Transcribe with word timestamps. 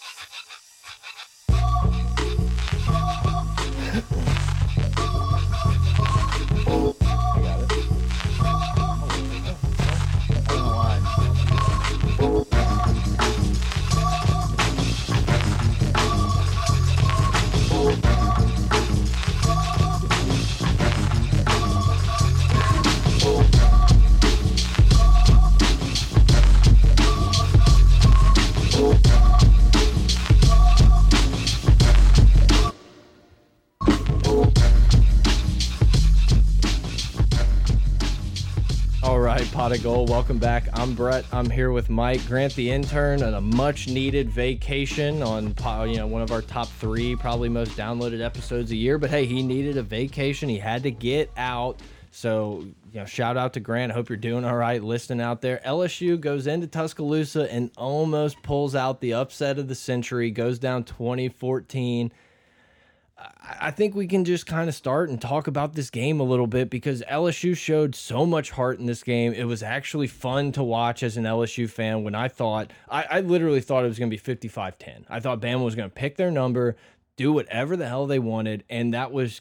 All 0.00 0.06
right, 0.06 0.47
pot 39.68 39.76
of 39.76 39.82
gold. 39.82 40.08
Welcome 40.08 40.38
back. 40.38 40.66
I'm 40.72 40.94
Brett. 40.94 41.26
I'm 41.30 41.50
here 41.50 41.72
with 41.72 41.90
Mike 41.90 42.26
Grant, 42.26 42.54
the 42.54 42.70
intern, 42.70 43.22
on 43.22 43.34
a 43.34 43.40
much-needed 43.42 44.30
vacation 44.30 45.22
on 45.22 45.54
you 45.90 45.98
know 45.98 46.06
one 46.06 46.22
of 46.22 46.32
our 46.32 46.40
top 46.40 46.68
three, 46.68 47.14
probably 47.14 47.50
most 47.50 47.72
downloaded 47.72 48.24
episodes 48.24 48.70
a 48.70 48.76
year. 48.76 48.96
But 48.96 49.10
hey, 49.10 49.26
he 49.26 49.42
needed 49.42 49.76
a 49.76 49.82
vacation. 49.82 50.48
He 50.48 50.58
had 50.58 50.84
to 50.84 50.90
get 50.90 51.30
out. 51.36 51.82
So 52.12 52.64
you 52.94 53.00
know, 53.00 53.04
shout 53.04 53.36
out 53.36 53.52
to 53.54 53.60
Grant. 53.60 53.92
Hope 53.92 54.08
you're 54.08 54.16
doing 54.16 54.46
all 54.46 54.56
right, 54.56 54.82
listening 54.82 55.20
out 55.20 55.42
there. 55.42 55.60
LSU 55.66 56.18
goes 56.18 56.46
into 56.46 56.66
Tuscaloosa 56.66 57.52
and 57.52 57.70
almost 57.76 58.42
pulls 58.42 58.74
out 58.74 59.02
the 59.02 59.12
upset 59.12 59.58
of 59.58 59.68
the 59.68 59.74
century. 59.74 60.30
Goes 60.30 60.58
down 60.58 60.84
2014. 60.84 62.10
I 63.60 63.70
think 63.70 63.94
we 63.94 64.06
can 64.06 64.24
just 64.24 64.46
kind 64.46 64.68
of 64.68 64.74
start 64.74 65.08
and 65.10 65.20
talk 65.20 65.46
about 65.46 65.74
this 65.74 65.90
game 65.90 66.20
a 66.20 66.24
little 66.24 66.46
bit 66.46 66.70
because 66.70 67.02
LSU 67.10 67.56
showed 67.56 67.94
so 67.94 68.24
much 68.24 68.50
heart 68.50 68.78
in 68.78 68.86
this 68.86 69.02
game. 69.02 69.32
It 69.32 69.44
was 69.44 69.62
actually 69.62 70.06
fun 70.06 70.52
to 70.52 70.62
watch 70.62 71.02
as 71.02 71.16
an 71.16 71.24
LSU 71.24 71.68
fan 71.68 72.04
when 72.04 72.14
I 72.14 72.28
thought, 72.28 72.70
I, 72.88 73.04
I 73.10 73.20
literally 73.20 73.60
thought 73.60 73.84
it 73.84 73.88
was 73.88 73.98
going 73.98 74.10
to 74.10 74.14
be 74.14 74.18
55 74.18 74.78
10. 74.78 75.06
I 75.08 75.20
thought 75.20 75.40
Bama 75.40 75.64
was 75.64 75.74
going 75.74 75.88
to 75.88 75.94
pick 75.94 76.16
their 76.16 76.30
number, 76.30 76.76
do 77.16 77.32
whatever 77.32 77.76
the 77.76 77.88
hell 77.88 78.06
they 78.06 78.18
wanted. 78.20 78.64
And 78.68 78.94
that 78.94 79.10
was 79.10 79.40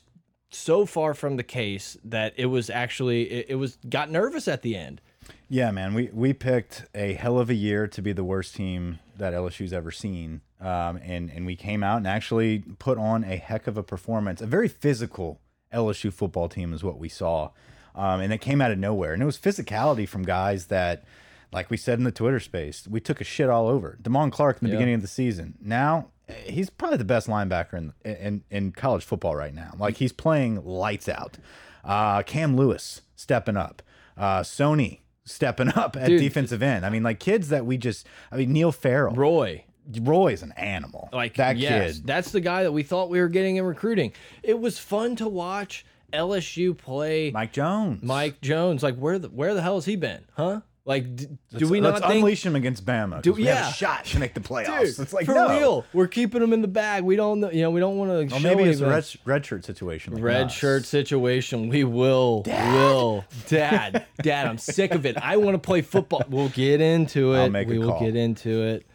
so 0.50 0.86
far 0.86 1.14
from 1.14 1.36
the 1.36 1.44
case 1.44 1.98
that 2.04 2.34
it 2.38 2.48
was 2.48 2.70
actually, 2.70 3.30
it, 3.30 3.46
it 3.50 3.56
was, 3.56 3.78
got 3.88 4.10
nervous 4.10 4.48
at 4.48 4.64
the 4.64 4.76
end. 4.76 5.02
Yeah, 5.50 5.72
man, 5.72 5.94
we 5.94 6.10
we 6.14 6.34
picked 6.34 6.86
a 6.94 7.14
hell 7.14 7.40
of 7.40 7.50
a 7.50 7.54
year 7.54 7.88
to 7.88 8.02
be 8.02 8.14
the 8.14 8.24
worst 8.24 8.56
team 8.56 9.00
that 9.18 9.34
LSU's 9.34 9.74
ever 9.74 9.92
seen, 9.92 10.42
um, 10.62 10.98
and 11.04 11.30
and 11.30 11.46
we 11.46 11.56
came 11.56 11.84
out 11.84 11.98
and 11.98 12.08
actually 12.08 12.60
put 12.80 12.98
on 12.98 13.24
a 13.24 13.36
heck 13.38 13.68
of 13.68 13.78
a 13.78 13.84
performance. 13.84 14.42
A 14.42 14.48
very 14.48 14.68
physical 14.68 15.40
LSU 15.74 16.12
football 16.12 16.50
team 16.50 16.74
is 16.74 16.84
what 16.84 16.98
we 16.98 17.10
saw, 17.10 17.52
um, 17.96 18.20
and 18.22 18.32
it 18.34 18.40
came 18.40 18.62
out 18.62 18.72
of 18.72 18.78
nowhere. 18.80 19.14
And 19.14 19.22
it 19.22 19.26
was 19.26 19.38
physicality 19.38 20.08
from 20.08 20.24
guys 20.24 20.68
that, 20.68 21.04
like 21.52 21.70
we 21.70 21.78
said 21.78 22.00
in 22.00 22.06
the 22.06 22.12
Twitter 22.12 22.40
space, 22.40 22.88
we 22.90 23.00
took 23.00 23.22
a 23.22 23.24
shit 23.24 23.50
all 23.50 23.68
over. 23.68 23.98
Damone 24.02 24.32
Clark 24.32 24.58
in 24.62 24.68
the 24.68 24.74
Yeah. 24.74 24.78
beginning 24.78 24.96
of 24.96 25.02
the 25.02 25.08
season. 25.08 25.56
Now 25.62 26.08
he's 26.46 26.70
probably 26.70 26.98
the 26.98 27.06
best 27.06 27.28
linebacker 27.28 27.74
in 27.76 27.94
in 28.04 28.44
in 28.50 28.72
college 28.72 29.04
football 29.06 29.36
right 29.36 29.54
now. 29.54 29.74
Like 29.78 29.98
he's 29.98 30.12
playing 30.14 30.66
lights 30.66 31.08
out. 31.08 31.38
Uh, 31.84 32.22
Cam 32.24 32.56
Lewis 32.58 33.02
stepping 33.16 33.56
up. 33.56 33.82
Uh, 34.18 34.42
Sony 34.42 35.00
stepping 35.24 35.70
up 35.76 35.96
at 35.96 36.08
Dude. 36.08 36.20
defensive 36.20 36.62
end. 36.64 36.86
I 36.86 36.90
mean, 36.90 37.04
like 37.04 37.20
kids 37.20 37.50
that 37.50 37.66
we 37.66 37.78
just. 37.78 38.08
I 38.32 38.38
mean, 38.38 38.52
Neil 38.52 38.72
Farrell. 38.72 39.14
Roy, 39.16 39.64
Roy's 40.02 40.44
an 40.44 40.54
animal. 40.54 41.10
Like 41.12 41.36
that 41.36 41.58
yes, 41.58 41.98
kid. 41.98 42.08
That's 42.08 42.32
the 42.32 42.42
guy 42.42 42.64
that 42.64 42.72
we 42.72 42.84
thought 42.84 43.10
we 43.10 43.20
were 43.20 43.30
getting 43.30 43.58
in 43.58 43.66
recruiting. 43.66 44.14
It 44.44 44.60
was 44.60 44.80
fun 44.80 45.16
to 45.18 45.28
watch 45.28 45.86
LSU 46.14 46.78
play 46.78 47.32
Mike 47.32 47.54
Jones. 47.54 48.04
Mike 48.04 48.42
Jones. 48.42 48.84
Like 48.84 48.96
where 48.96 49.20
the 49.20 49.30
where 49.30 49.54
the 49.54 49.62
hell 49.62 49.76
has 49.76 49.86
he 49.86 49.96
been? 49.96 50.26
Huh? 50.36 50.62
Like 50.86 51.18
do 51.18 51.28
Let's- 51.52 51.70
we 51.70 51.82
not 51.82 51.96
let's 51.96 52.06
think? 52.06 52.20
unleash 52.20 52.46
him 52.46 52.56
against 52.56 52.86
Bama? 52.86 53.22
Do- 53.22 53.34
we 53.34 53.44
have 53.44 53.58
yeah. 53.58 53.70
a 53.70 53.74
shot 53.74 54.06
to 54.06 54.20
make 54.20 54.34
the 54.34 54.40
playoffs. 54.40 54.96
Dude, 54.96 55.00
it's 55.00 55.12
like 55.12 55.26
for 55.26 55.34
no. 55.34 55.50
real, 55.50 55.86
we're 55.92 56.08
keeping 56.08 56.42
him 56.42 56.54
in 56.54 56.62
the 56.62 56.70
bag. 56.70 57.04
We 57.04 57.18
don't 57.18 57.42
know, 57.42 57.52
you 57.52 57.62
know, 57.62 57.72
we 57.72 57.82
don't 57.82 57.98
want 57.98 58.30
to. 58.30 58.34
Well, 58.34 58.42
maybe 58.42 58.64
it's 58.64 58.80
a 58.80 58.90
red, 58.90 59.06
red 59.26 59.46
shirt 59.46 59.66
situation. 59.66 60.14
Like 60.14 60.24
red 60.24 60.46
us. 60.46 60.54
shirt 60.54 60.86
situation. 60.86 61.68
We 61.68 61.84
will, 61.84 62.44
will, 62.46 63.26
Dad, 63.50 64.06
Dad. 64.22 64.48
I'm 64.48 64.58
sick 64.58 64.94
of 64.94 65.06
it. 65.06 65.18
I 65.18 65.36
want 65.36 65.56
to 65.56 65.60
play 65.60 65.82
football. 65.82 66.24
We'll 66.30 66.48
get 66.48 66.80
into 66.80 67.34
it. 67.34 67.40
I'll 67.42 67.50
make 67.50 67.68
a 67.68 67.72
we 67.72 67.80
will 67.80 67.90
call. 67.90 68.00
get 68.00 68.16
into 68.16 68.64
it. 68.64 68.86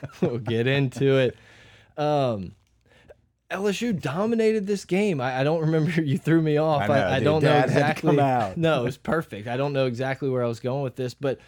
we'll 0.20 0.38
get 0.38 0.66
into 0.66 1.18
it. 1.18 1.36
Um, 1.96 2.54
LSU 3.50 3.98
dominated 3.98 4.66
this 4.66 4.84
game. 4.84 5.20
I, 5.20 5.40
I 5.40 5.44
don't 5.44 5.60
remember. 5.60 5.90
You 6.02 6.18
threw 6.18 6.40
me 6.40 6.56
off. 6.56 6.82
I 6.82 6.86
know, 6.86 6.94
I, 6.94 7.16
I 7.16 7.20
don't 7.20 7.42
know 7.42 7.48
Dad 7.48 7.64
exactly. 7.64 8.16
No, 8.16 8.80
it 8.82 8.84
was 8.84 8.96
perfect. 8.96 9.46
I 9.46 9.56
don't 9.56 9.72
know 9.72 9.86
exactly 9.86 10.28
where 10.28 10.42
I 10.42 10.48
was 10.48 10.60
going 10.60 10.82
with 10.82 10.96
this, 10.96 11.14
but 11.14 11.38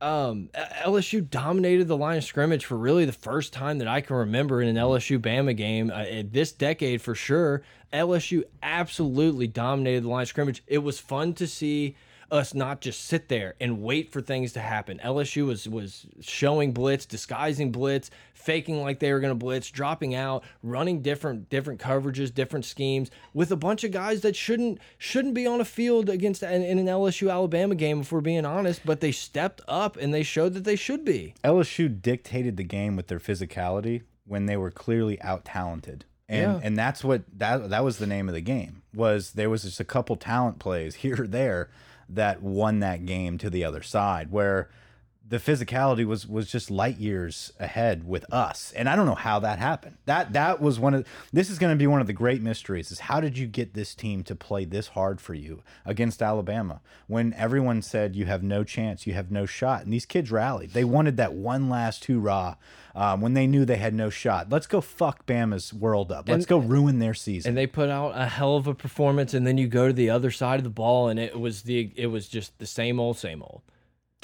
um, 0.00 0.50
LSU 0.84 1.28
dominated 1.28 1.88
the 1.88 1.96
line 1.96 2.18
of 2.18 2.24
scrimmage 2.24 2.64
for 2.64 2.76
really 2.76 3.04
the 3.04 3.12
first 3.12 3.52
time 3.52 3.78
that 3.78 3.88
I 3.88 4.00
can 4.00 4.16
remember 4.16 4.60
in 4.60 4.68
an 4.68 4.76
LSU 4.76 5.18
Bama 5.18 5.56
game 5.56 5.90
uh, 5.90 6.04
this 6.30 6.52
decade 6.52 7.00
for 7.00 7.14
sure. 7.14 7.62
LSU 7.92 8.44
absolutely 8.62 9.46
dominated 9.46 10.02
the 10.02 10.08
line 10.08 10.22
of 10.22 10.28
scrimmage. 10.28 10.62
It 10.66 10.78
was 10.78 10.98
fun 10.98 11.32
to 11.34 11.46
see 11.46 11.96
us 12.30 12.54
not 12.54 12.80
just 12.80 13.04
sit 13.04 13.28
there 13.28 13.54
and 13.60 13.82
wait 13.82 14.12
for 14.12 14.20
things 14.20 14.52
to 14.54 14.60
happen. 14.60 15.00
LSU 15.04 15.46
was 15.46 15.68
was 15.68 16.06
showing 16.20 16.72
blitz, 16.72 17.06
disguising 17.06 17.70
blitz, 17.72 18.10
faking 18.32 18.80
like 18.82 18.98
they 18.98 19.12
were 19.12 19.20
going 19.20 19.30
to 19.30 19.34
blitz, 19.34 19.70
dropping 19.70 20.14
out, 20.14 20.44
running 20.62 21.02
different 21.02 21.48
different 21.48 21.80
coverages, 21.80 22.32
different 22.34 22.64
schemes 22.64 23.10
with 23.32 23.50
a 23.50 23.56
bunch 23.56 23.84
of 23.84 23.90
guys 23.90 24.20
that 24.22 24.36
shouldn't 24.36 24.78
shouldn't 24.98 25.34
be 25.34 25.46
on 25.46 25.60
a 25.60 25.64
field 25.64 26.08
against 26.08 26.42
in, 26.42 26.62
in 26.62 26.78
an 26.78 26.86
LSU 26.86 27.30
Alabama 27.30 27.74
game 27.74 28.00
if 28.00 28.12
we're 28.12 28.20
being 28.20 28.44
honest, 28.46 28.80
but 28.84 29.00
they 29.00 29.12
stepped 29.12 29.60
up 29.68 29.96
and 29.96 30.12
they 30.12 30.22
showed 30.22 30.54
that 30.54 30.64
they 30.64 30.76
should 30.76 31.04
be. 31.04 31.34
LSU 31.44 32.00
dictated 32.02 32.56
the 32.56 32.64
game 32.64 32.96
with 32.96 33.06
their 33.08 33.20
physicality 33.20 34.02
when 34.26 34.46
they 34.46 34.56
were 34.56 34.70
clearly 34.70 35.20
out 35.22 35.44
talented. 35.44 36.04
And 36.28 36.40
Yeah. 36.54 36.60
and 36.62 36.78
that's 36.78 37.04
what 37.04 37.22
that 37.36 37.68
that 37.70 37.84
was 37.84 37.98
the 37.98 38.06
name 38.06 38.28
of 38.28 38.34
the 38.34 38.40
game. 38.40 38.82
Was 38.94 39.32
there 39.32 39.50
was 39.50 39.62
just 39.64 39.80
a 39.80 39.84
couple 39.84 40.16
talent 40.16 40.58
plays 40.58 40.94
here 41.04 41.22
or 41.22 41.26
there 41.26 41.68
that 42.08 42.42
won 42.42 42.80
that 42.80 43.06
game 43.06 43.38
to 43.38 43.50
the 43.50 43.64
other 43.64 43.82
side 43.82 44.30
where 44.30 44.68
the 45.26 45.38
physicality 45.38 46.04
was 46.04 46.26
was 46.28 46.50
just 46.50 46.70
light 46.70 46.98
years 46.98 47.52
ahead 47.58 48.06
with 48.06 48.30
us. 48.32 48.72
And 48.76 48.88
i 48.88 48.96
don't 48.96 49.06
know 49.06 49.14
how 49.14 49.38
that 49.40 49.58
happened. 49.58 49.96
That 50.04 50.32
that 50.34 50.60
was 50.60 50.78
one 50.78 50.94
of 50.94 51.06
this 51.32 51.48
is 51.48 51.58
going 51.58 51.72
to 51.72 51.78
be 51.78 51.86
one 51.86 52.00
of 52.00 52.06
the 52.06 52.12
great 52.12 52.42
mysteries 52.42 52.90
is 52.90 53.00
how 53.00 53.20
did 53.20 53.38
you 53.38 53.46
get 53.46 53.72
this 53.74 53.94
team 53.94 54.22
to 54.24 54.34
play 54.34 54.64
this 54.64 54.88
hard 54.88 55.20
for 55.20 55.34
you 55.34 55.62
against 55.86 56.22
alabama 56.22 56.80
when 57.06 57.32
everyone 57.34 57.80
said 57.80 58.14
you 58.14 58.26
have 58.26 58.42
no 58.42 58.64
chance 58.64 59.06
you 59.06 59.14
have 59.14 59.30
no 59.30 59.46
shot? 59.46 59.84
And 59.84 59.92
these 59.92 60.06
kids 60.06 60.30
rallied. 60.30 60.72
They 60.72 60.84
wanted 60.84 61.16
that 61.16 61.32
one 61.32 61.68
last 61.70 62.04
hurrah 62.04 62.56
um, 62.94 63.20
when 63.22 63.32
they 63.34 63.46
knew 63.46 63.64
they 63.64 63.76
had 63.76 63.94
no 63.94 64.10
shot. 64.10 64.50
Let's 64.50 64.66
go 64.66 64.80
fuck 64.80 65.26
bama's 65.26 65.72
world 65.72 66.12
up. 66.12 66.28
Let's 66.28 66.44
And- 66.44 66.48
go 66.48 66.58
ruin 66.58 66.98
their 66.98 67.14
season. 67.14 67.50
And 67.50 67.58
they 67.58 67.66
put 67.66 67.88
out 67.88 68.12
a 68.14 68.26
hell 68.26 68.56
of 68.56 68.66
a 68.66 68.74
performance 68.74 69.32
and 69.32 69.46
then 69.46 69.56
you 69.58 69.68
go 69.68 69.86
to 69.86 69.92
the 69.92 70.10
other 70.10 70.30
side 70.30 70.60
of 70.60 70.64
the 70.64 70.70
ball 70.70 71.08
and 71.08 71.18
it 71.18 71.40
was 71.40 71.62
the 71.62 71.92
it 71.96 72.08
was 72.08 72.28
just 72.28 72.58
the 72.58 72.66
same 72.66 73.00
old 73.00 73.16
same 73.16 73.42
old 73.42 73.62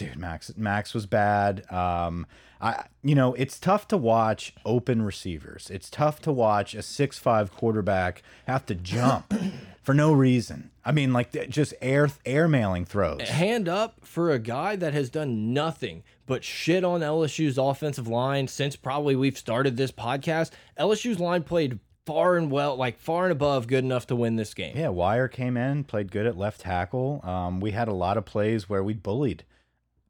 dude 0.00 0.18
max 0.18 0.52
max 0.56 0.94
was 0.94 1.06
bad. 1.06 1.70
Um 1.70 2.26
i 2.60 2.84
you 3.02 3.14
know 3.14 3.32
it's 3.34 3.58
tough 3.58 3.88
to 3.88 3.96
watch 3.96 4.54
open 4.64 5.02
receivers. 5.02 5.70
It's 5.70 5.88
tough 5.90 6.20
to 6.22 6.32
watch 6.32 6.74
a 6.74 6.82
six 6.82 7.18
five 7.18 7.52
quarterback 7.52 8.22
have 8.46 8.66
to 8.66 8.74
jump 8.74 9.32
for 9.82 9.94
no 9.94 10.12
reason. 10.12 10.70
I 10.84 10.92
mean 10.92 11.12
like 11.12 11.32
just 11.48 11.74
air 11.80 12.08
air 12.24 12.48
mailing 12.48 12.84
throws. 12.84 13.28
Hand 13.28 13.68
up 13.68 14.04
for 14.04 14.30
a 14.30 14.38
guy 14.38 14.76
that 14.76 14.94
has 14.94 15.10
done 15.10 15.52
nothing 15.52 16.02
but 16.26 16.44
shit 16.44 16.84
on 16.84 17.00
LSU's 17.00 17.58
offensive 17.58 18.06
line 18.08 18.46
since 18.48 18.76
probably 18.76 19.16
we've 19.16 19.36
started 19.38 19.76
this 19.76 19.90
podcast. 19.90 20.50
LSU's 20.78 21.18
line 21.18 21.42
played 21.42 21.78
far 22.06 22.36
and 22.36 22.50
well, 22.50 22.76
like 22.76 22.98
far 22.98 23.24
and 23.24 23.32
above 23.32 23.66
good 23.66 23.84
enough 23.84 24.06
to 24.06 24.16
win 24.16 24.36
this 24.36 24.54
game. 24.54 24.76
yeah 24.76 24.88
wire 24.88 25.28
came 25.28 25.56
in 25.56 25.84
played 25.84 26.10
good 26.10 26.26
at 26.26 26.36
left 26.36 26.60
tackle. 26.60 27.20
Um 27.24 27.60
we 27.60 27.70
had 27.72 27.88
a 27.88 27.92
lot 27.94 28.16
of 28.16 28.24
plays 28.24 28.68
where 28.68 28.82
we 28.84 28.94
bullied 28.94 29.44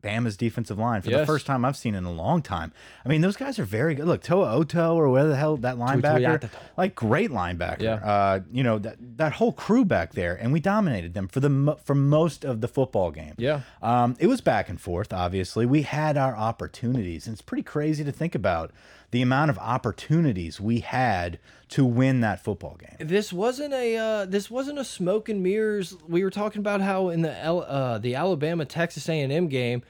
Bama's 0.03 0.37
defensive 0.37 0.79
line 0.79 1.03
for 1.03 1.11
the 1.11 1.27
first 1.27 1.47
time 1.47 1.65
I've 1.65 1.77
seen 1.77 1.95
in 1.95 2.05
a 2.05 2.13
long 2.13 2.43
time. 2.43 2.73
I 3.05 3.09
mean, 3.09 3.21
those 3.21 3.37
guys 3.37 3.59
are 3.59 3.65
very 3.65 3.95
good. 3.95 4.07
Look, 4.07 4.23
To'oTo'o 4.23 4.95
or 4.95 5.09
whatever 5.09 5.29
the 5.31 5.37
hell 5.37 5.57
that 5.59 5.77
linebacker, 5.77 6.51
like 6.77 6.95
great 6.95 7.31
linebacker. 7.31 7.83
Yeah. 7.83 7.95
Uh, 7.95 8.41
you 8.53 8.63
know 8.63 8.79
that 8.79 8.97
that 9.17 9.33
whole 9.35 9.53
crew 9.53 9.85
back 9.85 10.13
there, 10.13 10.35
and 10.35 10.53
we 10.53 10.61
dominated 10.61 11.15
them 11.15 11.29
for 11.29 11.41
the 11.41 11.77
for 11.85 11.95
most 11.95 12.45
of 12.45 12.61
the 12.61 12.69
football 12.69 13.11
game. 13.11 13.35
Yeah. 13.37 13.61
Um, 13.83 14.17
it 14.19 14.27
was 14.27 14.41
back 14.41 14.69
and 14.69 14.81
forth. 14.81 15.13
Obviously, 15.13 15.67
we 15.67 15.83
had 15.83 16.17
our 16.17 16.37
opportunities, 16.37 17.27
and 17.27 17.35
it's 17.35 17.43
pretty 17.43 17.63
crazy 17.63 18.05
to 18.05 18.13
think 18.13 18.35
about 18.35 18.73
the 19.11 19.23
amount 19.23 19.51
of 19.51 19.59
opportunities 19.59 20.61
we 20.61 20.81
had 20.81 21.39
to 21.69 21.85
win 21.85 22.21
that 22.21 22.43
football 22.43 22.77
game. 22.79 23.09
This 23.09 23.33
wasn't 23.33 23.75
a 23.75 23.97
uh, 23.97 24.25
this 24.27 24.51
wasn't 24.51 24.79
a 24.79 24.85
smoke 24.85 25.29
and 25.29 25.43
mirrors. 25.43 25.97
We 26.09 26.23
were 26.25 26.31
talking 26.31 26.61
about 26.61 26.81
how 26.81 27.09
in 27.09 27.23
the 27.23 27.37
L, 27.39 27.63
uh, 27.63 27.99
the 27.99 28.15
Alabama 28.15 28.65
Texas 28.65 29.09
A&M 29.09 29.49
game, 29.49 29.83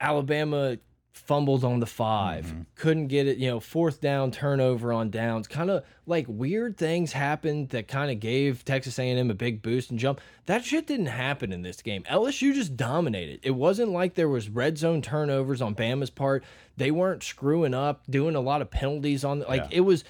Alabama 0.00 0.78
fumbled 1.14 1.64
on 1.64 1.80
the 1.80 1.86
5 1.86 2.44
Mm-hmm. 2.44 2.60
couldn't 2.74 3.06
get 3.06 3.26
it, 3.26 3.38
you 3.38 3.48
know, 3.48 3.60
fourth 3.60 4.00
down 4.00 4.30
turnover 4.30 4.92
on 4.92 5.10
downs. 5.10 5.46
Kind 5.48 5.70
of 5.70 5.84
like 6.06 6.26
weird 6.28 6.76
things 6.76 7.12
happened 7.12 7.70
that 7.70 7.88
kind 7.88 8.10
of 8.10 8.20
gave 8.20 8.64
Texas 8.64 8.98
A&M 8.98 9.30
a 9.30 9.34
big 9.34 9.62
boost 9.62 9.90
and 9.90 9.98
jump. 9.98 10.20
That 10.46 10.64
shit 10.64 10.86
didn't 10.86 11.06
happen 11.06 11.52
in 11.52 11.62
this 11.62 11.80
game. 11.80 12.02
LSU 12.10 12.52
just 12.52 12.76
dominated. 12.76 13.40
It 13.42 13.52
wasn't 13.52 13.92
like 13.92 14.14
there 14.14 14.28
was 14.28 14.48
red 14.50 14.76
zone 14.76 15.00
turnovers 15.00 15.62
on 15.62 15.74
Bama's 15.74 16.10
part. 16.10 16.44
They 16.76 16.90
weren't 16.90 17.22
screwing 17.22 17.72
up, 17.74 18.02
doing 18.10 18.34
a 18.34 18.40
lot 18.40 18.60
of 18.60 18.70
penalties 18.70 19.24
on 19.24 19.40
like 19.40 19.62
Yeah. 19.62 19.68
it 19.78 19.80
was 19.80 20.04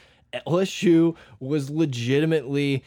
LSU 0.46 1.14
was 1.38 1.70
legitimately 1.70 2.82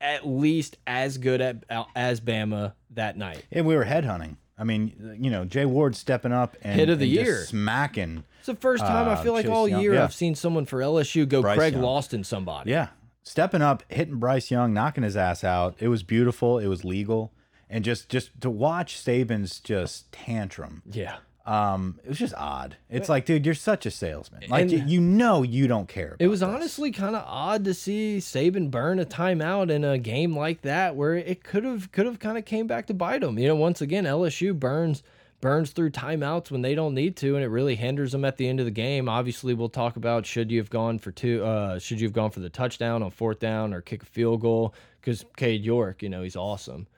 at 0.00 0.26
least 0.26 0.76
as 0.86 1.18
good 1.18 1.40
at 1.40 1.64
as 1.96 2.20
Bama 2.20 2.74
that 2.90 3.16
night. 3.16 3.44
And 3.50 3.66
we 3.66 3.74
were 3.74 3.84
headhunting. 3.86 4.36
I 4.58 4.64
mean, 4.64 5.16
you 5.20 5.30
know, 5.30 5.44
Jay 5.44 5.64
Ward 5.64 5.94
stepping 5.94 6.32
up 6.32 6.56
and 6.62 6.74
Hit 6.78 6.88
of 6.90 6.98
the 6.98 7.06
year. 7.06 7.44
smacking. 7.44 8.24
It's 8.38 8.46
the 8.46 8.56
first 8.56 8.84
time 8.84 9.08
I 9.08 9.12
Uh, 9.12 9.22
feel 9.22 9.32
like 9.32 9.44
Chase 9.46 9.52
all 9.54 9.68
Young, 9.68 9.82
year 9.82 9.94
yeah. 9.94 10.04
I've 10.04 10.12
seen 10.14 10.34
someone 10.34 10.64
for 10.66 10.80
LSU 10.80 11.26
go 11.28 11.42
Bryce 11.42 11.56
Craig 11.58 11.72
Young. 11.74 11.82
Lawson 11.82 12.24
somebody. 12.24 12.70
Yeah, 12.72 12.88
stepping 13.22 13.62
up, 13.62 13.84
hitting 13.88 14.16
Bryce 14.16 14.50
Young, 14.50 14.72
knocking 14.74 15.04
his 15.04 15.16
ass 15.16 15.44
out. 15.44 15.76
It 15.78 15.88
was 15.88 16.02
beautiful. 16.02 16.58
It 16.58 16.66
was 16.66 16.84
legal, 16.84 17.32
and 17.70 17.84
just 17.84 18.08
just 18.08 18.40
to 18.40 18.50
watch 18.50 18.96
Saban's 18.96 19.60
just 19.60 20.10
tantrum. 20.10 20.82
Yeah. 20.90 21.18
Um, 21.48 21.98
it 22.04 22.08
was 22.08 22.18
just 22.18 22.34
odd. 22.36 22.76
It's 22.90 23.08
like, 23.08 23.24
dude, 23.24 23.46
you're 23.46 23.54
such 23.54 23.86
a 23.86 23.90
salesman. 23.90 24.42
Like 24.50 24.62
And- 24.62 24.70
you, 24.72 24.84
you 24.86 25.00
know 25.00 25.42
you 25.42 25.66
don't 25.66 25.88
care. 25.88 26.14
It 26.18 26.28
was 26.28 26.40
this. 26.40 26.48
honestly 26.48 26.90
kind 26.90 27.16
of 27.16 27.24
odd 27.26 27.64
to 27.64 27.72
see 27.74 28.18
Saban 28.18 28.70
burn 28.70 28.98
a 28.98 29.06
timeout 29.06 29.70
in 29.70 29.82
a 29.82 29.96
game 29.98 30.36
like 30.36 30.60
that, 30.62 30.94
where 30.94 31.14
it 31.14 31.42
could 31.42 31.64
have 31.64 31.90
could 31.90 32.06
have 32.06 32.18
kind 32.18 32.36
of 32.36 32.44
came 32.44 32.66
back 32.66 32.86
to 32.88 32.94
bite 32.94 33.22
them. 33.22 33.38
You 33.38 33.48
know, 33.48 33.56
once 33.56 33.80
again, 33.80 34.04
LSU 34.04 34.58
burns 34.58 35.02
burns 35.40 35.70
through 35.70 35.88
timeouts 35.90 36.50
when 36.50 36.62
they 36.62 36.74
don't 36.74 36.94
need 36.94 37.16
to, 37.16 37.36
and 37.36 37.44
it 37.44 37.48
really 37.48 37.76
hinders 37.76 38.10
them 38.12 38.24
at 38.24 38.36
the 38.36 38.48
end 38.48 38.58
of 38.58 38.66
the 38.66 38.72
game. 38.72 39.08
Obviously, 39.08 39.54
we'll 39.54 39.68
talk 39.68 39.96
about 39.96 40.26
should 40.26 40.50
you 40.50 40.58
have 40.58 40.68
gone 40.68 40.98
for 40.98 41.12
two, 41.12 41.44
uh, 41.44 41.78
should 41.78 42.00
you 42.00 42.06
have 42.08 42.12
gone 42.12 42.30
for 42.30 42.40
the 42.40 42.50
touchdown 42.50 43.02
on 43.04 43.10
fourth 43.12 43.38
down 43.38 43.72
or 43.72 43.80
kick 43.80 44.02
a 44.02 44.06
field 44.06 44.40
goal 44.40 44.74
because 45.00 45.24
Cade 45.36 45.64
York, 45.64 46.02
you 46.02 46.08
know, 46.08 46.22
he's 46.22 46.34
awesome. 46.36 46.88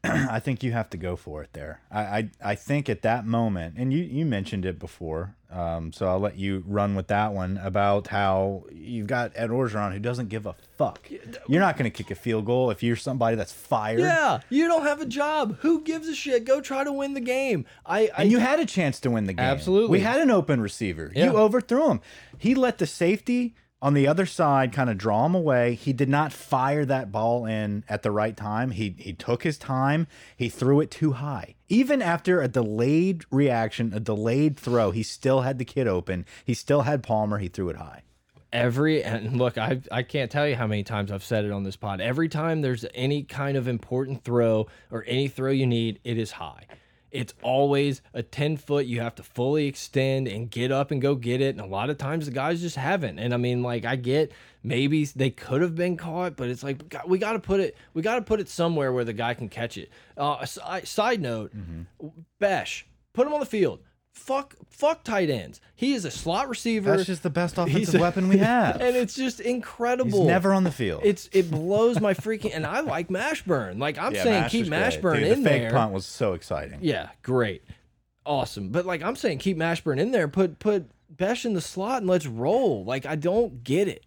I 0.04 0.40
think 0.40 0.62
you 0.62 0.72
have 0.72 0.88
to 0.90 0.96
go 0.96 1.14
for 1.14 1.42
it 1.42 1.52
there. 1.52 1.80
I, 1.90 2.00
I 2.00 2.30
I 2.42 2.54
think 2.54 2.88
at 2.88 3.02
that 3.02 3.26
moment, 3.26 3.74
and 3.76 3.92
you 3.92 4.02
you 4.02 4.24
mentioned 4.24 4.64
it 4.64 4.78
before, 4.78 5.36
um, 5.50 5.92
so 5.92 6.08
I'll 6.08 6.18
let 6.18 6.38
you 6.38 6.64
run 6.66 6.94
with 6.94 7.08
that 7.08 7.34
one 7.34 7.58
about 7.58 8.06
how 8.06 8.64
you've 8.72 9.08
got 9.08 9.32
Ed 9.34 9.50
Orgeron 9.50 9.92
who 9.92 9.98
doesn't 9.98 10.28
give 10.30 10.46
a 10.46 10.54
fuck. 10.78 11.10
You're 11.46 11.60
not 11.60 11.76
going 11.76 11.90
to 11.90 11.96
kick 11.96 12.10
a 12.10 12.14
field 12.14 12.46
goal 12.46 12.70
if 12.70 12.82
you're 12.82 12.96
somebody 12.96 13.36
that's 13.36 13.52
fired. 13.52 14.00
Yeah, 14.00 14.40
you 14.48 14.68
don't 14.68 14.84
have 14.84 15.02
a 15.02 15.06
job. 15.06 15.58
Who 15.60 15.82
gives 15.82 16.08
a 16.08 16.14
shit? 16.14 16.46
Go 16.46 16.62
try 16.62 16.82
to 16.82 16.92
win 16.92 17.12
the 17.12 17.20
game. 17.20 17.66
I, 17.84 18.10
I 18.16 18.22
And 18.22 18.32
you 18.32 18.38
had 18.38 18.58
a 18.58 18.66
chance 18.66 19.00
to 19.00 19.10
win 19.10 19.26
the 19.26 19.34
game. 19.34 19.44
Absolutely. 19.44 19.90
We 19.90 20.00
had 20.00 20.20
an 20.20 20.30
open 20.30 20.62
receiver. 20.62 21.12
Yeah. 21.14 21.26
You 21.26 21.36
overthrew 21.36 21.90
him. 21.90 22.00
He 22.38 22.54
let 22.54 22.78
the 22.78 22.86
safety 22.86 23.54
on 23.82 23.94
the 23.94 24.06
other 24.06 24.26
side 24.26 24.72
kind 24.72 24.90
of 24.90 24.98
draw 24.98 25.26
him 25.26 25.34
away. 25.34 25.74
He 25.74 25.92
did 25.92 26.08
not 26.08 26.32
fire 26.32 26.84
that 26.84 27.10
ball 27.10 27.46
in 27.46 27.84
at 27.88 28.02
the 28.02 28.10
right 28.10 28.36
time. 28.36 28.72
He 28.72 28.94
he 28.98 29.12
took 29.12 29.42
his 29.42 29.58
time. 29.58 30.06
He 30.36 30.48
threw 30.48 30.80
it 30.80 30.90
too 30.90 31.12
high. 31.12 31.54
Even 31.68 32.02
after 32.02 32.40
a 32.42 32.48
delayed 32.48 33.24
reaction, 33.30 33.92
a 33.94 34.00
delayed 34.00 34.56
throw, 34.58 34.90
he 34.90 35.02
still 35.02 35.42
had 35.42 35.58
the 35.58 35.64
kid 35.64 35.86
open. 35.86 36.26
He 36.44 36.54
still 36.54 36.82
had 36.82 37.02
Palmer. 37.02 37.38
He 37.38 37.48
threw 37.48 37.68
it 37.70 37.76
high. 37.76 38.02
every 38.52 39.02
and 39.04 39.38
look 39.38 39.56
i 39.56 39.80
i 39.92 40.02
can't 40.02 40.30
tell 40.30 40.46
you 40.48 40.56
how 40.56 40.66
many 40.66 40.82
times 40.82 41.12
i've 41.12 41.22
said 41.22 41.44
it 41.44 41.52
on 41.52 41.62
this 41.62 41.76
pod 41.76 42.00
every 42.00 42.28
time 42.28 42.62
there's 42.62 42.84
any 42.94 43.22
kind 43.22 43.56
of 43.56 43.68
important 43.68 44.24
throw 44.24 44.66
or 44.90 45.04
any 45.06 45.28
throw 45.28 45.52
you 45.52 45.66
need 45.66 46.00
it 46.02 46.18
is 46.18 46.32
high 46.32 46.64
it's 47.10 47.34
always 47.42 48.02
a 48.14 48.22
10 48.22 48.56
foot 48.56 48.86
you 48.86 49.00
have 49.00 49.14
to 49.16 49.22
fully 49.22 49.66
extend 49.66 50.28
and 50.28 50.50
get 50.50 50.70
up 50.70 50.90
and 50.90 51.02
go 51.02 51.14
get 51.14 51.40
it 51.40 51.54
and 51.56 51.60
a 51.60 51.66
lot 51.66 51.90
of 51.90 51.98
times 51.98 52.26
the 52.26 52.32
guys 52.32 52.60
just 52.60 52.76
haven't. 52.76 53.18
And 53.18 53.34
i 53.34 53.36
mean 53.36 53.62
like 53.62 53.84
i 53.84 53.96
get 53.96 54.32
maybe 54.62 55.04
they 55.04 55.30
could 55.30 55.62
have 55.62 55.74
been 55.74 55.96
caught 55.96 56.36
but 56.36 56.48
it's 56.48 56.62
like 56.62 56.82
we 57.06 57.18
got 57.18 57.32
to 57.32 57.38
put 57.40 57.60
it 57.60 57.76
we 57.94 58.02
got 58.02 58.16
to 58.16 58.22
put 58.22 58.40
it 58.40 58.48
somewhere 58.48 58.92
where 58.92 59.04
the 59.04 59.12
guy 59.12 59.34
can 59.34 59.48
catch 59.48 59.76
it. 59.76 59.90
Uh 60.16 60.44
side 60.44 61.20
note 61.20 61.52
Bech 62.38 62.86
put 63.12 63.26
him 63.26 63.32
on 63.32 63.40
the 63.40 63.46
field 63.46 63.80
fuck 64.20 64.54
fuck 64.68 65.02
tight 65.02 65.30
ends 65.30 65.60
he 65.74 65.94
is 65.94 66.04
a 66.04 66.10
slot 66.10 66.48
receiver 66.48 66.90
That's 66.94 67.06
just 67.06 67.22
the 67.22 67.30
best 67.30 67.56
offensive 67.58 67.94
a- 67.96 68.02
weapon 68.02 68.28
we 68.28 68.36
have. 68.52 68.80
and 68.80 68.94
it's 68.96 69.14
just 69.14 69.40
incredible. 69.40 70.18
He's 70.20 70.26
never 70.26 70.52
on 70.52 70.64
the 70.64 70.70
field. 70.70 71.00
It's 71.04 71.28
it 71.32 71.50
blows 71.50 72.00
my 72.00 72.14
freaking 72.14 72.54
and 72.54 72.66
I 72.66 72.80
like 72.80 73.08
Mashburn. 73.08 73.78
Like 73.78 73.98
I'm 73.98 74.14
Yeah, 74.14 74.22
saying, 74.22 74.40
Mash 74.42 74.50
keep. 74.52 74.66
Mashburn 74.66 75.14
Dude, 75.20 75.22
in 75.32 75.42
the 75.42 75.48
fake 75.50 75.62
there. 75.62 75.70
punt 75.72 75.92
was 75.92 76.04
so 76.06 76.34
exciting. 76.34 76.78
Yeah, 76.82 77.08
great, 77.22 77.62
awesome. 78.26 78.68
But 78.68 78.86
like 78.86 79.02
I'm 79.02 79.16
saying, 79.16 79.38
keep 79.38 79.56
Mashburn 79.56 79.98
in 79.98 80.10
there. 80.12 80.28
Put 80.28 80.58
put 80.58 80.90
Bech 81.08 81.44
in 81.44 81.54
the 81.54 81.60
slot 81.60 81.98
and 82.02 82.06
let's 82.10 82.26
roll. 82.26 82.84
Like 82.84 83.06
I 83.06 83.16
don't 83.16 83.64
get 83.64 83.88
it. 83.88 84.04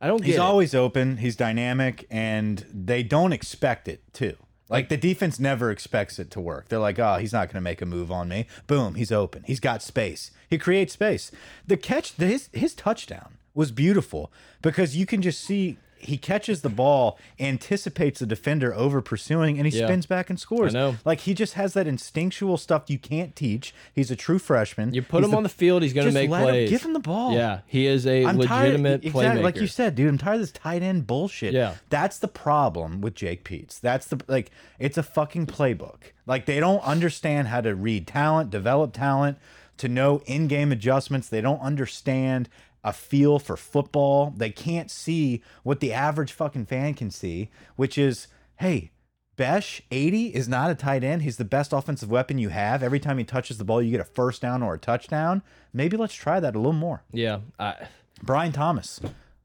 I 0.00 0.06
don't 0.06 0.18
get 0.18 0.26
He's 0.26 0.34
it. 0.36 0.40
always 0.40 0.74
open. 0.74 1.16
He's 1.16 1.36
dynamic, 1.36 2.06
and 2.10 2.64
they 2.70 3.02
don't 3.02 3.32
expect 3.32 3.88
it 3.88 4.02
too. 4.12 4.36
Like 4.68 4.88
the 4.88 4.96
defense 4.96 5.38
never 5.38 5.70
expects 5.70 6.18
it 6.18 6.30
to 6.32 6.40
work. 6.40 6.68
They're 6.68 6.78
like, 6.78 6.98
"Oh, 6.98 7.16
he's 7.16 7.32
not 7.32 7.48
going 7.48 7.56
to 7.56 7.60
make 7.60 7.82
a 7.82 7.86
move 7.86 8.10
on 8.10 8.28
me." 8.28 8.46
Boom, 8.66 8.94
he's 8.94 9.12
open. 9.12 9.42
He's 9.46 9.60
got 9.60 9.82
space. 9.82 10.30
He 10.48 10.58
creates 10.58 10.94
space. 10.94 11.30
The 11.66 11.76
catch, 11.76 12.12
his 12.14 12.48
his 12.52 12.74
touchdown 12.74 13.36
was 13.54 13.70
beautiful 13.70 14.32
because 14.62 14.96
you 14.96 15.06
can 15.06 15.22
just 15.22 15.40
see 15.40 15.78
he 16.04 16.16
catches 16.18 16.62
the 16.62 16.68
ball, 16.68 17.18
anticipates 17.38 18.20
the 18.20 18.26
defender 18.26 18.74
over 18.74 19.00
pursuing, 19.00 19.58
and 19.58 19.66
he 19.70 19.78
Yeah. 19.78 19.86
spins 19.86 20.06
back 20.06 20.30
and 20.30 20.38
scores. 20.38 20.74
I 20.74 20.78
know. 20.78 20.96
Like 21.04 21.20
he 21.20 21.34
just 21.34 21.54
has 21.54 21.72
that 21.74 21.86
instinctual 21.86 22.56
stuff 22.56 22.84
you 22.88 22.98
can't 22.98 23.34
teach. 23.36 23.74
He's 23.94 24.10
a 24.10 24.16
true 24.16 24.38
freshman. 24.38 24.92
You 24.94 25.02
put 25.02 25.22
He's 25.22 25.30
him 25.32 25.36
on 25.36 25.42
the 25.42 25.48
field, 25.48 25.82
he's 25.82 25.92
going 25.92 26.06
to 26.06 26.12
make 26.12 26.30
let 26.30 26.40
him- 26.42 26.48
plays. 26.48 26.70
give 26.70 26.82
him 26.82 26.92
the 26.92 27.00
ball. 27.00 27.34
Yeah, 27.34 27.60
he 27.66 27.86
is 27.86 28.06
a 28.06 28.24
I'm 28.24 28.38
legitimate 28.38 29.02
tired, 29.02 29.02
playmaker. 29.02 29.04
exactly, 29.20 29.42
like 29.42 29.56
you 29.56 29.66
said, 29.66 29.94
dude. 29.94 30.08
I'm 30.08 30.18
tired 30.18 30.34
of 30.36 30.40
this 30.40 30.52
tight 30.52 30.82
end 30.82 31.06
bullshit. 31.06 31.52
Yeah. 31.54 31.74
that's 31.90 32.18
the 32.18 32.28
problem 32.28 33.00
with 33.00 33.14
Jake 33.14 33.44
Peetz. 33.44 33.80
That's 33.80 34.06
the 34.06 34.20
like, 34.28 34.50
it's 34.78 34.98
a 34.98 35.02
fucking 35.02 35.46
playbook. 35.46 36.12
Like 36.26 36.46
they 36.46 36.60
don't 36.60 36.82
understand 36.82 37.48
how 37.48 37.60
to 37.60 37.74
read 37.74 38.06
talent, 38.06 38.50
develop 38.50 38.92
talent, 38.92 39.38
to 39.78 39.88
know 39.88 40.22
in-game 40.26 40.70
adjustments. 40.72 41.28
They 41.28 41.40
don't 41.40 41.60
understand 41.60 42.48
a 42.84 42.92
feel 42.92 43.38
for 43.40 43.56
football. 43.56 44.32
They 44.36 44.50
can't 44.50 44.90
see 44.90 45.42
what 45.64 45.80
the 45.80 45.92
average 45.92 46.32
fucking 46.32 46.66
fan 46.66 46.94
can 46.94 47.10
see, 47.10 47.50
which 47.76 47.98
is, 47.98 48.28
hey. 48.56 48.90
Bech, 49.36 49.80
80, 49.90 50.26
is 50.32 50.46
not 50.48 50.70
a 50.70 50.76
tight 50.76 51.02
end. 51.02 51.22
He's 51.22 51.38
the 51.38 51.44
best 51.44 51.72
offensive 51.72 52.08
weapon 52.08 52.38
you 52.38 52.50
have. 52.50 52.84
Every 52.84 53.00
time 53.00 53.18
he 53.18 53.24
touches 53.24 53.58
the 53.58 53.64
ball, 53.64 53.82
you 53.82 53.90
get 53.90 53.98
a 54.00 54.04
first 54.04 54.40
down 54.40 54.62
or 54.62 54.74
a 54.74 54.78
touchdown. 54.78 55.42
Maybe 55.72 55.96
let's 55.96 56.14
try 56.14 56.38
that 56.38 56.54
a 56.54 56.58
little 56.60 56.72
more. 56.72 57.02
yeah, 57.10 57.40
I, 57.58 57.88
Brian 58.22 58.52
Thomas. 58.52 59.00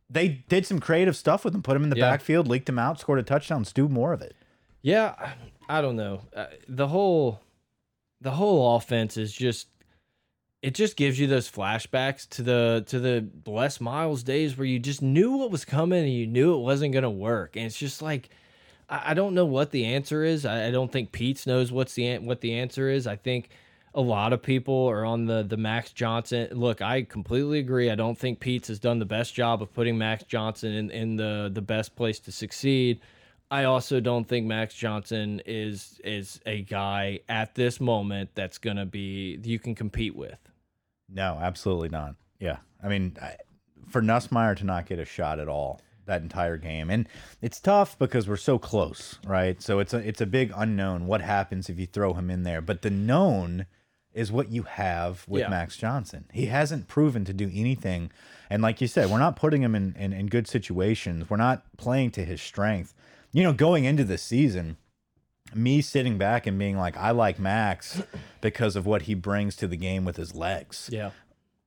They 0.07 0.27
did 0.47 0.67
some 0.67 0.79
creative 0.79 1.15
stuff 1.17 1.43
with 1.43 1.55
him, 1.55 1.63
put 1.63 1.75
him 1.75 1.83
in 1.83 1.89
the 1.89 1.97
Yeah. 1.97 2.11
backfield, 2.11 2.47
leaked 2.47 2.69
him 2.69 2.77
out, 2.77 2.99
scored 2.99 3.17
a 3.17 3.23
touchdown. 3.23 3.61
Let's 3.61 3.73
do 3.73 3.87
more 3.89 4.13
of 4.13 4.21
it. 4.21 4.35
Yeah, 4.83 5.31
I 5.67 5.81
don't 5.81 5.95
know. 5.95 6.21
Uh, 6.35 6.45
the 6.67 6.89
whole 6.89 7.41
the 8.21 8.31
whole 8.31 8.75
offense 8.75 9.17
is 9.17 9.33
just 9.33 9.69
it 10.61 10.73
just 10.73 10.97
gives 10.97 11.19
you 11.19 11.27
those 11.27 11.49
flashbacks 11.49 12.27
to 12.29 12.43
the 12.43 12.83
to 12.87 12.99
the 12.99 13.27
Les 13.45 13.79
Miles 13.79 14.23
days 14.23 14.57
where 14.57 14.65
you 14.65 14.79
just 14.79 15.01
knew 15.01 15.37
what 15.37 15.51
was 15.51 15.63
coming 15.65 16.03
and 16.03 16.13
you 16.13 16.27
knew 16.27 16.53
it 16.55 16.59
wasn't 16.59 16.93
going 16.93 17.03
to 17.03 17.09
work. 17.09 17.55
And 17.55 17.65
it's 17.65 17.77
just 17.77 18.01
like 18.01 18.29
I, 18.89 19.11
I 19.11 19.13
don't 19.13 19.33
know 19.33 19.45
what 19.45 19.71
the 19.71 19.85
answer 19.85 20.23
is. 20.23 20.45
I, 20.45 20.67
I 20.67 20.71
don't 20.71 20.91
think 20.91 21.11
Peetz 21.11 21.47
knows 21.47 21.71
what's 21.71 21.93
the 21.93 22.17
what 22.19 22.41
the 22.41 22.53
answer 22.59 22.89
is. 22.89 23.07
I 23.07 23.15
think 23.15 23.49
a 23.95 24.01
lot 24.01 24.33
of 24.33 24.43
people 24.43 24.87
are 24.87 25.05
on 25.05 25.25
the 25.25 25.43
the 25.43 25.57
Max 25.57 25.93
Johnson. 25.93 26.49
Look, 26.51 26.81
I 26.81 27.03
completely 27.03 27.59
agree. 27.59 27.89
I 27.89 27.95
don't 27.95 28.17
think 28.17 28.39
Peetz 28.39 28.67
has 28.67 28.79
done 28.79 28.99
the 28.99 29.05
best 29.05 29.33
job 29.33 29.61
of 29.61 29.73
putting 29.73 29.97
Max 29.97 30.23
Johnson 30.25 30.73
in 30.73 30.91
in 30.91 31.15
the 31.15 31.49
the 31.53 31.61
best 31.61 31.95
place 31.95 32.19
to 32.21 32.31
succeed. 32.31 32.99
I 33.51 33.63
also 33.63 33.99
don't 33.99 34.27
think 34.27 34.45
Max 34.45 34.75
Johnson 34.75 35.41
is 35.45 35.99
is 36.03 36.39
a 36.45 36.61
guy 36.63 37.21
at 37.29 37.55
this 37.55 37.79
moment 37.79 38.31
that's 38.35 38.57
gonna 38.57 38.85
be 38.85 39.39
you 39.43 39.57
can 39.57 39.73
compete 39.73 40.15
with. 40.15 40.48
No, 41.11 41.37
absolutely 41.41 41.89
not. 41.89 42.15
Yeah. 42.39 42.57
I 42.83 42.87
mean, 42.87 43.17
I, 43.21 43.35
for 43.89 44.01
Nussmeier 44.01 44.55
to 44.57 44.65
not 44.65 44.85
get 44.85 44.99
a 44.99 45.05
shot 45.05 45.39
at 45.39 45.47
all 45.47 45.81
that 46.05 46.21
entire 46.21 46.57
game. 46.57 46.89
And 46.89 47.07
it's 47.41 47.59
tough 47.59 47.97
because 47.97 48.27
we're 48.27 48.35
so 48.35 48.57
close, 48.59 49.19
right? 49.25 49.61
So 49.61 49.79
it's 49.79 49.93
a 49.93 49.97
it's 49.97 50.21
a 50.21 50.25
big 50.25 50.51
unknown 50.55 51.05
what 51.05 51.21
happens 51.21 51.69
if 51.69 51.79
you 51.79 51.85
throw 51.85 52.13
him 52.13 52.29
in 52.29 52.43
there. 52.43 52.61
But 52.61 52.81
the 52.81 52.89
known 52.89 53.67
is 54.11 54.31
what 54.31 54.51
you 54.51 54.63
have 54.63 55.23
with 55.27 55.41
Yeah. 55.41 55.49
Max 55.49 55.77
Johnson. 55.77 56.25
He 56.33 56.47
hasn't 56.47 56.87
proven 56.87 57.25
to 57.25 57.33
do 57.33 57.49
anything. 57.53 58.11
And 58.49 58.61
like 58.61 58.81
you 58.81 58.87
said, 58.87 59.09
we're 59.09 59.19
not 59.19 59.35
putting 59.35 59.61
him 59.61 59.75
in, 59.75 59.95
in, 59.97 60.11
in 60.13 60.27
good 60.27 60.47
situations. 60.47 61.29
We're 61.29 61.37
not 61.37 61.63
playing 61.77 62.11
to 62.11 62.25
his 62.25 62.41
strength. 62.41 62.95
You 63.31 63.43
know, 63.43 63.53
going 63.53 63.85
into 63.85 64.03
the 64.03 64.17
season, 64.17 64.77
me 65.55 65.81
sitting 65.81 66.17
back 66.17 66.45
and 66.47 66.57
being 66.59 66.77
like, 66.77 66.95
I 66.97 67.11
like 67.11 67.39
Max 67.39 68.01
because 68.41 68.75
of 68.75 68.85
what 68.85 69.03
he 69.03 69.13
brings 69.13 69.55
to 69.57 69.67
the 69.67 69.77
game 69.77 70.05
with 70.05 70.15
his 70.17 70.33
legs 70.35 70.89
Yeah. 70.91 71.11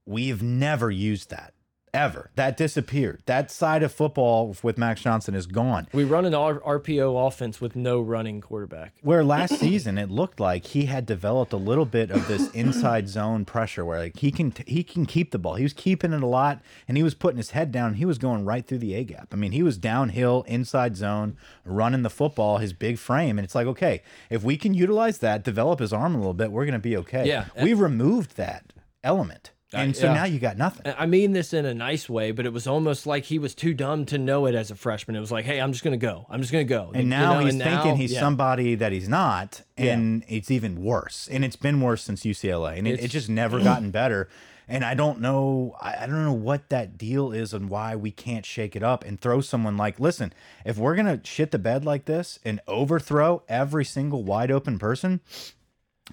we've 0.07 0.43
never 0.43 0.91
used 0.91 1.31
that 1.31 1.55
ever. 1.95 2.31
That 2.37 2.57
disappeared. 2.57 3.23
That 3.27 3.51
side 3.51 3.83
of 3.83 3.93
football 3.93 4.57
with 4.63 4.79
Max 4.79 5.03
Johnson 5.03 5.35
is 5.35 5.47
gone. 5.47 5.89
We 5.93 6.05
run 6.05 6.25
an 6.25 6.35
R 6.35 6.61
RPO 6.61 7.27
offense 7.27 7.61
with 7.61 7.77
no 7.77 8.01
running 8.01 8.41
quarterback. 8.41 8.95
Where 9.03 9.25
last 9.25 9.59
season 9.59 9.99
it 9.99 10.11
looked 10.11 10.41
like 10.41 10.67
he 10.67 10.87
had 10.87 11.07
developed 11.07 11.53
a 11.53 11.57
little 11.59 11.85
bit 11.85 12.11
of 12.11 12.27
this 12.29 12.51
inside 12.55 13.09
zone 13.09 13.45
pressure, 13.45 13.85
where 13.85 13.99
like 13.99 14.19
he 14.19 14.31
can 14.31 14.53
he 14.67 14.83
can 14.83 15.07
keep 15.07 15.31
the 15.31 15.39
ball. 15.39 15.55
He 15.55 15.63
was 15.63 15.73
keeping 15.73 16.13
it 16.13 16.23
a 16.23 16.27
lot, 16.27 16.61
and 16.89 16.97
he 16.97 17.03
was 17.03 17.15
putting 17.15 17.39
his 17.39 17.51
head 17.51 17.73
down. 17.73 17.95
He 17.95 18.05
was 18.05 18.19
going 18.19 18.45
right 18.45 18.67
through 18.67 18.79
the 18.79 18.95
A 18.95 19.05
gap. 19.05 19.29
I 19.33 19.37
mean, 19.37 19.53
he 19.53 19.63
was 19.63 19.77
downhill, 19.79 20.45
inside 20.47 20.97
zone, 20.97 21.37
running 21.65 22.03
the 22.03 22.11
football, 22.11 22.59
his 22.59 22.73
big 22.73 22.99
frame, 22.99 23.39
and 23.39 23.45
it's 23.45 23.55
like, 23.55 23.67
okay, 23.67 24.03
if 24.31 24.43
we 24.43 24.57
can 24.57 24.75
utilize 24.75 25.19
that, 25.19 25.45
develop 25.45 25.81
his 25.81 25.93
arm 25.93 26.15
a 26.15 26.19
little 26.19 26.35
bit, 26.35 26.51
we're 26.51 26.65
going 26.65 26.73
to 26.73 26.79
be 26.79 26.97
okay. 26.99 27.27
Yeah. 27.27 27.47
we 27.63 27.75
removed 27.75 28.37
that 28.37 28.73
element, 29.05 29.51
and 29.75 29.97
so 29.97 30.07
yeah. 30.07 30.15
now 30.15 30.25
you 30.25 30.39
got 30.39 30.57
nothing. 30.57 30.93
I 30.99 31.07
mean 31.07 31.33
this 31.33 31.53
in 31.53 31.65
a 31.67 31.75
nice 31.75 32.09
way, 32.09 32.31
but 32.31 32.47
it 32.47 32.53
was 32.53 32.67
almost 32.67 33.07
like 33.07 33.25
he 33.25 33.39
was 33.39 33.55
too 33.55 33.75
dumb 33.75 34.05
to 34.07 34.19
know 34.19 34.47
it 34.47 34.55
as 34.55 34.71
a 34.71 34.75
freshman. 34.75 35.17
It 35.17 35.21
was 35.21 35.33
like, 35.33 35.45
hey, 35.45 35.61
I'm 35.61 35.73
just 35.73 35.85
gonna 35.85 35.97
go. 35.97 36.27
I'm 36.31 36.41
just 36.41 36.53
gonna 36.53 36.65
go. 36.65 36.91
And 36.95 37.05
You 37.05 37.09
now 37.11 37.35
know, 37.35 37.41
he's 37.45 37.55
and 37.55 37.63
thinking 37.63 37.91
now- 37.93 37.97
he's 37.97 38.13
yeah. 38.13 38.21
somebody 38.21 38.75
that 38.77 38.93
he's 38.93 39.09
not, 39.09 39.63
and 39.77 40.25
it's 40.29 40.51
even 40.51 40.83
worse. 40.83 41.29
And 41.31 41.45
it's 41.45 41.57
been 41.57 41.81
worse 41.81 42.03
since 42.03 42.23
UCLA, 42.25 42.79
and 42.79 42.87
it, 42.87 42.93
It's- 42.93 43.05
it's 43.07 43.13
just 43.13 43.29
never 43.29 43.61
gotten 43.65 43.91
better. 43.91 44.29
And 44.69 44.85
I 44.85 44.95
don't 44.95 45.21
know, 45.21 45.77
I, 45.83 46.05
I 46.05 46.07
don't 46.07 46.25
know 46.25 46.33
what 46.33 46.69
that 46.71 46.97
deal 46.97 47.33
is 47.33 47.53
and 47.53 47.69
why 47.69 47.97
we 47.97 48.11
can't 48.13 48.47
shake 48.47 48.75
it 48.77 48.83
up 48.83 49.05
and 49.05 49.21
throw 49.21 49.41
someone 49.41 49.77
like, 49.77 49.99
listen, 49.99 50.33
if 50.65 50.79
we're 50.79 50.95
gonna 50.95 51.21
shit 51.25 51.51
the 51.51 51.59
bed 51.59 51.85
like 51.85 52.05
this 52.05 52.39
and 52.45 52.61
overthrow 52.69 53.43
every 53.49 53.85
single 53.85 54.23
wide 54.23 54.51
open 54.53 54.79
person, 54.79 55.21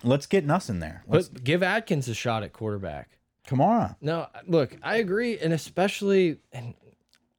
let's 0.03 0.25
get 0.25 0.45
Nuss 0.45 0.67
in 0.69 0.79
there. 0.79 1.03
Let's 1.07 1.29
But 1.29 1.43
give 1.43 1.61
Atkins 1.63 2.09
a 2.09 2.13
shot 2.15 2.43
at 2.43 2.51
quarterback. 2.51 3.18
Kamara. 3.49 3.95
No, 4.01 4.27
look, 4.47 4.77
I 4.83 4.97
agree, 4.97 5.39
and 5.39 5.51
especially, 5.53 6.37
and 6.53 6.75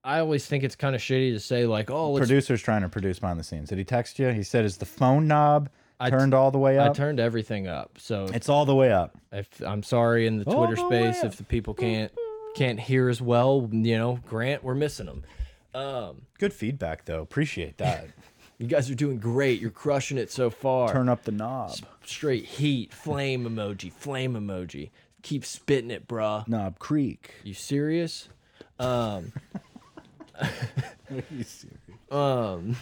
I 0.02 0.18
always 0.18 0.44
think 0.46 0.64
it's 0.64 0.74
kind 0.76 0.94
of 0.94 1.00
shitty 1.00 1.32
to 1.32 1.40
say 1.40 1.66
like, 1.66 1.90
oh, 1.90 2.12
let's. 2.12 2.26
Producer's 2.26 2.60
trying 2.62 2.82
to 2.82 2.88
produce 2.88 3.18
behind 3.20 3.38
the 3.38 3.44
scenes. 3.44 3.68
Did 3.68 3.78
he 3.78 3.84
text 3.84 4.18
you? 4.18 4.28
He 4.28 4.42
said, 4.42 4.64
"Is 4.64 4.76
the 4.78 4.86
phone 4.86 5.28
knob 5.28 5.70
I- 6.00 6.10
turned 6.10 6.34
all 6.34 6.50
the 6.50 6.58
way 6.58 6.78
up?" 6.78 6.90
I 6.90 6.94
turned 6.94 7.20
everything 7.20 7.68
up, 7.68 7.98
so 7.98 8.26
it's 8.34 8.48
all 8.48 8.64
the 8.64 8.74
way 8.74 8.92
up. 8.92 9.16
if 9.30 9.48
I'm 9.64 9.82
sorry 9.82 10.26
in 10.26 10.38
the 10.38 10.44
All 10.46 10.66
Twitter 10.66 10.76
the 10.82 10.88
space 10.88 11.24
if 11.24 11.36
the 11.36 11.44
people 11.44 11.74
can't 11.74 12.10
can't 12.56 12.80
hear 12.80 13.08
as 13.08 13.22
well. 13.22 13.68
You 13.70 13.96
know, 13.98 14.18
Grant, 14.26 14.64
we're 14.64 14.74
missing 14.74 15.06
them. 15.06 15.24
Um, 15.72 16.22
Good 16.38 16.52
feedback 16.52 17.04
though. 17.04 17.22
Appreciate 17.22 17.78
that. 17.78 18.08
you 18.58 18.66
guys 18.66 18.90
are 18.90 18.94
doing 18.96 19.18
great. 19.18 19.60
You're 19.60 19.70
crushing 19.70 20.18
it 20.18 20.32
so 20.32 20.50
far. 20.50 20.92
Turn 20.92 21.08
up 21.08 21.22
the 21.22 21.32
knob. 21.32 21.76
Straight 22.04 22.44
heat, 22.44 22.92
flame 22.92 23.44
emoji, 23.44 23.92
flame 23.92 24.34
emoji. 24.34 24.90
Keep 25.22 25.44
spitting 25.44 25.90
it, 25.90 26.08
bruh. 26.08 26.46
Knob 26.48 26.78
Creek. 26.78 27.32
You 27.44 27.54
serious? 27.54 28.28
Um, 28.78 29.32
you 31.10 31.44
serious? 31.44 31.66
um, 32.10 32.76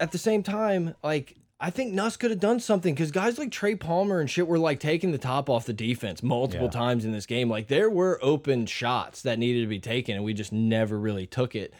at 0.00 0.12
the 0.12 0.18
same 0.18 0.42
time, 0.42 0.94
like 1.02 1.34
I 1.60 1.70
think 1.70 1.92
Nuss 1.92 2.16
could 2.16 2.30
have 2.30 2.38
done 2.40 2.60
something 2.60 2.94
because 2.94 3.10
guys 3.10 3.38
like 3.38 3.50
Trey 3.50 3.74
Palmer 3.74 4.20
and 4.20 4.30
shit 4.30 4.46
were 4.46 4.58
like 4.58 4.78
taking 4.78 5.10
the 5.10 5.18
top 5.18 5.50
off 5.50 5.66
the 5.66 5.72
defense 5.72 6.22
multiple 6.22 6.66
Yeah. 6.66 6.70
times 6.72 7.04
in 7.04 7.10
this 7.12 7.26
game. 7.26 7.50
Like 7.50 7.66
there 7.68 7.90
were 7.90 8.18
open 8.22 8.66
shots 8.66 9.22
that 9.22 9.38
needed 9.38 9.62
to 9.62 9.66
be 9.66 9.80
taken, 9.80 10.14
and 10.14 10.24
we 10.24 10.34
just 10.34 10.52
never 10.52 10.98
really 10.98 11.26
took 11.26 11.54
it. 11.56 11.74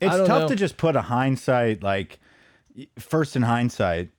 It's 0.00 0.14
tough 0.14 0.42
know. 0.42 0.48
to 0.48 0.56
just 0.56 0.76
put 0.76 0.96
a 0.96 1.00
hindsight 1.02 1.82
like 1.82 2.18
first 2.98 3.36
in 3.36 3.42
hindsight 3.42 4.10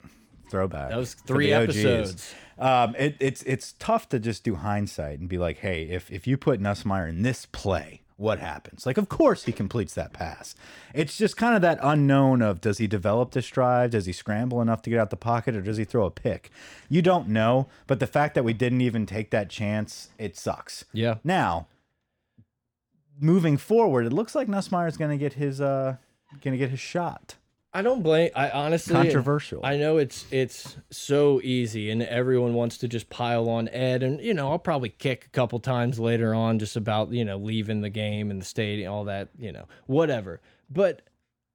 throwback. 0.50 0.90
That 0.90 0.98
was 0.98 1.14
three 1.14 1.52
episodes. 1.54 2.34
Um, 2.58 2.96
it, 2.98 3.16
it's 3.20 3.44
it's 3.44 3.74
tough 3.80 4.08
to 4.10 4.20
just 4.20 4.44
do 4.44 4.56
hindsight 4.56 5.20
and 5.20 5.28
be 5.28 5.38
like, 5.38 5.58
hey, 5.58 5.84
if 5.84 6.12
if 6.12 6.26
you 6.28 6.38
put 6.38 6.62
Nussmeier 6.62 7.10
in 7.10 7.22
this 7.22 7.46
play, 7.46 8.02
what 8.18 8.40
happens? 8.40 8.86
Like, 8.86 8.98
of 8.98 9.10
course 9.10 9.44
he 9.44 9.52
completes 9.52 9.94
that 9.96 10.14
pass. 10.14 10.56
It's 10.94 11.18
just 11.18 11.36
kind 11.36 11.56
of 11.56 11.62
that 11.64 11.80
unknown 11.82 12.42
of 12.42 12.62
does 12.62 12.78
he 12.78 12.88
develop 12.88 13.32
the 13.32 13.42
stride? 13.42 13.92
Does 13.92 14.06
he 14.06 14.14
scramble 14.14 14.62
enough 14.62 14.82
to 14.84 14.90
get 14.90 15.00
out 15.00 15.10
the 15.10 15.18
pocket, 15.18 15.56
or 15.56 15.62
does 15.62 15.78
he 15.78 15.84
throw 15.84 16.06
a 16.06 16.12
pick? 16.12 16.50
You 16.88 17.02
don't 17.02 17.28
know. 17.28 17.68
But 17.88 18.00
the 18.00 18.08
fact 18.08 18.36
that 18.36 18.44
we 18.44 18.54
didn't 18.54 18.82
even 18.82 19.06
take 19.06 19.32
that 19.32 19.50
chance, 19.50 20.10
it 20.18 20.38
sucks. 20.38 20.86
Yeah. 20.94 21.16
Now, 21.24 21.68
moving 23.20 23.58
forward, 23.58 24.06
it 24.06 24.14
looks 24.14 24.36
like 24.36 24.48
Nussmeier's 24.48 24.98
going 24.98 25.12
to 25.12 25.18
get 25.18 25.34
his 25.34 25.60
uh 25.60 25.98
going 26.42 26.54
to 26.54 26.58
get 26.58 26.70
his 26.70 26.80
shot. 26.80 27.36
I 27.76 27.82
don't 27.82 28.02
blame. 28.04 28.32
I 28.34 28.52
honestly 28.52 28.94
Controversial. 28.94 29.60
I 29.62 29.76
know 29.76 29.98
it's 29.98 30.26
it's 30.32 30.78
so 30.92 31.42
easy, 31.44 31.92
and 31.92 32.02
everyone 32.02 32.54
wants 32.54 32.78
to 32.78 32.88
just 32.88 33.10
pile 33.10 33.50
on 33.50 33.68
Ed, 33.68 34.02
and 34.02 34.22
you 34.22 34.34
know 34.34 34.50
I'll 34.50 34.60
probably 34.60 34.88
kick 34.88 35.26
a 35.26 35.30
couple 35.32 35.60
times 35.60 36.00
later 36.00 36.34
on 36.34 36.58
just 36.58 36.78
about 36.78 37.12
you 37.12 37.26
know 37.26 37.36
leaving 37.36 37.82
the 37.82 37.90
game 37.90 38.32
and 38.32 38.42
the 38.42 38.46
stadium, 38.46 38.94
all 38.94 39.04
that 39.04 39.28
you 39.38 39.52
know 39.52 39.66
whatever. 39.88 40.40
But 40.70 41.02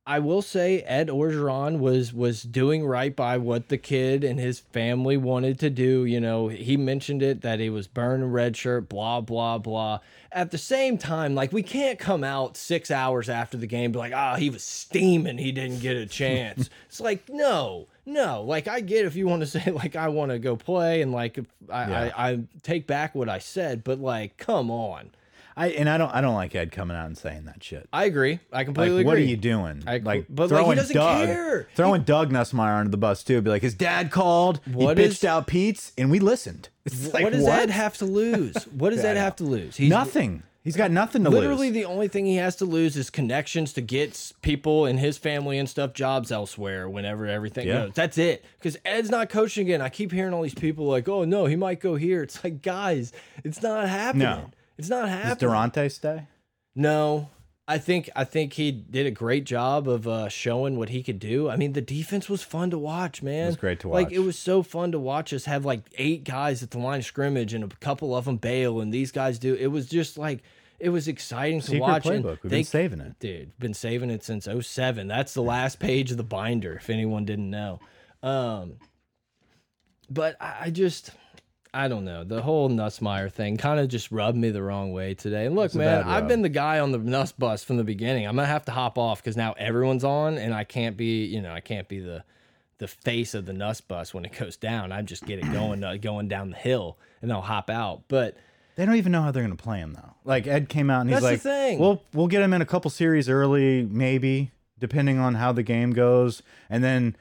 I 0.06 0.18
will 0.18 0.42
say 0.42 0.80
Ed 0.80 1.08
Orgeron 1.08 1.78
was 1.78 2.12
was 2.12 2.42
doing 2.42 2.86
right 2.86 3.14
by 3.14 3.36
what 3.36 3.68
the 3.68 3.76
kid 3.78 4.24
and 4.24 4.40
his 4.40 4.58
family 4.58 5.16
wanted 5.16 5.58
to 5.60 5.70
do. 5.70 6.04
You 6.04 6.20
know, 6.20 6.48
he 6.48 6.76
mentioned 6.76 7.22
it 7.22 7.42
that 7.42 7.60
he 7.60 7.68
was 7.68 7.86
burning 7.86 8.32
red 8.32 8.56
shirt, 8.56 8.88
blah 8.88 9.20
blah 9.20 9.58
blah. 9.58 10.00
At 10.32 10.52
the 10.52 10.58
same 10.58 10.96
time, 10.96 11.34
like 11.34 11.52
we 11.52 11.62
can't 11.62 11.98
come 11.98 12.24
out 12.24 12.56
six 12.56 12.90
hours 12.90 13.28
after 13.28 13.56
the 13.58 13.66
game 13.66 13.92
be 13.92 13.98
like, 13.98 14.14
ah, 14.14 14.36
he 14.36 14.48
was 14.48 14.64
steaming, 14.64 15.38
he 15.38 15.52
didn't 15.52 15.80
get 15.80 15.96
a 15.96 16.06
chance. 16.06 16.70
it's 16.86 17.00
like 17.00 17.28
no, 17.28 17.86
no. 18.06 18.42
Like 18.42 18.68
I 18.68 18.80
get 18.80 19.04
if 19.04 19.16
you 19.16 19.28
want 19.28 19.42
to 19.42 19.46
say 19.46 19.70
like 19.70 19.96
I 19.96 20.08
want 20.08 20.32
to 20.32 20.38
go 20.38 20.56
play 20.56 21.02
and 21.02 21.12
like 21.12 21.38
I, 21.68 21.88
Yeah. 21.88 22.10
I 22.16 22.30
I 22.30 22.40
take 22.62 22.86
back 22.86 23.14
what 23.14 23.28
I 23.28 23.38
said, 23.38 23.84
but 23.84 24.00
like 24.00 24.38
come 24.38 24.70
on. 24.70 25.10
I 25.56 25.68
and 25.68 25.88
I 25.88 25.98
don't 25.98 26.10
I 26.14 26.20
don't 26.20 26.34
like 26.34 26.54
Ed 26.54 26.72
coming 26.72 26.96
out 26.96 27.06
and 27.06 27.16
saying 27.18 27.44
that 27.46 27.62
shit. 27.62 27.88
I 27.92 28.04
agree. 28.04 28.38
I 28.52 28.64
completely 28.64 28.98
Like, 28.98 29.06
what 29.06 29.16
are 29.16 29.20
you 29.20 29.36
doing? 29.36 29.82
I- 29.86 29.98
like, 29.98 30.26
but, 30.28 30.50
like, 30.50 30.50
he 30.50 30.56
throwing 30.64 30.76
doesn't 30.76 30.94
Doug, 30.96 31.26
care. 31.26 31.68
throwing 31.74 32.02
Doug 32.02 32.30
Nussmeier 32.32 32.78
under 32.78 32.90
the 32.90 32.96
bus 32.96 33.22
too. 33.22 33.40
Be 33.42 33.50
like, 33.50 33.62
his 33.62 33.74
dad 33.74 34.10
called. 34.10 34.60
What 34.72 34.96
he 34.98 35.04
is- 35.04 35.18
bitched 35.18 35.24
out 35.24 35.46
Peetz, 35.46 35.92
and 35.98 36.10
we 36.10 36.18
listened. 36.20 36.68
Like, 37.12 37.24
what 37.24 37.32
does 37.32 37.46
Ed 37.46 37.70
have 37.70 37.96
to 37.98 38.04
lose? 38.04 38.54
What 38.64 38.90
does 38.90 39.00
Yeah, 39.04 39.10
Ed 39.10 39.16
have 39.16 39.36
to 39.36 39.44
lose? 39.44 39.76
He's 39.76 39.90
Nothing. 39.90 40.42
He's 40.62 40.76
got 40.76 40.90
nothing 40.90 41.24
to 41.24 41.30
Literally, 41.30 41.48
lose. 41.48 41.58
Literally, 41.58 41.80
the 41.80 41.84
only 41.86 42.08
thing 42.08 42.26
he 42.26 42.36
has 42.36 42.56
to 42.56 42.66
lose 42.66 42.94
is 42.96 43.08
connections 43.08 43.72
to 43.74 43.80
get 43.80 44.32
people 44.42 44.84
in 44.84 44.98
his 44.98 45.16
family 45.16 45.56
and 45.58 45.66
stuff 45.66 45.94
jobs 45.94 46.30
elsewhere 46.30 46.86
whenever 46.88 47.26
everything 47.26 47.66
Yeah. 47.66 47.86
goes. 47.86 47.92
That's 47.94 48.18
it. 48.18 48.44
Because 48.58 48.76
Ed's 48.84 49.08
not 49.10 49.30
coaching 49.30 49.66
again. 49.66 49.80
I 49.80 49.88
keep 49.88 50.12
hearing 50.12 50.34
all 50.34 50.42
these 50.42 50.54
people 50.54 50.84
like, 50.86 51.08
"Oh 51.08 51.24
no, 51.24 51.46
he 51.46 51.56
might 51.56 51.80
go 51.80 51.94
here." 51.94 52.22
It's 52.22 52.44
like, 52.44 52.60
guys, 52.60 53.12
it's 53.42 53.62
not 53.62 53.88
happening. 53.88 54.26
No. 54.26 54.50
It's 54.80 54.88
not 54.88 55.08
happening. 55.08 55.36
Does. 55.36 55.72
Daronte 55.72 55.92
stay? 55.92 56.26
No, 56.74 57.28
I 57.68 57.78
think 57.78 58.10
I 58.16 58.24
think 58.24 58.54
he 58.54 58.72
did 58.72 59.06
a 59.06 59.10
great 59.12 59.44
job 59.44 59.88
of 59.88 60.08
uh, 60.08 60.28
showing 60.28 60.76
what 60.76 60.88
he 60.88 61.02
could 61.02 61.18
do. 61.20 61.48
I 61.48 61.54
mean, 61.56 61.72
the 61.72 61.80
defense 61.80 62.28
was 62.28 62.42
fun 62.42 62.70
to 62.70 62.78
watch, 62.78 63.22
man. 63.22 63.44
It 63.44 63.46
was 63.46 63.56
great 63.56 63.80
to 63.80 63.88
watch. 63.88 64.04
Like 64.04 64.12
it 64.12 64.20
was 64.20 64.36
so 64.38 64.62
fun 64.64 64.90
to 64.92 64.98
watch 64.98 65.32
us 65.32 65.44
have 65.44 65.64
like 65.64 65.82
eight 65.96 66.24
guys 66.24 66.62
at 66.64 66.72
the 66.72 66.78
line 66.78 66.98
of 66.98 67.04
scrimmage 67.04 67.54
and 67.54 67.62
a 67.62 67.68
couple 67.76 68.16
of 68.16 68.24
them 68.24 68.38
bail, 68.38 68.80
and 68.80 68.92
these 68.92 69.12
guys 69.12 69.38
do. 69.38 69.54
It 69.54 69.68
was 69.68 69.86
just 69.88 70.18
like 70.18 70.42
it 70.80 70.88
was 70.88 71.06
exciting 71.06 71.60
to 71.60 71.78
watch. 71.78 72.04
playbook. 72.04 72.42
We've 72.42 72.50
they- 72.50 72.58
been 72.58 72.64
saving 72.64 73.00
it. 73.00 73.18
dude. 73.20 73.58
Been 73.58 73.74
saving 73.74 74.10
it 74.10 74.24
since 74.24 74.48
07. 74.48 75.06
That's 75.06 75.34
the 75.34 75.42
last 75.42 75.78
page 75.78 76.10
of 76.10 76.16
the 76.16 76.24
binder. 76.24 76.72
If 76.74 76.90
anyone 76.90 77.24
didn't 77.24 77.50
know, 77.50 77.78
um, 78.22 78.78
but 80.08 80.36
I, 80.40 80.56
I 80.62 80.70
just. 80.70 81.10
I 81.72 81.88
don't 81.88 82.04
know. 82.04 82.24
The 82.24 82.42
whole 82.42 82.68
Nussmeier 82.68 83.30
thing 83.30 83.56
kind 83.56 83.78
of 83.78 83.88
just 83.88 84.10
rubbed 84.10 84.36
me 84.36 84.50
the 84.50 84.62
wrong 84.62 84.92
way 84.92 85.14
today. 85.14 85.46
And 85.46 85.54
look, 85.54 85.66
It's 85.66 85.74
man, 85.76 86.02
I've 86.04 86.26
been 86.26 86.42
the 86.42 86.48
guy 86.48 86.80
on 86.80 86.90
the 86.90 86.98
Nuss 86.98 87.30
bus 87.32 87.62
from 87.62 87.76
the 87.76 87.84
beginning. 87.84 88.26
I'm 88.26 88.34
gonna 88.36 88.48
have 88.48 88.64
to 88.64 88.72
hop 88.72 88.98
off 88.98 89.22
because 89.22 89.36
now 89.36 89.52
everyone's 89.56 90.02
on, 90.04 90.36
and 90.36 90.52
I 90.52 90.64
can't 90.64 90.96
be, 90.96 91.24
you 91.24 91.40
know, 91.40 91.52
I 91.52 91.60
can't 91.60 91.88
be 91.88 92.00
the 92.00 92.24
the 92.78 92.88
face 92.88 93.34
of 93.34 93.44
the 93.46 93.52
Nuss 93.52 93.80
bus 93.80 94.12
when 94.14 94.24
it 94.24 94.32
goes 94.36 94.56
down. 94.56 94.90
I 94.90 95.02
just 95.02 95.26
get 95.26 95.38
it 95.38 95.42
going, 95.52 95.84
uh, 95.84 95.96
going 95.96 96.28
down 96.28 96.50
the 96.50 96.56
hill, 96.56 96.98
and 97.22 97.32
I'll 97.32 97.42
hop 97.42 97.70
out. 97.70 98.04
But 98.08 98.36
They 98.76 98.84
don't 98.86 98.96
even 98.96 99.12
know 99.12 99.22
how 99.22 99.30
they're 99.30 99.42
going 99.44 99.56
to 99.56 99.62
play 99.62 99.78
him 99.78 99.92
though. 99.92 100.14
Like 100.24 100.46
Ed 100.46 100.68
came 100.68 100.90
out 100.90 101.02
and 101.02 101.10
he's 101.10 101.22
like. 101.22 101.40
"We'll 101.78 102.02
we'll 102.12 102.26
get 102.28 102.42
him 102.42 102.52
in 102.52 102.62
a 102.62 102.66
couple 102.66 102.90
series 102.90 103.28
early, 103.28 103.84
maybe, 103.84 104.50
depending 104.78 105.18
on 105.18 105.34
how 105.36 105.52
the 105.52 105.62
game 105.62 105.92
goes, 105.92 106.42
and 106.68 106.82
then 106.82 107.16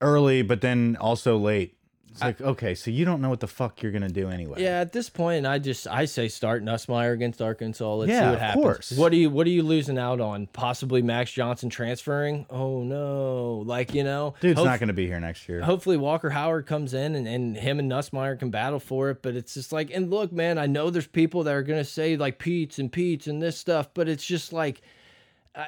early, 0.00 0.42
but 0.42 0.62
then 0.62 0.96
also 1.00 1.36
late." 1.38 1.73
It's 2.14 2.22
like, 2.22 2.40
okay, 2.40 2.74
so 2.76 2.90
you 2.90 3.04
don't 3.04 3.20
know 3.20 3.28
what 3.28 3.40
the 3.40 3.48
fuck 3.48 3.82
you're 3.82 3.90
going 3.92 4.02
to 4.02 4.08
do 4.08 4.28
anyway. 4.30 4.62
yeah, 4.62 4.80
at 4.80 4.92
this 4.92 5.10
point, 5.10 5.46
I 5.46 5.58
just 5.58 5.86
I 5.88 6.04
say 6.04 6.28
start 6.28 6.62
Nussmeier 6.64 7.12
against 7.12 7.42
Arkansas. 7.42 7.94
Let's 7.94 8.10
see 8.10 8.14
Yeah, 8.14 8.26
what 8.26 8.34
of 8.34 8.40
happens. 8.40 8.62
course. 8.62 8.92
What 8.92 9.12
are 9.12 9.16
you 9.16 9.30
What 9.30 9.46
are 9.46 9.50
you 9.50 9.62
losing 9.64 9.98
out 9.98 10.20
on? 10.20 10.46
Possibly 10.46 11.02
Max 11.02 11.32
Johnson 11.32 11.70
transferring? 11.70 12.46
Oh 12.50 12.82
no! 12.84 13.64
Like 13.66 13.94
you 13.94 14.04
know, 14.04 14.34
dude's 14.40 14.62
not 14.62 14.78
going 14.78 14.86
to 14.88 14.92
be 14.94 15.06
here 15.06 15.18
next 15.20 15.48
year. 15.48 15.60
hopefully 15.62 15.96
Walker 15.96 16.30
Howard 16.30 16.66
comes 16.66 16.94
in 16.94 17.14
and, 17.16 17.26
and 17.26 17.56
him 17.56 17.78
and 17.80 17.90
Nussmeier 17.90 18.38
can 18.38 18.50
battle 18.50 18.78
for 18.80 19.10
it. 19.10 19.20
But 19.20 19.34
it's 19.34 19.54
just 19.54 19.72
like, 19.72 19.90
and 19.92 20.08
look, 20.10 20.32
man, 20.32 20.56
I 20.56 20.66
know 20.66 20.90
there's 20.90 21.06
people 21.08 21.42
that 21.44 21.54
are 21.54 21.62
gonna 21.64 21.84
say 21.84 22.16
like 22.16 22.38
Peetz 22.38 22.78
and 22.78 22.92
Peetz 22.92 23.26
and 23.26 23.42
this 23.42 23.58
stuff, 23.58 23.88
but 23.92 24.08
it's 24.08 24.24
just 24.24 24.52
like 24.52 24.80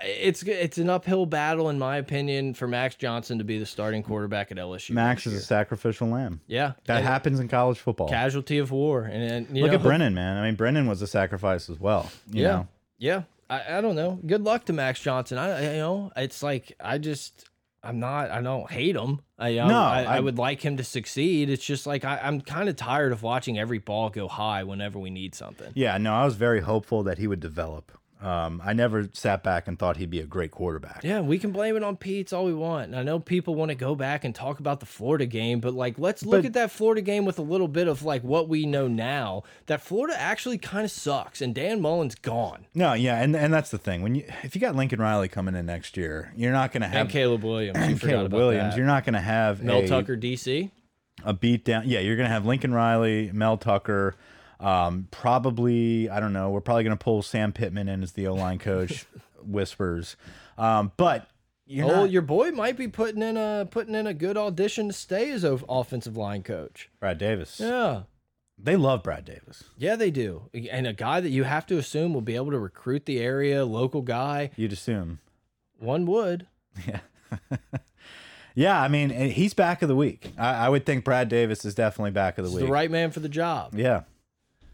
It's 0.02 0.42
it's 0.42 0.78
an 0.78 0.90
uphill 0.90 1.26
battle, 1.26 1.70
in 1.70 1.78
my 1.78 1.98
opinion, 1.98 2.54
for 2.54 2.66
Max 2.66 2.96
Johnson 2.96 3.38
to 3.38 3.44
be 3.44 3.58
the 3.58 3.66
starting 3.66 4.02
quarterback 4.02 4.50
at 4.50 4.56
LSU. 4.56 4.90
Max 4.90 5.26
is 5.28 5.34
a 5.34 5.40
sacrificial 5.40 6.08
lamb. 6.08 6.40
yeah, 6.48 6.72
That 6.86 6.98
and 6.98 7.06
happens 7.06 7.38
in 7.38 7.46
college 7.46 7.78
football. 7.78 8.08
casualty 8.08 8.58
of 8.58 8.72
war, 8.72 9.04
and, 9.04 9.22
and 9.46 9.56
you 9.56 9.62
Look 9.62 9.70
know, 9.72 9.78
at 9.78 9.82
Brennan, 9.84 10.12
man. 10.14 10.38
I 10.38 10.46
mean, 10.46 10.56
Brennan 10.56 10.88
was 10.88 11.02
a 11.02 11.06
sacrifice 11.06 11.70
as 11.70 11.78
well. 11.78 12.10
You 12.30 12.42
yeah, 12.42 12.48
know? 12.48 12.68
yeah. 12.98 13.22
I, 13.48 13.78
I 13.78 13.80
don't 13.80 13.94
know. 13.94 14.18
Good 14.26 14.42
luck 14.42 14.64
to 14.64 14.72
Max 14.72 14.98
Johnson. 15.00 15.38
I 15.38 15.50
I- 15.50 15.72
you 15.74 15.78
know 15.78 16.10
it's 16.16 16.42
like 16.42 16.72
I 16.80 16.98
just 16.98 17.44
I'm 17.84 18.00
not 18.00 18.32
I 18.32 18.42
don't 18.42 18.68
hate 18.68 18.96
him. 18.96 19.20
I 19.38 19.50
you 19.50 19.64
No, 19.66 19.78
I, 19.82 20.02
I 20.02 20.16
I- 20.16 20.20
would 20.20 20.36
like 20.36 20.62
him 20.62 20.78
to 20.78 20.82
succeed. 20.84 21.48
It's 21.48 21.64
just 21.64 21.86
like 21.86 22.04
I, 22.04 22.18
I'm 22.24 22.40
kind 22.40 22.68
of 22.68 22.74
tired 22.74 23.12
of 23.12 23.22
watching 23.22 23.56
every 23.56 23.78
ball 23.78 24.10
go 24.10 24.26
high 24.26 24.64
whenever 24.64 24.98
we 24.98 25.10
need 25.10 25.36
something. 25.36 25.70
Yeah, 25.76 25.96
no, 25.98 26.12
I 26.12 26.24
was 26.24 26.34
very 26.34 26.60
hopeful 26.62 27.04
that 27.04 27.18
he 27.18 27.28
would 27.28 27.38
develop. 27.38 27.92
Um, 28.22 28.62
I 28.64 28.72
never 28.72 29.08
sat 29.12 29.42
back 29.42 29.68
and 29.68 29.78
thought 29.78 29.98
he'd 29.98 30.08
be 30.08 30.20
a 30.20 30.26
great 30.26 30.50
quarterback. 30.50 31.02
Yeah, 31.04 31.20
we 31.20 31.38
can 31.38 31.52
blame 31.52 31.76
it 31.76 31.82
on 31.84 31.98
Peetz 31.98 32.32
all 32.32 32.46
we 32.46 32.54
want. 32.54 32.86
And 32.86 32.96
I 32.96 33.02
know 33.02 33.18
people 33.18 33.54
want 33.54 33.68
to 33.70 33.74
go 33.74 33.94
back 33.94 34.24
and 34.24 34.34
talk 34.34 34.58
about 34.58 34.80
the 34.80 34.86
Florida 34.86 35.26
game, 35.26 35.60
but 35.60 35.74
like 35.74 35.98
let's 35.98 36.24
look 36.24 36.40
But- 36.42 36.46
at 36.46 36.52
that 36.54 36.70
Florida 36.70 37.02
game 37.02 37.26
with 37.26 37.38
a 37.38 37.42
little 37.42 37.68
bit 37.68 37.88
of 37.88 38.02
like 38.02 38.22
what 38.24 38.48
we 38.48 38.64
know 38.64 38.88
now. 38.88 39.42
That 39.66 39.82
Florida 39.82 40.18
actually 40.18 40.56
kind 40.56 40.84
of 40.86 40.90
sucks 40.90 41.42
and 41.42 41.54
Dan 41.54 41.80
Mullen's 41.82 42.14
gone. 42.14 42.64
No, 42.74 42.94
yeah, 42.94 43.20
and 43.22 43.36
and 43.36 43.52
that's 43.52 43.70
the 43.70 43.78
thing. 43.78 44.00
When 44.00 44.14
you 44.14 44.24
if 44.42 44.54
you 44.54 44.60
got 44.62 44.74
Lincoln 44.74 44.98
Riley 45.00 45.28
coming 45.28 45.54
in 45.54 45.66
next 45.66 45.96
year, 45.98 46.32
you're 46.36 46.52
not 46.52 46.72
going 46.72 46.82
to 46.82 46.88
have 46.88 47.02
And 47.02 47.10
Caleb 47.10 47.44
Williams. 47.44 47.76
And 47.78 48.00
Caleb 48.00 48.26
about 48.26 48.36
Williams. 48.38 48.72
that. 48.72 48.76
You're 48.78 48.86
not 48.86 49.04
going 49.04 49.12
to 49.14 49.20
have 49.20 49.62
Mel 49.62 49.80
a, 49.80 49.86
Tucker 49.86 50.16
DC. 50.16 50.70
a 51.22 51.32
beat 51.34 51.66
down. 51.66 51.82
Yeah, 51.86 52.00
you're 52.00 52.16
going 52.16 52.28
to 52.28 52.32
have 52.32 52.46
Lincoln 52.46 52.72
Riley, 52.72 53.30
Mel 53.34 53.58
Tucker. 53.58 54.14
Um, 54.60 55.08
probably, 55.10 56.08
I 56.08 56.20
don't 56.20 56.32
know. 56.32 56.50
We're 56.50 56.60
probably 56.60 56.84
going 56.84 56.96
to 56.96 57.02
pull 57.02 57.22
Sam 57.22 57.52
Pittman 57.52 57.88
in 57.88 58.02
as 58.02 58.12
the 58.12 58.26
O 58.26 58.34
line 58.34 58.58
coach. 58.58 59.06
whispers, 59.46 60.16
um, 60.58 60.92
but 60.96 61.28
oh, 61.70 61.86
not 61.86 62.10
your 62.10 62.22
boy 62.22 62.50
might 62.50 62.76
be 62.76 62.88
putting 62.88 63.22
in 63.22 63.36
a 63.36 63.66
putting 63.70 63.94
in 63.94 64.06
a 64.06 64.14
good 64.14 64.36
audition 64.36 64.88
to 64.88 64.92
stay 64.92 65.30
as 65.30 65.44
offensive 65.44 66.16
line 66.16 66.42
coach. 66.42 66.90
Brad 67.00 67.18
Davis. 67.18 67.60
Yeah. 67.60 68.02
They 68.58 68.76
love 68.76 69.02
Brad 69.02 69.26
Davis. 69.26 69.64
Yeah, 69.76 69.96
they 69.96 70.10
do. 70.10 70.48
And 70.70 70.86
a 70.86 70.94
guy 70.94 71.20
that 71.20 71.28
you 71.28 71.44
have 71.44 71.66
to 71.66 71.76
assume 71.76 72.14
will 72.14 72.22
be 72.22 72.36
able 72.36 72.52
to 72.52 72.58
recruit 72.58 73.04
the 73.04 73.20
area, 73.20 73.66
local 73.66 74.00
guy. 74.00 74.50
You'd 74.56 74.72
assume. 74.72 75.18
One 75.78 76.06
would. 76.06 76.46
Yeah. 76.86 77.00
yeah, 78.54 78.80
I 78.80 78.88
mean, 78.88 79.08
he's 79.08 79.54
back 79.54 79.80
of 79.80 79.88
the 79.88 79.96
week. 79.96 80.32
I, 80.36 80.66
I 80.66 80.68
would 80.68 80.84
think 80.84 81.04
Brad 81.04 81.28
Davis 81.30 81.64
is 81.64 81.74
definitely 81.74 82.10
back 82.10 82.36
of 82.36 82.44
the 82.44 82.50
He's 82.50 82.56
week. 82.60 82.66
the 82.66 82.72
right 82.72 82.90
man 82.90 83.10
for 83.10 83.20
the 83.20 83.28
job. 83.30 83.74
Yeah. 83.74 84.02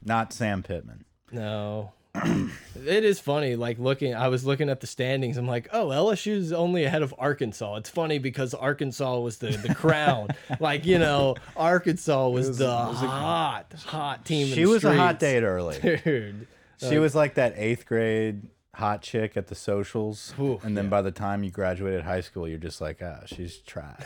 Not 0.05 0.33
Sam 0.33 0.63
Pittman. 0.63 1.05
No. 1.31 1.93
it 2.15 3.05
is 3.05 3.19
funny, 3.19 3.57
like 3.57 3.79
looking 3.79 4.15
I 4.15 4.29
was 4.29 4.45
looking 4.45 4.69
at 4.69 4.81
the 4.81 4.87
standings. 4.87 5.39
I'm 5.39 5.47
like, 5.47 5.69
oh, 5.73 5.87
LSU's 5.87 6.53
only 6.53 6.85
ahead 6.85 7.01
of 7.01 7.15
Arkansas. 7.19 7.77
It's 7.77 7.89
funny 7.89 8.19
because 8.19 8.53
Arkansas 8.53 9.19
was 9.19 9.39
the, 9.39 9.49
the 9.49 9.75
crown. 9.75 10.29
like, 10.61 10.85
you 10.85 10.99
know, 10.99 11.37
Arkansas 11.57 12.29
was, 12.29 12.59
the 12.59 12.71
hot, 12.71 13.73
hot 13.87 14.27
team. 14.27 14.49
in 14.49 14.55
She 14.55 14.67
was 14.67 14.85
a 14.85 14.95
hot 14.95 15.19
date 15.19 15.43
early. 15.43 15.79
Dude. 16.05 16.47
She 16.77 16.99
was 16.99 17.15
like 17.15 17.35
that 17.35 17.55
eighth 17.57 17.87
grade 17.87 18.43
hot 18.75 19.03
chick 19.03 19.37
at 19.37 19.47
the 19.47 19.55
socials. 19.55 20.35
Ooh, 20.39 20.61
and 20.63 20.77
then 20.77 20.89
by 20.89 21.01
the 21.01 21.13
time 21.13 21.45
you 21.45 21.51
graduated 21.51 22.03
high 22.03 22.21
school, 22.21 22.47
you're 22.49 22.59
just 22.59 22.81
like, 22.81 23.01
ah, 23.03 23.21
she's 23.27 23.59
trash. 23.59 24.03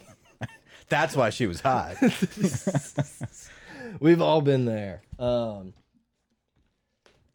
That's 0.88 1.16
why 1.16 1.30
she 1.30 1.46
was 1.46 1.60
hot. 1.60 1.96
We've 4.00 4.20
all 4.22 4.40
been 4.40 4.64
there. 4.64 5.02
Um 5.18 5.74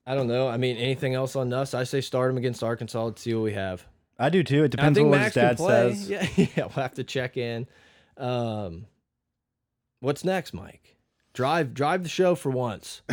I 0.06 0.16
don't 0.16 0.28
know. 0.28 0.48
I 0.48 0.56
mean, 0.56 0.78
anything 0.78 1.16
else 1.16 1.36
on 1.36 1.50
Nuss? 1.50 1.74
I 1.74 1.84
say 1.84 2.00
start 2.00 2.32
him 2.32 2.38
against 2.38 2.64
Arkansas. 2.64 3.04
Let's 3.04 3.22
see 3.22 3.34
what 3.34 3.44
we 3.44 3.54
have. 3.54 3.86
I 4.18 4.30
do 4.30 4.42
too. 4.42 4.64
It 4.64 4.72
depends 4.72 4.98
on 4.98 5.10
what 5.10 5.20
Max 5.20 5.36
his 5.36 5.42
dad 5.42 5.60
says. 5.60 6.10
Yeah, 6.10 6.28
yeah, 6.36 6.48
we'll 6.56 6.70
have 6.70 6.94
to 6.96 7.04
check 7.04 7.36
in. 7.38 7.68
Um, 8.16 8.86
what's 10.00 10.24
next, 10.24 10.54
Mike? 10.54 10.96
Drive, 11.34 11.74
drive 11.74 12.04
the 12.04 12.10
show 12.10 12.36
for 12.36 12.50
once. 12.50 13.02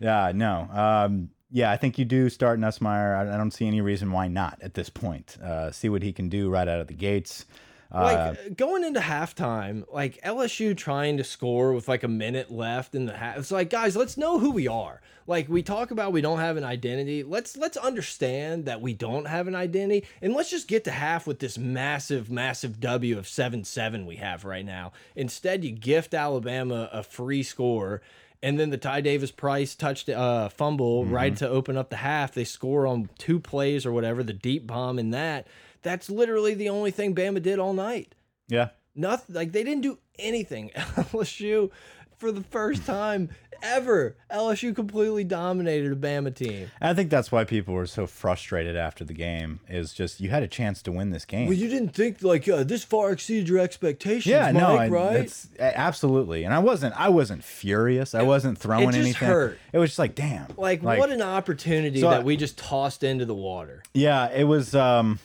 Yeah, 0.00 0.32
no. 0.34 0.68
Um, 0.70 1.30
yeah, 1.50 1.70
I 1.70 1.76
think 1.76 1.98
you 1.98 2.04
do 2.04 2.28
start 2.28 2.60
Nussmeier. 2.60 3.16
I, 3.16 3.34
I 3.34 3.36
don't 3.36 3.50
see 3.50 3.66
any 3.66 3.80
reason 3.80 4.12
why 4.12 4.28
not 4.28 4.58
at 4.62 4.74
this 4.74 4.88
point. 4.90 5.36
Uh, 5.42 5.70
see 5.70 5.88
what 5.88 6.02
he 6.02 6.12
can 6.12 6.28
do 6.28 6.50
right 6.50 6.68
out 6.68 6.80
of 6.80 6.86
the 6.86 6.94
gates. 6.94 7.46
Uh, 7.90 8.34
Like 8.38 8.56
going 8.56 8.84
into 8.84 9.00
halftime, 9.00 9.84
like 9.92 10.20
LSU 10.22 10.76
trying 10.76 11.16
to 11.16 11.24
score 11.24 11.72
with 11.72 11.88
like 11.88 12.02
a 12.02 12.08
minute 12.08 12.50
left 12.50 12.94
in 12.94 13.06
the 13.06 13.16
half. 13.16 13.38
It's 13.38 13.50
like, 13.50 13.70
guys, 13.70 13.96
let's 13.96 14.16
know 14.16 14.38
who 14.38 14.50
we 14.50 14.68
are. 14.68 15.00
Like 15.26 15.48
we 15.48 15.62
talk 15.62 15.90
about, 15.90 16.12
we 16.12 16.20
don't 16.20 16.38
have 16.38 16.56
an 16.56 16.64
identity. 16.64 17.22
Let's 17.22 17.56
let's 17.56 17.76
understand 17.76 18.64
that 18.66 18.80
we 18.80 18.94
don't 18.94 19.26
have 19.26 19.46
an 19.46 19.54
identity, 19.54 20.06
and 20.22 20.34
let's 20.34 20.50
just 20.50 20.68
get 20.68 20.84
to 20.84 20.90
half 20.90 21.26
with 21.26 21.38
this 21.38 21.58
massive, 21.58 22.30
massive 22.30 22.80
W 22.80 23.18
of 23.18 23.28
seven 23.28 23.64
seven 23.64 24.06
we 24.06 24.16
have 24.16 24.44
right 24.44 24.64
now. 24.64 24.92
Instead, 25.16 25.64
you 25.64 25.72
gift 25.72 26.14
Alabama 26.14 26.88
a 26.92 27.02
free 27.02 27.42
score. 27.42 28.02
And 28.40 28.56
then 28.60 28.70
the 28.70 28.78
Ty 28.78 29.00
Davis 29.00 29.32
Price 29.32 29.74
touched 29.74 30.08
uh, 30.08 30.48
fumble 30.48 31.04
right 31.04 31.34
to 31.38 31.48
open 31.48 31.76
up 31.76 31.90
the 31.90 31.96
half. 31.96 32.34
They 32.34 32.44
score 32.44 32.86
on 32.86 33.08
two 33.18 33.40
plays 33.40 33.84
or 33.84 33.90
whatever, 33.90 34.22
the 34.22 34.32
deep 34.32 34.64
bomb 34.64 34.96
in 35.00 35.10
that. 35.10 35.48
That's 35.88 36.10
literally 36.10 36.52
the 36.52 36.68
only 36.68 36.90
thing 36.90 37.14
Bama 37.14 37.40
did 37.42 37.58
all 37.58 37.72
night. 37.72 38.14
yeah. 38.48 38.68
Nothing 38.94 39.34
like 39.36 39.52
they 39.52 39.62
didn't 39.64 39.82
do 39.82 39.96
anything. 40.18 40.70
LSU 40.76 41.70
for 42.18 42.30
the 42.32 42.42
first 42.42 42.84
time 42.84 43.30
ever, 43.62 44.16
LSU 44.30 44.74
completely 44.74 45.22
dominated 45.24 45.92
a 45.92 45.96
Bama 45.96 46.34
team. 46.34 46.68
I 46.80 46.94
think 46.94 47.08
that's 47.08 47.30
why 47.30 47.44
people 47.44 47.74
were 47.74 47.86
so 47.86 48.06
frustrated 48.08 48.76
after 48.76 49.04
the 49.04 49.12
game. 49.14 49.60
Is 49.68 49.94
just 49.94 50.20
you 50.20 50.30
had 50.30 50.42
a 50.42 50.48
chance 50.48 50.82
to 50.82 50.90
win 50.92 51.10
this 51.10 51.24
game. 51.24 51.46
Well, 51.46 51.56
you 51.56 51.68
didn't 51.68 51.90
think 51.90 52.22
like 52.22 52.48
uh, 52.48 52.64
this 52.64 52.82
far 52.84 53.12
exceeded 53.12 53.48
your 53.48 53.60
expectations, 53.60 54.26
yeah, 54.26 54.50
no, 54.50 54.76
I, 54.76 54.88
right? 54.88 55.32
absolutely. 55.60 56.42
And 56.44 56.52
I 56.52 56.58
wasn't, 56.58 56.94
I 57.00 57.08
wasn't 57.08 57.44
furious. 57.44 58.14
I 58.16 58.22
wasn't 58.22 58.58
throwing 58.58 58.88
it 58.88 58.92
just 58.92 58.98
anything. 58.98 59.28
hurt. 59.28 59.58
It 59.72 59.78
was 59.78 59.90
just 59.90 59.98
like, 60.00 60.16
damn. 60.16 60.48
Like, 60.56 60.82
what 60.82 61.10
an 61.10 61.22
opportunity 61.22 62.00
So 62.00 62.08
I- 62.08 62.14
that 62.14 62.24
we 62.24 62.36
just 62.36 62.58
tossed 62.58 63.04
into 63.04 63.24
the 63.24 63.34
water. 63.34 63.82
Yeah, 63.94 64.28
it 64.32 64.44
was. 64.44 64.74
Um, 64.74 65.20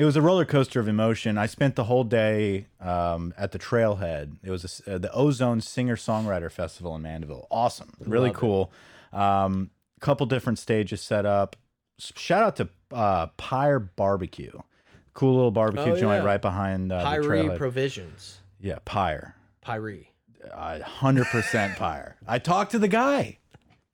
it 0.00 0.04
was 0.06 0.16
a 0.16 0.22
roller 0.22 0.46
coaster 0.46 0.80
of 0.80 0.88
emotion. 0.88 1.36
I 1.36 1.44
spent 1.44 1.76
the 1.76 1.84
whole 1.84 2.04
day 2.04 2.66
um, 2.80 3.34
at 3.36 3.52
the 3.52 3.58
Trailhead. 3.58 4.36
It 4.42 4.50
was 4.50 4.82
a 4.86 4.94
uh, 4.94 4.98
the 4.98 5.12
Ozone 5.12 5.60
Singer 5.60 5.96
Songwriter 5.96 6.50
Festival 6.50 6.96
in 6.96 7.02
Mandeville. 7.02 7.46
Awesome, 7.50 7.92
really 8.00 8.30
Love 8.30 8.36
cool. 8.36 8.72
Um, 9.12 9.70
couple 10.00 10.24
different 10.24 10.58
stages 10.58 11.02
set 11.02 11.26
up. 11.26 11.56
Shout 11.98 12.42
out 12.42 12.56
to 12.56 12.68
uh, 12.96 13.26
Pyre 13.36 13.78
Barbecue, 13.78 14.52
cool 15.12 15.34
little 15.34 15.50
barbecue 15.50 15.92
Oh, 15.92 15.96
joint 16.00 16.24
right 16.24 16.40
behind 16.40 16.90
uh, 16.90 16.98
the 17.00 17.04
Pyre 17.04 17.22
Trailhead. 17.22 17.58
Provisions. 17.58 18.40
yeah, 18.58 18.78
Pyre, 18.86 19.34
Pyre. 19.60 20.06
hundred 20.82 21.26
percent 21.26 21.76
Pyre. 21.76 22.16
I 22.26 22.38
talked 22.38 22.70
to 22.70 22.78
the 22.78 22.88
guy 22.88 23.36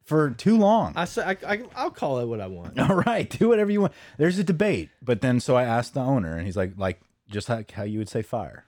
for 0.07 0.31
too 0.31 0.57
long. 0.57 0.93
I 0.97 1.05
say 1.05 1.23
I, 1.23 1.37
I 1.55 1.63
I'll 1.77 1.91
call 1.91 2.21
it 2.21 2.27
what 2.27 2.41
I 2.41 2.47
want. 2.47 2.79
All 2.91 2.97
right, 2.97 3.29
do 3.29 3.49
whatever 3.49 3.71
you 3.71 3.83
want. 3.83 3.93
There's 4.19 4.39
a 4.39 4.45
debate, 4.45 4.89
but 5.03 5.21
then 5.21 5.41
so 5.41 5.57
I 5.57 5.65
asked 5.65 5.95
the 5.95 6.01
owner, 6.01 6.37
and 6.37 6.47
he's 6.47 6.57
like, 6.57 6.73
like 6.79 7.01
just 7.31 7.49
like 7.49 7.73
how 7.73 7.83
you 7.83 7.99
would 7.99 8.09
say 8.09 8.23
fire. 8.23 8.65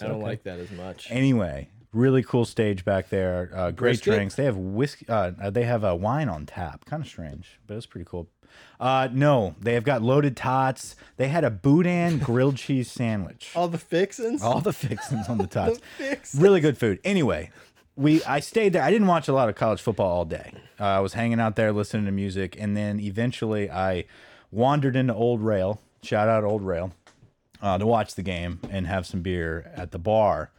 I 0.00 0.06
don't 0.06 0.16
"Okay." 0.16 0.22
like 0.24 0.42
that 0.44 0.58
as 0.58 0.70
much. 0.70 1.10
Anyway, 1.10 1.68
really 1.92 2.22
cool 2.22 2.44
stage 2.44 2.84
back 2.84 3.08
there. 3.08 3.50
Uh, 3.54 3.70
great 3.70 3.76
Brisket? 3.76 4.14
drinks. 4.14 4.34
They 4.36 4.44
have 4.44 4.56
whiskey. 4.56 5.06
Uh, 5.08 5.32
uh, 5.42 5.50
they 5.50 5.64
have 5.64 5.84
a 5.84 5.94
wine 5.96 6.28
on 6.28 6.46
tap. 6.46 6.84
Kind 6.84 7.02
of 7.02 7.08
strange, 7.08 7.58
but 7.66 7.76
it's 7.76 7.86
pretty 7.86 8.06
cool. 8.08 8.28
Uh, 8.78 9.08
no, 9.12 9.56
they 9.60 9.74
have 9.74 9.82
got 9.84 10.00
loaded 10.02 10.36
tots. 10.36 10.94
They 11.16 11.26
had 11.28 11.42
a 11.44 11.50
boudin 11.50 12.18
grilled 12.24 12.56
cheese 12.56 12.88
sandwich. 12.90 13.50
All 13.56 13.66
the 13.68 13.78
fixins. 13.78 14.42
All 14.42 14.60
the 14.60 14.72
fixings 14.72 15.28
on 15.28 15.38
the 15.44 15.46
tots. 15.46 15.80
fixins. 15.96 16.40
Really 16.42 16.60
good 16.60 16.78
food. 16.78 17.00
Anyway, 17.04 17.50
we 17.96 18.22
I 18.24 18.40
stayed 18.40 18.72
there. 18.72 18.82
I 18.82 18.90
didn't 18.90 19.06
watch 19.06 19.28
a 19.28 19.32
lot 19.32 19.48
of 19.48 19.54
college 19.54 19.80
football 19.80 20.10
all 20.10 20.24
day. 20.24 20.52
Uh, 20.80 20.84
I 20.84 21.00
was 21.00 21.14
hanging 21.14 21.40
out 21.40 21.56
there 21.56 21.72
listening 21.72 22.06
to 22.06 22.12
music, 22.12 22.56
and 22.58 22.76
then 22.76 22.98
eventually 23.00 23.70
I 23.70 24.04
wandered 24.50 24.96
into 24.96 25.14
Old 25.14 25.40
Rail. 25.42 25.80
Shout 26.02 26.28
out 26.28 26.44
Old 26.44 26.62
Rail 26.62 26.92
uh, 27.62 27.78
to 27.78 27.86
watch 27.86 28.14
the 28.14 28.22
game 28.22 28.60
and 28.70 28.86
have 28.86 29.06
some 29.06 29.22
beer 29.22 29.70
at 29.74 29.90
the 29.92 29.98
bar. 29.98 30.50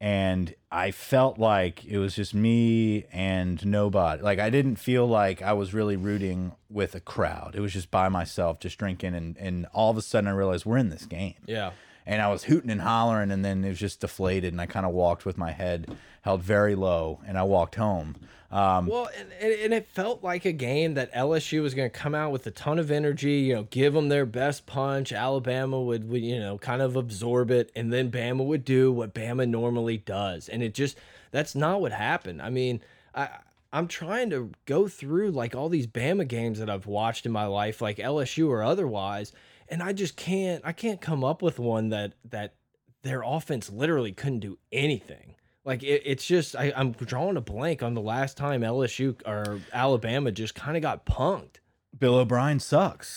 And 0.00 0.54
I 0.70 0.90
felt 0.90 1.38
like 1.38 1.84
it 1.84 1.98
was 1.98 2.16
just 2.16 2.34
me 2.34 3.04
and 3.12 3.64
nobody. 3.64 4.20
Like 4.20 4.40
I 4.40 4.50
didn't 4.50 4.76
feel 4.76 5.06
like 5.06 5.42
I 5.42 5.52
was 5.52 5.72
really 5.72 5.96
rooting 5.96 6.52
with 6.68 6.96
a 6.96 7.00
crowd. 7.00 7.54
It 7.54 7.60
was 7.60 7.72
just 7.72 7.90
by 7.90 8.08
myself, 8.08 8.58
just 8.58 8.78
drinking. 8.78 9.14
And 9.14 9.36
and 9.38 9.66
all 9.72 9.90
of 9.92 9.96
a 9.96 10.02
sudden 10.02 10.26
I 10.28 10.32
realized 10.32 10.66
we're 10.66 10.76
in 10.78 10.88
this 10.88 11.06
game 11.06 11.34
Yeah. 11.46 11.70
and 12.04 12.20
I 12.20 12.28
was 12.32 12.44
hooting 12.44 12.68
and 12.70 12.80
hollering, 12.80 13.30
and 13.30 13.44
then 13.44 13.64
it 13.64 13.68
was 13.68 13.78
just 13.78 14.00
deflated, 14.00 14.52
and 14.52 14.60
I 14.60 14.66
kind 14.66 14.84
of 14.84 14.90
walked 14.92 15.24
with 15.24 15.38
my 15.38 15.52
head 15.52 15.96
held 16.22 16.42
very 16.42 16.74
low, 16.74 17.20
and 17.26 17.36
I 17.36 17.42
walked 17.42 17.74
home. 17.74 18.16
Um, 18.50 18.86
Well, 18.86 19.08
and, 19.18 19.52
and 19.52 19.74
it 19.74 19.88
felt 19.88 20.22
like 20.22 20.44
a 20.44 20.52
game 20.52 20.94
that 20.94 21.12
LSU 21.14 21.62
was 21.62 21.74
going 21.74 21.90
to 21.90 21.98
come 21.98 22.14
out 22.14 22.32
with 22.32 22.46
a 22.46 22.50
ton 22.50 22.78
of 22.78 22.90
energy, 22.90 23.40
you 23.40 23.54
know, 23.54 23.62
give 23.64 23.94
them 23.94 24.08
their 24.08 24.26
best 24.26 24.66
punch. 24.66 25.12
Alabama 25.12 25.80
would, 25.80 26.08
would, 26.08 26.22
you 26.22 26.38
know, 26.38 26.58
kind 26.58 26.82
of 26.82 26.94
absorb 26.94 27.50
it, 27.50 27.72
and 27.74 27.92
then 27.92 28.10
Bama 28.10 28.44
would 28.44 28.64
do 28.64 28.92
what 28.92 29.14
Bama 29.14 29.48
normally 29.48 29.98
does, 29.98 30.48
and 30.48 30.62
it 30.62 30.74
just 30.74 30.98
that's 31.30 31.54
not 31.54 31.80
what 31.80 31.92
happened. 31.92 32.42
I 32.42 32.50
mean, 32.50 32.82
I 33.14 33.28
I'm 33.72 33.88
trying 33.88 34.28
to 34.30 34.52
go 34.66 34.86
through 34.86 35.30
like 35.30 35.54
all 35.54 35.70
these 35.70 35.86
Bama 35.86 36.28
games 36.28 36.58
that 36.58 36.68
I've 36.68 36.86
watched 36.86 37.24
in 37.24 37.32
my 37.32 37.46
life, 37.46 37.80
like 37.80 37.96
LSU 37.96 38.48
or 38.48 38.62
otherwise, 38.62 39.32
and 39.68 39.82
I 39.82 39.94
just 39.94 40.14
can't 40.14 40.62
I 40.64 40.72
can't 40.72 41.00
come 41.00 41.24
up 41.24 41.40
with 41.40 41.58
one 41.58 41.88
that 41.88 42.12
that 42.28 42.54
their 43.00 43.22
offense 43.24 43.70
literally 43.70 44.12
couldn't 44.12 44.40
do 44.40 44.58
anything. 44.70 45.36
Like 45.64 45.82
it, 45.82 46.02
it's 46.04 46.26
just 46.26 46.56
I, 46.56 46.72
I'm 46.74 46.92
drawing 46.92 47.36
a 47.36 47.40
blank 47.40 47.82
on 47.82 47.94
the 47.94 48.00
last 48.00 48.36
time 48.36 48.62
LSU 48.62 49.20
or 49.26 49.60
Alabama 49.72 50.32
just 50.32 50.54
kind 50.54 50.76
of 50.76 50.82
got 50.82 51.06
punked. 51.06 51.56
Bill 51.98 52.16
O'Brien 52.16 52.58
sucks. 52.58 53.16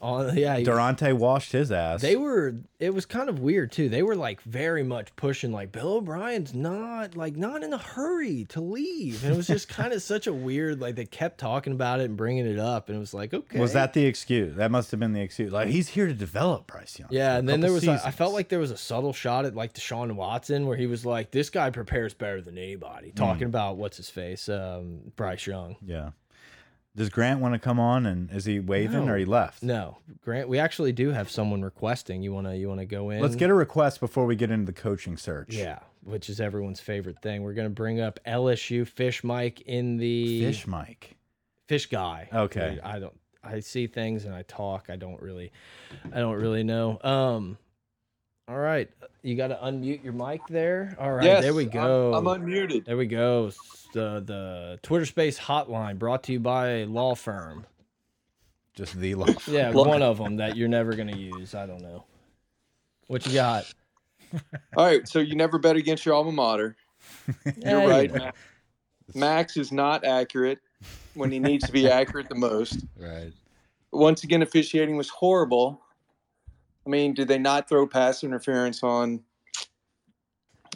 Bob 0.00 0.34
yeah. 0.34 0.56
he- 0.56 0.64
Daronte 0.64 1.12
washed 1.12 1.52
his 1.52 1.72
ass. 1.72 2.00
they 2.00 2.16
were 2.16 2.54
it 2.78 2.94
was 2.94 3.04
kind 3.04 3.28
of 3.28 3.40
weird 3.40 3.72
too. 3.72 3.88
They 3.88 4.02
were 4.02 4.14
like 4.14 4.40
very 4.42 4.82
much 4.82 5.14
pushing 5.16 5.52
like 5.52 5.72
Bill 5.72 5.94
O'Brien's 5.94 6.54
not 6.54 7.16
like 7.16 7.36
not 7.36 7.62
in 7.62 7.72
a 7.72 7.78
hurry 7.78 8.46
to 8.50 8.60
leave. 8.60 9.22
And 9.24 9.34
it 9.34 9.36
was 9.36 9.48
just 9.48 9.68
kind 9.80 9.92
of 9.92 10.02
such 10.02 10.26
a 10.26 10.32
weird 10.32 10.80
like 10.80 10.94
they 10.94 11.04
kept 11.04 11.38
talking 11.38 11.72
about 11.72 12.00
it 12.00 12.04
and 12.04 12.16
bringing 12.16 12.46
it 12.46 12.58
up 12.58 12.88
and 12.88 12.96
it 12.96 13.00
was 13.00 13.12
like 13.12 13.34
okay. 13.34 13.58
Was 13.58 13.72
that 13.72 13.92
the 13.92 14.06
excuse? 14.06 14.56
That 14.56 14.70
must 14.70 14.90
have 14.92 15.00
been 15.00 15.12
the 15.12 15.20
excuse. 15.20 15.52
Like 15.52 15.68
he's 15.68 15.88
here 15.88 16.06
to 16.06 16.14
develop 16.14 16.68
Bryce 16.68 16.98
Young. 16.98 17.08
Yeah, 17.10 17.34
a 17.34 17.38
and 17.38 17.48
then 17.48 17.60
there 17.60 17.72
was 17.72 17.86
a, 17.86 18.00
I 18.04 18.12
felt 18.12 18.32
like 18.32 18.48
there 18.48 18.60
was 18.60 18.70
a 18.70 18.76
subtle 18.76 19.12
shot 19.12 19.44
at 19.44 19.54
like 19.54 19.74
Deshaun 19.74 20.12
Watson 20.12 20.66
where 20.66 20.76
he 20.76 20.86
was 20.86 21.04
like, 21.04 21.32
"This 21.32 21.50
guy 21.50 21.70
prepares 21.70 22.14
better 22.14 22.40
than 22.40 22.56
anybody." 22.56 23.12
Talking 23.12 23.46
about 23.46 23.76
what's 23.76 23.96
his 23.96 24.08
face, 24.10 24.48
um, 24.48 25.12
Bryce 25.16 25.46
Young. 25.46 25.76
yeah. 25.84 26.10
Does 27.00 27.08
Grant 27.08 27.40
want 27.40 27.54
to 27.54 27.58
come 27.58 27.80
on 27.80 28.04
and 28.04 28.30
is 28.30 28.44
he 28.44 28.60
waving 28.60 29.06
No. 29.06 29.12
or 29.14 29.16
he 29.16 29.24
left? 29.24 29.62
No, 29.62 29.96
Grant. 30.22 30.50
We 30.50 30.58
actually 30.58 30.92
do 30.92 31.12
have 31.12 31.30
someone 31.30 31.62
requesting. 31.62 32.22
You 32.22 32.30
wanna 32.34 32.54
you 32.56 32.68
wanna 32.68 32.84
go 32.84 33.08
in? 33.08 33.22
Let's 33.22 33.36
get 33.36 33.48
a 33.48 33.54
request 33.54 34.00
before 34.00 34.26
we 34.26 34.36
get 34.36 34.50
into 34.50 34.66
the 34.66 34.78
coaching 34.78 35.16
search. 35.16 35.54
Yeah, 35.56 35.78
which 36.04 36.28
is 36.28 36.42
everyone's 36.42 36.78
favorite 36.78 37.22
thing. 37.22 37.42
We're 37.42 37.54
gonna 37.54 37.70
bring 37.70 38.02
up 38.02 38.20
LSU 38.26 38.86
Fish 38.86 39.24
Mike 39.24 39.62
in 39.62 39.96
the 39.96 40.42
Fish 40.44 40.66
Mike. 40.66 41.16
Fish 41.68 41.86
guy. 41.86 42.28
Okay. 42.34 42.72
Dude, 42.72 42.80
I 42.80 42.98
don't. 42.98 43.18
I 43.42 43.60
see 43.60 43.86
things 43.86 44.26
and 44.26 44.34
I 44.34 44.42
talk. 44.42 44.90
I 44.90 44.96
don't 44.96 45.22
really. 45.22 45.52
I 46.12 46.18
don't 46.18 46.36
really 46.36 46.64
know. 46.64 46.98
Um. 47.02 47.56
All 48.50 48.58
right, 48.58 48.90
you 49.22 49.36
got 49.36 49.48
to 49.48 49.58
unmute 49.62 50.02
your 50.02 50.12
mic 50.12 50.40
there. 50.48 50.96
All 50.98 51.12
right, 51.12 51.24
yes, 51.24 51.42
there 51.44 51.54
we 51.54 51.62
I'm- 51.64 51.70
go. 51.72 52.14
I'm, 52.14 52.24
unmuted. 52.24 52.84
There 52.84 52.96
we 52.96 53.06
go. 53.06 53.52
The 53.92 54.04
uh, 54.04 54.20
the 54.20 54.78
Twitter 54.82 55.06
Space 55.06 55.38
hotline 55.38 56.00
brought 56.00 56.24
to 56.24 56.32
you 56.32 56.40
by 56.40 56.68
a 56.78 56.86
law 56.86 57.14
firm. 57.14 57.64
Just 58.74 58.94
the 58.94 59.14
law. 59.14 59.26
Yeah, 59.46 59.70
Law- 59.70 59.86
one 59.86 60.02
of 60.02 60.18
them 60.18 60.36
that 60.38 60.56
you're 60.56 60.66
never 60.68 60.94
gonna 60.96 61.16
use. 61.16 61.54
I 61.54 61.64
don't 61.66 61.80
know. 61.80 62.04
What 63.06 63.24
you 63.24 63.34
got? 63.34 63.72
All 64.76 64.84
right, 64.84 65.06
so 65.06 65.20
you 65.20 65.36
never 65.36 65.56
bet 65.60 65.76
against 65.76 66.04
your 66.04 66.16
alma 66.16 66.32
mater. 66.32 66.74
You're 67.64 67.82
you 67.82 67.88
right. 67.88 68.12
Max. 68.12 68.38
Max 69.14 69.56
is 69.56 69.70
not 69.72 70.04
accurate 70.04 70.58
when 71.14 71.30
he 71.30 71.38
needs 71.38 71.64
to 71.66 71.72
be 71.72 71.88
accurate 71.90 72.28
the 72.28 72.34
most. 72.34 72.84
Right. 72.96 73.32
Once 73.92 74.24
again, 74.24 74.42
officiating 74.42 74.96
was 74.96 75.08
horrible. 75.08 75.82
I 76.86 76.90
mean, 76.90 77.14
did 77.14 77.28
they 77.28 77.38
not 77.38 77.68
throw 77.68 77.86
pass 77.86 78.24
interference 78.24 78.82
on 78.82 79.22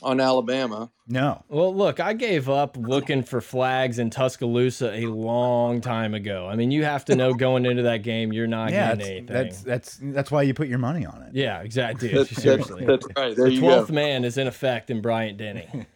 on 0.03 0.21
Alabama? 0.21 0.91
No. 1.09 1.43
Well, 1.49 1.75
look, 1.75 1.99
I 2.01 2.13
gave 2.13 2.49
up 2.49 2.77
looking 2.77 3.23
for 3.23 3.41
flags 3.41 3.99
in 3.99 4.11
Tuscaloosa 4.11 4.93
a 4.93 5.07
long 5.07 5.81
time 5.81 6.15
ago. 6.15 6.47
I 6.47 6.57
mean, 6.57 6.71
you 6.71 6.85
have 6.85 7.05
to 7.07 7.17
know 7.17 7.33
going 7.35 7.65
into 7.65 7.85
that 7.85 8.03
game, 8.03 8.33
you're 8.33 8.47
not 8.47 8.71
yeah, 8.71 8.95
getting 8.95 8.99
that's, 8.99 9.09
anything. 9.09 9.27
that's 9.27 9.63
that's 9.63 9.99
that's 10.15 10.31
why 10.31 10.43
you 10.43 10.53
put 10.53 10.69
your 10.69 10.79
money 10.79 11.07
on 11.07 11.23
it. 11.23 11.35
yeah, 11.35 11.61
exactly. 11.63 12.09
Dude, 12.09 12.19
That's, 12.19 12.31
that's, 12.31 12.43
seriously. 12.43 12.85
that's 12.85 13.07
right. 13.17 13.35
There 13.37 13.49
the 13.49 13.59
twelfth 13.59 13.91
man 13.91 14.25
is 14.25 14.37
in 14.37 14.47
effect 14.47 14.91
in 14.91 15.01
Bryant 15.01 15.39
Denny. 15.39 15.69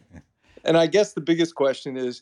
And 0.65 0.77
I 0.77 0.87
guess 0.87 1.13
the 1.13 1.21
biggest 1.21 1.55
question 1.55 1.95
is, 1.95 2.21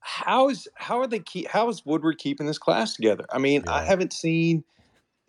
how 0.00 0.48
is 0.48 0.68
how 0.74 1.00
are 1.00 1.06
they 1.06 1.20
keep 1.20 1.46
how 1.46 1.68
is 1.68 1.86
Woodward 1.86 2.18
keeping 2.18 2.46
this 2.46 2.58
class 2.58 2.94
together? 2.94 3.24
I 3.30 3.38
mean, 3.38 3.62
I 3.68 3.84
haven't 3.84 4.12
seen 4.12 4.64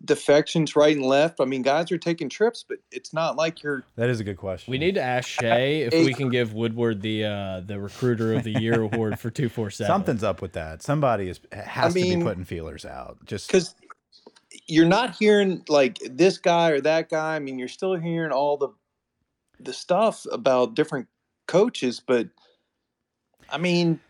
defections 0.04 0.76
right 0.76 0.96
and 0.96 1.04
left. 1.04 1.40
I 1.40 1.44
mean, 1.44 1.62
guys 1.62 1.92
are 1.92 1.98
taking 1.98 2.28
trips, 2.28 2.64
but 2.66 2.78
it's 2.90 3.12
not 3.12 3.36
like 3.36 3.62
you're 3.62 3.84
That 3.96 4.08
is 4.08 4.20
a 4.20 4.24
good 4.24 4.36
question. 4.36 4.70
We 4.70 4.78
need 4.78 4.94
to 4.94 5.02
ask 5.02 5.28
Shay 5.28 5.82
if 5.82 5.92
we 5.92 6.14
can 6.14 6.28
give 6.28 6.54
Woodward 6.54 7.02
the 7.02 7.24
uh, 7.24 7.60
the 7.60 7.78
Recruiter 7.78 8.34
of 8.34 8.44
the 8.44 8.52
Year 8.60 8.80
award 8.80 9.18
for 9.18 9.30
two 9.30 9.48
four 9.48 9.70
seven. 9.70 9.88
Something's 9.88 10.24
up 10.24 10.40
with 10.42 10.52
that. 10.52 10.82
Somebody 10.82 11.28
is 11.28 11.40
has 11.52 11.94
to 11.94 12.00
mean- 12.00 12.20
be 12.20 12.24
putting 12.24 12.44
feelers 12.44 12.84
out. 12.84 13.18
Just 13.26 13.48
because 13.48 13.74
you're 14.66 14.86
not 14.86 15.16
hearing 15.16 15.64
like 15.68 15.98
this 16.10 16.38
guy 16.38 16.70
or 16.70 16.80
that 16.80 17.08
guy. 17.10 17.36
I 17.36 17.38
mean, 17.38 17.58
you're 17.58 17.68
still 17.68 17.94
hearing 17.94 18.32
all 18.32 18.56
the 18.56 18.68
the 19.58 19.72
stuff 19.72 20.24
about 20.32 20.74
different 20.74 21.06
coaches, 21.46 22.00
but 22.04 22.28
I 23.50 23.58
mean, 23.58 24.00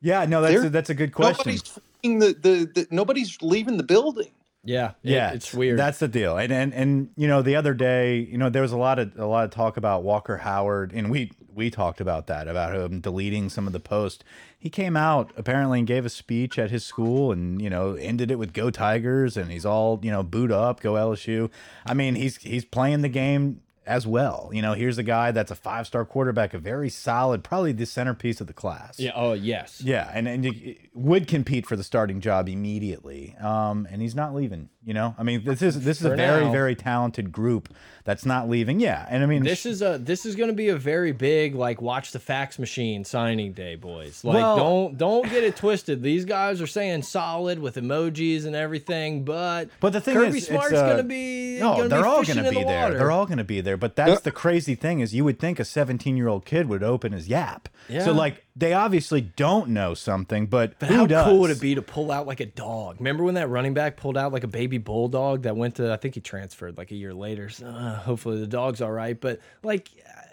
yeah, 0.00 0.24
no, 0.26 0.42
that's 0.42 0.64
a, 0.64 0.70
that's 0.70 0.90
a 0.90 0.94
good 0.94 1.12
question. 1.12 1.38
nobody's 1.38 1.62
fleeing 1.62 2.18
the, 2.18 2.26
the 2.26 2.70
the 2.74 2.86
nobody's 2.90 3.38
leaving 3.40 3.76
the 3.76 3.82
building. 3.82 4.30
Yeah, 4.64 4.90
it- 5.02 5.10
Yeah, 5.10 5.32
it's 5.32 5.54
weird. 5.54 5.78
That's 5.78 5.98
the 5.98 6.08
deal. 6.08 6.36
And 6.36 6.52
and 6.52 6.74
and 6.74 7.10
you 7.16 7.28
know, 7.28 7.42
the 7.42 7.56
other 7.56 7.74
day, 7.74 8.18
you 8.18 8.36
know, 8.38 8.50
there 8.50 8.62
was 8.62 8.72
a 8.72 8.76
lot 8.78 8.98
of 8.98 9.16
a 9.18 9.26
lot 9.26 9.44
of 9.44 9.50
talk 9.50 9.76
about 9.76 10.02
Walker 10.02 10.38
Howard, 10.38 10.92
and 10.92 11.10
we 11.10 11.32
we 11.54 11.70
talked 11.70 12.00
about 12.00 12.26
that 12.28 12.46
about 12.48 12.74
him 12.74 13.00
deleting 13.00 13.48
some 13.48 13.66
of 13.66 13.72
the 13.72 13.80
posts. 13.80 14.22
He 14.58 14.70
came 14.70 14.96
out 14.96 15.32
apparently 15.36 15.78
and 15.78 15.86
gave 15.88 16.04
a 16.04 16.08
speech 16.10 16.58
at 16.58 16.70
his 16.70 16.84
school, 16.84 17.32
and 17.32 17.62
you 17.62 17.70
know, 17.70 17.94
ended 17.94 18.30
it 18.30 18.36
with 18.38 18.52
"Go 18.52 18.70
Tigers," 18.70 19.36
and 19.36 19.50
he's 19.50 19.64
all 19.64 20.00
you 20.02 20.10
know, 20.10 20.22
boot 20.22 20.50
up, 20.52 20.80
go 20.80 20.94
LSU. 20.94 21.50
I 21.86 21.94
mean, 21.94 22.14
he's 22.16 22.36
he's 22.38 22.64
playing 22.64 23.02
the 23.02 23.08
game 23.08 23.60
as 23.88 24.06
well. 24.06 24.50
You 24.52 24.62
know, 24.62 24.74
here's 24.74 24.98
a 24.98 25.02
guy 25.02 25.32
that's 25.32 25.50
a 25.50 25.54
five 25.56 25.86
star 25.86 26.04
quarterback, 26.04 26.54
a 26.54 26.58
very 26.58 26.90
solid, 26.90 27.42
probably 27.42 27.72
the 27.72 27.86
centerpiece 27.86 28.40
of 28.40 28.46
the 28.46 28.52
class. 28.52 29.00
yeah. 29.00 29.12
Oh 29.14 29.32
yes. 29.32 29.80
Yeah, 29.82 30.10
and 30.12 30.28
and 30.28 30.44
you, 30.44 30.76
would 30.94 31.26
compete 31.26 31.66
for 31.66 31.74
the 31.76 31.84
starting 31.84 32.20
job 32.20 32.48
immediately. 32.48 33.34
Um, 33.40 33.86
and 33.90 34.02
he's 34.02 34.14
not 34.14 34.34
leaving. 34.34 34.68
You 34.84 34.94
know, 34.94 35.14
I 35.18 35.22
mean, 35.22 35.44
this 35.44 35.60
is 35.60 35.80
this 35.84 36.00
is 36.00 36.06
For 36.06 36.14
a 36.14 36.16
very 36.16 36.44
now. 36.46 36.52
very 36.52 36.74
talented 36.74 37.30
group 37.30 37.68
that's 38.04 38.24
not 38.24 38.48
leaving. 38.48 38.80
Yeah, 38.80 39.06
and 39.10 39.22
I 39.22 39.26
mean, 39.26 39.42
This 39.42 39.66
is 39.66 39.82
a 39.82 39.98
this 39.98 40.24
is 40.24 40.34
going 40.34 40.48
to 40.48 40.54
be 40.54 40.68
a 40.68 40.76
very 40.76 41.12
big 41.12 41.54
like 41.54 41.82
watch 41.82 42.12
the 42.12 42.18
fax 42.18 42.58
machine 42.58 43.04
signing 43.04 43.52
day, 43.52 43.74
boys. 43.76 44.24
Like 44.24 44.36
Well- 44.36 44.56
don't 44.56 44.96
don't 44.98 45.30
get 45.30 45.44
it 45.44 45.56
twisted. 45.56 46.02
These 46.02 46.24
guys 46.24 46.62
are 46.62 46.66
saying 46.66 47.02
solid 47.02 47.58
with 47.58 47.74
emojis 47.76 48.46
and 48.46 48.56
everything, 48.56 49.24
but 49.24 49.68
but 49.80 49.92
the 49.92 50.00
thing 50.00 50.14
Kirby 50.14 50.38
is, 50.38 50.46
Smart's 50.46 50.72
it's, 50.72 50.80
uh, 50.80 50.86
going 50.86 50.96
to 50.98 51.02
be 51.04 51.58
No, 51.60 51.86
they're 51.88 52.06
all 52.06 52.24
going 52.24 52.42
to 52.42 52.50
be 52.50 52.58
the 52.60 52.64
there. 52.64 52.94
They're 52.94 53.10
all 53.10 53.26
going 53.26 53.38
to 53.38 53.44
be 53.44 53.60
there. 53.60 53.76
But 53.78 53.96
that's 53.96 54.20
the 54.22 54.30
crazy 54.30 54.74
thing 54.74 55.00
is, 55.00 55.14
you 55.14 55.24
would 55.24 55.38
think 55.38 55.58
a 55.58 55.64
17 55.64 56.16
year 56.16 56.28
old 56.28 56.44
kid 56.44 56.68
would 56.68 56.82
open 56.82 57.12
his 57.12 57.28
Yap. 57.28 57.68
Yeah. 57.88 58.04
So 58.04 58.12
like, 58.12 58.44
they 58.54 58.72
obviously 58.72 59.20
don't 59.20 59.68
know 59.68 59.94
something, 59.94 60.46
but, 60.46 60.78
But 60.78 60.88
who 60.88 60.96
how 60.96 61.06
does? 61.06 61.24
cool 61.26 61.40
would 61.40 61.50
it 61.50 61.60
be 61.60 61.74
to 61.74 61.82
pull 61.82 62.10
out 62.10 62.26
like 62.26 62.40
a 62.40 62.46
dog? 62.46 62.96
Remember 62.98 63.24
when 63.24 63.34
that 63.34 63.48
running 63.48 63.74
back 63.74 63.96
pulled 63.96 64.16
out 64.16 64.32
like 64.32 64.44
a 64.44 64.48
baby 64.48 64.78
bulldog 64.78 65.42
that 65.42 65.56
went 65.56 65.76
to? 65.76 65.92
I 65.92 65.96
think 65.96 66.14
he 66.14 66.20
transferred 66.20 66.76
like 66.76 66.90
a 66.90 66.96
year 66.96 67.14
later. 67.14 67.48
So, 67.48 67.66
uh, 67.66 67.96
hopefully 67.96 68.40
the 68.40 68.46
dog's 68.46 68.80
all 68.82 68.92
right. 68.92 69.18
But 69.18 69.40
like 69.62 69.88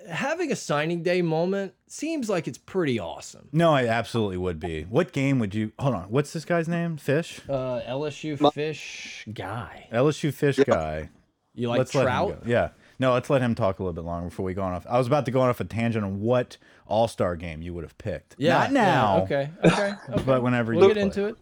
having 0.09 0.51
a 0.51 0.55
signing 0.55 1.03
day 1.03 1.21
moment 1.21 1.73
seems 1.87 2.29
like 2.29 2.47
it's 2.47 2.57
pretty 2.57 2.99
awesome. 2.99 3.47
No, 3.51 3.73
I 3.73 3.87
absolutely 3.87 4.37
would 4.37 4.59
be. 4.59 4.83
What 4.83 5.11
game 5.11 5.39
would 5.39 5.53
you? 5.55 5.71
Hold 5.79 5.95
on. 5.95 6.03
What's 6.05 6.33
this 6.33 6.45
guy's 6.45 6.67
name? 6.67 6.97
Fish. 6.97 7.41
Uh, 7.47 7.81
LSU 7.87 8.51
fish 8.53 9.25
guy. 9.33 9.87
LSU 9.91 10.33
Fish 10.33 10.57
guy. 10.57 11.09
You 11.53 11.69
like 11.69 11.79
let's 11.79 11.91
trout? 11.91 12.43
Yeah. 12.45 12.69
No, 12.99 13.13
let's 13.13 13.29
let 13.29 13.41
him 13.41 13.55
talk 13.55 13.79
a 13.79 13.83
little 13.83 13.93
bit 13.93 14.03
longer 14.05 14.29
before 14.29 14.45
we 14.45 14.53
go 14.53 14.61
on 14.61 14.73
off. 14.73 14.85
I 14.89 14.97
was 14.97 15.07
about 15.07 15.25
to 15.25 15.31
go 15.31 15.41
on 15.41 15.49
off 15.49 15.59
a 15.59 15.65
tangent 15.65 16.05
on 16.05 16.21
what 16.21 16.57
All 16.87 17.07
Star 17.07 17.35
game 17.35 17.61
you 17.61 17.73
would 17.73 17.83
have 17.83 17.97
picked. 17.97 18.35
Yeah. 18.37 18.59
Not 18.59 18.71
now. 18.71 19.17
yeah, 19.17 19.23
okay. 19.23 19.49
Okay. 19.65 19.93
okay. 20.09 20.23
But 20.25 20.43
whenever 20.43 20.73
we'll 20.73 20.83
you 20.83 20.87
get 20.89 20.95
play. 20.95 21.03
into 21.03 21.25
it. 21.27 21.35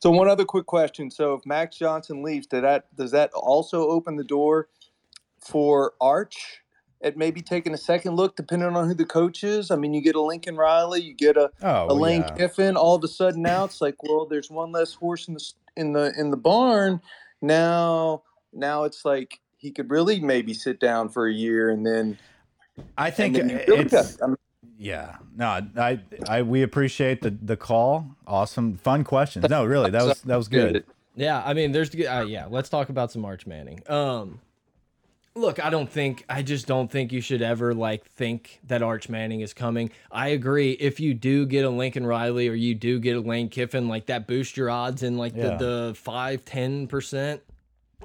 So 0.00 0.10
one 0.10 0.28
other 0.28 0.44
quick 0.44 0.66
question: 0.66 1.10
So 1.10 1.34
if 1.34 1.46
Max 1.46 1.76
Johnson 1.78 2.22
leaves, 2.22 2.46
did 2.46 2.64
that 2.64 2.94
does 2.96 3.10
that 3.12 3.30
also 3.32 3.88
open 3.88 4.16
the 4.16 4.24
door 4.24 4.68
for 5.40 5.94
Arch 6.00 6.60
at 7.02 7.16
maybe 7.16 7.40
taking 7.42 7.74
a 7.74 7.78
second 7.78 8.14
look, 8.14 8.36
depending 8.36 8.74
on 8.76 8.88
who 8.88 8.94
the 8.94 9.04
coach 9.04 9.42
is? 9.42 9.70
I 9.70 9.76
mean, 9.76 9.94
you 9.94 10.00
get 10.02 10.14
a 10.14 10.20
Lincoln 10.20 10.56
Riley, 10.56 11.02
you 11.02 11.14
get 11.14 11.36
a, 11.36 11.50
Oh, 11.62 11.86
a 11.90 11.94
Lane 11.94 12.22
yeah. 12.22 12.34
Kiffin. 12.34 12.76
All 12.76 12.94
of 12.94 13.04
a 13.04 13.08
sudden 13.08 13.42
now 13.42 13.64
it's 13.64 13.80
like, 13.80 14.02
well, 14.02 14.26
there's 14.26 14.50
one 14.50 14.70
less 14.72 14.94
horse 14.94 15.28
in 15.28 15.34
the 15.34 15.52
in 15.76 15.92
the 15.92 16.12
in 16.18 16.30
the 16.30 16.36
barn. 16.36 17.00
Now, 17.42 18.22
now 18.52 18.84
it's 18.84 19.04
like 19.04 19.40
he 19.56 19.70
could 19.70 19.90
really 19.90 20.20
maybe 20.20 20.54
sit 20.54 20.80
down 20.80 21.08
for 21.08 21.26
a 21.26 21.32
year 21.32 21.70
and 21.70 21.84
then. 21.86 22.18
I 22.98 23.10
think 23.10 23.36
and 23.38 23.50
then 23.50 23.58
you 23.58 23.64
really 23.68 23.80
it's 23.84 24.16
got- 24.16 24.22
I 24.22 24.26
mean, 24.28 24.36
yeah. 24.78 25.16
No, 25.36 25.46
I 25.78 26.00
I 26.28 26.42
we 26.42 26.62
appreciate 26.62 27.22
the 27.22 27.30
the 27.30 27.56
call. 27.56 28.06
Awesome, 28.26 28.76
fun 28.76 29.04
questions. 29.04 29.48
No, 29.48 29.64
really, 29.64 29.90
that 29.90 30.02
was 30.04 30.20
that 30.22 30.36
was 30.36 30.48
good. 30.48 30.84
Yeah, 31.14 31.42
I 31.44 31.54
mean, 31.54 31.72
there's 31.72 31.94
uh, 31.94 32.26
yeah. 32.28 32.46
Let's 32.50 32.68
talk 32.68 32.90
about 32.90 33.10
some 33.10 33.24
Arch 33.24 33.46
Manning. 33.46 33.80
Um, 33.88 34.40
look, 35.34 35.64
I 35.64 35.70
don't 35.70 35.88
think 35.90 36.26
I 36.28 36.42
just 36.42 36.66
don't 36.66 36.90
think 36.90 37.10
you 37.10 37.22
should 37.22 37.40
ever 37.40 37.72
like 37.72 38.04
think 38.04 38.60
that 38.66 38.82
Arch 38.82 39.08
Manning 39.08 39.40
is 39.40 39.54
coming. 39.54 39.90
I 40.12 40.28
agree. 40.28 40.72
If 40.72 41.00
you 41.00 41.14
do 41.14 41.46
get 41.46 41.64
a 41.64 41.70
Lincoln 41.70 42.04
Riley 42.04 42.48
or 42.48 42.54
you 42.54 42.74
do 42.74 43.00
get 43.00 43.16
a 43.16 43.20
Lane 43.20 43.48
Kiffin, 43.48 43.88
like 43.88 44.06
that 44.06 44.26
boosts 44.26 44.58
your 44.58 44.68
odds 44.68 45.02
in 45.02 45.16
like 45.16 45.34
Yeah. 45.34 45.56
the 45.56 45.64
the 45.88 45.94
five 45.94 46.44
ten 46.44 46.86
percent. 46.86 47.40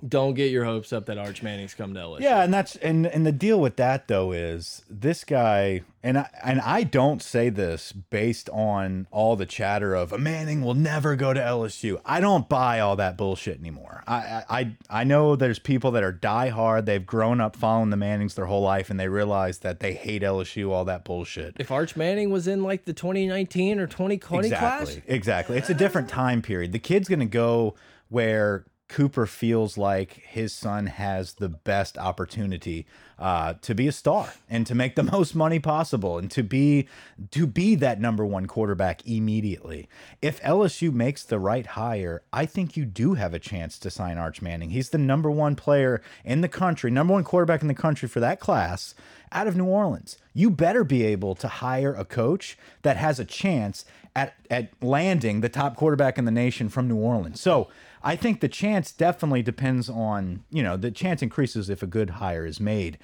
Don't 0.07 0.33
get 0.33 0.51
your 0.51 0.65
hopes 0.65 0.91
up 0.91 1.05
that 1.05 1.17
Arch 1.17 1.43
Manning's 1.43 1.73
come 1.73 1.93
to 1.93 1.99
LSU. 1.99 2.21
Yeah, 2.21 2.43
and 2.43 2.53
that's 2.53 2.75
and 2.77 3.05
and 3.05 3.25
the 3.25 3.31
deal 3.31 3.59
with 3.59 3.75
that 3.77 4.07
though 4.07 4.31
is 4.31 4.83
this 4.89 5.23
guy 5.23 5.81
and 6.03 6.17
I 6.17 6.29
and 6.43 6.59
I 6.61 6.83
don't 6.83 7.21
say 7.21 7.49
this 7.49 7.91
based 7.91 8.49
on 8.49 9.07
all 9.11 9.35
the 9.35 9.45
chatter 9.45 9.93
of 9.93 10.11
a 10.11 10.17
Manning 10.17 10.63
will 10.63 10.73
never 10.73 11.15
go 11.15 11.33
to 11.33 11.39
LSU. 11.39 12.01
I 12.05 12.19
don't 12.19 12.49
buy 12.49 12.79
all 12.79 12.95
that 12.95 13.17
bullshit 13.17 13.59
anymore. 13.59 14.03
I 14.07 14.43
I 14.49 14.75
I 14.89 15.03
know 15.03 15.35
there's 15.35 15.59
people 15.59 15.91
that 15.91 16.03
are 16.03 16.13
diehard. 16.13 16.85
They've 16.85 17.05
grown 17.05 17.39
up 17.39 17.55
following 17.55 17.91
the 17.91 17.97
Mannings 17.97 18.35
their 18.35 18.47
whole 18.47 18.63
life, 18.63 18.89
and 18.89 18.99
they 18.99 19.07
realize 19.07 19.59
that 19.59 19.79
they 19.79 19.93
hate 19.93 20.23
LSU. 20.23 20.71
All 20.71 20.85
that 20.85 21.03
bullshit. 21.03 21.55
If 21.59 21.71
Arch 21.71 21.95
Manning 21.95 22.31
was 22.31 22.47
in 22.47 22.63
like 22.63 22.85
the 22.85 22.93
2019 22.93 23.79
or 23.79 23.87
2020 23.87 24.47
exactly, 24.47 24.93
class, 24.93 25.01
exactly. 25.07 25.57
It's 25.57 25.69
a 25.69 25.75
different 25.75 26.09
time 26.09 26.41
period. 26.41 26.71
The 26.71 26.79
kid's 26.79 27.07
gonna 27.07 27.25
go 27.25 27.75
where 28.09 28.65
Cooper 28.91 29.25
feels 29.25 29.77
like 29.77 30.21
his 30.27 30.51
son 30.51 30.87
has 30.87 31.35
the 31.35 31.47
best 31.47 31.97
opportunity 31.97 32.85
uh, 33.17 33.53
to 33.61 33.73
be 33.73 33.87
a 33.87 33.91
star 33.93 34.33
and 34.49 34.67
to 34.67 34.75
make 34.75 34.95
the 34.95 35.03
most 35.13 35.33
money 35.33 35.59
possible 35.59 36.17
and 36.17 36.29
to 36.31 36.43
be 36.43 36.89
to 37.31 37.47
be 37.47 37.75
that 37.75 38.01
number 38.01 38.25
one 38.25 38.47
quarterback 38.47 39.07
immediately. 39.07 39.87
If 40.21 40.41
LSU 40.41 40.91
makes 40.91 41.23
the 41.23 41.39
right 41.39 41.65
hire, 41.65 42.21
I 42.33 42.45
think 42.45 42.75
you 42.75 42.83
do 42.83 43.13
have 43.13 43.33
a 43.33 43.39
chance 43.39 43.79
to 43.79 43.89
sign 43.89 44.17
Arch 44.17 44.41
Manning. 44.41 44.71
He's 44.71 44.89
the 44.89 44.97
number 44.97 45.31
one 45.31 45.55
player 45.55 46.01
in 46.25 46.41
the 46.41 46.49
country, 46.49 46.91
number 46.91 47.13
one 47.13 47.23
quarterback 47.23 47.61
in 47.61 47.69
the 47.69 47.73
country 47.73 48.09
for 48.09 48.19
that 48.19 48.41
class 48.41 48.93
out 49.31 49.47
of 49.47 49.55
New 49.55 49.67
Orleans. 49.67 50.17
You 50.33 50.49
better 50.49 50.83
be 50.83 51.03
able 51.03 51.35
to 51.35 51.47
hire 51.47 51.93
a 51.93 52.03
coach 52.03 52.57
that 52.81 52.97
has 52.97 53.21
a 53.21 53.25
chance 53.25 53.85
at 54.17 54.35
at 54.49 54.69
landing 54.81 55.39
the 55.39 55.47
top 55.47 55.77
quarterback 55.77 56.17
in 56.17 56.25
the 56.25 56.31
nation 56.31 56.67
from 56.67 56.89
New 56.89 56.97
Orleans. 56.97 57.39
So 57.39 57.69
I 58.03 58.15
think 58.15 58.39
the 58.39 58.47
chance 58.47 58.91
definitely 58.91 59.43
depends 59.43 59.89
on, 59.89 60.43
you 60.49 60.63
know, 60.63 60.77
the 60.77 60.91
chance 60.91 61.21
increases 61.21 61.69
if 61.69 61.83
a 61.83 61.87
good 61.87 62.11
hire 62.11 62.45
is 62.45 62.59
made. 62.59 62.97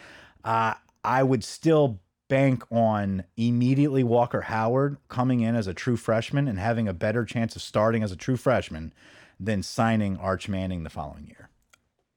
Uh, 0.43 0.73
I 1.03 1.23
would 1.23 1.43
still 1.43 1.99
bank 2.27 2.63
on 2.71 3.23
immediately 3.38 4.03
Walker 4.03 4.41
Howard 4.41 4.97
coming 5.07 5.41
in 5.41 5.55
as 5.55 5.67
a 5.67 5.73
true 5.73 5.97
freshman 5.97 6.47
and 6.47 6.60
having 6.60 6.88
a 6.88 6.93
better 6.93 7.23
chance 7.25 7.55
of 7.55 7.62
starting 7.62 8.03
as 8.03 8.12
a 8.12 8.17
true 8.17 8.38
freshman 8.38 8.93
than 9.39 9.63
signing 9.63 10.17
Arch 10.17 10.49
Manning 10.49 10.83
the 10.83 10.89
following 10.89 11.27
year. 11.27 11.46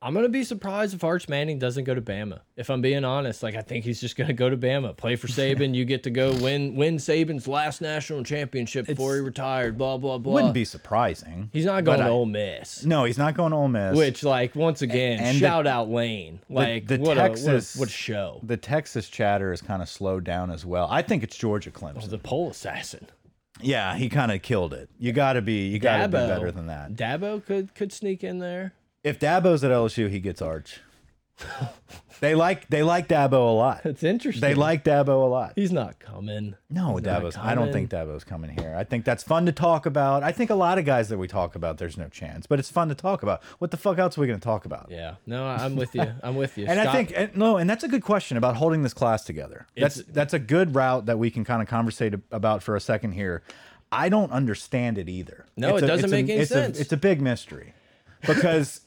I'm 0.02 0.14
gonna 0.14 0.30
be 0.30 0.44
surprised 0.44 0.94
if 0.94 1.04
Arch 1.04 1.28
Manning 1.28 1.58
doesn't 1.58 1.84
go 1.84 1.94
to 1.94 2.00
Bama. 2.00 2.40
If 2.56 2.70
I'm 2.70 2.80
being 2.80 3.04
honest, 3.04 3.42
like 3.42 3.54
I 3.54 3.60
think 3.60 3.84
he's 3.84 4.00
just 4.00 4.16
gonna 4.16 4.32
go 4.32 4.48
to 4.48 4.56
Bama, 4.56 4.96
play 4.96 5.14
for 5.16 5.26
Saban. 5.28 5.74
you 5.74 5.84
get 5.84 6.02
to 6.04 6.10
go 6.10 6.32
win 6.42 6.74
win 6.74 6.96
Saban's 6.96 7.46
last 7.46 7.82
national 7.82 8.24
championship 8.24 8.86
before 8.86 9.14
he 9.16 9.20
retired. 9.20 9.76
Blah 9.76 9.98
blah 9.98 10.16
blah. 10.16 10.32
Wouldn't 10.32 10.54
be 10.54 10.64
surprising. 10.64 11.50
He's 11.52 11.66
not 11.66 11.84
going 11.84 11.98
to 12.00 12.08
Ole 12.08 12.24
Miss. 12.24 12.82
No, 12.84 13.04
he's 13.04 13.18
not 13.18 13.34
going 13.34 13.50
to 13.50 13.56
Ole 13.58 13.68
Miss. 13.68 13.94
Which, 13.96 14.24
like, 14.24 14.54
once 14.54 14.80
again, 14.80 15.18
And 15.20 15.36
the- 15.36 15.40
shout 15.40 15.66
out 15.66 15.90
Lane. 15.90 16.40
Like, 16.48 16.86
the 16.86 16.96
what, 16.96 17.14
Texas- 17.16 17.76
a, 17.76 17.78
what 17.78 17.78
a 17.78 17.80
what 17.80 17.88
a 17.88 17.92
show. 17.92 18.40
the 18.42 18.56
Texas 18.56 19.08
chatter 19.08 19.52
is 19.52 19.60
kind 19.60 19.82
of 19.82 19.88
slowed 19.88 20.24
down 20.24 20.50
as 20.50 20.64
well. 20.64 20.88
I 20.90 21.02
think 21.02 21.22
it's 21.22 21.36
Georgia 21.36 21.70
Clemson. 21.70 22.04
Oh, 22.04 22.06
the 22.06 22.18
pole 22.18 22.50
assassin. 22.50 23.06
Yeah, 23.60 23.94
he 23.96 24.08
kind 24.08 24.32
of 24.32 24.40
killed 24.40 24.72
it. 24.72 24.88
You 24.98 25.12
got 25.12 25.34
to 25.34 25.42
be 25.42 25.66
you 25.68 25.78
got 25.78 25.98
to 25.98 26.08
be 26.08 26.12
better 26.12 26.50
than 26.50 26.68
that. 26.68 26.94
Dabo 26.94 27.44
could 27.44 27.74
could 27.74 27.92
sneak 27.92 28.24
in 28.24 28.38
there. 28.38 28.72
If 29.02 29.18
Dabo's 29.18 29.64
at 29.64 29.70
LSU, 29.70 30.10
he 30.10 30.20
gets 30.20 30.42
Arch. 30.42 30.80
they 32.20 32.34
like 32.34 32.68
they 32.68 32.82
like 32.82 33.08
Dabo 33.08 33.32
a 33.32 33.52
lot. 33.56 33.80
It's 33.86 34.02
interesting. 34.02 34.42
They 34.42 34.54
like 34.54 34.84
Dabo 34.84 35.08
a 35.22 35.26
lot. 35.26 35.54
He's 35.56 35.72
not 35.72 35.98
coming. 35.98 36.54
No, 36.68 36.96
He's 36.96 37.06
Dabo's. 37.06 37.34
I 37.38 37.54
don't 37.54 37.72
think 37.72 37.88
Dabo's 37.90 38.24
coming 38.24 38.50
here. 38.50 38.74
I 38.76 38.84
think 38.84 39.06
that's 39.06 39.22
fun 39.22 39.46
to 39.46 39.52
talk 39.52 39.86
about. 39.86 40.22
I 40.22 40.32
think 40.32 40.50
a 40.50 40.54
lot 40.54 40.76
of 40.76 40.84
guys 40.84 41.08
that 41.08 41.16
we 41.16 41.28
talk 41.28 41.54
about, 41.54 41.78
there's 41.78 41.96
no 41.96 42.08
chance, 42.08 42.46
but 42.46 42.58
it's 42.58 42.70
fun 42.70 42.90
to 42.90 42.94
talk 42.94 43.22
about. 43.22 43.42
What 43.58 43.70
the 43.70 43.78
fuck 43.78 43.96
else 43.98 44.18
are 44.18 44.20
we 44.20 44.26
going 44.26 44.38
to 44.38 44.44
talk 44.44 44.66
about? 44.66 44.88
Yeah. 44.90 45.14
No, 45.26 45.46
I'm 45.46 45.76
with 45.76 45.94
you. 45.94 46.04
I'm 46.22 46.36
with 46.36 46.58
you. 46.58 46.66
And 46.68 46.78
I 46.78 46.92
think 46.92 47.12
and, 47.16 47.34
no, 47.34 47.56
and 47.56 47.70
that's 47.70 47.84
a 47.84 47.88
good 47.88 48.02
question 48.02 48.36
about 48.36 48.56
holding 48.56 48.82
this 48.82 48.92
class 48.92 49.24
together. 49.24 49.66
That's 49.74 49.96
It's- 50.00 50.14
that's 50.14 50.34
a 50.34 50.38
good 50.38 50.74
route 50.74 51.06
that 51.06 51.18
we 51.18 51.30
can 51.30 51.44
kind 51.44 51.62
of 51.62 51.68
conversate 51.68 52.14
about 52.30 52.62
for 52.62 52.76
a 52.76 52.80
second 52.80 53.12
here. 53.12 53.42
I 53.90 54.10
don't 54.10 54.30
understand 54.30 54.98
it 54.98 55.08
either. 55.08 55.46
No, 55.56 55.76
It's 55.76 55.82
it 55.82 55.84
a- 55.84 55.88
doesn't 55.88 56.04
it's 56.04 56.12
a- 56.12 56.16
make 56.16 56.28
any 56.30 56.40
it's 56.42 56.50
sense. 56.50 56.76
A, 56.76 56.80
it's 56.82 56.92
a 56.92 56.98
big 56.98 57.22
mystery 57.22 57.72
because 58.26 58.82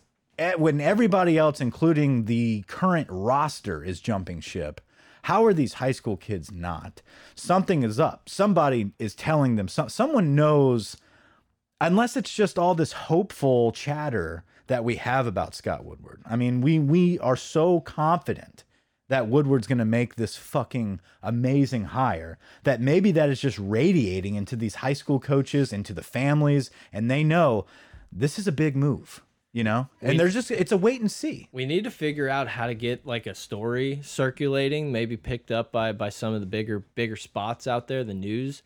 when 0.57 0.81
everybody 0.81 1.37
else, 1.37 1.61
including 1.61 2.25
the 2.25 2.63
current 2.67 3.07
roster, 3.09 3.83
is 3.83 3.99
jumping 3.99 4.39
ship, 4.41 4.81
how 5.23 5.45
are 5.45 5.53
these 5.53 5.73
high 5.73 5.91
school 5.91 6.17
kids 6.17 6.51
not? 6.51 7.01
Something 7.35 7.83
is 7.83 7.99
up. 7.99 8.27
Somebody 8.27 8.91
is 8.99 9.15
telling 9.15 9.55
them. 9.55 9.67
Some, 9.67 9.89
someone 9.89 10.35
knows 10.35 10.97
unless 11.79 12.15
it's 12.15 12.33
just 12.33 12.57
all 12.57 12.75
this 12.75 12.93
hopeful 12.93 13.71
chatter 13.73 14.45
that 14.67 14.83
we 14.85 14.95
have 14.95 15.27
about 15.27 15.53
Scott 15.53 15.83
Woodward. 15.83 16.21
I 16.25 16.35
mean, 16.35 16.61
we 16.61 16.79
we 16.79 17.19
are 17.19 17.35
so 17.35 17.81
confident 17.81 18.63
that 19.09 19.27
Woodward's 19.27 19.67
going 19.67 19.79
to 19.79 19.85
make 19.85 20.15
this 20.15 20.37
fucking 20.37 21.01
amazing 21.21 21.85
hire 21.85 22.37
that 22.63 22.79
maybe 22.79 23.11
that 23.11 23.29
is 23.29 23.41
just 23.41 23.59
radiating 23.59 24.35
into 24.35 24.55
these 24.55 24.75
high 24.75 24.93
school 24.93 25.19
coaches, 25.19 25.73
into 25.73 25.93
the 25.93 26.01
families, 26.01 26.71
and 26.91 27.11
they 27.11 27.23
know 27.23 27.65
this 28.11 28.39
is 28.39 28.47
a 28.47 28.51
big 28.51 28.75
move, 28.75 29.21
you 29.53 29.63
know? 29.63 29.87
And 30.01 30.19
there's 30.19 30.33
just 30.33 30.51
it's 30.51 30.71
a 30.71 30.77
wait 30.77 30.99
and 30.99 31.09
see. 31.09 31.47
we 31.51 31.65
need 31.65 31.85
to 31.85 31.91
figure 31.91 32.27
out 32.27 32.49
how 32.49 32.67
to 32.67 32.73
get 32.73 33.05
like 33.05 33.27
a 33.27 33.35
story 33.35 34.01
circulating, 34.03 34.91
maybe 34.91 35.15
picked 35.15 35.51
up 35.51 35.71
by 35.71 35.93
by 35.93 36.09
some 36.09 36.33
of 36.33 36.41
the 36.41 36.47
bigger 36.47 36.79
bigger 36.79 37.15
spots 37.15 37.67
out 37.67 37.87
there, 37.87 38.03
the 38.03 38.13
news. 38.13 38.63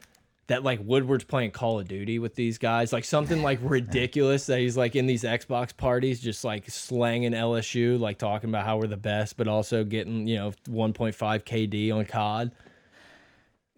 That 0.48 0.64
like 0.64 0.80
Woodward's 0.82 1.26
playing 1.26 1.52
Call 1.52 1.78
of 1.78 1.90
Duty 1.90 2.20
with 2.20 2.36
these 2.36 2.58
guys, 2.58 2.94
like 2.94 3.04
something 3.04 3.44
like 3.44 3.60
ridiculous 3.64 4.46
that 4.46 4.60
he's 4.60 4.78
like 4.78 4.96
in 4.96 5.06
these 5.06 5.24
Xbox 5.24 5.76
parties, 5.76 6.22
just 6.22 6.46
like 6.46 6.70
slanging 6.70 7.34
LSU, 7.34 8.00
like 8.00 8.18
talking 8.18 8.50
about 8.50 8.66
how 8.66 8.78
we're 8.78 8.88
the 8.88 8.96
best, 8.96 9.36
but 9.36 9.50
also 9.50 9.84
getting 9.84 10.26
you 10.26 10.38
know 10.38 10.54
1.5 10.70 11.14
KD 11.14 11.94
on 11.94 12.06
COD. 12.06 12.52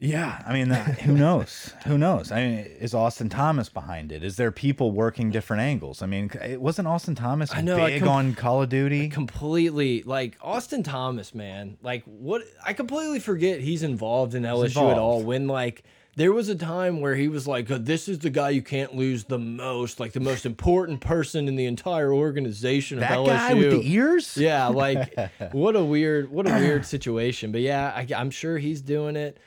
Yeah, 0.02 0.42
I 0.48 0.54
mean, 0.54 0.70
that, 0.70 1.00
who 1.02 1.14
knows? 1.18 1.74
Who 1.86 1.98
knows? 1.98 2.32
I 2.32 2.42
mean, 2.42 2.58
is 2.80 2.94
Austin 2.94 3.28
Thomas 3.28 3.68
behind 3.68 4.14
it? 4.14 4.24
Is 4.24 4.38
there 4.38 4.52
people 4.52 4.92
working 4.92 5.30
different 5.30 5.62
angles? 5.62 6.02
I 6.02 6.06
mean, 6.06 6.32
it 6.42 6.62
wasn't 6.62 6.88
Austin 6.88 7.16
Thomas 7.16 7.54
I 7.54 7.62
know, 7.62 7.78
I 7.78 8.00
big 8.00 8.04
on 8.04 8.34
Call 8.34 8.62
of 8.62 8.70
Duty. 8.70 9.10
completely 9.10 10.04
like 10.04 10.38
Austin 10.42 10.84
Thomas, 10.84 11.36
man. 11.36 11.78
Like 11.82 12.04
what 12.06 12.44
I 12.66 12.72
completely 12.74 13.20
forget 13.20 13.60
he's 13.60 13.84
involved 13.84 14.36
in 14.36 14.44
LSU 14.44 14.90
at 14.90 14.98
all. 14.98 15.22
When 15.22 15.48
like 15.48 15.84
there 16.16 16.32
was 16.34 16.50
a 16.50 16.56
time 16.56 17.02
where 17.02 17.16
he 17.16 17.28
was 17.28 17.48
like, 17.48 17.70
"Uh, 17.70 17.78
"This 17.80 18.08
is 18.08 18.20
the 18.20 18.30
guy 18.30 18.50
you 18.50 18.62
can't 18.62 18.96
lose 18.96 19.26
the 19.26 19.40
most, 19.40 20.00
like 20.00 20.14
the 20.14 20.20
most 20.20 20.46
important 20.46 21.02
person 21.02 21.48
in 21.48 21.56
the 21.56 21.66
entire 21.66 22.14
organization 22.14 22.98
of 22.98 23.02
that 23.02 23.12
LSU." 23.12 23.26
guy 23.28 23.54
with 23.54 23.72
the 23.72 23.94
ears? 23.94 24.38
Yeah, 24.38 24.68
like 24.68 25.14
what 25.52 25.76
a 25.76 25.84
weird, 25.84 26.32
what 26.32 26.48
a 26.48 26.54
weird 26.54 26.86
situation. 26.86 27.52
But 27.52 27.62
yeah, 27.62 27.94
I, 27.96 28.08
I'm 28.16 28.32
sure 28.32 28.58
he's 28.58 28.82
doing 28.82 29.16
it. 29.16 29.38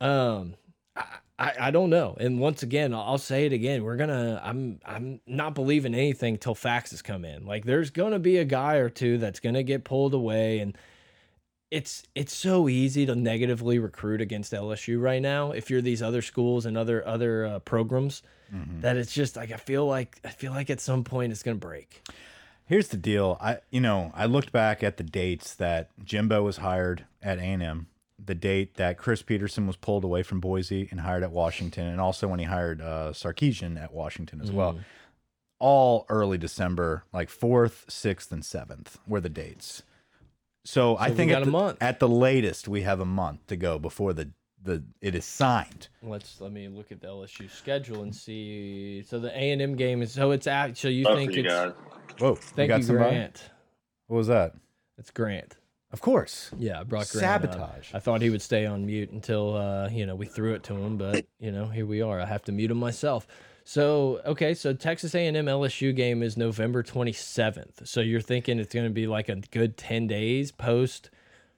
Um, 0.00 0.54
I, 0.96 1.04
I, 1.38 1.52
I 1.60 1.70
don't 1.70 1.90
know. 1.90 2.16
And 2.18 2.38
once 2.40 2.62
again, 2.62 2.94
I'll 2.94 3.18
say 3.18 3.46
it 3.46 3.52
again. 3.52 3.84
We're 3.84 3.96
gonna. 3.96 4.40
I'm 4.42 4.80
I'm 4.84 5.20
not 5.26 5.54
believing 5.54 5.94
anything 5.94 6.38
till 6.38 6.54
faxes 6.54 7.02
come 7.04 7.24
in. 7.24 7.46
Like 7.46 7.64
there's 7.64 7.90
gonna 7.90 8.18
be 8.18 8.38
a 8.38 8.44
guy 8.44 8.76
or 8.76 8.88
two 8.88 9.18
that's 9.18 9.40
gonna 9.40 9.62
get 9.62 9.84
pulled 9.84 10.14
away, 10.14 10.60
and 10.60 10.76
it's 11.70 12.04
it's 12.14 12.32
so 12.34 12.68
easy 12.68 13.04
to 13.06 13.14
negatively 13.14 13.78
recruit 13.78 14.20
against 14.20 14.52
LSU 14.52 15.00
right 15.00 15.20
now. 15.20 15.50
If 15.52 15.68
you're 15.70 15.82
these 15.82 16.02
other 16.02 16.22
schools 16.22 16.64
and 16.64 16.76
other 16.78 17.06
other 17.06 17.46
uh, 17.46 17.58
programs, 17.60 18.22
Mm-hmm. 18.54 18.82
that 18.82 18.96
it's 18.96 19.12
just 19.12 19.34
like 19.34 19.50
I 19.50 19.56
feel 19.56 19.86
like 19.86 20.20
I 20.24 20.28
feel 20.28 20.52
like 20.52 20.70
at 20.70 20.80
some 20.80 21.02
point 21.02 21.32
it's 21.32 21.42
gonna 21.42 21.56
break. 21.56 22.00
Here's 22.66 22.86
the 22.86 22.96
deal. 22.96 23.36
I 23.40 23.58
you 23.70 23.80
know, 23.80 24.12
I 24.14 24.26
looked 24.26 24.52
back 24.52 24.84
at 24.84 24.98
the 24.98 25.02
dates 25.02 25.52
that 25.56 25.90
Jimbo 26.04 26.44
was 26.44 26.58
hired 26.58 27.06
at 27.20 27.38
A&M, 27.38 27.88
the 28.24 28.34
date 28.34 28.74
that 28.76 28.96
Chris 28.98 29.22
Petersen 29.22 29.66
was 29.66 29.76
pulled 29.76 30.02
away 30.04 30.22
from 30.22 30.40
Boise 30.40 30.88
and 30.90 31.00
hired 31.00 31.22
at 31.22 31.30
Washington, 31.32 31.86
and 31.86 32.00
also 32.00 32.26
when 32.28 32.38
he 32.38 32.46
hired 32.46 32.80
uh, 32.80 33.12
Sarkisian 33.12 33.80
at 33.82 33.92
Washington 33.92 34.40
as 34.40 34.50
Mm. 34.50 34.54
well. 34.54 34.78
All 35.58 36.04
early 36.10 36.36
December, 36.36 37.04
like 37.12 37.30
4th, 37.30 37.86
6th, 37.86 38.30
and 38.30 38.42
7th 38.42 38.96
were 39.06 39.20
the 39.20 39.28
dates. 39.30 39.82
So, 40.66 40.96
I 40.98 41.10
think 41.10 41.30
got 41.30 41.36
at 41.38 41.42
a 41.42 41.44
the, 41.46 41.50
month. 41.50 41.78
at 41.80 41.98
the 42.00 42.08
latest 42.08 42.68
we 42.68 42.82
have 42.82 43.00
a 43.00 43.04
month 43.06 43.46
to 43.46 43.56
go 43.56 43.78
before 43.78 44.12
the 44.12 44.30
the 44.62 44.82
it 45.00 45.14
is 45.14 45.24
signed. 45.24 45.86
Let's 46.02 46.40
let 46.40 46.50
me 46.50 46.66
look 46.68 46.90
at 46.90 47.00
the 47.00 47.06
LSU 47.06 47.48
schedule 47.48 48.02
and 48.02 48.12
see. 48.14 49.02
So 49.06 49.20
the 49.20 49.28
A 49.30 49.52
and 49.52 49.62
M 49.62 49.76
game 49.76 50.02
is 50.02 50.10
so 50.12 50.32
it's 50.32 50.46
at. 50.48 50.76
So 50.76 50.88
you 50.88 51.04
Love 51.04 51.18
think 51.18 51.34
you 51.34 51.44
it's 51.44 51.54
guys. 51.54 51.72
Whoa, 52.18 52.34
thank 52.34 52.68
got 52.70 52.78
you, 52.78 52.82
somebody? 52.82 53.10
Grant. 53.10 53.50
What 54.08 54.16
was 54.16 54.26
that? 54.26 54.54
It's 54.98 55.10
Grant. 55.12 55.56
Of 55.92 56.00
course. 56.00 56.50
Yeah, 56.58 56.82
brought 56.82 57.08
Grant. 57.10 57.44
up. 57.44 57.54
Sabotage. 57.54 57.94
I 57.94 58.00
thought 58.00 58.20
he 58.20 58.30
would 58.30 58.42
stay 58.42 58.66
on 58.66 58.86
mute 58.86 59.10
until 59.10 59.56
uh, 59.56 59.88
you 59.88 60.04
know 60.06 60.14
we 60.16 60.26
threw 60.26 60.54
it 60.54 60.62
to 60.64 60.74
him, 60.74 60.96
but 60.98 61.26
you 61.38 61.52
know 61.52 61.66
here 61.66 61.86
we 61.86 62.02
are. 62.02 62.20
I 62.20 62.26
have 62.26 62.42
to 62.44 62.52
mute 62.52 62.70
him 62.70 62.78
myself. 62.78 63.26
So 63.64 64.20
okay, 64.24 64.54
so 64.54 64.72
Texas 64.72 65.14
A 65.14 65.26
and 65.26 65.36
M 65.36 65.46
LSU 65.46 65.94
game 65.94 66.22
is 66.22 66.36
November 66.36 66.82
twenty 66.82 67.12
seventh. 67.12 67.86
So 67.86 68.00
you're 68.00 68.20
thinking 68.20 68.58
it's 68.58 68.74
going 68.74 68.86
to 68.86 68.92
be 68.92 69.06
like 69.06 69.28
a 69.28 69.36
good 69.36 69.76
ten 69.76 70.06
days 70.06 70.52
post. 70.52 71.10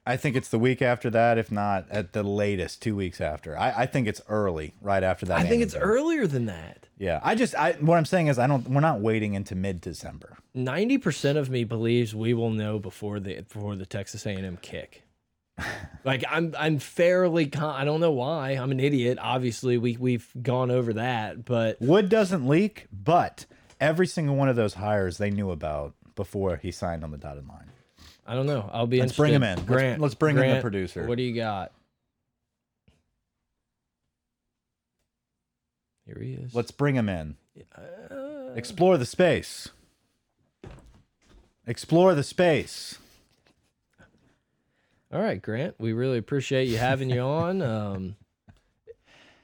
I 0.05 0.17
think 0.17 0.35
it's 0.35 0.49
the 0.49 0.59
week 0.59 0.81
after 0.81 1.09
that, 1.11 1.37
if 1.37 1.51
not 1.51 1.85
at 1.91 2.13
the 2.13 2.23
latest, 2.23 2.81
two 2.81 2.95
weeks 2.95 3.21
after. 3.21 3.57
I, 3.57 3.83
I 3.83 3.85
think 3.85 4.07
it's 4.07 4.21
early, 4.27 4.73
right 4.81 5.03
after 5.03 5.25
that. 5.27 5.39
I 5.39 5.43
think 5.47 5.61
it's 5.61 5.75
earlier 5.75 6.25
than 6.25 6.45
that. 6.47 6.87
Yeah, 6.97 7.19
I 7.23 7.35
just 7.35 7.55
I 7.55 7.73
what 7.73 7.97
I'm 7.97 8.05
saying 8.05 8.27
is 8.27 8.39
I 8.39 8.47
don't. 8.47 8.67
We're 8.69 8.81
not 8.81 8.99
waiting 9.01 9.33
into 9.33 9.55
mid 9.55 9.81
December. 9.81 10.37
Ninety 10.53 10.97
percent 10.97 11.37
of 11.37 11.49
me 11.49 11.63
believes 11.63 12.13
we 12.13 12.33
will 12.33 12.49
know 12.49 12.79
before 12.79 13.19
the 13.19 13.41
before 13.41 13.75
the 13.75 13.85
Texas 13.85 14.25
A&M 14.25 14.57
kick. 14.61 15.03
like 16.03 16.23
I'm 16.29 16.53
I'm 16.57 16.79
fairly 16.79 17.47
con 17.47 17.75
I 17.75 17.85
don't 17.85 17.99
know 17.99 18.11
why 18.11 18.51
I'm 18.51 18.71
an 18.71 18.79
idiot. 18.79 19.17
Obviously 19.21 19.77
we 19.77 19.97
we've 19.97 20.29
gone 20.41 20.71
over 20.71 20.93
that, 20.93 21.45
but 21.45 21.77
Wood 21.79 22.09
doesn't 22.09 22.47
leak, 22.47 22.87
but 22.91 23.45
every 23.79 24.07
single 24.07 24.35
one 24.35 24.49
of 24.49 24.55
those 24.55 24.75
hires 24.75 25.17
they 25.17 25.29
knew 25.29 25.51
about 25.51 25.93
before 26.15 26.57
he 26.57 26.71
signed 26.71 27.03
on 27.03 27.11
the 27.11 27.17
dotted 27.17 27.47
line. 27.47 27.71
I 28.29 28.35
don't 28.35 28.45
know. 28.45 28.69
I'll 28.71 28.85
be 28.85 28.99
Let's 28.99 29.15
bring 29.17 29.33
him 29.33 29.41
interested. 29.41 29.63
in. 29.63 29.67
Let's- 29.73 29.81
Grant, 29.81 30.01
let's 30.01 30.13
bring 30.13 30.35
in 30.35 30.41
the 30.41 30.47
Grant, 30.47 30.61
producer. 30.61 31.07
What 31.07 31.17
do 31.17 31.23
you 31.23 31.33
got? 31.33 31.71
Here 36.05 36.19
he 36.21 36.33
is. 36.33 36.53
Let's 36.53 36.69
bring 36.71 36.93
him 36.95 37.09
in. 37.09 37.37
Uh, 37.75 38.53
Explore 38.55 38.97
the 38.99 39.05
space. 39.07 39.69
Explore 41.65 42.13
the 42.13 42.23
space. 42.23 42.99
All 45.11 45.21
right, 45.21 45.41
Grant. 45.41 45.73
We 45.79 45.93
really 45.93 46.19
appreciate 46.19 46.67
you 46.67 46.77
having 46.77 47.09
you 47.09 47.21
on. 47.21 47.61
Um, 47.63 48.15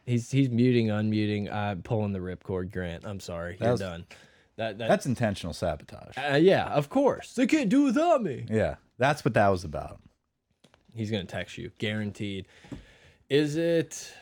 he's 0.05 0.29
he's 0.29 0.49
muting, 0.51 0.87
unmuting. 0.87 1.51
I'm 1.51 1.81
pulling 1.81 2.13
the 2.13 2.19
ripcord, 2.19 2.71
Grant. 2.71 3.03
I'm 3.03 3.19
sorry. 3.19 3.57
You're 3.59 3.71
was- 3.71 3.79
done. 3.79 4.05
That, 4.57 4.77
that 4.77 4.87
That's 4.87 5.05
intentional 5.05 5.53
sabotage. 5.53 6.17
uh, 6.17 6.35
yeah, 6.35 6.67
of 6.67 6.89
course. 6.89 7.33
They 7.33 7.45
can't 7.47 7.69
do 7.69 7.83
without 7.83 8.23
me. 8.23 8.45
Yeah, 8.49 8.75
that's 8.97 9.25
what 9.25 9.33
that 9.33 9.49
was 9.49 9.63
about. 9.63 9.99
He's 10.93 11.11
gonna 11.11 11.25
text 11.25 11.57
you, 11.57 11.71
guaranteed. 11.77 12.47
Is 13.29 13.57
it? 13.57 14.13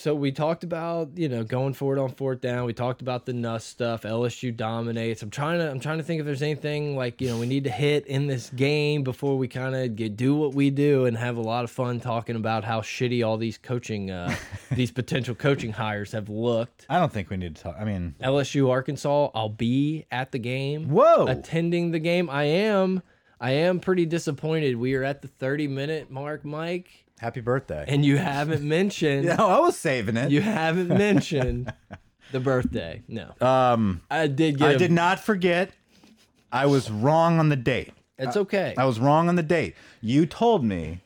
So 0.00 0.14
we 0.14 0.32
talked 0.32 0.64
about 0.64 1.10
you 1.16 1.28
know 1.28 1.44
going 1.44 1.74
forward 1.74 1.98
on 1.98 2.08
fourth 2.12 2.40
down. 2.40 2.64
We 2.64 2.72
talked 2.72 3.02
about 3.02 3.26
the 3.26 3.34
Nuss 3.34 3.66
stuff. 3.66 4.04
LSU 4.04 4.56
dominates. 4.56 5.22
I'm 5.22 5.28
trying 5.28 5.58
to 5.58 5.70
I'm 5.70 5.78
trying 5.78 5.98
to 5.98 6.04
think 6.04 6.20
if 6.20 6.24
there's 6.24 6.40
anything 6.40 6.96
like 6.96 7.20
you 7.20 7.28
know 7.28 7.36
we 7.36 7.44
need 7.44 7.64
to 7.64 7.70
hit 7.70 8.06
in 8.06 8.26
this 8.26 8.48
game 8.48 9.02
before 9.02 9.36
we 9.36 9.46
kind 9.46 9.74
of 9.74 10.16
do 10.16 10.34
what 10.34 10.54
we 10.54 10.70
do 10.70 11.04
and 11.04 11.18
have 11.18 11.36
a 11.36 11.42
lot 11.42 11.64
of 11.64 11.70
fun 11.70 12.00
talking 12.00 12.36
about 12.36 12.64
how 12.64 12.80
shitty 12.80 13.26
all 13.26 13.36
these 13.36 13.58
coaching 13.58 14.10
uh, 14.10 14.34
these 14.70 14.90
potential 14.90 15.34
coaching 15.34 15.72
hires 15.72 16.12
have 16.12 16.30
looked. 16.30 16.86
I 16.88 16.98
don't 16.98 17.12
think 17.12 17.28
we 17.28 17.36
need 17.36 17.56
to 17.56 17.62
talk. 17.62 17.76
I 17.78 17.84
mean, 17.84 18.14
LSU 18.22 18.70
Arkansas. 18.70 19.28
I'll 19.34 19.50
be 19.50 20.06
at 20.10 20.32
the 20.32 20.38
game. 20.38 20.88
whoa. 20.88 21.26
attending 21.26 21.90
the 21.90 21.98
game. 21.98 22.30
I 22.30 22.44
am. 22.44 23.02
I 23.38 23.52
am 23.52 23.80
pretty 23.80 24.06
disappointed. 24.06 24.76
We 24.76 24.94
are 24.94 25.04
at 25.04 25.20
the 25.20 25.28
30 25.28 25.68
minute 25.68 26.10
mark, 26.10 26.44
Mike, 26.44 26.88
Happy 27.20 27.40
birthday. 27.40 27.84
and 27.86 28.04
you 28.04 28.16
haven't 28.16 28.62
mentioned. 28.78 29.26
no, 29.26 29.46
I 29.48 29.58
was 29.60 29.76
saving 29.76 30.16
it. 30.16 30.30
You 30.30 30.40
haven't 30.40 30.88
mentioned 30.88 31.72
the 32.32 32.40
birthday. 32.40 33.02
No, 33.08 33.32
um, 33.46 34.00
I 34.10 34.26
did 34.26 34.58
get. 34.58 34.68
I 34.68 34.72
a- 34.72 34.78
did 34.78 34.90
not 34.92 35.20
forget. 35.20 35.70
I 36.50 36.66
was 36.66 36.90
wrong 36.90 37.38
on 37.38 37.48
the 37.50 37.56
date. 37.56 37.92
It's 38.18 38.36
okay. 38.36 38.74
I 38.76 38.84
was 38.86 38.98
wrong 38.98 39.28
on 39.28 39.36
the 39.36 39.42
date. 39.42 39.74
You 40.00 40.26
told 40.26 40.64
me 40.64 41.00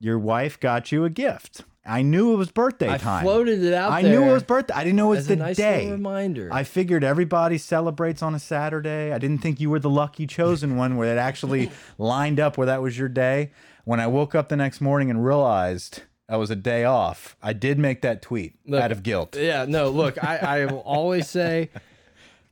your 0.00 0.18
wife 0.18 0.58
got 0.60 0.90
you 0.92 1.04
a 1.04 1.10
gift. 1.10 1.62
I 1.84 2.02
knew 2.02 2.34
it 2.34 2.36
was 2.36 2.50
birthday 2.52 2.86
time. 2.86 2.94
I 2.94 2.98
time. 2.98 3.22
floated 3.24 3.62
it 3.64 3.72
out 3.72 3.90
I 3.90 4.02
there. 4.02 4.20
knew 4.20 4.28
it 4.28 4.32
was 4.32 4.42
birthday. 4.42 4.74
I 4.74 4.84
didn't 4.84 4.96
know 4.96 5.06
it 5.06 5.16
was 5.16 5.18
as 5.20 5.26
the 5.28 5.32
a 5.34 5.36
nice 5.36 5.56
day. 5.56 5.76
little 5.84 5.92
reminder. 5.92 6.48
I 6.52 6.62
figured 6.62 7.02
everybody 7.02 7.56
celebrates 7.58 8.22
on 8.22 8.34
a 8.34 8.38
Saturday. 8.38 9.12
I 9.12 9.18
didn't 9.18 9.38
think 9.38 9.60
you 9.60 9.70
were 9.70 9.78
the 9.80 9.90
lucky 9.90 10.26
chosen 10.26 10.76
one 10.76 10.96
where 10.96 11.12
it 11.14 11.18
actually 11.18 11.70
lined 11.98 12.38
up 12.38 12.58
where 12.58 12.66
that 12.66 12.82
was 12.82 12.98
your 12.98 13.08
day. 13.08 13.50
When 13.84 14.00
I 14.00 14.06
woke 14.06 14.34
up 14.34 14.48
the 14.48 14.56
next 14.56 14.80
morning 14.80 15.10
and 15.10 15.24
realized 15.24 16.02
I 16.28 16.36
was 16.36 16.50
a 16.50 16.56
day 16.56 16.84
off, 16.84 17.36
I 17.42 17.52
did 17.52 17.78
make 17.78 18.02
that 18.02 18.22
tweet 18.22 18.54
Look, 18.66 18.82
out 18.82 18.92
of 18.92 19.02
guilt. 19.02 19.36
yeah, 19.36 19.64
no. 19.68 19.88
Look, 19.90 20.22
I, 20.22 20.36
I 20.36 20.64
will 20.66 20.78
always 20.80 21.28
say, 21.28 21.70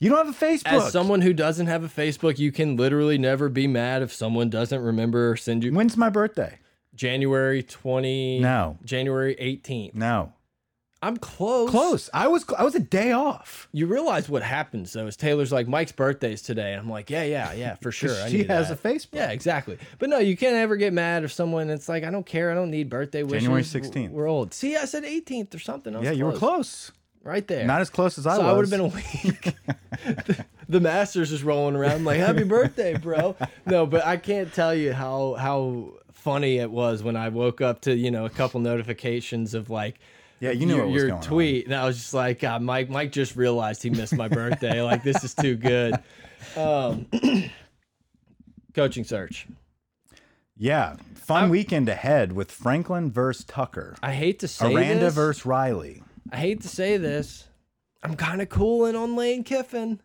You 0.00 0.10
don't 0.10 0.26
have 0.26 0.42
a 0.42 0.46
Facebook. 0.46 0.86
as 0.86 0.92
someone 0.92 1.22
who 1.22 1.32
doesn't 1.32 1.66
have 1.66 1.82
a 1.82 1.88
Facebook, 1.88 2.38
you 2.38 2.52
can 2.52 2.76
literally 2.76 3.18
never 3.18 3.48
be 3.48 3.66
mad 3.66 4.00
if 4.02 4.12
someone 4.12 4.48
doesn't 4.48 4.80
remember 4.80 5.30
or 5.32 5.36
send 5.36 5.64
you 5.64 5.72
When's 5.72 5.96
my 5.96 6.08
birthday? 6.08 6.58
January 6.94 7.62
20. 7.64 8.38
No. 8.40 8.78
January 8.84 9.34
18th. 9.36 9.94
No. 9.94 10.32
I'm 11.00 11.16
close. 11.16 11.70
Close. 11.70 12.10
I 12.12 12.26
was 12.26 12.44
I 12.58 12.64
was 12.64 12.74
a 12.74 12.80
day 12.80 13.12
off. 13.12 13.68
You 13.72 13.86
realize 13.86 14.28
what 14.28 14.42
happens 14.42 14.92
though 14.92 15.06
is 15.06 15.16
Taylor's 15.16 15.52
like 15.52 15.68
Mike's 15.68 15.92
birthday's 15.92 16.42
today. 16.42 16.72
and 16.72 16.80
I'm 16.80 16.90
like, 16.90 17.08
yeah, 17.08 17.22
yeah, 17.22 17.52
yeah, 17.52 17.76
for 17.76 17.92
sure. 17.92 18.16
She 18.28 18.38
knew 18.38 18.48
has 18.48 18.68
that. 18.68 18.84
a 18.84 18.88
Facebook. 18.88 19.08
Yeah, 19.12 19.30
exactly. 19.30 19.78
But 20.00 20.08
no, 20.10 20.18
you 20.18 20.36
can't 20.36 20.56
ever 20.56 20.74
get 20.76 20.92
mad 20.92 21.22
if 21.22 21.32
someone. 21.32 21.70
It's 21.70 21.88
like 21.88 22.02
I 22.02 22.10
don't 22.10 22.26
care. 22.26 22.50
I 22.50 22.54
don't 22.54 22.70
need 22.70 22.90
birthday 22.90 23.22
wishes. 23.22 23.44
January 23.44 23.62
16th. 23.62 24.10
We're 24.10 24.26
old. 24.26 24.52
See, 24.52 24.76
I 24.76 24.86
said 24.86 25.04
18th 25.04 25.54
or 25.54 25.60
something. 25.60 25.94
I 25.94 25.98
was 25.98 26.06
Yeah, 26.06 26.12
you 26.12 26.24
were 26.24 26.32
close. 26.32 26.90
Right 27.22 27.46
there. 27.46 27.64
Not 27.66 27.80
as 27.80 27.90
close 27.90 28.16
as 28.18 28.26
I 28.26 28.36
so 28.36 28.42
was. 28.42 28.48
I 28.48 28.52
would 28.54 28.64
have 28.64 28.70
been 28.70 28.80
a 28.80 28.86
week. 28.86 29.56
the, 30.26 30.44
the 30.68 30.80
Masters 30.80 31.30
is 31.30 31.42
rolling 31.44 31.76
around. 31.76 31.92
I'm 31.92 32.04
like, 32.04 32.18
happy 32.18 32.44
birthday, 32.44 32.96
bro. 32.96 33.36
No, 33.66 33.86
but 33.86 34.04
I 34.06 34.16
can't 34.16 34.52
tell 34.52 34.74
you 34.74 34.94
how 34.94 35.34
how 35.34 35.92
funny 36.12 36.58
it 36.58 36.70
was 36.70 37.02
when 37.02 37.16
I 37.16 37.28
woke 37.28 37.60
up 37.60 37.82
to 37.82 37.94
you 37.94 38.10
know 38.10 38.24
a 38.24 38.30
couple 38.30 38.58
notifications 38.60 39.54
of 39.54 39.70
like. 39.70 40.00
Yeah, 40.40 40.50
you 40.52 40.66
knew 40.66 40.76
your, 40.76 40.86
your 40.86 41.00
going 41.08 41.12
on. 41.14 41.22
tweet, 41.22 41.66
and 41.66 41.74
I 41.74 41.84
was 41.84 41.96
just 41.96 42.14
like, 42.14 42.40
God, 42.40 42.62
Mike. 42.62 42.88
Mike 42.88 43.12
just 43.12 43.36
realized 43.36 43.82
he 43.82 43.90
missed 43.90 44.14
my 44.14 44.28
birthday. 44.28 44.82
like 44.90 45.02
this 45.02 45.24
is 45.24 45.34
too 45.34 45.56
good. 45.56 45.94
Um, 46.56 47.06
coaching 48.74 49.04
search. 49.04 49.46
Yeah. 50.56 50.96
Fun 51.14 51.50
weekend 51.50 51.88
ahead 51.88 52.32
with 52.32 52.50
Franklin 52.50 53.10
versus 53.10 53.44
Tucker. 53.44 53.96
I 54.02 54.14
hate 54.14 54.38
to 54.40 54.48
say 54.48 54.74
Aranda 54.74 55.06
this. 55.06 55.14
versus 55.14 55.44
Riley. 55.46 56.02
I 56.32 56.36
hate 56.36 56.62
to 56.62 56.68
say 56.68 56.96
this. 56.96 57.46
I'm 58.02 58.16
kind 58.16 58.40
of 58.40 58.48
cooling 58.48 58.96
on 58.96 59.16
Lane 59.16 59.44
Kiffin. 59.44 60.00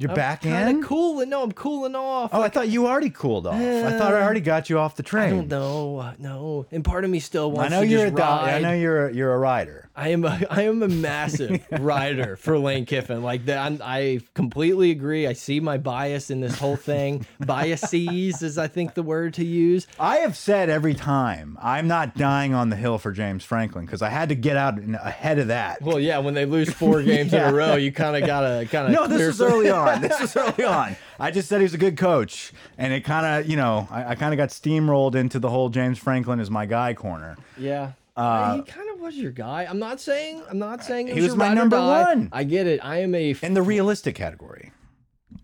You're 0.00 0.10
I'm 0.10 0.16
back 0.16 0.46
in? 0.46 0.82
Cooling. 0.82 1.28
No, 1.28 1.42
I'm 1.42 1.52
cooling 1.52 1.94
off. 1.94 2.30
Oh, 2.32 2.40
I 2.40 2.48
thought 2.48 2.68
you 2.68 2.86
already 2.86 3.10
cooled 3.10 3.46
off. 3.46 3.54
I 3.56 3.98
thought 3.98 4.14
I 4.14 4.20
Uh, 4.20 4.24
already 4.24 4.40
got 4.40 4.70
you 4.70 4.78
off 4.78 4.96
the 4.96 5.02
train. 5.02 5.26
I 5.26 5.36
don't 5.36 5.48
know. 5.48 6.12
No, 6.18 6.66
and 6.72 6.82
part 6.82 7.04
of 7.04 7.10
me 7.10 7.20
still 7.20 7.52
wants. 7.52 7.70
I 7.70 7.76
know 7.76 7.82
to 7.82 7.86
you're 7.86 8.06
a 8.06 8.10
ride. 8.10 8.54
I 8.54 8.58
know 8.60 8.72
you're 8.72 9.08
a, 9.08 9.12
you're 9.14 9.34
a 9.34 9.38
rider. 9.38 9.90
I 9.94 10.08
am 10.08 10.24
a 10.24 10.40
I 10.50 10.62
am 10.62 10.82
a 10.82 10.88
massive 10.88 11.66
rider 11.78 12.36
for 12.36 12.58
Lane 12.58 12.86
Kiffin. 12.86 13.22
Like 13.22 13.44
that, 13.46 13.58
I'm, 13.82 14.20
completely 14.32 14.90
agree. 14.90 15.26
I 15.26 15.34
see 15.34 15.60
my 15.60 15.76
bias 15.76 16.30
in 16.30 16.40
this 16.40 16.58
whole 16.58 16.76
thing. 16.76 17.26
Biases 17.38 18.42
is 18.42 18.56
I 18.56 18.68
think 18.68 18.94
the 18.94 19.02
word 19.02 19.34
to 19.34 19.44
use. 19.44 19.86
I 19.98 20.18
have 20.18 20.36
said 20.36 20.70
every 20.70 20.94
time 20.94 21.58
I'm 21.60 21.86
not 21.88 22.14
dying 22.16 22.54
on 22.54 22.70
the 22.70 22.76
hill 22.76 22.96
for 22.96 23.12
James 23.12 23.44
Franklin 23.44 23.84
because 23.84 24.00
I 24.00 24.08
had 24.08 24.30
to 24.30 24.34
get 24.34 24.56
out 24.56 24.78
ahead 24.78 25.38
of 25.38 25.48
that. 25.48 25.82
Well, 25.82 26.00
yeah, 26.00 26.18
when 26.18 26.32
they 26.34 26.46
lose 26.46 26.72
four 26.72 27.02
games 27.02 27.34
in 27.34 27.40
a 27.42 27.52
row, 27.52 27.74
you 27.76 27.92
kind 27.92 28.16
of 28.16 28.26
gotta 28.26 28.66
kind 28.70 28.86
of 28.86 28.92
no, 28.92 29.06
this 29.06 29.26
was 29.26 29.42
early 29.42 29.68
on. 29.68 29.89
This 29.98 30.20
was 30.20 30.36
early 30.36 30.64
on. 30.64 30.96
I 31.18 31.30
just 31.30 31.48
said 31.48 31.58
he 31.58 31.64
was 31.64 31.74
a 31.74 31.78
good 31.78 31.96
coach, 31.96 32.52
and 32.78 32.92
it 32.92 33.02
kind 33.04 33.26
of, 33.26 33.50
you 33.50 33.56
know, 33.56 33.88
I, 33.90 34.10
I 34.10 34.14
kind 34.14 34.32
of 34.32 34.38
got 34.38 34.50
steamrolled 34.50 35.14
into 35.14 35.38
the 35.38 35.50
whole 35.50 35.68
James 35.68 35.98
Franklin 35.98 36.40
is 36.40 36.50
my 36.50 36.66
guy 36.66 36.94
corner. 36.94 37.36
Yeah. 37.58 37.92
Uh, 38.16 38.56
he 38.56 38.62
kind 38.62 38.90
of 38.90 39.00
was 39.00 39.16
your 39.16 39.30
guy. 39.32 39.66
I'm 39.68 39.78
not 39.78 40.00
saying. 40.00 40.42
I'm 40.50 40.58
not 40.58 40.84
saying 40.84 41.06
He 41.08 41.14
was, 41.14 41.24
was 41.30 41.36
my 41.36 41.54
number 41.54 41.78
one. 41.78 42.28
I 42.32 42.44
get 42.44 42.66
it. 42.66 42.84
I 42.84 42.98
am 42.98 43.14
a 43.14 43.34
In 43.42 43.54
the 43.54 43.62
realistic 43.62 44.14
category. 44.14 44.72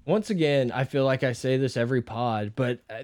once 0.04 0.30
again, 0.30 0.70
I 0.72 0.85
feel 0.85 1.04
like 1.04 1.22
I 1.22 1.32
say 1.32 1.56
this 1.56 1.76
every 1.76 2.02
pod, 2.02 2.52
but 2.54 2.80
uh, 2.90 3.02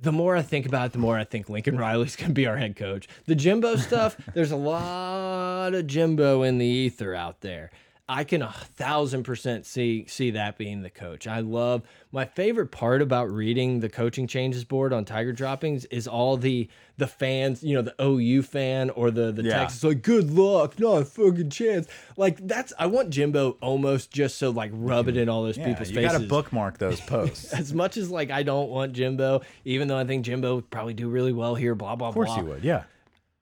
the 0.00 0.12
more 0.12 0.36
I 0.36 0.42
think 0.42 0.66
about 0.66 0.86
it, 0.86 0.92
the 0.92 0.98
more 0.98 1.16
I 1.18 1.24
think 1.24 1.48
Lincoln 1.48 1.78
Riley's 1.78 2.14
going 2.16 2.28
to 2.30 2.34
be 2.34 2.46
our 2.46 2.56
head 2.56 2.76
coach. 2.76 3.08
The 3.26 3.34
Jimbo 3.34 3.76
stuff, 3.76 4.16
there's 4.34 4.52
a 4.52 4.56
lot 4.56 5.74
of 5.74 5.86
Jimbo 5.86 6.42
in 6.42 6.58
the 6.58 6.66
ether 6.66 7.14
out 7.14 7.40
there. 7.40 7.70
I 8.10 8.24
can 8.24 8.40
a 8.40 8.50
thousand 8.50 9.24
percent 9.24 9.66
see 9.66 10.06
see 10.06 10.30
that 10.30 10.56
being 10.56 10.80
the 10.82 10.88
coach. 10.88 11.26
I 11.26 11.40
love 11.40 11.82
my 12.10 12.24
favorite 12.24 12.68
part 12.70 13.02
about 13.02 13.30
reading 13.30 13.80
the 13.80 13.90
coaching 13.90 14.26
changes 14.26 14.64
board 14.64 14.94
on 14.94 15.04
Tiger 15.04 15.32
Droppings 15.32 15.84
is 15.86 16.08
all 16.08 16.38
the 16.38 16.68
the 16.96 17.06
fans, 17.06 17.62
you 17.62 17.74
know, 17.74 17.82
the 17.82 17.94
OU 18.02 18.42
fan 18.44 18.88
or 18.90 19.10
the 19.10 19.30
the 19.30 19.42
Yeah. 19.42 19.58
Texas 19.58 19.84
like 19.84 20.00
good 20.02 20.30
luck, 20.30 20.78
not 20.80 21.02
a 21.02 21.04
fucking 21.04 21.50
chance. 21.50 21.86
Like 22.16 22.38
that's 22.46 22.72
I 22.78 22.86
want 22.86 23.10
Jimbo 23.10 23.58
almost 23.60 24.10
just 24.10 24.38
so 24.38 24.48
like 24.50 24.70
rub 24.72 25.08
it 25.08 25.18
in 25.18 25.28
all 25.28 25.42
those 25.42 25.58
Yeah, 25.58 25.66
people's 25.66 25.90
you 25.90 25.96
faces. 25.96 26.12
got 26.12 26.18
to 26.22 26.26
bookmark 26.28 26.78
those 26.78 27.00
posts. 27.02 27.52
As 27.52 27.74
much 27.74 27.98
as 27.98 28.10
like 28.10 28.30
I 28.30 28.42
don't 28.42 28.70
want 28.70 28.94
Jimbo, 28.94 29.42
even 29.66 29.86
though 29.86 29.98
I 29.98 30.04
think 30.04 30.24
Jimbo 30.24 30.54
would 30.54 30.70
probably 30.70 30.94
do 30.94 31.10
really 31.10 31.34
well 31.34 31.54
here, 31.56 31.74
blah 31.74 31.94
blah 31.94 31.96
blah. 31.96 32.08
of 32.08 32.14
course 32.14 32.28
blah. 32.30 32.38
you 32.38 32.44
would, 32.46 32.64
yeah. 32.64 32.84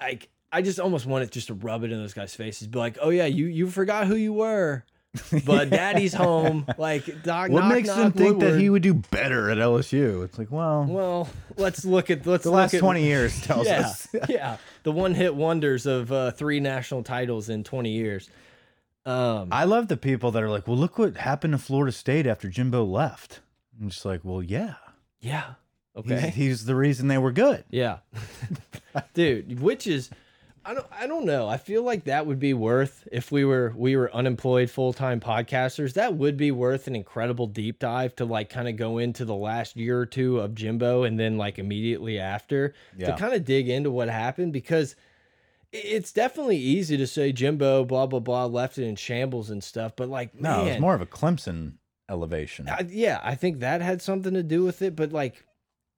Like 0.01 0.29
I 0.53 0.63
just 0.63 0.79
almost 0.81 1.07
want 1.07 1.25
it 1.25 1.31
just 1.31 1.49
to 1.49 1.55
rub 1.55 1.83
it 1.85 1.93
in 1.93 1.99
those 1.99 2.15
guys' 2.15 2.35
faces, 2.35 2.69
be 2.69 2.79
like, 2.79 2.99
oh 3.01 3.11
yeah, 3.11 3.27
you 3.27 3.47
you 3.47 3.69
forgot 3.69 4.07
who 4.07 4.15
you 4.17 4.33
were, 4.33 4.85
but 5.45 5.71
Daddy's 5.71 6.15
home. 6.15 6.67
Like 6.79 7.23
doc, 7.23 7.51
What 7.51 7.61
knock, 7.65 7.73
makes 7.73 7.89
knock, 7.89 7.97
them 7.99 8.13
think 8.13 8.41
that 8.41 8.59
he 8.59 8.71
would 8.71 8.83
do 8.83 8.95
better 9.11 9.51
at 9.51 9.59
LSU? 9.59 10.25
It's 10.25 10.39
like, 10.39 10.51
well, 10.51 10.85
Well, 10.89 11.29
let's 11.57 11.85
look 11.85 12.11
at 12.11 12.27
let's 12.27 12.45
the 12.45 12.51
last 12.51 12.75
at, 12.75 12.81
20 12.81 13.03
years 13.03 13.41
tells 13.45 13.67
Yeah, 13.67 13.81
us. 13.81 14.09
yeah, 14.29 14.57
the 14.85 14.93
one 14.93 15.15
hit 15.15 15.35
wonders 15.35 15.85
of 15.87 16.11
uh, 16.13 16.31
three 16.31 16.61
national 16.61 17.03
titles 17.03 17.49
in 17.49 17.65
twenty 17.65 17.91
years. 17.93 18.31
Um, 19.05 19.51
I 19.53 19.65
love 19.65 19.87
the 19.89 19.97
people 19.97 20.33
that 20.33 20.43
are 20.43 20.51
like, 20.51 20.67
well, 20.67 20.77
look 20.77 20.99
what 20.99 21.17
happened 21.17 21.53
to 21.53 21.59
Florida 21.59 21.93
State 21.93 22.27
after 22.27 22.49
Jimbo 22.49 22.85
left. 22.85 23.41
I'm 23.81 23.89
just 23.91 24.05
like, 24.05 24.21
well, 24.25 24.43
yeah. 24.43 24.75
yeah, 25.21 25.55
He's, 26.03 26.13
okay, 26.13 26.31
he's 26.31 26.65
the 26.65 26.75
reason 26.75 27.07
they 27.09 27.19
were 27.19 27.31
good. 27.31 27.63
yeah, 27.71 27.99
dude. 29.15 29.61
Which 29.61 29.87
is, 29.87 30.11
I 30.67 30.75
don't 30.75 30.87
I 30.91 31.07
don't 31.07 31.25
know. 31.25 31.47
I 31.49 31.59
feel 31.59 31.83
like 31.85 32.05
that 32.05 32.27
would 32.27 32.41
be 32.41 32.53
worth 32.53 33.07
if 33.13 33.31
we 33.31 33.45
were 33.45 33.73
we 33.77 33.95
were 33.97 34.13
unemployed 34.13 34.69
full-time 34.69 35.21
podcasters, 35.21 35.95
that 35.95 36.15
would 36.15 36.37
be 36.37 36.51
worth 36.51 36.89
an 36.89 36.97
incredible 36.97 37.47
deep 37.47 37.79
dive 37.79 38.17
to 38.17 38.25
like 38.25 38.49
kind 38.49 38.67
of 38.69 38.77
go 38.77 38.99
into 38.99 39.25
the 39.25 39.35
last 39.35 39.77
year 39.77 40.01
or 40.01 40.07
two 40.07 40.41
of 40.41 40.55
Jimbo 40.57 41.05
and 41.05 41.21
then 41.21 41.37
like 41.39 41.59
immediately 41.61 42.19
after 42.19 42.75
Yeah. 42.97 43.13
to 43.13 43.17
kind 43.17 43.33
of 43.35 43.45
dig 43.45 43.69
into 43.69 43.91
what 43.93 44.09
happened 44.09 44.53
because 44.53 44.97
it's 45.73 46.13
definitely 46.13 46.57
easy 46.57 46.97
to 46.97 47.07
say 47.07 47.31
Jimbo 47.33 47.85
blah 47.85 48.07
blah 48.07 48.21
blah 48.21 48.47
left 48.47 48.77
it 48.79 48.87
in 48.87 48.97
shambles 48.97 49.51
and 49.51 49.63
stuff, 49.63 49.93
but 49.97 50.09
like 50.09 50.35
No, 50.35 50.65
man, 50.65 50.67
it's 50.69 50.81
more 50.81 50.95
of 50.95 51.01
a 51.01 51.07
Clemson 51.07 51.75
elevation. 52.09 52.69
I, 52.69 52.87
yeah, 52.89 53.21
I 53.23 53.35
think 53.37 53.61
that 53.61 53.81
had 53.83 54.03
something 54.03 54.35
to 54.35 54.43
do 54.43 54.65
with 54.65 54.83
it, 54.83 54.97
but 54.97 55.13
like 55.13 55.45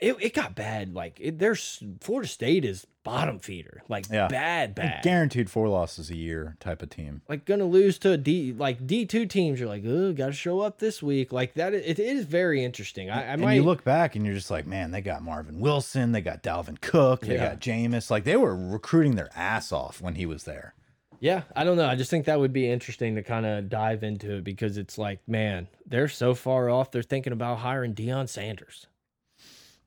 it, 0.01 0.16
it 0.20 0.34
got 0.34 0.55
bad. 0.55 0.94
Like 0.94 1.18
it, 1.20 1.38
there's 1.38 1.82
Florida 2.01 2.28
State 2.28 2.64
is 2.64 2.86
bottom 3.05 3.38
feeder, 3.38 3.82
like 3.88 4.05
Yeah. 4.11 4.28
bad, 4.28 4.74
bad. 4.74 5.03
Guaranteed 5.03 5.51
four 5.51 5.68
losses 5.68 6.11
a 6.11 6.16
year 6.16 6.57
type 6.61 6.82
of 6.82 6.90
team. 6.90 7.22
like 7.28 7.44
gonna 7.46 7.64
lose 7.64 7.99
to 8.01 8.12
a 8.12 8.16
D 8.16 8.53
like 8.53 8.86
D 8.86 9.07
two 9.07 9.26
teams. 9.26 9.59
You're 9.59 9.68
like, 9.68 9.82
oh, 9.86 10.12
got 10.12 10.26
to 10.26 10.32
show 10.32 10.61
up 10.61 10.78
this 10.78 11.03
week. 11.03 11.32
Like 11.32 11.55
that, 11.55 11.74
it, 11.74 11.84
it 11.84 11.99
is 11.99 12.24
very 12.26 12.62
interesting. 12.64 13.11
I, 13.11 13.20
I 13.20 13.22
and 13.32 13.42
might 13.42 13.55
you 13.55 13.62
look 13.62 13.82
back 13.82 14.14
and 14.14 14.24
you're 14.26 14.34
just 14.34 14.51
like, 14.51 14.66
man, 14.66 14.90
they 14.90 15.01
got 15.01 15.22
Marvin 15.22 15.59
Wilson, 15.59 16.12
they 16.12 16.20
got 16.20 16.42
Dalvin 16.42 16.80
Cook, 16.80 17.22
they 17.22 17.34
Yeah. 17.34 17.49
got 17.51 17.61
Jameis. 17.61 18.11
Like 18.11 18.24
they 18.24 18.36
were 18.36 18.55
recruiting 18.55 19.16
their 19.16 19.30
ass 19.34 19.72
off 19.72 20.01
when 20.01 20.14
he 20.16 20.26
was 20.26 20.44
there. 20.44 20.74
Yeah, 21.20 21.42
I 21.57 21.64
don't 21.64 21.76
know. 21.76 21.86
I 21.86 21.96
just 21.96 22.11
think 22.11 22.26
that 22.26 22.38
would 22.38 22.53
be 22.53 22.70
interesting 22.70 23.16
to 23.16 23.24
kind 23.24 23.44
of 23.44 23.68
dive 23.68 24.05
into 24.05 24.36
it 24.36 24.44
because 24.44 24.76
it's 24.76 24.99
like, 24.99 25.18
man, 25.26 25.66
they're 25.84 26.07
so 26.07 26.32
far 26.32 26.70
off. 26.70 26.92
They're 26.92 27.03
thinking 27.03 27.32
about 27.32 27.59
hiring 27.59 27.92
Deion 27.94 28.28
Sanders. 28.28 28.86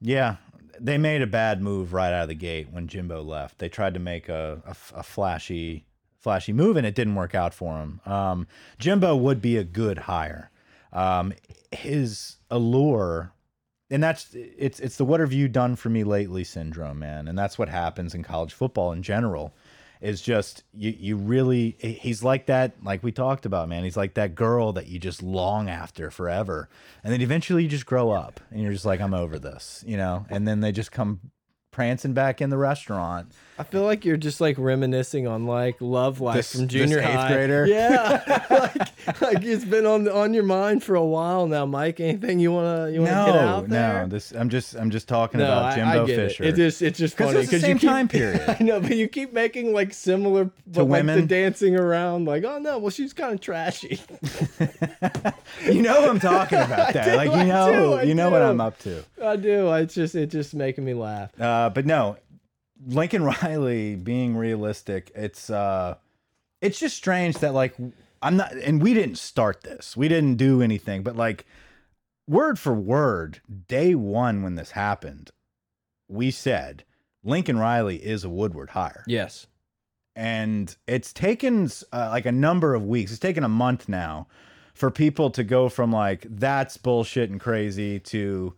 Yeah, 0.02 0.38
they 0.80 0.98
made 0.98 1.22
a 1.22 1.28
bad 1.28 1.62
move 1.62 1.94
right 1.94 2.12
out 2.12 2.24
of 2.24 2.30
the 2.30 2.36
gate 2.36 2.70
when 2.72 2.88
Jimbo 2.88 3.22
left. 3.22 3.60
They 3.60 3.70
tried 3.70 3.94
to 3.94 4.00
make 4.00 4.28
a, 4.28 4.62
a, 4.66 5.00
a 5.00 5.04
flashy, 5.04 5.86
flashy 6.18 6.54
move, 6.54 6.76
and 6.76 6.88
it 6.88 6.96
didn't 6.96 7.16
work 7.16 7.36
out 7.36 7.54
for 7.54 7.78
him. 7.78 8.02
Um, 8.06 8.48
Jimbo 8.80 9.16
would 9.16 9.42
be 9.42 9.58
a 9.58 9.64
good 9.64 10.00
hire. 10.00 10.50
Um, 10.92 11.34
his 11.72 12.38
allure, 12.50 13.32
and 13.92 14.04
that's 14.04 14.34
it's 14.34 14.80
it's 14.80 14.98
the 14.98 15.06
what 15.06 15.20
have 15.20 15.32
you 15.34 15.48
done 15.48 15.76
for 15.76 15.90
me 15.90 16.04
lately 16.04 16.44
syndrome, 16.44 17.00
man, 17.00 17.28
and 17.28 17.38
that's 17.38 17.58
what 17.60 17.70
happens 17.70 18.14
in 18.16 18.24
college 18.24 18.54
football 18.54 18.92
in 18.92 19.04
general. 19.04 19.54
Is 20.02 20.20
just 20.22 20.64
you 20.74 20.90
you 20.98 21.16
really 21.16 21.76
he's 21.80 22.24
like 22.24 22.48
that 22.48 22.74
like 22.84 23.04
we 23.04 23.12
talked 23.12 23.46
about 23.46 23.70
man. 23.70 23.84
He's 23.84 23.98
like 23.98 24.16
that 24.16 24.34
girl 24.34 24.74
that 24.74 24.88
you 24.88 24.98
just 24.98 25.22
long 25.22 25.70
after 25.70 26.10
forever. 26.10 26.70
And 27.04 27.14
then 27.14 27.22
eventually 27.22 27.64
you 27.64 27.70
just 27.70 27.86
grow 27.86 28.10
up 28.10 28.40
and 28.50 28.62
you're 28.62 28.74
just 28.74 28.86
like 28.86 29.00
I'm 29.00 29.14
over 29.14 29.38
this 29.38 29.84
you 29.86 29.98
know? 29.98 30.26
And 30.30 30.48
then 30.48 30.62
they 30.62 30.72
just 30.72 30.92
come 30.92 31.20
prancing 31.70 32.14
back 32.14 32.42
in 32.42 32.50
the 32.50 32.58
restaurant 32.58 33.32
I 33.62 33.64
feel 33.64 33.84
like 33.84 34.06
you're 34.06 34.18
just 34.18 34.42
like 34.42 34.58
reminiscing 34.58 35.28
on 35.28 35.46
like 35.46 35.76
love 35.80 36.20
life 36.20 36.38
This- 36.38 36.56
from 36.56 36.68
junior 36.68 36.98
eighth 36.98 37.06
high. 37.12 37.32
grader? 37.32 37.68
Yeah, 37.68 38.44
like, 38.50 39.22
like 39.22 39.44
it's 39.44 39.64
been 39.66 39.86
on 39.86 40.10
on 40.10 40.34
your 40.34 40.42
mind 40.44 40.84
for 40.84 40.96
a 40.96 41.06
while 41.06 41.46
now, 41.46 41.68
Mike. 41.68 42.00
Anything 42.00 42.40
you 42.40 42.52
wanna 42.52 42.90
you 42.90 43.02
wanna 43.02 43.12
get 43.12 43.36
out 43.36 43.70
there? 43.70 44.02
no 44.02 44.08
this 44.08 44.32
I'm 44.32 44.50
just 44.50 44.74
I'm 44.74 44.90
just 44.90 45.08
talking 45.08 45.40
No, 45.42 45.46
about 45.46 45.66
I, 45.66 45.76
Jimbo 45.76 46.04
I 46.04 46.08
get 46.08 46.16
Fisher 46.16 46.44
it. 46.44 46.50
It 46.50 46.56
just 46.56 46.82
it's 46.82 46.98
just 46.98 47.16
funny 47.16 47.38
it's 47.42 47.52
the 47.52 47.60
same 47.60 47.78
keep, 47.78 47.88
time 47.88 48.08
period. 48.08 48.44
I 48.60 48.64
know, 48.64 48.80
but 48.82 48.98
you 48.98 49.08
keep 49.08 49.32
making 49.32 49.74
like 49.74 49.94
similar 49.94 50.46
but 50.46 50.54
like 50.66 50.74
the 50.74 50.86
women? 50.86 51.28
dancing 51.28 51.76
around. 51.76 52.26
Like, 52.26 52.44
oh 52.44 52.58
no, 52.58 52.80
well 52.80 52.90
she's 52.90 53.14
kind 53.14 53.36
of 53.36 53.42
trashy. 53.42 54.02
you 55.66 55.84
know 55.84 56.10
I'm 56.10 56.20
talking 56.20 56.58
about 56.58 56.94
that 56.94 57.16
like 57.16 57.30
you 57.32 57.44
know 57.46 58.00
do, 58.02 58.08
you 58.08 58.16
know 58.16 58.32
what. 58.32 58.42
I'm 58.42 58.60
up 58.60 58.80
to 58.80 59.04
I 59.24 59.36
do. 59.36 59.72
It's 59.74 59.94
just 59.94 60.16
it's 60.16 60.32
just 60.32 60.56
making 60.56 60.84
me 60.84 60.96
laugh. 60.96 61.40
Uh, 61.40 61.70
but 61.70 61.86
no, 61.86 62.18
Lincoln 62.86 63.24
Riley 63.42 63.96
being 63.96 64.36
realistic, 64.36 65.12
it's 65.16 65.50
uh, 65.50 65.96
it's 66.62 66.80
just 66.80 66.96
strange 66.98 67.38
that 67.40 67.54
like 67.54 67.76
I'm 68.22 68.38
not, 68.38 68.54
and 68.54 68.82
we 68.82 68.94
didn't 68.94 69.18
start 69.18 69.62
this, 69.62 69.96
we 69.98 70.08
didn't 70.08 70.36
do 70.36 70.62
anything, 70.62 71.04
but 71.04 71.16
like 71.16 71.46
word 72.28 72.60
for 72.60 72.74
word, 72.74 73.42
day 73.68 73.96
one 73.96 74.44
when 74.44 74.56
this 74.56 74.72
happened, 74.72 75.32
we 76.08 76.32
said 76.32 76.84
Lincoln 77.24 77.58
Riley 77.58 77.98
is 77.98 78.24
a 78.24 78.30
Woodward 78.30 78.72
hire, 78.72 79.04
Yes. 79.08 79.48
and 80.16 80.76
it's 80.88 81.12
taken 81.14 81.70
uh, 81.92 82.10
like 82.12 82.26
a 82.26 82.32
number 82.32 82.74
of 82.76 82.86
weeks. 82.86 83.12
It's 83.12 83.20
taken 83.20 83.44
a 83.44 83.50
month 83.50 83.90
now 83.90 84.28
for 84.74 84.90
people 84.92 85.30
to 85.32 85.44
go 85.44 85.68
from 85.70 85.92
like 85.92 86.26
that's 86.30 86.78
bullshit 86.78 87.30
and 87.30 87.40
crazy 87.40 88.00
to 88.00 88.54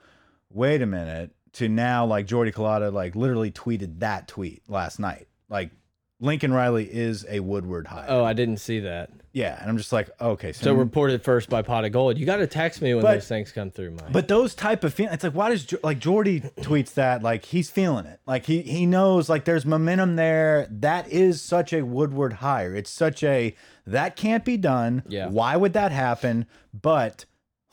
wait 0.49 0.81
a 0.81 0.85
minute 0.85 1.31
to 1.53 1.69
now 1.69 2.05
like 2.05 2.25
Jordy 2.25 2.51
Culotta 2.51 2.91
like 2.91 3.15
literally 3.15 3.51
tweeted 3.51 3.99
that 3.99 4.27
tweet 4.27 4.63
last 4.67 4.99
night. 4.99 5.27
Like 5.49 5.71
Lincoln 6.19 6.53
Riley 6.53 6.85
is 6.91 7.25
a 7.29 7.39
Woodward 7.41 7.87
hire. 7.87 8.05
Oh, 8.07 8.23
I 8.23 8.33
didn't 8.33 8.57
see 8.57 8.79
that. 8.81 9.09
Yeah, 9.33 9.59
and 9.59 9.67
I'm 9.67 9.77
just 9.77 9.91
like, 9.91 10.11
okay, 10.21 10.53
so, 10.53 10.65
So 10.65 10.73
reported 10.75 11.23
first 11.23 11.49
by 11.49 11.63
Pot 11.63 11.85
of 11.85 11.91
Gold. 11.91 12.19
You 12.19 12.25
got 12.27 12.35
to 12.37 12.45
text 12.45 12.83
me 12.83 12.93
when 12.93 13.01
But- 13.01 13.15
those 13.15 13.27
things 13.27 13.51
come 13.51 13.71
through, 13.71 13.89
Mike. 13.91 14.11
But 14.11 14.27
those 14.27 14.53
type 14.53 14.83
of 14.83 14.93
feelings, 14.93 15.15
it's 15.15 15.23
like, 15.23 15.33
why 15.33 15.49
does 15.49 15.73
like 15.83 15.97
Jordy 15.97 16.41
tweets 16.61 16.93
that? 16.93 17.23
Like 17.23 17.45
he's 17.45 17.69
feeling 17.71 18.05
it. 18.05 18.19
Like 18.27 18.45
he 18.45 18.61
he 18.61 18.85
knows 18.85 19.29
like 19.29 19.45
there's 19.45 19.65
momentum 19.65 20.17
there. 20.17 20.67
That 20.69 21.11
is 21.11 21.41
such 21.41 21.73
a 21.73 21.81
Woodward 21.81 22.33
hire. 22.33 22.75
It's 22.75 22.91
such 22.91 23.23
a 23.23 23.55
that 23.87 24.15
can't 24.15 24.45
be 24.45 24.55
done. 24.55 25.01
Yeah. 25.07 25.29
Why 25.29 25.57
would 25.57 25.73
that 25.73 25.91
happen? 25.91 26.45
But 26.71 27.25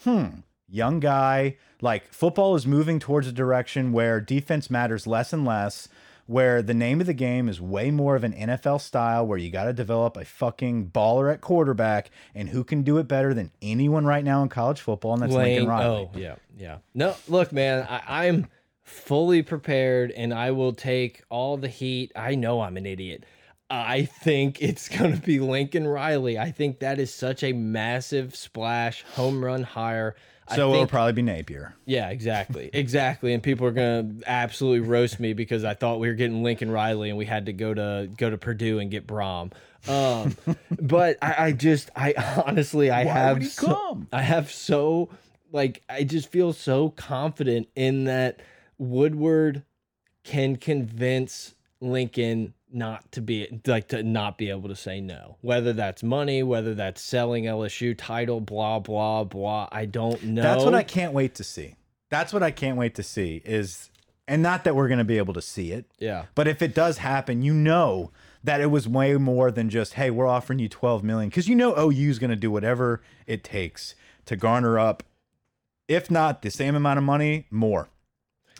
hmm, 0.02 0.28
young 0.70 1.00
guy. 1.00 1.56
Like 1.80 2.12
football 2.12 2.54
is 2.54 2.66
moving 2.66 2.98
towards 2.98 3.26
a 3.26 3.32
direction 3.32 3.92
where 3.92 4.20
defense 4.20 4.70
matters 4.70 5.06
less 5.06 5.32
and 5.32 5.44
less. 5.44 5.88
Where 6.26 6.62
the 6.62 6.74
name 6.74 7.00
of 7.00 7.08
the 7.08 7.14
game 7.14 7.48
is 7.48 7.60
way 7.60 7.90
more 7.90 8.14
of 8.14 8.22
an 8.22 8.32
NFL 8.32 8.80
style, 8.82 9.26
where 9.26 9.36
you 9.36 9.50
got 9.50 9.64
to 9.64 9.72
develop 9.72 10.16
a 10.16 10.24
fucking 10.24 10.90
baller 10.90 11.32
at 11.32 11.40
quarterback, 11.40 12.08
and 12.36 12.48
who 12.48 12.62
can 12.62 12.82
do 12.82 12.98
it 12.98 13.08
better 13.08 13.34
than 13.34 13.50
anyone 13.60 14.06
right 14.06 14.24
now 14.24 14.40
in 14.44 14.48
college 14.48 14.80
football, 14.80 15.14
and 15.14 15.22
that's 15.22 15.32
Lincoln 15.32 15.66
Riley. 15.66 16.08
Oh, 16.14 16.16
yeah, 16.16 16.36
yeah. 16.56 16.78
No, 16.94 17.16
look, 17.26 17.50
man, 17.50 17.84
I, 17.90 18.26
I'm 18.28 18.46
fully 18.84 19.42
prepared, 19.42 20.12
and 20.12 20.32
I 20.32 20.52
will 20.52 20.72
take 20.72 21.24
all 21.30 21.56
the 21.56 21.66
heat. 21.66 22.12
I 22.14 22.36
know 22.36 22.60
I'm 22.60 22.76
an 22.76 22.86
idiot. 22.86 23.24
I 23.68 24.04
think 24.04 24.62
it's 24.62 24.88
going 24.88 25.14
to 25.14 25.20
be 25.20 25.40
Lincoln 25.40 25.88
Riley. 25.88 26.38
I 26.38 26.52
think 26.52 26.78
that 26.78 27.00
is 27.00 27.12
such 27.12 27.42
a 27.42 27.52
massive 27.52 28.36
splash 28.36 29.02
home 29.14 29.44
run 29.44 29.64
hire. 29.64 30.14
So 30.56 30.72
it'll 30.74 30.86
probably 30.86 31.12
be 31.12 31.22
Napier. 31.22 31.74
yeah, 31.86 32.10
exactly, 32.10 32.70
exactly. 32.74 33.32
And 33.34 33.42
people 33.42 33.66
are 33.66 33.72
gonna 33.72 34.14
absolutely 34.26 34.80
roast 34.88 35.20
me 35.20 35.32
because 35.32 35.64
I 35.64 35.74
thought 35.74 36.00
we 36.00 36.08
were 36.08 36.14
getting 36.14 36.42
Lincoln 36.42 36.70
Riley 36.70 37.08
and 37.08 37.18
we 37.18 37.26
had 37.26 37.46
to 37.46 37.52
go 37.52 37.72
to 37.74 38.08
go 38.16 38.30
to 38.30 38.38
Purdue 38.38 38.78
and 38.78 38.90
get 38.90 39.06
Brohm. 39.06 39.52
Um, 39.88 40.36
but 40.80 41.16
I, 41.22 41.34
I 41.46 41.52
just, 41.52 41.90
I 41.96 42.14
honestly, 42.46 42.90
I 42.90 43.04
Why 43.04 43.12
have, 43.12 43.46
so- 43.46 43.66
come? 43.66 44.08
I 44.12 44.22
have 44.22 44.50
so, 44.52 45.08
like, 45.52 45.82
I 45.88 46.04
just 46.04 46.30
feel 46.30 46.52
so 46.52 46.90
confident 46.90 47.68
in 47.74 48.04
that 48.04 48.40
Woodward 48.78 49.62
can 50.24 50.56
convince 50.56 51.54
Lincoln 51.80 52.52
not 52.72 53.10
to 53.12 53.20
be 53.20 53.60
like 53.66 53.88
to 53.88 54.02
not 54.02 54.38
be 54.38 54.50
able 54.50 54.68
to 54.68 54.76
say 54.76 55.00
no 55.00 55.36
whether 55.40 55.72
that's 55.72 56.02
money 56.02 56.42
whether 56.42 56.74
that's 56.74 57.00
selling 57.02 57.44
lsu 57.44 57.94
title 57.96 58.40
blah 58.40 58.78
blah 58.78 59.24
blah 59.24 59.68
i 59.72 59.84
don't 59.84 60.22
know 60.22 60.42
That's 60.42 60.64
what 60.64 60.74
I 60.74 60.82
can't 60.82 61.12
wait 61.12 61.34
to 61.36 61.44
see. 61.44 61.76
That's 62.10 62.32
what 62.32 62.42
I 62.42 62.50
can't 62.50 62.76
wait 62.76 62.94
to 62.96 63.02
see 63.02 63.40
is 63.44 63.90
and 64.26 64.42
not 64.42 64.64
that 64.64 64.74
we're 64.76 64.88
going 64.88 64.98
to 64.98 65.04
be 65.04 65.18
able 65.18 65.34
to 65.34 65.42
see 65.42 65.72
it, 65.72 65.86
yeah 65.98 66.26
but 66.34 66.46
if 66.48 66.62
it 66.62 66.74
does 66.74 66.98
happen, 66.98 67.42
you 67.42 67.54
know 67.54 68.10
that 68.42 68.60
it 68.60 68.66
was 68.66 68.88
way 68.88 69.14
more 69.16 69.50
than 69.50 69.68
just, 69.68 69.94
"Hey, 69.94 70.10
we're 70.10 70.26
offering 70.26 70.58
you 70.58 70.68
12 70.68 71.02
million 71.04 71.30
cuz 71.30 71.48
you 71.48 71.54
know 71.54 71.74
OU 71.78 72.10
is 72.10 72.18
going 72.18 72.30
to 72.30 72.36
do 72.36 72.50
whatever 72.50 73.02
it 73.26 73.44
takes 73.44 73.94
to 74.26 74.36
garner 74.36 74.78
up 74.78 75.02
if 75.88 76.08
not 76.10 76.42
the 76.42 76.50
same 76.50 76.76
amount 76.76 76.98
of 76.98 77.04
money, 77.04 77.46
more. 77.50 77.88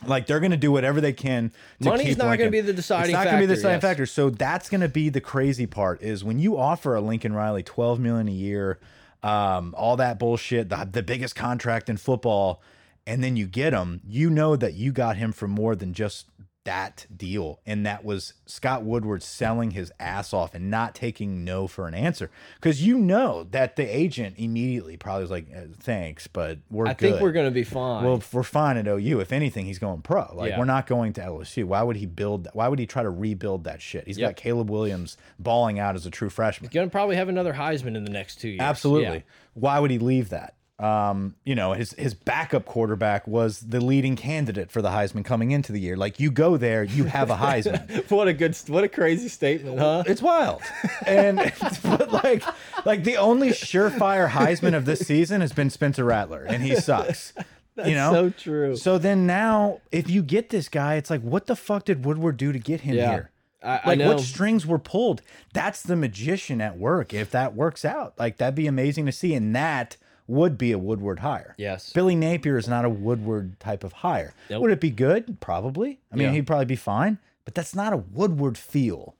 Like 0.05 0.25
they're 0.25 0.39
going 0.39 0.51
to 0.51 0.57
do 0.57 0.71
whatever 0.71 0.99
they 0.99 1.13
can 1.13 1.51
to 1.81 1.89
Money's 1.89 2.17
not 2.17 2.37
going 2.37 2.47
to 2.47 2.51
be 2.51 2.61
the 2.61 2.73
deciding 2.73 3.05
it's 3.05 3.13
not 3.13 3.23
factor. 3.25 3.31
going 3.31 3.41
to 3.41 3.47
be 3.47 3.47
the 3.47 3.55
deciding 3.55 3.75
yes. 3.75 3.81
factor. 3.81 4.05
So 4.05 4.29
that's 4.29 4.69
going 4.69 4.81
to 4.81 4.89
be 4.89 5.09
the 5.09 5.21
crazy 5.21 5.67
part 5.67 6.01
is 6.01 6.23
when 6.23 6.39
you 6.39 6.57
offer 6.57 6.95
a 6.95 7.01
Lincoln 7.01 7.33
Riley 7.33 7.63
12 7.63 7.99
million 7.99 8.27
a 8.27 8.31
year, 8.31 8.79
um, 9.23 9.75
all 9.77 9.97
that 9.97 10.17
bullshit, 10.17 10.69
the, 10.69 10.87
the 10.91 11.03
biggest 11.03 11.35
contract 11.35 11.89
in 11.89 11.97
football, 11.97 12.61
and 13.05 13.23
then 13.23 13.35
you 13.35 13.45
get 13.45 13.73
him, 13.73 14.01
you 14.07 14.29
know 14.29 14.55
that 14.55 14.73
you 14.73 14.91
got 14.91 15.17
him 15.17 15.31
for 15.31 15.47
more 15.47 15.75
than 15.75 15.93
just 15.93 16.27
that 16.63 17.07
deal. 17.15 17.59
And 17.65 17.85
that 17.85 18.03
was 18.05 18.33
Scott 18.45 18.83
Woodward 18.83 19.23
selling 19.23 19.71
his 19.71 19.91
ass 19.99 20.31
off 20.33 20.53
and 20.53 20.69
not 20.69 20.93
taking 20.93 21.43
no 21.43 21.67
for 21.67 21.87
an 21.87 21.93
answer. 21.93 22.29
Because 22.55 22.85
you 22.85 22.99
know 22.99 23.45
that 23.51 23.75
the 23.75 23.83
agent 23.83 24.35
immediately 24.37 24.95
probably 24.97 25.23
was 25.23 25.31
like, 25.31 25.47
"Uh, 25.55 25.61
thanks, 25.79 26.27
but 26.27 26.59
we're 26.69 26.85
I 26.87 26.93
good. 26.93 27.11
think 27.13 27.21
we're 27.21 27.31
going 27.31 27.47
to 27.47 27.51
be 27.51 27.63
fine. 27.63 28.03
Well, 28.03 28.15
if 28.17 28.33
we're 28.33 28.43
fine 28.43 28.77
at 28.77 28.87
OU. 28.87 29.19
If 29.21 29.31
anything, 29.31 29.65
he's 29.65 29.79
going 29.79 30.01
pro. 30.01 30.31
Like 30.35 30.51
Yeah. 30.51 30.59
we're 30.59 30.65
not 30.65 30.85
going 30.87 31.13
to 31.13 31.21
LSU. 31.21 31.63
Why 31.65 31.81
would 31.81 31.95
he 31.95 32.05
build? 32.05 32.47
Why 32.53 32.67
would 32.67 32.79
he 32.79 32.85
try 32.85 33.01
to 33.03 33.09
rebuild 33.09 33.63
that 33.63 33.81
shit? 33.81 34.05
He's 34.05 34.17
Yep. 34.19 34.29
got 34.29 34.35
Caleb 34.35 34.69
Williams 34.69 35.17
balling 35.39 35.79
out 35.79 35.95
as 35.95 36.05
a 36.05 36.11
true 36.11 36.29
freshman. 36.29 36.69
He's 36.69 36.75
going 36.75 36.87
to 36.87 36.91
probably 36.91 37.15
have 37.15 37.29
another 37.29 37.53
Heisman 37.53 37.95
in 37.95 38.03
the 38.03 38.11
next 38.11 38.39
two 38.39 38.49
years. 38.49 38.61
Absolutely. 38.61 39.17
Yeah. 39.17 39.21
Why 39.55 39.79
would 39.79 39.91
he 39.91 39.97
leave 39.99 40.29
that? 40.29 40.53
Um, 40.81 41.35
you 41.45 41.53
know, 41.53 41.73
his 41.73 41.93
his 41.93 42.13
backup 42.15 42.65
quarterback 42.65 43.27
was 43.27 43.59
the 43.59 43.79
leading 43.79 44.15
candidate 44.15 44.71
for 44.71 44.81
the 44.81 44.89
Heisman 44.89 45.23
coming 45.23 45.51
into 45.51 45.71
the 45.71 45.79
year. 45.79 45.95
Like 45.95 46.19
you 46.19 46.31
go 46.31 46.57
there, 46.57 46.83
you 46.83 47.03
have 47.03 47.29
a 47.29 47.35
Heisman. 47.35 48.09
what 48.11 48.27
a 48.27 48.33
good, 48.33 48.57
what 48.67 48.83
a 48.83 48.89
crazy 48.89 49.27
statement, 49.27 49.77
huh? 49.77 50.03
It's 50.07 50.21
wild. 50.21 50.61
And 51.05 51.37
but 51.83 52.11
like 52.11 52.43
like 52.85 53.03
the 53.03 53.17
only 53.17 53.49
surefire 53.49 54.29
Heisman 54.29 54.75
of 54.75 54.85
this 54.85 55.01
season 55.01 55.41
has 55.41 55.53
been 55.53 55.69
Spencer 55.69 56.03
Rattler, 56.03 56.43
and 56.43 56.63
he 56.63 56.75
sucks. 56.75 57.33
you 57.85 57.93
know, 57.93 58.11
so 58.11 58.29
true. 58.31 58.75
So 58.75 58.97
then 58.97 59.27
now, 59.27 59.81
if 59.91 60.09
you 60.09 60.23
get 60.23 60.49
this 60.49 60.67
guy, 60.67 60.95
it's 60.95 61.09
like, 61.09 61.21
what 61.21 61.45
the 61.45 61.55
fuck 61.55 61.85
did 61.85 62.05
Woodward 62.05 62.37
do 62.37 62.51
to 62.51 62.59
get 62.59 62.81
him 62.81 62.95
Yeah. 62.95 63.09
here? 63.11 63.31
I, 63.63 63.69
I 63.77 63.81
Like 63.89 63.99
know. 63.99 64.07
what 64.07 64.19
strings 64.19 64.65
were 64.65 64.79
pulled? 64.79 65.21
That's 65.53 65.83
the 65.83 65.95
magician 65.95 66.59
at 66.61 66.77
work. 66.77 67.13
If 67.13 67.29
that 67.31 67.53
works 67.55 67.85
out, 67.85 68.15
like 68.17 68.37
that'd 68.37 68.55
be 68.55 68.65
amazing 68.67 69.05
to 69.05 69.11
see, 69.11 69.35
and 69.35 69.55
that 69.55 69.95
would 70.27 70.57
be 70.57 70.71
a 70.71 70.77
Woodward 70.77 71.19
hire. 71.19 71.55
Yes. 71.57 71.91
Billy 71.93 72.15
Napier 72.15 72.57
is 72.57 72.67
not 72.67 72.85
a 72.85 72.89
Woodward 72.89 73.59
type 73.59 73.83
of 73.83 73.91
hire. 73.93 74.33
Nope. 74.49 74.61
Would 74.61 74.71
it 74.71 74.79
be 74.79 74.89
good? 74.91 75.39
Probably. 75.39 75.99
I 76.11 76.15
mean, 76.15 76.27
Yeah. 76.27 76.33
he'd 76.33 76.47
probably 76.47 76.65
be 76.65 76.75
fine, 76.75 77.17
but 77.45 77.55
that's 77.55 77.75
not 77.75 77.93
a 77.93 77.97
Woodward 77.97 78.57
feel. 78.57 79.15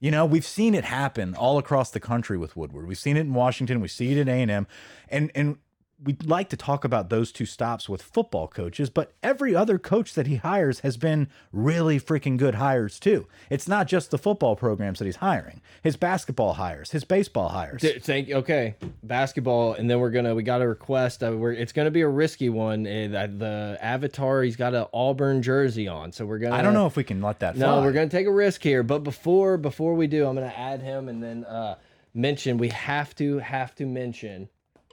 You 0.00 0.10
know, 0.12 0.24
we've 0.24 0.46
seen 0.46 0.74
it 0.74 0.84
happen 0.84 1.34
all 1.34 1.58
across 1.58 1.90
the 1.90 1.98
country 2.00 2.38
with 2.38 2.56
Woodward. 2.56 2.86
We've 2.86 2.96
seen 2.98 3.16
it 3.16 3.22
in 3.22 3.34
Washington. 3.34 3.80
We 3.80 3.88
see 3.88 4.12
it 4.12 4.18
at 4.20 4.28
A 4.28 4.40
and 4.42 4.50
M, 4.50 4.66
and 5.08 5.30
and 5.34 5.56
we'd 6.02 6.26
like 6.26 6.48
to 6.50 6.56
talk 6.56 6.84
about 6.84 7.10
those 7.10 7.32
two 7.32 7.46
stops 7.46 7.88
with 7.88 8.02
football 8.02 8.46
coaches, 8.46 8.88
but 8.90 9.12
every 9.22 9.54
other 9.54 9.78
coach 9.78 10.14
that 10.14 10.26
he 10.26 10.36
hires 10.36 10.80
has 10.80 10.96
been 10.96 11.28
really 11.52 11.98
freaking 11.98 12.36
good 12.36 12.54
hires 12.56 13.00
too. 13.00 13.26
It's 13.50 13.66
not 13.66 13.88
just 13.88 14.10
the 14.10 14.18
football 14.18 14.54
programs 14.56 14.98
that 15.00 15.06
he's 15.06 15.16
hiring; 15.16 15.60
his 15.82 15.96
basketball 15.96 16.54
hires, 16.54 16.92
his 16.92 17.04
baseball 17.04 17.48
hires. 17.48 17.80
Th- 17.82 18.02
Thank 18.02 18.30
okay, 18.30 18.76
basketball, 19.02 19.74
and 19.74 19.90
then 19.90 19.98
we're 20.00 20.10
gonna 20.10 20.34
we 20.34 20.42
got 20.42 20.62
a 20.62 20.68
request. 20.68 21.22
Uh, 21.22 21.32
we're, 21.32 21.52
it's 21.52 21.72
gonna 21.72 21.90
be 21.90 22.02
a 22.02 22.08
risky 22.08 22.48
one. 22.48 22.86
Uh, 22.86 23.28
the- 23.36 23.78
avatar, 23.80 24.42
he's 24.42 24.56
got 24.56 24.74
an 24.74 24.86
Auburn 24.92 25.42
jersey 25.42 25.88
on, 25.88 26.12
so 26.12 26.24
we're 26.26 26.38
gonna. 26.38 26.54
I 26.54 26.62
don't 26.62 26.74
know 26.74 26.86
if 26.86 26.96
we 26.96 27.04
can 27.04 27.20
let 27.20 27.40
that. 27.40 27.56
No, 27.56 27.66
fly. 27.66 27.84
we're 27.84 27.92
gonna 27.92 28.08
take 28.08 28.26
a 28.26 28.32
risk 28.32 28.62
here. 28.62 28.82
But 28.82 29.00
before 29.00 29.56
before 29.56 29.94
we 29.94 30.06
do, 30.06 30.26
I'm 30.26 30.34
gonna 30.34 30.52
add 30.56 30.82
him 30.82 31.08
and 31.08 31.22
then 31.22 31.44
uh, 31.44 31.76
mention. 32.14 32.58
We 32.58 32.68
have 32.68 33.14
to 33.16 33.38
have 33.38 33.74
to 33.76 33.86
mention. 33.86 34.48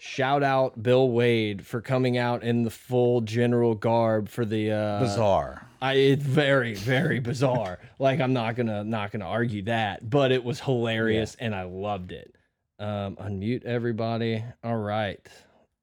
Shout 0.08 0.44
out 0.44 0.82
Bill 0.82 1.10
Wade 1.10 1.66
for 1.66 1.82
coming 1.82 2.16
out 2.16 2.44
in 2.44 2.62
the 2.62 2.70
full 2.70 3.22
general 3.22 3.74
garb 3.74 4.30
for 4.30 4.46
the 4.46 4.72
uh, 4.72 5.00
bizarre. 5.00 5.68
I 5.82 5.94
it's 5.94 6.24
very 6.24 6.76
very 6.76 7.20
bizarre. 7.20 7.80
like 8.00 8.20
I'm 8.20 8.32
not 8.32 8.56
gonna 8.56 8.84
not 8.84 9.12
gonna 9.12 9.26
argue 9.26 9.64
that, 9.64 10.08
but 10.08 10.32
it 10.32 10.44
was 10.44 10.60
hilarious 10.60 11.36
and 11.40 11.56
I 11.56 11.64
loved 11.64 12.12
it. 12.12 12.36
Um, 12.78 13.16
unmute 13.16 13.66
everybody. 13.66 14.44
All 14.64 14.78
right. 14.78 15.20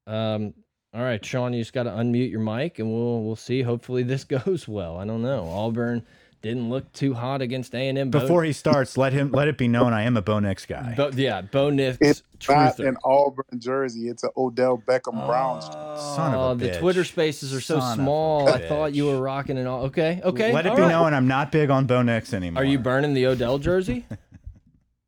Um, 0.06 0.54
all 0.94 1.02
right, 1.02 1.22
Sean, 1.24 1.52
you 1.52 1.60
just 1.60 1.72
got 1.72 1.84
to 1.84 1.90
unmute 1.90 2.30
your 2.30 2.40
mic 2.40 2.78
and 2.78 2.92
we'll 2.92 3.24
we'll 3.24 3.34
see. 3.34 3.60
Hopefully 3.60 4.04
this 4.04 4.22
goes 4.46 4.68
well. 4.68 4.98
I 4.98 5.04
don't 5.04 5.22
know. 5.22 5.48
Auburn 5.48 6.06
didn't 6.42 6.68
look 6.68 6.92
too 6.92 7.14
hot 7.14 7.40
against 7.40 7.74
A 7.74 7.88
and 7.88 7.96
M. 7.96 8.10
Before 8.10 8.42
he 8.42 8.52
starts, 8.52 8.98
let 8.98 9.12
him 9.12 9.30
let 9.30 9.48
it 9.48 9.56
be 9.56 9.68
known 9.68 9.92
I 9.92 10.02
am 10.02 10.16
a 10.16 10.22
Bo 10.22 10.40
Nix 10.40 10.66
guy. 10.66 10.94
Bo, 10.96 11.10
yeah, 11.14 11.40
Bo 11.40 11.70
Nix 11.70 11.98
It's 12.00 12.22
not 12.48 12.78
an 12.80 12.96
Auburn 13.04 13.44
jersey. 13.58 14.08
It's 14.08 14.24
an 14.24 14.30
Odell 14.36 14.76
Beckham 14.76 15.22
oh, 15.22 15.26
Browns. 15.26 15.64
Son 15.64 16.34
of 16.34 16.40
a 16.40 16.42
Oh, 16.42 16.54
the 16.54 16.68
bitch. 16.68 16.80
Twitter 16.80 17.04
spaces 17.04 17.54
are 17.54 17.60
so 17.60 17.78
Son 17.78 17.98
small. 17.98 18.48
I 18.48 18.60
bitch. 18.60 18.68
thought 18.68 18.94
you 18.94 19.06
were 19.06 19.20
rocking 19.20 19.56
it 19.56 19.66
all. 19.66 19.84
Okay, 19.84 20.20
okay. 20.24 20.52
let 20.52 20.66
it 20.66 20.74
be 20.74 20.82
right. 20.82 20.88
known 20.88 21.14
I'm 21.14 21.28
not 21.28 21.52
big 21.52 21.70
on 21.70 21.86
Bo 21.86 22.02
Nix 22.02 22.34
anymore. 22.34 22.62
Are 22.62 22.66
you 22.66 22.78
burning 22.78 23.14
the 23.14 23.26
Odell 23.26 23.58
jersey? 23.58 24.04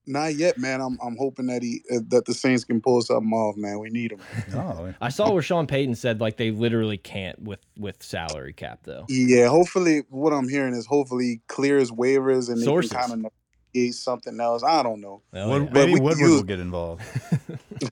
Not 0.07 0.35
yet, 0.35 0.59
man. 0.59 0.81
I'm 0.81 0.99
I'm 1.03 1.17
hoping 1.17 1.47
that 1.47 1.63
he 1.63 1.83
uh, 1.91 2.01
that 2.09 2.27
the 2.27 2.35
Saints 2.35 2.65
can 2.65 2.81
pull 2.81 3.01
something 3.01 3.33
off, 3.33 3.57
man. 3.57 3.79
We 3.79 3.91
need 3.91 4.13
him. 4.13 4.21
Oh, 4.55 4.93
I 5.01 5.09
saw 5.09 5.33
where 5.33 5.43
Sean 5.43 5.67
Payton 5.67 5.95
said 5.95 6.21
like 6.21 6.37
they 6.37 6.51
literally 6.51 6.99
can't 6.99 7.41
with 7.41 7.61
with 7.77 8.03
salary 8.03 8.53
cap 8.53 8.81
though. 8.85 9.07
Yeah, 9.09 9.49
hopefully, 9.49 10.03
what 10.11 10.33
I'm 10.33 10.49
hearing 10.49 10.75
is 10.75 10.87
hopefully 10.87 11.25
he 11.25 11.41
clears 11.49 11.91
waivers 11.91 12.49
and 12.51 12.61
they 12.61 12.65
can 12.67 12.89
kind 12.89 13.13
of 13.13 13.33
negotiate 13.75 13.95
something 13.95 14.39
else. 14.41 14.63
I 14.63 14.83
don't 14.83 15.01
know. 15.01 15.23
Oh, 15.33 15.49
Wood- 15.49 15.63
yeah. 15.63 15.69
But 15.73 15.75
maybe 15.75 15.95
we 15.95 16.01
Woodward 16.01 16.19
use- 16.21 16.31
will 16.37 16.43
get 16.43 16.61
involved. 16.61 17.03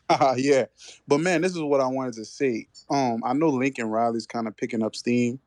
yeah, 0.36 0.66
but 1.08 1.18
man, 1.18 1.40
this 1.40 1.52
is 1.52 1.60
what 1.62 1.80
I 1.80 1.86
wanted 1.86 2.14
to 2.14 2.24
say. 2.24 2.68
Um, 2.90 3.22
I 3.24 3.32
know 3.32 3.48
Lincoln 3.48 3.86
Riley's 3.86 4.26
kind 4.26 4.46
of 4.46 4.56
picking 4.56 4.82
up 4.82 4.94
steam. 4.94 5.40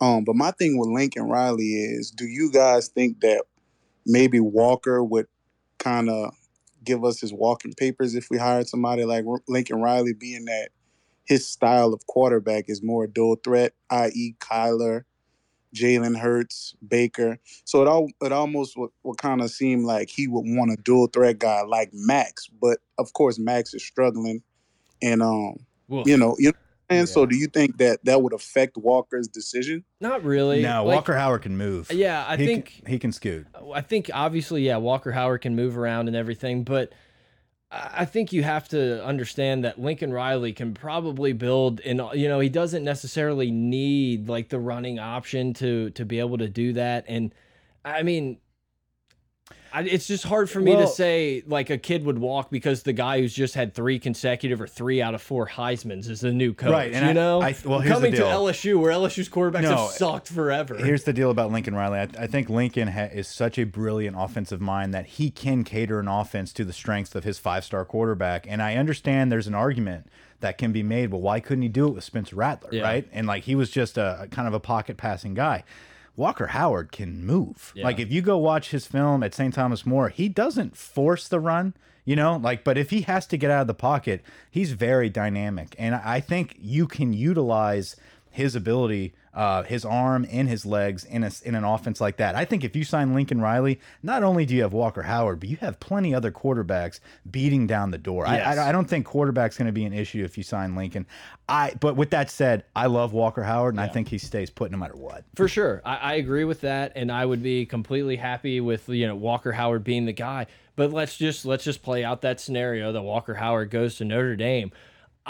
Um, 0.00 0.24
but 0.24 0.34
my 0.34 0.50
thing 0.52 0.78
with 0.78 0.88
Lincoln 0.88 1.24
Riley 1.28 1.74
is, 1.74 2.10
do 2.10 2.24
you 2.24 2.50
guys 2.50 2.88
think 2.88 3.20
that 3.20 3.44
maybe 4.06 4.40
Walker 4.40 5.04
would 5.04 5.26
kind 5.80 6.08
of 6.08 6.34
give 6.84 7.04
us 7.04 7.20
his 7.20 7.32
walking 7.32 7.74
papers 7.74 8.14
if 8.14 8.28
we 8.30 8.38
hired 8.38 8.68
somebody 8.68 9.04
like 9.04 9.24
Lincoln 9.48 9.80
Riley, 9.80 10.12
being 10.12 10.44
that 10.44 10.68
his 11.24 11.48
style 11.48 11.92
of 11.92 12.06
quarterback 12.06 12.66
is 12.68 12.82
more 12.82 13.06
dual 13.06 13.36
threat, 13.42 13.72
i.e., 13.90 14.34
Kyler, 14.38 15.04
Jalen 15.74 16.18
Hurts, 16.18 16.74
Baker. 16.86 17.38
So 17.64 17.82
it 17.82 17.88
all 17.88 18.08
it 18.20 18.32
almost 18.32 18.76
would, 18.76 18.90
would 19.02 19.18
kind 19.18 19.40
of 19.40 19.50
seem 19.50 19.84
like 19.84 20.10
he 20.10 20.26
would 20.26 20.44
want 20.44 20.72
a 20.72 20.76
dual 20.76 21.06
threat 21.06 21.38
guy 21.38 21.62
like 21.62 21.90
Max, 21.92 22.48
but 22.48 22.78
of 22.98 23.12
course 23.12 23.38
Max 23.38 23.74
is 23.74 23.84
struggling, 23.84 24.42
and 25.02 25.22
um, 25.22 25.56
Woof. 25.88 26.06
you 26.06 26.16
know, 26.16 26.36
you 26.38 26.52
know. 26.90 26.98
And 26.98 27.08
so, 27.08 27.26
do 27.26 27.36
you 27.36 27.46
think 27.46 27.78
that 27.78 28.04
that 28.04 28.22
would 28.22 28.32
affect 28.32 28.76
Walker's 28.76 29.28
decision? 29.28 29.84
not 30.00 30.24
really. 30.24 30.62
No, 30.62 30.84
Like, 30.84 30.96
Walker 30.96 31.14
Howard 31.16 31.42
can 31.42 31.56
move. 31.56 31.90
Yeah, 31.92 32.24
I 32.26 32.36
he 32.36 32.46
think 32.46 32.66
can, 32.66 32.86
he 32.86 32.98
can 32.98 33.12
scoot. 33.12 33.46
I 33.74 33.80
think 33.80 34.10
obviously, 34.12 34.62
yeah, 34.62 34.76
Walker 34.76 35.12
Howard 35.12 35.42
can 35.42 35.54
move 35.56 35.78
around 35.78 36.08
and 36.08 36.16
everything, 36.16 36.64
but 36.64 36.92
I 37.70 38.00
I 38.00 38.04
think 38.04 38.32
you 38.32 38.42
have 38.42 38.68
to 38.68 39.04
understand 39.04 39.64
that 39.64 39.80
Lincoln 39.80 40.12
Riley 40.12 40.52
can 40.52 40.74
probably 40.74 41.32
build 41.32 41.80
and 41.80 42.00
you 42.14 42.28
know, 42.28 42.40
he 42.40 42.48
doesn't 42.48 42.82
necessarily 42.84 43.50
need 43.50 44.28
like 44.28 44.48
the 44.48 44.58
running 44.58 44.98
option 44.98 45.54
to 45.54 45.90
to 45.90 46.04
be 46.04 46.18
able 46.18 46.38
to 46.38 46.48
do 46.48 46.72
that. 46.72 47.04
And 47.08 47.32
I 47.84 48.02
mean 48.02 48.38
I, 49.72 49.82
it's 49.82 50.06
just 50.06 50.24
hard 50.24 50.50
for 50.50 50.60
me 50.60 50.72
Well- 50.74 50.86
to 50.86 50.92
say 50.92 51.42
like 51.46 51.70
a 51.70 51.78
kid 51.78 52.04
would 52.04 52.18
walk 52.18 52.50
because 52.50 52.82
the 52.82 52.92
guy 52.92 53.20
who's 53.20 53.32
just 53.34 53.54
had 53.54 53.74
three 53.74 53.98
consecutive 53.98 54.60
or 54.60 54.66
three 54.66 55.00
out 55.00 55.14
of 55.14 55.22
four 55.22 55.46
Heisman's 55.46 56.08
is 56.08 56.20
the 56.20 56.32
new 56.32 56.52
coach. 56.54 56.72
Right, 56.72 56.92
and 56.92 57.04
you 57.04 57.10
I- 57.10 57.12
know, 57.12 57.40
I- 57.40 57.54
well, 57.64 57.80
here's 57.80 58.00
the 58.00 58.06
coming 58.08 58.12
to. 58.14 58.22
LSU 58.22 58.80
where 58.80 58.92
LSU's 58.92 59.28
quarterbacks 59.28 59.62
No, 59.62 59.76
have 59.76 59.90
sucked 59.90 60.28
forever. 60.28 60.74
Here's 60.76 61.04
the 61.04 61.12
deal 61.12 61.30
about 61.30 61.52
Lincoln 61.52 61.74
Riley. 61.74 61.98
I, 62.00 62.08
I 62.18 62.26
think 62.26 62.48
Lincoln 62.48 62.88
ha 62.88 63.02
is 63.12 63.28
such 63.28 63.58
a 63.58 63.64
brilliant 63.64 64.16
offensive 64.18 64.60
mind 64.60 64.92
that 64.94 65.06
he 65.06 65.30
can 65.30 65.64
cater 65.64 66.00
an 66.00 66.08
offense 66.08 66.52
to 66.54 66.64
the 66.64 66.72
strengths 66.72 67.14
of 67.14 67.24
his 67.24 67.38
five 67.38 67.64
star 67.64 67.84
quarterback. 67.84 68.46
And 68.48 68.60
I 68.62 68.74
understand 68.76 69.30
there's 69.30 69.46
an 69.46 69.54
argument 69.54 70.06
that 70.40 70.56
can 70.58 70.72
be 70.72 70.82
made. 70.82 71.10
Well, 71.12 71.20
why 71.20 71.38
couldn't 71.38 71.62
he 71.62 71.68
do 71.68 71.86
it 71.88 71.94
with 71.94 72.02
Spencer 72.04 72.34
Rattler, 72.36 72.70
Yeah. 72.72 72.82
right? 72.82 73.06
And 73.12 73.26
like 73.26 73.44
he 73.44 73.54
was 73.54 73.70
just 73.70 73.98
a, 73.98 74.22
a 74.22 74.26
kind 74.26 74.48
of 74.48 74.54
a 74.54 74.60
pocket 74.60 74.96
passing 74.96 75.34
guy. 75.34 75.64
Walker 76.16 76.48
Howard 76.48 76.92
can 76.92 77.24
move. 77.24 77.72
Yeah. 77.74 77.84
Like 77.84 77.98
if 77.98 78.10
you 78.10 78.22
go 78.22 78.38
watch 78.38 78.70
his 78.70 78.86
film 78.86 79.22
at 79.22 79.34
St. 79.34 79.54
Thomas 79.54 79.86
More, 79.86 80.08
he 80.08 80.28
doesn't 80.28 80.76
force 80.76 81.28
the 81.28 81.40
run, 81.40 81.74
you 82.04 82.16
know, 82.16 82.36
like 82.36 82.64
but 82.64 82.76
if 82.76 82.90
he 82.90 83.02
has 83.02 83.26
to 83.28 83.36
get 83.36 83.50
out 83.50 83.62
of 83.62 83.66
the 83.66 83.74
pocket, 83.74 84.22
he's 84.50 84.72
very 84.72 85.08
dynamic. 85.08 85.74
And 85.78 85.94
I 85.94 86.16
I 86.16 86.20
think 86.20 86.56
you 86.60 86.86
can 86.86 87.12
utilize 87.12 87.96
his 88.30 88.54
ability, 88.54 89.14
uh, 89.32 89.62
his 89.62 89.84
arm 89.84 90.26
and 90.30 90.48
his 90.48 90.66
legs 90.66 91.04
in 91.04 91.22
a, 91.22 91.30
in 91.44 91.54
an 91.54 91.62
offense 91.62 92.00
like 92.00 92.16
that. 92.16 92.34
I 92.34 92.44
think 92.44 92.64
if 92.64 92.74
you 92.74 92.82
sign 92.82 93.14
Lincoln 93.14 93.40
Riley, 93.40 93.80
not 94.02 94.22
only 94.24 94.44
do 94.44 94.54
you 94.56 94.62
have 94.62 94.72
Walker 94.72 95.02
Howard, 95.02 95.38
but 95.40 95.48
you 95.48 95.56
have 95.58 95.78
plenty 95.78 96.12
other 96.14 96.32
quarterbacks 96.32 96.98
beating 97.30 97.66
down 97.66 97.90
the 97.92 97.98
door. 97.98 98.26
I- 98.26 98.36
Yes. 98.38 98.58
I, 98.58 98.68
I 98.70 98.72
don't 98.72 98.86
think 98.88 99.06
quarterback's 99.06 99.56
going 99.56 99.66
to 99.66 99.72
be 99.72 99.84
an 99.84 99.92
issue 99.92 100.24
if 100.24 100.36
you 100.36 100.42
sign 100.44 100.74
Lincoln. 100.74 101.06
I 101.48 101.74
but 101.80 101.94
with 101.96 102.10
that 102.10 102.30
said, 102.30 102.64
I 102.74 102.86
love 102.86 103.12
Walker 103.12 103.42
Howard, 103.42 103.74
and 103.74 103.80
I 103.80 103.88
think 103.88 104.08
he 104.08 104.18
stays 104.18 104.50
put 104.50 104.70
no 104.70 104.78
matter 104.78 104.96
what. 104.96 105.24
For 105.34 105.46
sure, 105.48 105.82
I, 105.84 105.96
I 105.96 106.14
agree 106.14 106.44
with 106.44 106.60
that, 106.62 106.92
and 106.96 107.10
I 107.12 107.24
would 107.26 107.42
be 107.42 107.66
completely 107.66 108.16
happy 108.16 108.60
with 108.60 108.88
you 108.88 109.06
know 109.06 109.14
Walker 109.16 109.52
Howard 109.52 109.84
being 109.84 110.06
the 110.06 110.12
guy. 110.12 110.46
But 110.76 110.92
let's 110.92 111.16
just 111.16 111.44
let's 111.44 111.64
just 111.64 111.82
play 111.82 112.04
out 112.04 112.22
that 112.22 112.40
scenario 112.40 112.92
that 112.92 113.02
Walker 113.02 113.34
Howard 113.34 113.70
goes 113.70 113.96
to 113.96 114.04
Notre 114.04 114.36
Dame. 114.36 114.70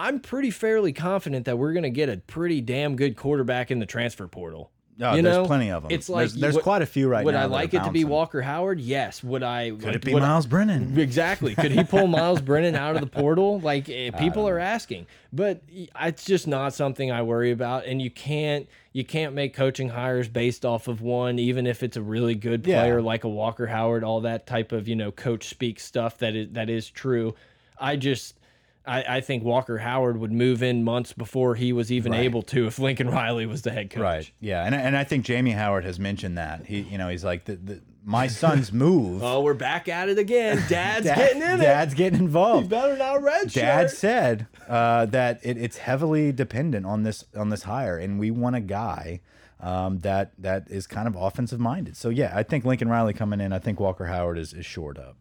I'm 0.00 0.20
pretty 0.20 0.50
fairly 0.50 0.92
confident 0.92 1.44
that 1.44 1.58
we're 1.58 1.72
going 1.72 1.82
to 1.84 1.90
get 1.90 2.08
a 2.08 2.16
pretty 2.16 2.60
damn 2.60 2.96
good 2.96 3.16
quarterback 3.16 3.70
in 3.70 3.78
the 3.78 3.86
transfer 3.86 4.26
portal. 4.26 4.70
Oh, 5.02 5.14
you 5.14 5.22
there's 5.22 5.34
know, 5.36 5.46
plenty 5.46 5.70
of 5.70 5.82
them. 5.82 5.90
It's 5.92 6.10
like 6.10 6.20
there's, 6.24 6.34
there's 6.34 6.54
would- 6.56 6.62
quite 6.62 6.82
a 6.82 6.86
few 6.86 7.08
right 7.08 7.24
would 7.24 7.32
now. 7.32 7.44
Would 7.48 7.52
I 7.54 7.60
like 7.62 7.72
it 7.72 7.82
to 7.84 7.90
be. 7.90 8.04
Walker 8.04 8.42
Howard? 8.42 8.78
Yes. 8.80 9.24
Would 9.24 9.42
I? 9.42 9.70
Could 9.70 9.96
it 9.96 10.04
be 10.04 10.12
would 10.12 10.22
I- 10.22 10.28
Miles 10.28 10.44
Brennan? 10.46 10.98
Exactly. 10.98 11.54
Could 11.54 11.72
he 11.72 11.84
pull 11.84 12.06
Miles 12.06 12.42
Brennan 12.42 12.74
out 12.74 12.96
of 12.96 13.00
the 13.00 13.06
portal? 13.06 13.60
Like 13.70 13.88
eh, 13.88 14.10
people 14.10 14.46
are 14.46 14.58
asking, 14.58 15.06
but 15.32 15.62
it's 15.70 16.24
just 16.26 16.46
not 16.46 16.74
something 16.74 17.10
I 17.10 17.22
worry 17.22 17.50
about. 17.50 17.86
And 17.86 18.02
you 18.02 18.10
can't 18.10 18.68
you 18.92 19.04
can't 19.04 19.34
make 19.34 19.54
coaching 19.54 19.88
hires 19.88 20.28
based 20.28 20.66
off 20.66 20.86
of 20.86 21.00
one, 21.00 21.38
even 21.38 21.66
if 21.66 21.82
it's 21.82 21.96
a 21.96 22.02
really 22.02 22.34
good 22.34 22.66
Yeah. 22.66 22.82
player 22.82 23.00
like 23.00 23.24
a 23.24 23.28
Walker 23.28 23.68
Howard, 23.68 24.04
all 24.04 24.20
that 24.22 24.46
type 24.46 24.70
of 24.72 24.86
you 24.86 24.96
know 24.96 25.10
coach 25.10 25.48
speak 25.48 25.80
stuff 25.80 26.18
that 26.18 26.36
is 26.36 26.48
that 26.52 26.68
is 26.68 26.90
true. 26.90 27.34
I 27.78 27.96
just 27.96 28.38
I, 28.86 29.16
I 29.16 29.20
think 29.20 29.44
Walker 29.44 29.78
Howard 29.78 30.18
would 30.18 30.32
move 30.32 30.62
in 30.62 30.82
months 30.84 31.12
before 31.12 31.54
he 31.54 31.72
was 31.72 31.92
even 31.92 32.12
Right. 32.12 32.22
able 32.22 32.42
to 32.44 32.66
if 32.66 32.78
Lincoln 32.78 33.10
Riley 33.10 33.46
was 33.46 33.62
the 33.62 33.70
head 33.70 33.90
coach. 33.90 34.00
Right. 34.00 34.30
Yeah, 34.40 34.64
and 34.64 34.74
and 34.74 34.96
I 34.96 35.04
think 35.04 35.24
Jamie 35.24 35.50
Howard 35.52 35.84
has 35.84 35.98
mentioned 35.98 36.38
that. 36.38 36.66
He, 36.66 36.80
you 36.80 36.96
know, 36.98 37.08
he's 37.08 37.22
like 37.24 37.44
the, 37.44 37.56
the 37.56 37.80
my 38.04 38.26
son's 38.26 38.72
move. 38.86 39.22
Oh, 39.22 39.42
we're 39.42 39.52
back 39.54 39.86
at 39.88 40.08
it 40.08 40.18
again. 40.18 40.56
Dad's 40.68 41.04
Dad- 41.04 41.16
getting 41.16 41.42
in 41.42 41.58
Dad's 41.58 41.92
it. 41.92 41.96
getting 41.96 42.18
He 42.20 42.24
involved. 42.24 42.70
better 42.70 42.96
not 42.96 43.22
red 43.22 43.52
Dad 43.52 43.90
said 43.90 44.46
uh, 44.68 45.04
that 45.06 45.40
it, 45.42 45.58
it's 45.58 45.76
heavily 45.76 46.32
dependent 46.32 46.86
on 46.86 47.02
this 47.02 47.24
on 47.36 47.50
this 47.50 47.64
hire, 47.64 47.98
and 47.98 48.18
we 48.18 48.30
want 48.30 48.56
a 48.56 48.60
guy 48.60 49.20
um, 49.60 49.98
that 49.98 50.32
that 50.38 50.70
is 50.70 50.86
kind 50.86 51.06
of 51.06 51.14
offensive 51.16 51.60
minded. 51.60 51.98
So 51.98 52.08
yeah, 52.08 52.32
I 52.34 52.42
think 52.42 52.64
Lincoln 52.64 52.88
Riley 52.88 53.12
coming 53.12 53.42
in. 53.42 53.52
I 53.52 53.58
think 53.58 53.78
Walker 53.78 54.06
Howard 54.06 54.38
is 54.38 54.54
is 54.54 54.64
shored 54.64 54.98
up. 54.98 55.16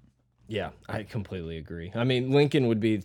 Yeah, 0.47 0.70
I 0.88 1.03
completely 1.03 1.57
agree. 1.57 1.91
I 1.93 2.05
mean, 2.05 2.32
Lincoln 2.32 2.68
would 2.68 2.80
be. 2.80 3.03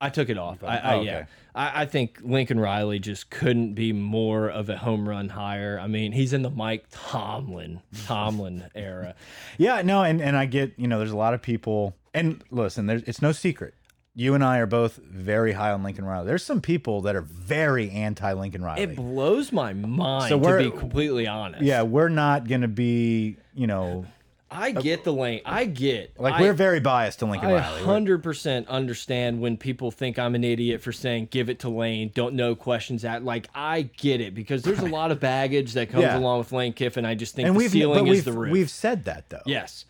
I 0.00 0.10
took 0.10 0.28
it 0.28 0.36
off. 0.38 0.62
I, 0.62 0.76
I 0.78 0.94
Oh, 0.94 1.02
yeah, 1.02 1.16
okay. 1.16 1.26
I, 1.54 1.82
I 1.82 1.86
think 1.86 2.18
Lincoln 2.22 2.60
Riley 2.60 2.98
just 2.98 3.30
couldn't 3.30 3.74
be 3.74 3.92
more 3.92 4.48
of 4.48 4.68
a 4.68 4.76
home 4.76 5.08
run 5.08 5.28
hire. 5.30 5.78
I 5.80 5.86
mean, 5.86 6.12
he's 6.12 6.32
in 6.32 6.42
the 6.42 6.50
Mike 6.50 6.86
Tomlin 6.90 7.80
Tomlin 8.06 8.64
era. 8.74 9.14
Yeah, 9.58 9.82
no, 9.82 10.02
and 10.02 10.20
and 10.20 10.36
I 10.36 10.46
get 10.46 10.72
you 10.76 10.88
know 10.88 10.98
there's 10.98 11.10
a 11.12 11.16
lot 11.16 11.32
of 11.34 11.42
people, 11.42 11.94
and 12.12 12.42
listen, 12.50 12.86
there's 12.86 13.02
it's 13.04 13.22
no 13.22 13.32
secret. 13.32 13.74
You 14.16 14.34
and 14.34 14.44
I 14.44 14.58
are 14.58 14.66
both 14.66 14.96
very 14.98 15.52
high 15.52 15.72
on 15.72 15.82
Lincoln 15.82 16.04
Riley. 16.04 16.26
There's 16.26 16.44
some 16.44 16.60
people 16.60 17.00
that 17.00 17.16
are 17.16 17.20
very 17.22 17.90
anti 17.90 18.32
Lincoln 18.32 18.62
Riley. 18.62 18.82
It 18.82 18.94
blows 18.96 19.50
my 19.50 19.72
mind 19.72 20.28
So 20.28 20.36
we're- 20.36 20.64
to 20.64 20.70
be 20.70 20.76
completely 20.78 21.26
honest. 21.26 21.62
yeah, 21.64 21.82
we're 21.82 22.08
not 22.10 22.46
gonna 22.46 22.68
be 22.68 23.38
you 23.54 23.66
know 23.66 24.06
I 24.54 24.70
get 24.70 25.04
the 25.04 25.12
lane. 25.12 25.40
I 25.44 25.64
get 25.64 26.18
like 26.18 26.34
I, 26.34 26.40
we're 26.40 26.52
very 26.52 26.80
biased 26.80 27.18
to 27.18 27.26
Lincoln 27.26 27.50
I 27.50 27.54
Riley. 27.54 27.82
Hundred 27.82 28.22
percent 28.22 28.68
understand 28.68 29.40
when 29.40 29.56
people 29.56 29.90
think 29.90 30.18
I'm 30.18 30.34
an 30.34 30.44
idiot 30.44 30.80
for 30.80 30.92
saying 30.92 31.28
give 31.30 31.48
it 31.50 31.58
to 31.60 31.68
Lane, 31.68 32.10
don't 32.14 32.34
know 32.34 32.54
questions 32.54 33.04
at 33.04 33.24
like 33.24 33.48
I 33.54 33.82
get 33.82 34.20
it 34.20 34.34
because 34.34 34.62
there's 34.62 34.78
a 34.80 34.86
lot 34.86 35.10
of 35.10 35.20
baggage 35.20 35.72
that 35.74 35.90
comes 35.90 36.02
Yeah. 36.04 36.18
along 36.18 36.38
with 36.38 36.52
Lane 36.52 36.72
Kiffin. 36.72 37.04
I 37.04 37.14
just 37.14 37.34
think 37.34 37.48
and 37.48 37.54
the 37.56 37.58
we've 37.58 37.70
ceiling 37.70 38.06
is 38.06 38.24
the 38.24 38.32
roof. 38.32 38.52
we've 38.52 38.70
said 38.70 39.04
that 39.04 39.28
though. 39.30 39.42
yes, 39.46 39.84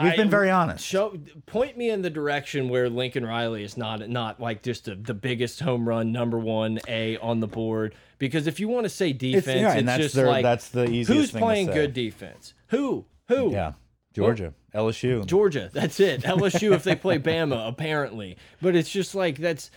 We've 0.00 0.14
been 0.14 0.30
very 0.30 0.48
honest. 0.48 0.84
Show 0.86 1.18
point 1.46 1.76
me 1.76 1.90
in 1.90 2.02
the 2.02 2.10
direction 2.10 2.68
where 2.68 2.88
Lincoln 2.88 3.26
Riley 3.26 3.64
is 3.64 3.76
not 3.76 4.08
not 4.08 4.38
like 4.40 4.62
just 4.62 4.86
a, 4.86 4.94
the 4.94 5.12
biggest 5.12 5.58
home 5.58 5.88
run 5.88 6.12
number 6.12 6.38
one 6.38 6.78
A 6.86 7.16
on 7.18 7.40
the 7.40 7.48
board 7.48 7.96
because 8.18 8.46
if 8.46 8.60
you 8.60 8.68
want 8.68 8.84
to 8.84 8.90
say 8.90 9.12
defense, 9.12 9.46
it's, 9.46 9.60
yeah, 9.60 9.72
and 9.74 9.88
that's 9.88 10.02
just 10.04 10.14
their- 10.14 10.28
like 10.28 10.44
that's 10.44 10.68
the 10.68 10.84
easiest 10.84 11.08
who's 11.10 11.30
thing 11.32 11.40
to 11.40 11.44
playing 11.44 11.66
good 11.66 11.92
defense? 11.94 12.54
Who? 12.68 13.06
Who? 13.26 13.50
Yeah, 13.50 13.72
Georgia, 14.24 14.54
LSU. 14.74 15.26
Georgia. 15.26 15.70
That's 15.72 16.00
it. 16.00 16.22
LSU 16.22 16.72
if 16.72 16.84
they 16.84 16.94
play 16.94 17.18
Bama, 17.18 17.68
apparently. 17.68 18.36
But 18.60 18.76
it's 18.76 18.90
just 18.90 19.14
like 19.14 19.38
that's 19.38 19.70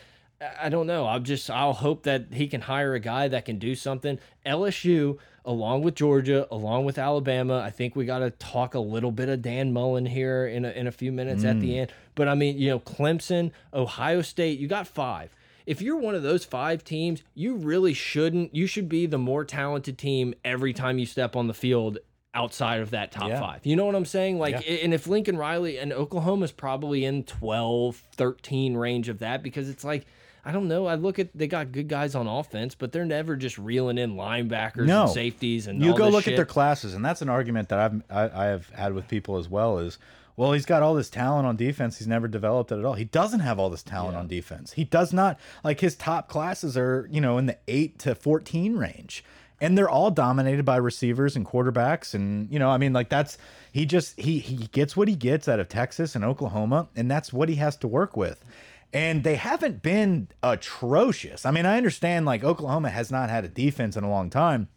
I 0.59 0.69
don't 0.69 0.87
know. 0.87 1.07
I'm 1.07 1.23
just 1.23 1.49
I'll 1.49 1.73
hope 1.73 2.03
that 2.03 2.27
he 2.31 2.47
can 2.47 2.61
hire 2.61 2.93
a 2.93 2.99
guy 2.99 3.27
that 3.27 3.45
can 3.45 3.59
do 3.59 3.75
something. 3.75 4.19
LSU 4.45 5.19
along 5.45 5.81
with 5.83 5.95
Georgia, 5.95 6.47
along 6.51 6.85
with 6.85 6.97
Alabama. 6.97 7.59
I 7.59 7.69
think 7.69 7.95
we 7.95 8.05
got 8.05 8.19
to 8.19 8.31
talk 8.31 8.73
a 8.73 8.79
little 8.79 9.11
bit 9.11 9.29
of 9.29 9.41
Dan 9.41 9.73
Mullen 9.73 10.05
here 10.05 10.45
in 10.45 10.65
a, 10.65 10.69
in 10.71 10.87
a 10.87 10.91
few 10.91 11.11
minutes 11.11 11.43
at 11.43 11.59
the 11.59 11.71
mm. 11.71 11.81
end. 11.81 11.93
But 12.15 12.27
I 12.27 12.35
mean, 12.35 12.57
you 12.57 12.69
know, 12.69 12.79
Clemson, 12.79 13.51
Ohio 13.73 14.21
State, 14.21 14.59
you 14.59 14.67
got 14.67 14.87
five. 14.87 15.33
If 15.65 15.81
you're 15.81 15.97
one 15.97 16.15
of 16.15 16.23
those 16.23 16.43
five 16.43 16.83
teams, 16.83 17.23
you 17.35 17.55
really 17.55 17.93
shouldn't. 17.93 18.55
You 18.55 18.67
should 18.67 18.89
be 18.89 19.05
the 19.05 19.17
more 19.17 19.45
talented 19.45 19.97
team 19.97 20.33
every 20.43 20.73
time 20.73 20.97
you 20.97 21.05
step 21.05 21.35
on 21.35 21.47
the 21.47 21.53
field 21.53 21.99
outside 22.33 22.79
of 22.81 22.91
that 22.91 23.11
top 23.11 23.29
Yeah. 23.29 23.39
five. 23.39 23.65
You 23.65 23.75
know 23.75 23.85
what 23.85 23.95
I'm 23.95 24.05
saying? 24.05 24.39
Like, 24.39 24.55
and 24.67 24.93
if 24.93 25.05
Lincoln 25.07 25.37
Riley 25.37 25.77
and 25.77 25.91
Oklahoma's 25.91 26.51
probably 26.51 27.03
in 27.03 27.23
12, 27.23 27.95
13 28.13 28.75
range 28.75 29.09
of 29.09 29.19
that 29.19 29.43
because 29.43 29.67
it's 29.69 29.83
like, 29.83 30.05
I 30.43 30.51
don't 30.51 30.67
know. 30.67 30.87
I 30.87 30.95
look 30.95 31.19
at 31.19 31.29
they 31.35 31.45
got 31.47 31.71
good 31.71 31.87
guys 31.87 32.15
on 32.15 32.25
offense, 32.27 32.73
but 32.73 32.91
they're 32.91 33.05
never 33.05 33.35
just 33.35 33.57
reeling 33.59 33.97
in 33.99 34.15
linebackers 34.15 34.87
No. 34.87 35.03
and 35.03 35.11
safeties 35.11 35.67
and 35.67 35.83
you 35.83 35.95
go 35.95 36.09
look 36.09 36.23
shit. 36.23 36.33
at 36.33 36.35
their 36.37 36.45
classes, 36.45 36.95
and 36.95 37.05
that's 37.05 37.21
an 37.21 37.29
argument 37.29 37.69
that 37.69 37.77
I've 37.79 38.01
I, 38.09 38.43
I 38.43 38.45
have 38.47 38.69
had 38.71 38.93
with 38.93 39.07
people 39.07 39.37
as 39.37 39.47
well. 39.47 39.77
Is 39.77 39.99
well, 40.37 40.53
he's 40.53 40.65
got 40.65 40.81
all 40.81 40.95
this 40.95 41.11
talent 41.11 41.45
on 41.45 41.57
defense. 41.57 41.99
He's 41.99 42.07
never 42.07 42.27
developed 42.27 42.71
it 42.71 42.79
at 42.79 42.85
all. 42.85 42.93
He 42.93 43.03
doesn't 43.05 43.41
have 43.41 43.59
all 43.59 43.69
this 43.69 43.83
talent 43.83 44.15
on 44.17 44.27
defense. 44.27 44.71
He 44.73 44.83
does 44.83 45.13
not 45.13 45.39
like 45.63 45.79
his 45.81 45.95
top 45.95 46.27
classes 46.27 46.75
are 46.75 47.07
you 47.11 47.21
know 47.21 47.37
in 47.37 47.45
the 47.45 47.57
eight 47.67 47.99
to 47.99 48.15
fourteen 48.15 48.77
range, 48.77 49.23
and 49.61 49.77
they're 49.77 49.89
all 49.89 50.11
dominated 50.11 50.65
by 50.65 50.75
receivers 50.75 51.35
and 51.35 51.45
quarterbacks. 51.45 52.13
And 52.13 52.51
you 52.51 52.59
know, 52.59 52.69
I 52.69 52.77
mean, 52.77 52.91
like 52.91 53.07
that's 53.07 53.37
he 53.71 53.85
just 53.85 54.19
he 54.19 54.39
he 54.39 54.67
gets 54.67 54.97
what 54.97 55.07
he 55.07 55.15
gets 55.15 55.47
out 55.47 55.59
of 55.59 55.69
Texas 55.69 56.15
and 56.15 56.25
Oklahoma, 56.25 56.89
and 56.95 57.09
that's 57.09 57.31
what 57.31 57.47
he 57.47 57.55
has 57.55 57.77
to 57.77 57.87
work 57.87 58.17
with. 58.17 58.43
And 58.91 59.23
they 59.23 59.35
haven't 59.35 59.81
been 59.81 60.27
atrocious. 60.43 61.45
I 61.45 61.51
mean, 61.51 61.65
I 61.65 61.77
understand 61.77 62.25
like 62.25 62.43
Oklahoma 62.43 62.89
has 62.89 63.09
not 63.09 63.29
had 63.29 63.45
a 63.45 63.47
defense 63.47 63.95
in 63.95 64.03
a 64.03 64.09
long 64.09 64.29
time 64.29 64.67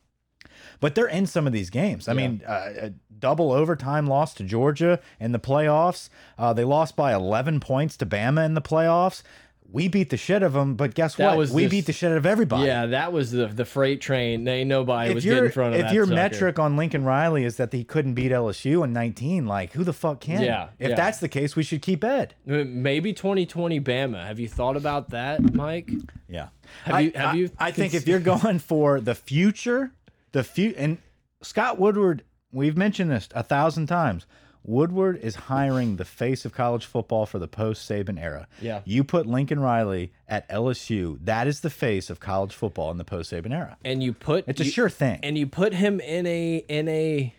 but 0.80 0.95
they're 0.95 1.07
in 1.07 1.26
some 1.26 1.47
of 1.47 1.53
these 1.53 1.70
games. 1.70 2.09
I 2.09 2.12
mean, 2.12 2.43
uh, 2.47 2.70
a 2.76 2.93
double 3.18 3.53
overtime 3.53 4.07
loss 4.07 4.35
to 4.35 4.45
Georgia 4.45 5.01
in 5.20 5.32
the 5.32 5.39
playoffs. 5.39 6.09
Uh, 6.39 6.53
they 6.53 6.64
lost 6.64 6.97
by 6.97 7.14
11 7.14 7.61
points 7.61 7.97
to 7.99 8.07
Bama 8.07 8.45
in 8.45 8.55
the 8.55 8.62
playoffs. 8.62 9.22
We 9.70 9.88
beat 9.88 10.10
the 10.10 10.16
shit 10.16 10.42
of 10.44 10.52
them, 10.52 10.74
but 10.76 10.94
guess 10.94 11.16
That 11.16 11.30
what? 11.30 11.38
was 11.38 11.50
we 11.50 11.66
beat 11.66 11.86
the 11.86 11.92
shit 11.92 12.12
out 12.12 12.16
of 12.18 12.26
everybody. 12.26 12.66
yeah, 12.66 12.86
that 12.86 13.12
was 13.12 13.32
the 13.32 13.46
the 13.48 13.64
freight 13.64 14.00
train. 14.00 14.44
They 14.44 14.62
nobody 14.62 15.08
If 15.10 15.14
was 15.16 15.24
getting 15.24 15.46
in 15.46 15.50
front 15.50 15.74
of 15.74 15.80
if 15.80 15.86
that 15.86 15.90
If 15.90 15.94
your 15.94 16.04
sucker. 16.04 16.14
metric 16.14 16.58
on 16.60 16.76
Lincoln 16.76 17.04
Riley 17.04 17.44
is 17.44 17.56
that 17.56 17.72
he 17.72 17.82
couldn't 17.82 18.14
beat 18.14 18.30
LSU 18.30 18.84
in 18.84 18.92
19, 18.92 19.46
like 19.46 19.72
who 19.72 19.82
the 19.82 19.92
fuck 19.92 20.20
can? 20.20 20.42
Yeah, 20.42 20.68
If 20.78 20.90
yeah. 20.90 20.94
that's 20.96 21.18
the 21.18 21.28
case, 21.28 21.56
we 21.56 21.62
should 21.64 21.82
keep 21.82 22.04
Ed. 22.04 22.34
maybe 22.46 23.12
2020 23.12 23.80
Bama. 23.80 24.24
Have 24.24 24.38
you 24.38 24.48
thought 24.48 24.76
about 24.76 25.10
that, 25.10 25.54
Mike? 25.54 25.90
Yeah. 26.28 26.48
Have 26.84 26.94
I, 26.94 27.00
you- 27.00 27.12
have 27.16 27.28
I- 27.30 27.36
you 27.36 27.50
I 27.58 27.70
think 27.72 27.94
if 27.94 28.06
you're 28.06 28.20
going 28.20 28.58
for 28.60 29.00
the 29.00 29.14
future, 29.14 29.90
the 30.32 30.44
few 30.44 30.72
and 30.76 30.98
Scott 31.42 31.80
Woodward, 31.80 32.22
we've 32.52 32.76
mentioned 32.76 33.10
this 33.10 33.28
a 33.34 33.42
thousand 33.42 33.86
times. 33.86 34.26
Woodward 34.66 35.18
is 35.18 35.34
hiring 35.34 35.96
the 35.96 36.04
face 36.06 36.44
of 36.44 36.52
college 36.54 36.86
football 36.86 37.26
for 37.26 37.38
the 37.38 37.46
post 37.46 37.88
Saban 37.88 38.18
era. 38.20 38.48
Yeah. 38.60 38.80
You 38.86 39.04
put 39.04 39.26
Lincoln 39.26 39.60
Riley 39.60 40.12
at 40.26 40.48
LSU, 40.48 41.18
that 41.24 41.46
is 41.46 41.60
the 41.60 41.68
face 41.70 42.08
of 42.08 42.18
college 42.18 42.54
football 42.54 42.90
in 42.90 42.96
the 42.96 43.04
post 43.04 43.30
Saban 43.30 43.52
era. 43.52 43.76
And 43.84 44.02
you 44.02 44.12
put 44.14 44.44
It's 44.48 44.60
a 44.60 44.64
you- 44.64 44.70
sure 44.70 44.88
thing. 44.88 45.20
and 45.22 45.36
you 45.36 45.46
put 45.46 45.74
him 45.74 46.00
in 46.00 46.26
a 46.26 46.64
in 46.68 46.88
a 46.88 47.34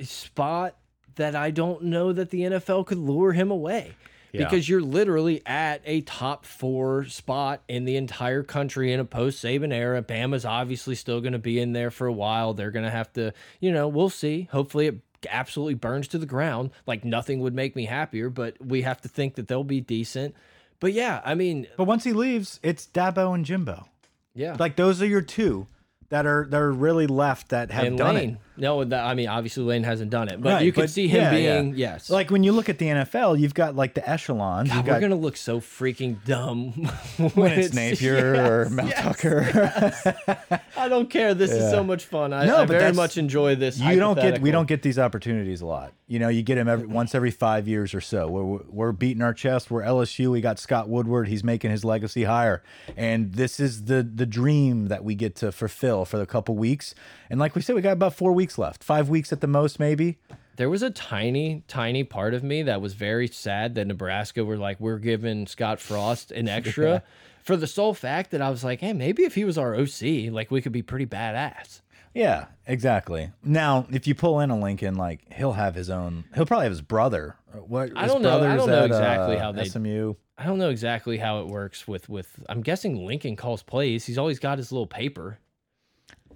spot 0.00 0.76
that 1.16 1.34
I 1.34 1.50
don't 1.50 1.84
know 1.84 2.12
that 2.12 2.30
the 2.30 2.42
NFL 2.42 2.86
could 2.86 2.98
lure 2.98 3.32
him 3.32 3.50
away. 3.50 3.94
Yeah. 4.32 4.44
Because 4.44 4.68
you're 4.68 4.82
literally 4.82 5.40
at 5.46 5.80
a 5.86 6.02
top 6.02 6.44
four 6.44 7.06
spot 7.06 7.62
in 7.66 7.86
the 7.86 7.96
entire 7.96 8.42
country 8.42 8.92
in 8.92 9.00
a 9.00 9.04
post 9.04 9.42
Saban 9.42 9.72
era. 9.72 10.02
Bama's 10.02 10.44
obviously 10.44 10.94
still 10.94 11.22
going 11.22 11.32
to 11.32 11.38
be 11.38 11.58
in 11.58 11.72
there 11.72 11.90
for 11.90 12.06
a 12.06 12.12
while. 12.12 12.52
They're 12.52 12.70
going 12.70 12.84
to 12.84 12.90
have 12.90 13.10
to, 13.14 13.32
you 13.58 13.72
know, 13.72 13.88
we'll 13.88 14.10
see. 14.10 14.46
Hopefully 14.52 14.86
it 14.88 15.00
absolutely 15.28 15.74
burns 15.74 16.08
to 16.08 16.18
the 16.18 16.26
ground. 16.26 16.70
Like 16.86 17.04
nothing 17.04 17.40
would 17.40 17.54
make 17.54 17.74
me 17.76 17.86
happier, 17.86 18.30
but 18.30 18.56
we 18.64 18.82
have 18.82 19.00
to 19.02 19.08
think 19.08 19.34
that 19.36 19.48
they'll 19.48 19.64
be 19.64 19.80
decent. 19.80 20.34
But 20.80 20.92
yeah, 20.92 21.20
I 21.24 21.34
mean, 21.34 21.66
but 21.76 21.84
once 21.84 22.04
he 22.04 22.12
leaves, 22.12 22.60
it's 22.62 22.86
Dabo 22.86 23.34
and 23.34 23.44
Jimbo. 23.44 23.88
yeah. 24.34 24.56
Like 24.58 24.76
those 24.76 25.02
are 25.02 25.06
your 25.06 25.22
two 25.22 25.66
that 26.10 26.24
are 26.26 26.46
that 26.50 26.60
are 26.60 26.72
really 26.72 27.06
left 27.06 27.48
that 27.50 27.70
have 27.70 27.84
and 27.84 27.98
done 27.98 28.14
Lane. 28.14 28.30
it. 28.30 28.38
No, 28.58 28.84
that, 28.84 29.04
I 29.04 29.14
mean, 29.14 29.28
obviously 29.28 29.62
Lane 29.62 29.84
hasn't 29.84 30.10
done 30.10 30.28
it, 30.28 30.40
but 30.40 30.54
Right, 30.54 30.64
you 30.64 30.72
could 30.72 30.82
but 30.82 30.90
see 30.90 31.08
him 31.08 31.20
yeah, 31.20 31.30
being, 31.30 31.68
yeah. 31.70 31.92
yes. 31.92 32.10
Like 32.10 32.30
when 32.30 32.42
you 32.42 32.52
look 32.52 32.68
at 32.68 32.78
the 32.78 32.86
NFL, 32.86 33.38
you've 33.38 33.54
got 33.54 33.76
like 33.76 33.94
the 33.94 34.08
echelons. 34.08 34.68
God, 34.68 34.86
we're 34.86 34.92
got 34.92 35.00
gonna 35.00 35.14
look 35.16 35.36
so 35.36 35.60
freaking 35.60 36.22
dumb 36.24 36.72
when 37.34 37.52
it's 37.52 37.74
Napier 37.74 38.34
or 38.34 38.68
Mel 38.70 38.88
yes. 38.88 39.02
Tucker. 39.02 40.60
I 40.76 40.88
don't 40.88 41.08
care. 41.10 41.34
This 41.34 41.50
is 41.50 41.70
so 41.70 41.82
much 41.84 42.04
fun. 42.04 42.32
I, 42.32 42.46
No, 42.46 42.58
I 42.58 42.66
very 42.66 42.92
much 42.92 43.16
enjoy 43.18 43.54
this. 43.54 43.78
you 43.78 43.98
don't 43.98 44.16
get 44.16 44.40
we 44.40 44.50
don't 44.50 44.66
get 44.68 44.82
these 44.82 44.98
opportunities 44.98 45.60
a 45.60 45.66
lot. 45.66 45.92
You 46.06 46.18
know, 46.18 46.28
you 46.28 46.42
get 46.42 46.54
them 46.54 46.68
every, 46.68 46.86
once 46.86 47.14
every 47.14 47.30
five 47.30 47.68
years 47.68 47.92
or 47.92 48.00
so. 48.00 48.28
We're, 48.28 48.60
we're 48.70 48.92
beating 48.92 49.22
our 49.22 49.34
chest. 49.34 49.70
We're 49.70 49.82
LSU. 49.82 50.30
We 50.30 50.40
got 50.40 50.58
Scott 50.58 50.88
Woodward. 50.88 51.28
He's 51.28 51.44
making 51.44 51.70
his 51.70 51.84
legacy 51.84 52.24
hire, 52.24 52.62
and 52.96 53.34
this 53.34 53.60
is 53.60 53.84
the 53.84 54.02
the 54.02 54.24
dream 54.24 54.86
that 54.86 55.04
we 55.04 55.14
get 55.14 55.36
to 55.36 55.52
fulfill 55.52 56.06
for 56.06 56.16
the 56.16 56.24
couple 56.24 56.56
weeks. 56.56 56.94
And 57.28 57.38
like 57.38 57.54
we 57.54 57.60
said, 57.60 57.76
we 57.76 57.82
got 57.82 57.92
about 57.92 58.14
four 58.14 58.32
weeks 58.32 58.47
left, 58.56 58.82
five 58.84 59.08
weeks 59.10 59.32
at 59.32 59.40
the 59.42 59.46
most, 59.46 59.78
maybe. 59.80 60.18
There 60.56 60.70
was 60.70 60.82
a 60.82 60.90
tiny, 60.90 61.62
tiny 61.68 62.02
part 62.04 62.34
of 62.34 62.42
me 62.42 62.62
that 62.62 62.80
was 62.80 62.94
very 62.94 63.28
sad 63.28 63.74
that 63.74 63.86
Nebraska 63.86 64.44
were 64.44 64.56
like, 64.56 64.80
we're 64.80 64.98
giving 64.98 65.46
Scott 65.46 65.80
Frost 65.80 66.30
an 66.32 66.48
extra. 66.48 67.02
For 67.44 67.56
the 67.56 67.66
sole 67.66 67.94
fact 67.94 68.30
that 68.32 68.42
I 68.42 68.50
was 68.50 68.62
like, 68.64 68.80
hey, 68.80 68.92
maybe 68.92 69.24
if 69.24 69.34
he 69.34 69.44
was 69.44 69.56
our 69.58 69.74
OC, 69.74 70.30
like 70.32 70.50
we 70.50 70.60
could 70.62 70.72
be 70.72 70.82
pretty 70.82 71.06
badass. 71.06 71.80
Yeah, 72.14 72.46
exactly. 72.66 73.30
Now, 73.44 73.86
if 73.90 74.06
you 74.06 74.14
pull 74.14 74.40
in 74.40 74.50
a 74.50 74.58
Lincoln, 74.58 74.96
like 74.96 75.20
he'll 75.32 75.52
have 75.52 75.74
his 75.74 75.88
own. 75.90 76.24
He'll 76.34 76.46
probably 76.46 76.64
have 76.64 76.72
his 76.72 76.82
brother. 76.82 77.36
What? 77.52 77.92
I 77.96 78.06
don't 78.06 78.22
know- 78.22 78.42
I 78.42 78.56
don't 78.56 78.68
know 78.68 78.80
at, 78.80 78.86
exactly 78.86 79.36
uh, 79.36 79.40
how 79.40 79.52
they- 79.52 79.64
SMU. 79.66 80.14
I 80.36 80.44
don't 80.44 80.58
know 80.58 80.70
exactly 80.70 81.16
how 81.18 81.40
it 81.40 81.46
works 81.48 81.88
with 81.88 82.08
with. 82.08 82.28
I'm 82.48 82.60
guessing 82.62 83.04
Lincoln 83.04 83.34
calls 83.34 83.62
plays. 83.62 84.04
He's 84.04 84.18
always 84.18 84.38
got 84.38 84.58
his 84.58 84.70
little 84.70 84.86
paper. 84.86 85.38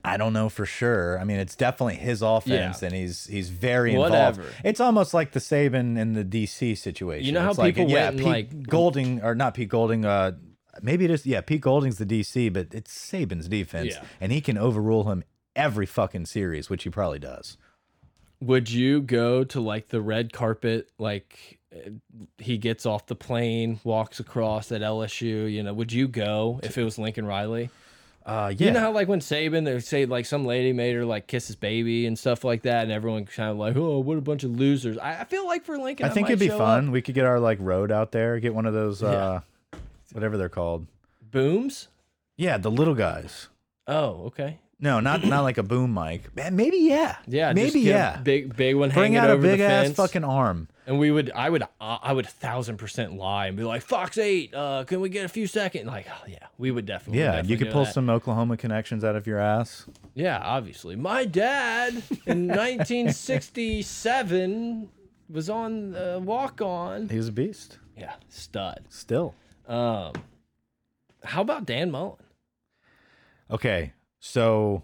I 0.05 0.17
don't 0.17 0.33
know 0.33 0.49
for 0.49 0.67
sure. 0.67 1.19
I 1.21 1.25
mean, 1.25 1.39
it's 1.39 1.55
definitely 1.55 1.95
his 1.97 2.23
offense, 2.23 2.83
Yeah. 2.83 2.87
and 2.89 2.95
he's 2.97 3.27
he's 3.27 3.51
very 3.51 3.97
Whatever. 3.97 4.41
involved. 4.43 4.61
It's 4.65 4.81
almost 4.81 5.15
like 5.15 5.31
the 5.33 5.39
Saban 5.41 5.97
in 5.97 6.15
the 6.15 6.25
DC 6.25 6.77
situation. 6.77 7.25
You 7.27 7.33
know 7.33 7.43
how 7.43 7.51
It's 7.51 7.59
like, 7.59 7.75
people 7.77 7.91
yeah, 7.91 8.09
and, 8.09 8.19
Pete 8.19 8.27
like- 8.27 8.67
Golding 8.69 9.23
or 9.23 9.35
not 9.37 9.55
Pete 9.55 9.69
Golding. 9.69 10.05
Uh, 10.05 10.33
maybe 10.83 11.05
it 11.05 11.11
is. 11.13 11.25
Yeah, 11.25 11.41
Pete 11.41 11.61
Golding's 11.61 11.99
the 11.99 12.07
DC, 12.07 12.53
but 12.53 12.69
it's 12.73 12.93
Saban's 12.93 13.49
defense, 13.49 13.95
Yeah. 13.95 14.05
and 14.21 14.33
he 14.33 14.41
can 14.41 14.59
overrule 14.59 15.05
him 15.05 15.23
every 15.55 15.87
fucking 15.87 16.27
series, 16.27 16.69
which 16.69 16.83
he 16.83 16.91
probably 16.91 17.19
does. 17.21 17.57
Would 18.41 18.73
you 18.73 19.03
go 19.03 19.45
to 19.45 19.61
like 19.61 19.89
the 19.89 20.01
red 20.01 20.33
carpet, 20.33 20.89
like 20.99 21.61
uh, 21.73 21.91
he 22.39 22.59
gets 22.59 22.85
off 22.87 23.07
the 23.07 23.15
plane, 23.15 23.79
walks 23.85 24.19
across 24.19 24.73
at 24.73 24.81
LSU? 24.81 25.49
You 25.53 25.63
know, 25.63 25.73
would 25.73 25.93
you 25.93 26.09
go 26.09 26.59
if 26.65 26.77
it 26.77 26.83
was 26.83 26.99
Lincoln 26.99 27.25
Riley? 27.25 27.71
Uh, 28.25 28.53
yeah. 28.57 28.67
You 28.67 28.73
know 28.73 28.81
how 28.81 28.93
like 28.93 29.09
when 29.09 29.21
Saban, 29.21 29.65
they 29.65 29.79
say 29.81 30.07
like 30.07 30.27
some 30.27 30.45
lady 30.45 30.73
made 30.73 30.95
her 30.95 31.05
like 31.05 31.27
kiss 31.27 31.49
his 31.49 31.57
baby 31.57 32.07
and 32.07 32.19
stuff 32.19 32.45
like 32.45 32.63
that, 32.63 32.85
and 32.85 32.93
everyone 32.93 33.25
kind 33.27 33.51
of 33.51 33.57
like, 33.57 33.77
oh, 33.77 33.99
what 33.99 34.17
a 34.19 34.21
bunch 34.21 34.45
of 34.45 34.53
losers. 34.53 34.97
I, 34.99 35.21
I 35.21 35.25
feel 35.25 35.47
like 35.47 35.65
for 35.65 35.77
Lincoln, 35.77 36.07
I 36.07 36.09
think 36.11 36.27
might 36.27 36.35
it'd 36.35 36.41
be 36.41 36.49
fun. 36.49 36.89
up. 36.89 36.93
We 36.93 37.03
could 37.03 37.15
get 37.15 37.25
our 37.25 37.41
like 37.41 37.59
road 37.61 37.91
out 37.91 38.13
there, 38.13 38.39
get 38.39 38.55
one 38.55 38.67
of 38.67 38.75
those, 38.75 39.03
uh, 39.03 39.41
whatever 40.13 40.37
they're 40.37 40.49
called. 40.49 40.87
Booms. 41.31 41.89
Yeah, 42.37 42.59
the 42.59 42.71
little 42.71 42.95
guys. 42.95 43.49
Oh, 43.87 44.25
okay. 44.27 44.59
No, 44.79 44.99
not 45.01 45.25
not 45.25 45.43
like 45.43 45.59
a 45.59 45.63
boom 45.63 45.95
mic. 45.95 46.35
Man, 46.35 46.57
maybe 46.57 46.77
yeah. 46.79 47.17
Yeah, 47.27 47.53
maybe 47.53 47.81
yeah. 47.81 48.17
Big 48.17 48.55
big 48.57 48.75
one 48.77 48.91
Bring 48.91 49.15
hanging 49.15 49.19
out 49.19 49.31
a 49.31 49.37
big 49.37 49.61
ass 49.61 49.85
fence. 49.87 49.97
fucking 49.97 50.25
arm. 50.25 50.69
And 50.85 50.99
we 50.99 51.13
would, 51.13 51.31
I 51.33 51.49
would, 51.49 51.63
uh, 51.63 51.67
I 51.81 52.13
would 52.13 52.25
a 52.25 52.29
thousand 52.29 52.77
percent 52.77 53.17
lie 53.17 53.47
and 53.47 53.57
be 53.57 53.63
like, 53.63 53.83
"Fox 53.83 54.19
Eight, 54.19 54.53
uh, 54.53 54.83
can 54.85 55.01
we 55.01 55.09
get 55.09 55.25
a 55.25 55.29
few 55.29 55.47
seconds?" 55.47 55.87
Like, 55.87 56.09
oh 56.11 56.25
yeah, 56.27 56.49
we 56.59 56.73
would 56.73 56.87
definitely. 56.87 57.21
Yeah, 57.21 57.27
definitely 57.27 57.53
you 57.53 57.59
could 57.59 57.71
pull 57.71 57.85
that. 57.85 57.95
some 57.95 58.11
Oklahoma 58.11 58.57
connections 58.57 59.05
out 59.05 59.15
of 59.15 59.25
your 59.27 59.39
ass. 59.39 59.87
Yeah, 60.15 60.41
obviously, 60.43 60.97
my 60.97 61.25
dad 61.25 62.03
in 62.27 62.49
1967 62.49 64.89
was 65.31 65.49
on 65.49 65.95
uh, 65.95 66.19
Walk 66.21 66.61
On. 66.61 67.09
He 67.09 67.17
was 67.17 67.29
a 67.29 67.33
beast. 67.33 67.79
Yeah, 67.97 68.15
stud. 68.29 68.81
Still. 68.89 69.37
Um, 69.69 70.15
how 71.23 71.43
about 71.43 71.65
Dan 71.65 71.93
Mullen? 71.93 72.17
Okay, 73.51 73.93
so 74.19 74.83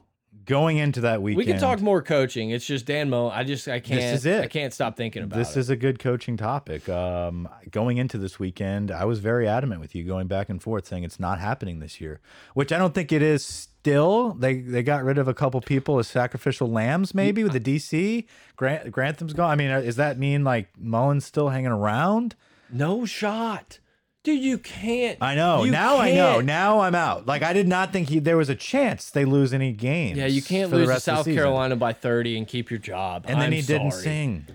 going 0.48 0.78
into 0.78 1.02
that 1.02 1.22
weekend, 1.22 1.38
We 1.38 1.44
can 1.52 1.60
talk 1.60 1.80
more 1.80 2.02
coaching. 2.02 2.50
It's 2.50 2.64
just 2.66 2.86
Dan 2.86 3.10
Mo. 3.10 3.28
I 3.28 3.44
just 3.44 3.68
I 3.68 3.78
can't. 3.78 4.00
This 4.00 4.20
is 4.20 4.26
it. 4.26 4.40
I 4.42 4.46
can't 4.48 4.72
stop 4.72 4.96
thinking 4.96 5.22
about 5.22 5.36
This 5.38 5.56
it. 5.56 5.60
is 5.60 5.70
a 5.70 5.76
good 5.76 5.98
coaching 5.98 6.36
topic. 6.36 6.88
Um, 6.88 7.48
going 7.70 7.98
into 7.98 8.18
this 8.18 8.40
weekend, 8.40 8.90
I 8.90 9.04
was 9.04 9.20
very 9.20 9.46
adamant 9.46 9.80
with 9.80 9.94
you, 9.94 10.04
going 10.04 10.26
back 10.26 10.48
and 10.48 10.60
forth, 10.60 10.86
saying 10.86 11.04
it's 11.04 11.20
not 11.20 11.38
happening 11.38 11.78
this 11.78 12.00
year, 12.00 12.20
which 12.54 12.72
I 12.72 12.78
don't 12.78 12.94
think 12.94 13.12
it 13.12 13.22
is. 13.22 13.44
Still, 13.44 14.32
they 14.32 14.60
they 14.60 14.82
got 14.82 15.04
rid 15.04 15.18
of 15.18 15.28
a 15.28 15.34
couple 15.34 15.60
people 15.60 15.98
as 15.98 16.08
sacrificial 16.08 16.68
lambs, 16.68 17.14
maybe 17.14 17.44
with 17.44 17.52
the 17.52 17.60
DC. 17.60 18.26
Grant 18.56 18.90
Grantham's 18.90 19.34
gone. 19.34 19.50
I 19.50 19.54
mean, 19.54 19.68
does 19.68 19.96
that 19.96 20.18
mean 20.18 20.42
like 20.44 20.68
Mullen's 20.78 21.24
still 21.24 21.50
hanging 21.50 21.70
around? 21.70 22.34
no 22.70 23.06
shot, 23.06 23.78
dude. 24.24 24.42
You 24.42 24.58
can't. 24.58 25.18
I 25.20 25.34
know. 25.34 25.64
you 25.64 25.70
now 25.70 25.98
I 25.98 26.12
know. 26.12 26.34
can't- 26.34 26.46
Now 26.46 26.80
I'm 26.80 26.94
out. 26.94 27.26
Like 27.26 27.42
I 27.42 27.52
did 27.52 27.68
not 27.68 27.92
think 27.92 28.08
he, 28.08 28.18
there 28.18 28.36
was 28.36 28.48
a 28.48 28.54
chance 28.54 29.10
they 29.10 29.24
lose 29.24 29.52
any 29.54 29.72
games. 29.72 30.18
Yeah, 30.18 30.26
you 30.26 30.42
can't 30.42 30.70
for 30.70 30.76
the 30.76 30.82
lose 30.82 30.88
to 30.88 30.92
rest 30.94 31.08
of 31.08 31.12
the 31.12 31.16
South 31.18 31.24
season. 31.26 31.38
Carolina 31.38 31.76
by 31.76 31.92
30 31.92 32.38
and 32.38 32.46
keep 32.48 32.70
your 32.70 32.78
job. 32.80 33.24
And 33.28 33.40
then 33.40 33.46
I'm 33.46 33.52
he 33.52 33.62
didn't 33.62 33.92
sorry. 33.92 34.02
sing. 34.02 34.46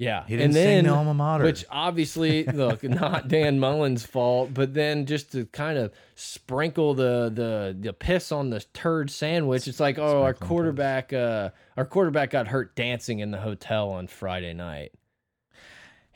Yeah, 0.00 0.22
He 0.28 0.34
didn't 0.36 0.44
and 0.44 0.54
sing 0.54 0.64
then, 0.64 0.84
the 0.84 0.90
alma 0.94 1.12
mater. 1.12 1.42
which 1.42 1.64
obviously, 1.72 2.44
look, 2.44 2.82
not 2.84 3.26
Dan 3.26 3.58
Mullen's 3.58 4.06
fault, 4.06 4.54
but 4.54 4.72
then 4.72 5.06
just 5.06 5.32
to 5.32 5.44
kind 5.46 5.76
of 5.76 5.92
sprinkle 6.14 6.94
the 6.94 7.28
the 7.34 7.76
the 7.80 7.92
piss 7.92 8.30
on 8.30 8.50
the 8.50 8.60
turd 8.74 9.10
sandwich, 9.10 9.66
it's 9.66 9.80
like, 9.80 9.98
oh, 9.98 10.22
our 10.22 10.34
quarterback, 10.34 11.12
uh, 11.12 11.50
our 11.76 11.84
quarterback 11.84 12.30
got 12.30 12.46
hurt 12.46 12.76
dancing 12.76 13.18
in 13.18 13.32
the 13.32 13.38
hotel 13.38 13.90
on 13.90 14.06
Friday 14.06 14.52
night. 14.54 14.92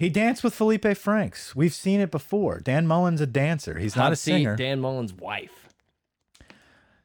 He 0.02 0.10
danced 0.10 0.42
with 0.42 0.52
Felipe 0.52 0.96
Franks. 0.96 1.54
We've 1.54 1.72
seen 1.72 2.00
it 2.00 2.10
before. 2.10 2.58
Dan 2.58 2.86
Mullen's 2.86 3.20
a 3.20 3.26
dancer. 3.26 3.78
He's 3.78 3.94
not 3.94 4.12
a 4.12 4.16
singer. 4.16 4.56
Dan 4.56 4.80
Mullen's 4.80 5.12
wife 5.12 5.62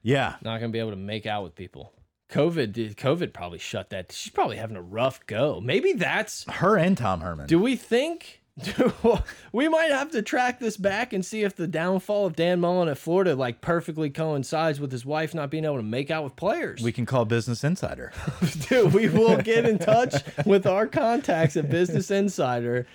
yeah. 0.08 0.36
not 0.42 0.60
gonna 0.60 0.72
be 0.72 0.80
able 0.80 0.92
to 0.92 0.96
make 0.96 1.26
out 1.26 1.44
with 1.44 1.56
people. 1.56 1.94
COVID 2.30 2.74
did. 2.74 2.98
COVID 2.98 3.34
probably 3.34 3.60
shut 3.60 3.90
that. 3.90 4.12
She's 4.12 4.32
probably 4.32 4.58
having 4.58 4.78
a 4.78 4.82
rough 4.82 5.26
go. 5.28 5.62
Maybe 5.62 5.94
that's 5.94 6.46
Her 6.50 6.78
and 6.78 6.98
Tom 6.98 7.22
Herman. 7.22 7.48
Do 7.48 7.60
we 7.60 7.76
think 7.76 8.37
we 9.52 9.68
might 9.68 9.92
have 9.92 10.12
to 10.12 10.22
track 10.22 10.60
this 10.60 10.78
back 10.78 11.14
and 11.14 11.26
see 11.26 11.44
if 11.44 11.56
the 11.56 11.68
downfall 11.68 12.26
of 12.26 12.36
Dan 12.36 12.60
Mullen 12.60 12.88
at 12.88 12.98
Florida 12.98 13.36
like 13.36 13.62
perfectly 13.62 14.10
coincides 14.10 14.80
with 14.80 14.92
his 14.92 15.06
wife 15.06 15.36
not 15.36 15.52
being 15.52 15.66
able 15.66 15.78
to 15.78 15.84
make 15.84 16.10
out 16.10 16.24
with 16.24 16.36
players? 16.36 16.82
we 16.82 16.92
can 16.92 17.06
call 17.06 17.26
Business 17.26 17.64
Insider. 17.64 18.12
Dude, 18.68 18.94
we 18.94 19.10
will 19.10 19.38
get 19.38 19.66
in 19.66 19.78
touch 19.78 20.16
with 20.46 20.66
our 20.66 20.88
contacts 20.88 21.56
at 21.56 21.70
Business 21.70 22.10
Insider. 22.10 22.88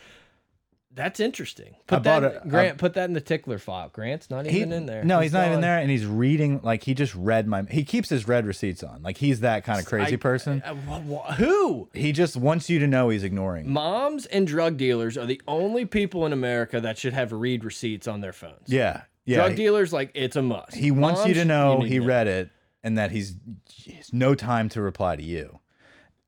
That's 0.94 1.20
interesting. 1.20 1.74
Put 1.86 1.96
I 1.96 1.98
bought 2.00 2.20
that, 2.20 2.42
a- 2.44 2.48
Grant. 2.48 2.76
put 2.78 2.92
that 2.94 3.04
in 3.06 3.14
the 3.14 3.20
tickler 3.22 3.58
file. 3.58 3.88
Grant's 3.88 4.28
not 4.28 4.46
even 4.46 4.72
in 4.72 4.84
there. 4.84 5.02
No, 5.02 5.20
he's, 5.20 5.32
not 5.32 5.44
even 5.46 5.54
gone. 5.54 5.60
there, 5.62 5.78
and 5.78 5.90
he's 5.90 6.04
reading 6.04 6.60
like 6.62 6.82
he 6.84 6.92
just 6.92 7.14
read 7.14 7.46
my. 7.48 7.62
He 7.62 7.82
keeps 7.82 8.10
his 8.10 8.28
read 8.28 8.44
receipts 8.46 8.82
on. 8.82 9.02
Like 9.02 9.16
he's 9.16 9.40
that 9.40 9.64
kind 9.64 9.80
of 9.80 9.86
crazy 9.86 10.14
I- 10.14 10.16
person. 10.16 10.62
I- 10.66 10.74
wh- 10.74 11.02
wh- 11.10 11.34
who? 11.36 11.88
he 11.94 12.12
just 12.12 12.36
wants 12.36 12.68
you 12.68 12.78
to 12.78 12.86
know 12.86 13.08
he's 13.08 13.24
ignoring. 13.24 13.70
Moms 13.72 14.26
and 14.26 14.46
drug 14.46 14.76
dealers 14.76 15.16
are 15.16 15.24
the 15.24 15.40
only 15.48 15.86
people 15.86 16.26
in 16.26 16.32
America 16.34 16.78
that 16.80 16.98
should 16.98 17.14
have 17.14 17.32
read 17.32 17.64
receipts 17.64 18.06
on 18.06 18.20
their 18.20 18.34
phones. 18.34 18.66
yeah, 18.66 19.02
yeah. 19.24 19.36
Drug 19.36 19.50
he- 19.52 19.56
dealers, 19.56 19.94
like 19.94 20.10
it's 20.14 20.36
a 20.36 20.42
must. 20.42 20.74
He 20.74 20.90
wants 20.90 21.20
you 21.20 21.26
Moms, 21.28 21.36
to 21.38 21.44
know 21.46 21.78
need 21.78 21.88
he 21.88 21.98
read 22.00 22.26
it 22.26 22.50
and 22.84 22.98
that 22.98 23.12
he's, 23.12 23.34
he's 23.72 24.12
no 24.12 24.34
time 24.34 24.68
to 24.70 24.82
reply 24.82 25.16
to 25.16 25.22
you. 25.22 25.60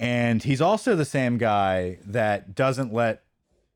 And 0.01 0.43
he's 0.43 0.61
also 0.61 0.97
the 0.97 1.05
same 1.05 1.37
guy 1.39 1.99
that 2.07 2.55
doesn't 2.55 2.93
let 2.93 3.24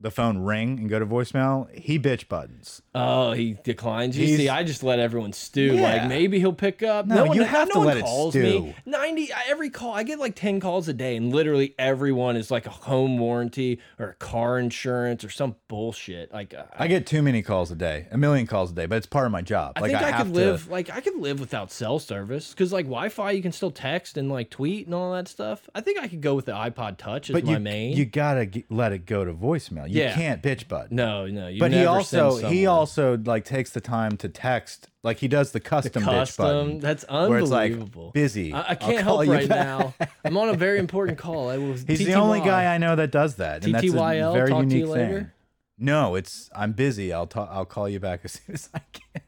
the 0.01 0.11
phone 0.13 0.39
ring 0.39 0.79
and 0.79 0.89
go 0.89 0.99
to 1.01 1.07
voicemail. 1.07 1.69
He 1.77 1.99
bitch 1.99 2.29
buttons. 2.29 2.83
Oh, 2.95 3.33
he 3.33 3.57
declines. 3.65 4.17
You 4.17 4.27
He's- 4.27 4.39
see, 4.39 4.49
I 4.49 4.63
just 4.63 4.83
let 4.85 4.99
everyone 5.01 5.33
stew. 5.33 5.75
Yeah. 5.75 5.83
Like 5.83 6.09
maybe 6.09 6.39
he'll 6.39 6.53
pick 6.53 6.83
up. 6.85 7.07
No, 7.07 7.25
one, 7.27 7.37
you 7.37 7.43
have 7.43 7.69
no 7.69 7.73
to 7.75 7.79
one 7.79 7.87
let 7.89 7.97
it 7.97 8.05
calls 8.05 8.33
stew. 8.35 8.43
me. 8.43 8.77
Ninety 8.87 9.29
every 9.49 9.71
call. 9.71 9.93
I 9.93 10.05
get 10.05 10.19
like 10.21 10.37
ten 10.37 10.61
calls 10.61 10.87
a 10.89 10.93
day, 10.93 11.17
and 11.17 11.33
literally 11.33 11.75
everyone 11.79 12.37
is 12.37 12.51
like 12.51 12.67
a 12.67 12.71
home 12.71 13.19
warranty 13.19 13.81
or 13.99 14.11
a 14.11 14.15
car 14.15 14.59
insurance 14.59 15.25
or 15.25 15.31
some 15.31 15.57
bullshit. 15.67 16.33
Like 16.33 16.55
uh, 16.55 16.65
I 16.77 16.87
get 16.87 17.07
too 17.07 17.21
many 17.23 17.43
calls 17.43 17.71
a 17.71 17.77
day, 17.77 18.07
a 18.13 18.19
million 18.19 18.47
calls 18.47 18.71
a 18.71 18.75
day, 18.75 18.87
but 18.87 18.97
it's 18.99 19.07
part 19.07 19.27
of 19.27 19.33
my 19.33 19.43
job. 19.43 19.73
I 19.77 19.81
like 19.81 19.91
think 19.91 20.03
I, 20.03 20.11
have 20.13 20.27
could 20.27 20.35
to- 20.35 20.41
live 20.41 20.69
like 20.69 20.91
I 20.91 21.01
could 21.01 21.17
live 21.17 21.41
without 21.41 21.73
cell 21.73 21.99
service 21.99 22.51
because 22.51 22.73
like 22.73 22.87
Wi-Fi 22.87 23.33
you 23.33 23.43
can 23.43 23.53
still 23.53 23.71
text 23.73 24.17
and 24.17 24.31
like 24.31 24.51
tweet 24.51 24.87
and 24.87 24.95
all 24.95 25.13
that 25.15 25.27
stuff. 25.29 25.69
I 25.75 25.81
think 25.81 25.99
I 25.99 26.07
could 26.09 26.21
go 26.21 26.35
with 26.35 26.47
the 26.47 26.53
iPod 26.53 26.99
Touch 26.99 27.31
as 27.31 27.35
but 27.35 27.45
my 27.45 27.53
you, 27.55 27.59
main. 27.61 27.97
you 27.97 28.05
gotta 28.05 28.47
g 28.47 28.65
let 28.71 28.93
it 28.93 29.07
go 29.07 29.25
to 29.25 29.33
voicemail. 29.33 29.88
You 29.89 30.03
Yeah. 30.03 30.15
can't 30.15 30.43
bitch 30.43 30.69
button. 30.69 30.97
no, 30.97 31.27
no. 31.27 31.49
You 31.49 31.61
but 31.61 31.71
he 31.73 31.79
never 31.79 31.89
also 31.91 32.31
send 32.39 32.53
he 32.55 32.65
someone. 32.65 32.79
also 32.79 33.19
like 33.25 33.45
takes 33.45 33.71
the 33.71 33.81
time 33.81 34.17
to 34.19 34.29
text 34.29 34.89
like 35.03 35.19
he 35.19 35.29
does 35.29 35.53
the 35.53 35.61
custom, 35.61 36.03
bitch 36.03 36.37
button. 36.37 36.81
custom. 36.81 36.81
That's 36.81 37.05
where 37.09 37.39
it's 37.39 37.51
like 37.51 37.73
unbelievable. 37.73 38.11
busy. 38.13 38.53
I, 38.53 38.61
I 38.61 38.67
I'll 38.71 38.77
can't 38.77 39.05
call 39.05 39.17
help 39.21 39.27
you 39.27 39.33
right 39.33 39.49
back. 39.49 39.67
now. 39.67 39.95
I'm 40.25 40.37
on 40.37 40.49
a 40.51 40.55
very 40.55 40.79
important 40.79 41.19
call. 41.19 41.49
I 41.51 41.59
was 41.59 41.83
He's 41.87 42.05
the 42.05 42.15
only 42.15 42.41
guy 42.41 42.75
I 42.75 42.79
know 42.79 42.97
that 42.97 43.11
does 43.11 43.37
that, 43.37 43.65
and 43.65 43.75
that's 43.75 43.85
a 43.85 43.91
TTYL, 43.91 44.33
very 44.35 44.51
talk 44.51 44.59
to 44.61 44.65
unique 44.69 44.79
you 44.81 44.87
later? 44.87 45.19
thing. 45.19 45.31
No, 45.79 46.15
it's 46.17 46.51
I'm 46.55 46.73
busy. 46.73 47.13
I'll 47.13 47.27
talk. 47.29 47.49
I'll 47.53 47.65
call 47.65 47.89
you 47.89 48.01
back 48.01 48.21
as 48.25 48.33
soon 48.47 48.55
as 48.55 48.69
I 48.75 48.81
can. 48.93 49.23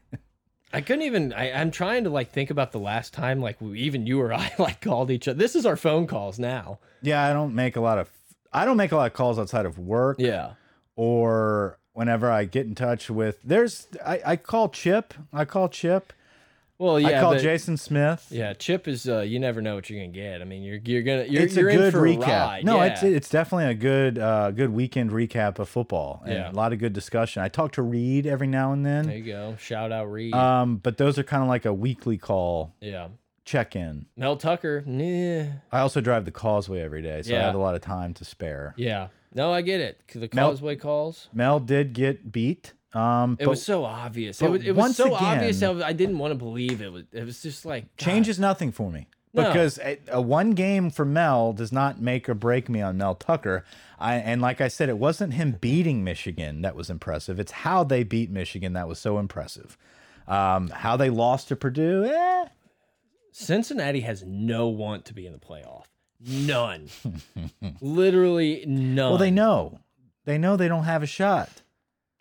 I 0.73 0.79
couldn't 0.81 1.01
even. 1.03 1.33
I, 1.33 1.51
I'm 1.51 1.71
trying 1.71 2.03
to 2.05 2.09
like 2.09 2.31
think 2.31 2.49
about 2.49 2.71
the 2.71 2.79
last 2.79 3.13
time 3.13 3.41
like 3.41 3.59
we, 3.61 3.79
even 3.79 4.05
you 4.05 4.21
or 4.21 4.33
I 4.33 4.51
like 4.59 4.81
called 4.81 5.11
each 5.11 5.27
other. 5.27 5.37
This 5.37 5.55
is 5.55 5.65
our 5.65 5.75
phone 5.75 6.07
calls 6.07 6.39
now. 6.39 6.79
Yeah, 7.01 7.25
I 7.25 7.33
don't 7.33 7.55
make 7.55 7.75
a 7.75 7.81
lot 7.81 7.97
of. 7.97 8.09
I 8.53 8.65
don't 8.65 8.77
make 8.77 8.91
a 8.91 8.95
lot 8.95 9.07
of 9.07 9.13
calls 9.13 9.39
outside 9.39 9.65
of 9.65 9.77
work. 9.79 10.17
Yeah. 10.19 10.53
Or 10.95 11.77
whenever 11.93 12.29
I 12.29 12.45
get 12.45 12.65
in 12.65 12.75
touch 12.75 13.09
with, 13.09 13.39
there's 13.43 13.87
I, 14.05 14.21
I 14.25 14.35
call 14.35 14.69
Chip. 14.69 15.13
I 15.33 15.45
call 15.45 15.69
Chip. 15.69 16.13
Well, 16.77 16.99
yeah. 16.99 17.19
I 17.19 17.21
call 17.21 17.33
but- 17.33 17.41
Jason 17.43 17.77
Smith. 17.77 18.27
Yeah, 18.31 18.53
Chip 18.53 18.87
is. 18.87 19.07
uh 19.07 19.19
You 19.19 19.39
never 19.39 19.61
know 19.61 19.75
what 19.75 19.87
you're 19.89 19.99
gonna 20.01 20.11
get. 20.11 20.41
I 20.41 20.45
mean, 20.45 20.63
you're 20.63 20.79
you're 20.83 21.03
gonna 21.03 21.25
you're, 21.25 21.43
it's 21.43 21.55
you're 21.55 21.69
a 21.69 21.75
good 21.75 21.93
recap. 21.93 22.63
No, 22.63 22.77
yeah. 22.77 22.85
it's 22.93 23.03
it's 23.03 23.29
definitely 23.29 23.65
a 23.67 23.75
good 23.75 24.17
uh 24.17 24.49
good 24.51 24.71
weekend 24.71 25.11
recap 25.11 25.59
of 25.59 25.69
football 25.69 26.23
and 26.25 26.33
Yeah. 26.33 26.51
a 26.51 26.53
lot 26.53 26.73
of 26.73 26.79
good 26.79 26.93
discussion. 26.93 27.43
I 27.43 27.49
talk 27.49 27.73
to 27.73 27.83
Reed 27.83 28.25
every 28.25 28.47
now 28.47 28.73
and 28.73 28.83
then. 28.85 29.05
there 29.05 29.17
you 29.17 29.23
go. 29.25 29.55
Shout 29.59 29.91
out 29.91 30.11
Reed. 30.11 30.33
Um, 30.33 30.77
but 30.77 30.97
those 30.97 31.19
are 31.19 31.23
kind 31.23 31.43
of 31.43 31.49
like 31.49 31.65
a 31.65 31.73
weekly 31.73 32.17
call 32.17 32.73
yeah. 32.81 33.09
Check 33.45 33.75
in. 33.75 34.05
Mel 34.15 34.37
Tucker. 34.37 34.83
Nah. 34.85 35.45
I 35.71 35.79
also 35.79 36.01
drive 36.01 36.25
the 36.25 36.31
causeway 36.31 36.81
every 36.81 37.01
day, 37.01 37.21
so 37.21 37.31
I 37.33 37.37
Yeah. 37.37 37.45
have 37.45 37.55
a 37.55 37.59
lot 37.59 37.75
of 37.75 37.81
time 37.81 38.13
to 38.15 38.25
spare. 38.25 38.73
Yeah. 38.77 39.07
No, 39.33 39.51
I 39.51 39.61
get 39.61 39.79
it. 39.81 40.01
The 40.13 40.29
Mel- 40.33 40.49
Causeway 40.49 40.75
calls. 40.75 41.29
Mel 41.33 41.59
did 41.59 41.93
get 41.93 42.31
beat. 42.31 42.73
Um, 42.93 43.37
It 43.39 43.45
but 43.45 43.51
was 43.51 43.63
so 43.63 43.85
obvious. 43.85 44.41
It 44.41 44.45
but 44.45 44.51
was, 44.51 44.63
it 44.63 44.71
was 44.71 44.77
once 44.77 44.97
so 44.97 45.13
obvious. 45.13 45.61
again- 45.61 45.79
How 45.79 45.85
I 45.85 45.93
didn't 45.93 46.19
want 46.19 46.31
to 46.31 46.35
believe 46.37 46.81
it 46.81 46.91
was. 46.91 47.03
It 47.13 47.23
was 47.25 47.41
just 47.41 47.65
like 47.65 47.83
God. 47.97 48.05
change 48.05 48.27
is 48.27 48.37
nothing 48.37 48.73
for 48.73 48.91
me 48.91 49.07
No. 49.33 49.45
because 49.47 49.79
a, 49.79 49.97
a 50.09 50.21
one 50.21 50.51
game 50.51 50.89
for 50.89 51.05
Mel 51.05 51.53
does 51.53 51.71
not 51.71 52.01
make 52.01 52.27
or 52.27 52.33
break 52.33 52.67
me 52.67 52.81
on 52.81 52.97
Mel 52.97 53.15
Tucker. 53.15 53.63
I 53.97 54.15
and 54.15 54.41
like 54.41 54.59
I 54.59 54.67
said, 54.67 54.89
it 54.89 54.97
wasn't 54.97 55.35
him 55.35 55.53
beating 55.61 56.03
Michigan 56.03 56.61
that 56.63 56.75
was 56.75 56.89
impressive. 56.89 57.39
It's 57.39 57.53
how 57.53 57.85
they 57.85 58.03
beat 58.03 58.29
Michigan 58.29 58.73
that 58.73 58.89
was 58.89 58.99
so 58.99 59.17
impressive. 59.19 59.77
Um, 60.27 60.67
how 60.69 60.97
they 60.97 61.09
lost 61.09 61.47
to 61.47 61.55
Purdue, 61.55 62.03
eh, 62.05 62.45
Cincinnati 63.31 64.01
has 64.01 64.23
no 64.23 64.67
want 64.67 65.05
to 65.05 65.13
be 65.13 65.25
in 65.25 65.33
the 65.33 65.39
playoff. 65.39 65.85
None. 66.25 66.89
Literally 67.81 68.63
none. 68.67 69.11
Well, 69.11 69.17
they 69.17 69.31
know. 69.31 69.79
They 70.25 70.37
know 70.37 70.55
they 70.55 70.67
don't 70.67 70.83
have 70.83 71.03
a 71.03 71.07
shot. 71.07 71.49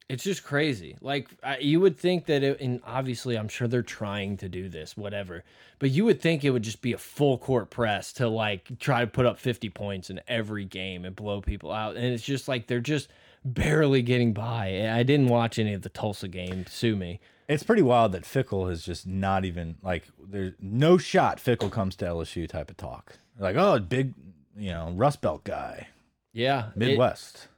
It's 0.09 0.25
just 0.25 0.43
crazy. 0.43 0.97
Like 1.01 1.29
I, 1.43 1.59
you 1.59 1.81
would 1.81 1.97
think 1.97 2.27
that, 2.27 2.43
it, 2.43 2.61
and 2.61 2.81
obviously, 2.85 3.37
I'm 3.37 3.49
sure 3.49 3.69
they're 3.69 3.83
trying 3.83 4.39
to 4.39 4.49
do 4.49 4.69
this, 4.69 4.97
whatever. 4.97 5.45
But 5.79 5.91
you 5.91 6.05
would 6.07 6.21
think 6.21 6.45
it 6.45 6.51
would 6.51 6.65
just 6.65 6.83
be 6.83 6.93
a 6.93 6.99
full 6.99 7.39
court 7.39 7.71
press 7.71 8.13
to 8.15 8.29
like 8.29 8.79
try 8.81 9.03
to 9.03 9.07
put 9.07 9.27
up 9.27 9.39
50 9.39 9.69
points 9.71 10.11
in 10.11 10.21
every 10.27 10.65
game 10.65 11.05
and 11.05 11.15
blow 11.15 11.41
people 11.41 11.71
out. 11.71 11.97
And 11.97 12.07
it's 12.07 12.25
just 12.25 12.49
like 12.49 12.67
they're 12.67 12.81
just 12.81 13.09
barely 13.45 14.03
getting 14.03 14.33
by. 14.33 14.91
I 14.91 15.03
didn't 15.03 15.29
watch 15.29 15.59
any 15.59 15.75
of 15.75 15.83
the 15.83 15.89
Tulsa 15.89 16.29
game. 16.29 16.67
Sue 16.67 16.97
me. 16.97 17.21
It's 17.53 17.63
pretty 17.65 17.83
wild 17.83 18.13
that 18.13 18.23
Fickell 18.23 18.71
is 18.71 18.85
just 18.85 19.07
not 19.07 19.45
even 19.45 19.77
like 19.83 20.05
there's 20.23 20.55
no 20.61 20.97
shot 20.99 21.39
Fickell 21.39 21.71
comes 21.71 21.97
to 21.97 22.05
LSU 22.05 22.49
type 22.49 22.71
of 22.71 22.77
talk. 22.77 23.19
Like, 23.39 23.57
oh, 23.57 23.79
big, 23.81 24.15
you 24.57 24.71
know, 24.71 24.93
Rust 24.95 25.21
Belt 25.21 25.43
guy, 25.45 25.89
Yeah, 26.33 26.69
it- 26.69 26.77
Midwest. 26.77 27.49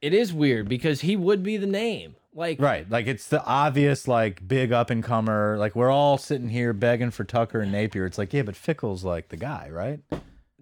it 0.00 0.14
is 0.14 0.32
weird 0.32 0.68
because 0.68 1.00
he 1.00 1.16
would 1.16 1.42
be 1.42 1.56
the 1.56 1.66
name. 1.66 2.14
Like 2.34 2.60
Right. 2.60 2.88
Like 2.88 3.06
it's 3.08 3.28
the 3.28 3.44
obvious, 3.44 4.06
like 4.08 4.46
big 4.46 4.72
up 4.72 4.88
and 4.90 5.02
comer. 5.02 5.56
Like 5.58 5.74
we're 5.76 5.90
all 5.90 6.16
sitting 6.18 6.48
here 6.48 6.72
begging 6.72 7.10
for 7.10 7.24
Tucker 7.24 7.60
and 7.60 7.72
Napier. 7.72 8.06
It's 8.06 8.16
like, 8.18 8.32
yeah, 8.32 8.42
but 8.42 8.54
Fickell's 8.54 9.04
like 9.04 9.28
the 9.28 9.36
guy, 9.36 9.68
right? 9.70 10.00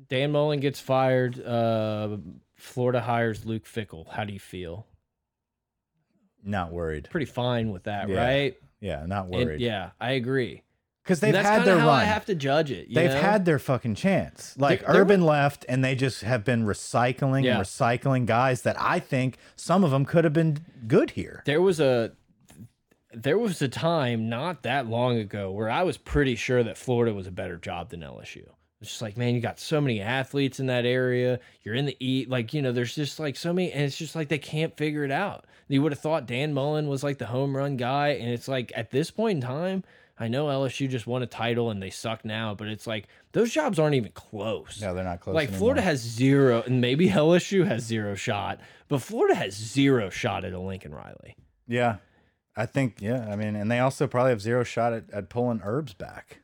Dan 0.09 0.33
Mullen 0.33 0.59
gets 0.59 0.81
fired. 0.81 1.39
Uh, 1.45 2.17
Florida 2.57 3.01
hires 3.03 3.45
Luke 3.45 3.65
Fickell. 3.67 4.09
How 4.09 4.25
do 4.25 4.33
you 4.33 4.41
feel? 4.41 4.87
Not 6.43 6.73
worried. 6.73 7.09
Pretty 7.11 7.27
fine 7.27 7.71
with 7.71 7.85
that, 7.85 8.09
Yeah, 8.09 8.17
right? 8.27 8.57
Yeah, 8.81 9.05
not 9.07 9.27
And- 9.27 9.35
worried. 9.35 9.61
yeah, 9.61 9.91
I 10.01 10.13
agree. 10.13 10.63
Because 11.03 11.21
they've 11.21 11.35
had 11.35 11.65
their 11.65 11.79
how 11.79 11.89
run. 11.89 12.01
I 12.01 12.05
have 12.05 12.27
to 12.27 12.35
judge 12.35 12.71
it. 12.71 12.89
you 12.89 12.95
They've 12.95 13.11
know? 13.11 13.21
had 13.21 13.45
their 13.45 13.59
fucking 13.59 13.95
chance. 13.97 14.55
Like 14.59 14.81
there 14.81 15.01
Urban 15.01 15.23
left, 15.23 15.65
and 15.69 15.83
they 15.83 15.95
just 15.95 16.23
have 16.23 16.45
been 16.45 16.65
recycling 16.65 17.43
Yeah. 17.45 17.57
and 17.57 17.65
recycling 17.65 18.27
guys 18.27 18.63
that 18.63 18.77
I 18.81 19.01
think 19.01 19.37
some 19.57 19.83
of 19.83 19.91
them 19.91 20.05
could 20.05 20.25
have 20.25 20.33
been 20.35 20.59
good 20.87 21.13
here. 21.13 21.43
there 21.47 21.61
was 21.63 21.81
a 21.81 22.13
there 23.13 23.39
was 23.39 23.61
a 23.61 23.67
time 23.69 24.29
not 24.29 24.63
that 24.63 24.87
long 24.87 25.19
ago 25.19 25.51
where 25.51 25.69
I 25.69 25.83
was 25.83 25.97
pretty 25.97 26.37
sure 26.37 26.63
that 26.63 26.79
Florida 26.79 27.13
was 27.13 27.27
a 27.27 27.33
better 27.33 27.57
job 27.57 27.91
than 27.91 28.01
LSU. 28.03 28.45
It's 28.81 28.91
just 28.91 29.03
like, 29.03 29.17
man, 29.17 29.35
you 29.35 29.41
got 29.41 29.59
so 29.59 29.81
many 29.81 30.01
athletes 30.01 30.61
in 30.61 30.67
that 30.67 30.87
area. 30.87 31.41
You're 31.63 31.75
in 31.75 31.87
the 31.87 31.97
eat, 31.99 32.31
like 32.31 32.55
you 32.55 32.63
know, 32.63 32.71
there's 32.73 32.95
just 32.95 33.19
like 33.19 33.37
so 33.37 33.53
many, 33.53 33.73
and 33.73 33.83
it's 33.83 33.97
just 33.99 34.15
like 34.15 34.29
they 34.29 34.39
can't 34.39 34.77
figure 34.77 35.03
it 35.05 35.11
out. 35.11 35.45
You 35.71 35.83
would 35.83 35.93
have 35.93 36.01
thought 36.01 36.27
Dan 36.27 36.53
Mullen 36.53 36.89
was 36.89 37.05
like 37.05 37.19
the 37.19 37.27
home 37.27 37.57
run 37.57 37.77
guy, 37.77 38.09
and 38.09 38.29
it's 38.29 38.49
like 38.49 38.73
at 38.75 38.91
this 38.91 39.13
point 39.13 39.37
in 39.37 39.41
time, 39.41 39.85
I 40.19 40.27
know 40.27 40.47
LSU 40.47 40.89
just 40.89 41.07
won 41.07 41.23
a 41.23 41.27
title 41.27 41.71
and 41.71 41.81
they 41.81 41.91
suck 41.91 42.25
now, 42.25 42.57
but 42.57 42.67
it's 42.67 42.89
like 42.89 43.07
those 43.31 43.53
jobs 43.53 43.79
aren't 43.79 43.95
even 43.95 44.11
close. 44.11 44.81
No, 44.83 44.93
they're 44.93 45.05
not 45.05 45.21
close. 45.21 45.35
Like 45.35 45.49
anymore. 45.49 45.59
Florida 45.59 45.83
has 45.83 46.01
zero, 46.01 46.63
and 46.67 46.81
maybe 46.81 47.09
LSU 47.11 47.65
has 47.69 47.85
zero 47.85 48.17
shot, 48.17 48.59
but 48.89 49.01
Florida 49.01 49.37
has 49.37 49.55
zero 49.55 50.11
shot 50.11 50.45
at 50.45 50.53
a 50.53 50.59
Lincoln 50.59 50.93
Riley. 50.93 51.37
Yeah, 51.69 51.99
I 52.57 52.67
think. 52.67 53.01
Yeah, 53.01 53.29
I 53.31 53.37
mean, 53.37 53.55
and 53.55 53.71
they 53.71 53.79
also 53.79 54.09
probably 54.09 54.31
have 54.31 54.43
zero 54.43 54.65
shot 54.65 54.93
at, 54.93 55.05
at 55.13 55.29
pulling 55.29 55.61
Herbs 55.63 55.95
back. 55.95 56.41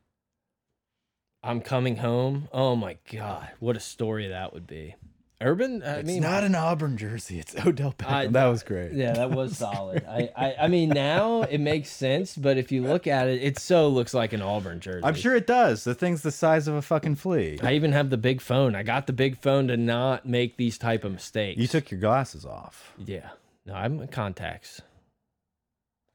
I'm 1.43 1.61
coming 1.61 1.97
home. 1.97 2.49
Oh 2.53 2.77
my 2.77 2.97
god, 3.13 3.51
what 3.59 3.77
a 3.77 3.81
story 3.81 4.29
that 4.29 4.55
would 4.55 4.69
be. 4.69 4.95
Urban, 5.43 5.83
I 5.83 5.87
mean 5.87 5.99
It's 5.99 6.07
mean, 6.09 6.23
not 6.23 6.45
an 6.45 6.55
Auburn 6.55 6.97
jersey. 6.97 7.39
It's 7.39 7.55
Odell 7.67 7.93
Beckham. 7.93 8.11
I- 8.11 8.27
that 8.29 8.47
was 8.47 8.63
great. 8.63 8.93
yeah, 8.93 9.13
that 9.13 9.31
was 9.31 9.59
solid. 9.59 10.05
I, 10.09 10.31
I, 10.35 10.55
I 10.63 10.69
mean, 10.69 10.89
now 10.89 11.43
it 11.43 11.59
makes 11.59 11.91
sense, 11.91 12.35
but 12.37 12.57
if 12.57 12.73
you 12.73 12.83
look 12.83 13.07
at 13.07 13.29
it, 13.29 13.43
it 13.43 13.59
so 13.59 13.89
looks 13.89 14.15
like 14.15 14.33
an 14.33 14.41
Auburn 14.41 14.81
jersey. 14.81 15.05
I'm 15.05 15.15
sure 15.15 15.37
it 15.37 15.47
does. 15.47 15.85
The 15.85 15.95
thing's 15.95 16.23
the 16.23 16.33
size 16.33 16.69
of 16.69 16.75
a 16.75 16.81
fucking 16.83 17.17
flea. 17.17 17.59
I 17.63 17.75
even 17.75 17.93
have 17.93 18.09
the 18.09 18.17
big 18.17 18.41
phone. 18.41 18.75
I 18.75 18.83
got 18.83 19.07
the 19.07 19.13
big 19.13 19.37
phone 19.37 19.69
to 19.69 19.77
not 19.77 20.25
make 20.27 20.57
these 20.57 20.79
type 20.79 21.05
of 21.05 21.13
mistakes. 21.13 21.61
You 21.61 21.67
took 21.67 21.91
your 21.91 22.01
glasses 22.01 22.45
off. 22.47 22.95
yeah. 23.05 23.29
No, 23.67 23.75
I'm 23.75 24.01
in 24.01 24.07
contacts. 24.09 24.81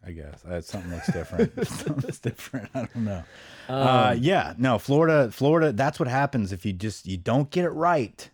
I 0.05 0.11
guess 0.13 0.43
uh, 0.45 0.61
something 0.61 0.89
looks 0.91 1.11
different. 1.11 1.67
Something's 1.67 2.19
different. 2.19 2.69
I 2.73 2.79
don't 2.85 2.95
know. 3.05 3.23
Um, 3.69 3.87
uh, 3.87 4.15
yeah, 4.17 4.53
no, 4.57 4.79
Florida, 4.79 5.29
Florida. 5.31 5.71
That's 5.73 5.99
what 5.99 6.07
happens 6.07 6.51
if 6.51 6.65
you 6.65 6.73
just 6.73 7.05
you 7.05 7.17
don't 7.17 7.51
get 7.51 7.65
it 7.65 7.69
right. 7.71 8.29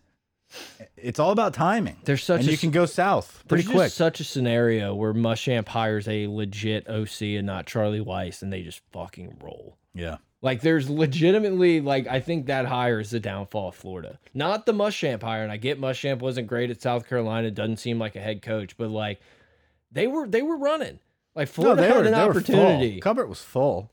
It's 0.96 1.18
all 1.18 1.30
about 1.30 1.54
timing. 1.54 1.96
There's 2.04 2.24
such 2.24 2.40
and 2.40 2.48
a 2.48 2.52
you 2.52 2.58
can 2.58 2.70
go 2.70 2.86
south 2.86 3.44
pretty 3.48 3.64
There's 3.64 3.74
quick. 3.74 3.86
Just 3.86 3.96
such 3.96 4.20
a 4.20 4.24
scenario 4.24 4.94
where 4.94 5.12
Muschamp 5.14 5.68
hires 5.68 6.08
a 6.08 6.26
legit 6.26 6.88
OC 6.88 7.22
and 7.22 7.46
not 7.46 7.66
Charlie 7.66 8.00
Weis, 8.00 8.42
and 8.42 8.52
they 8.52 8.62
just 8.62 8.80
fucking 8.92 9.36
roll. 9.42 9.76
yeah, 9.94 10.16
Like 10.40 10.62
there's 10.62 10.88
legitimately 10.88 11.80
like 11.80 12.06
I 12.06 12.20
think 12.20 12.46
that 12.46 12.66
hire 12.66 12.98
is 13.00 13.10
the 13.10 13.20
downfall 13.20 13.68
of 13.68 13.74
Florida. 13.74 14.18
Not 14.34 14.64
the 14.66 14.72
Muschamp 14.72 15.22
hire, 15.22 15.42
and 15.42 15.52
I 15.52 15.56
get 15.58 15.80
Muschamp 15.80 16.20
wasn't 16.20 16.46
great 16.46 16.70
at 16.70 16.80
South 16.80 17.08
Carolina, 17.08 17.50
doesn't 17.50 17.76
seem 17.78 17.98
like 17.98 18.16
a 18.16 18.20
head 18.20 18.40
coach, 18.42 18.76
but 18.76 18.90
like 18.90 19.20
they 19.92 20.06
were 20.06 20.26
they 20.26 20.42
were 20.42 20.56
running. 20.56 20.98
Like 21.34 21.48
Florida 21.48 21.82
had 21.86 22.06
an 22.06 22.14
opportunity. 22.14 23.00
Cupboard 23.00 23.28
was 23.28 23.42
full. 23.42 23.90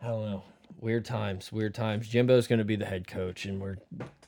I 0.00 0.06
don't 0.08 0.24
know. 0.30 0.42
Weird 0.80 1.04
times, 1.04 1.50
weird 1.50 1.74
times. 1.74 2.06
Jimbo's 2.08 2.46
going 2.46 2.60
to 2.60 2.64
be 2.64 2.76
the 2.76 2.84
head 2.86 3.08
coach, 3.08 3.44
and 3.46 3.60
we're 3.60 3.78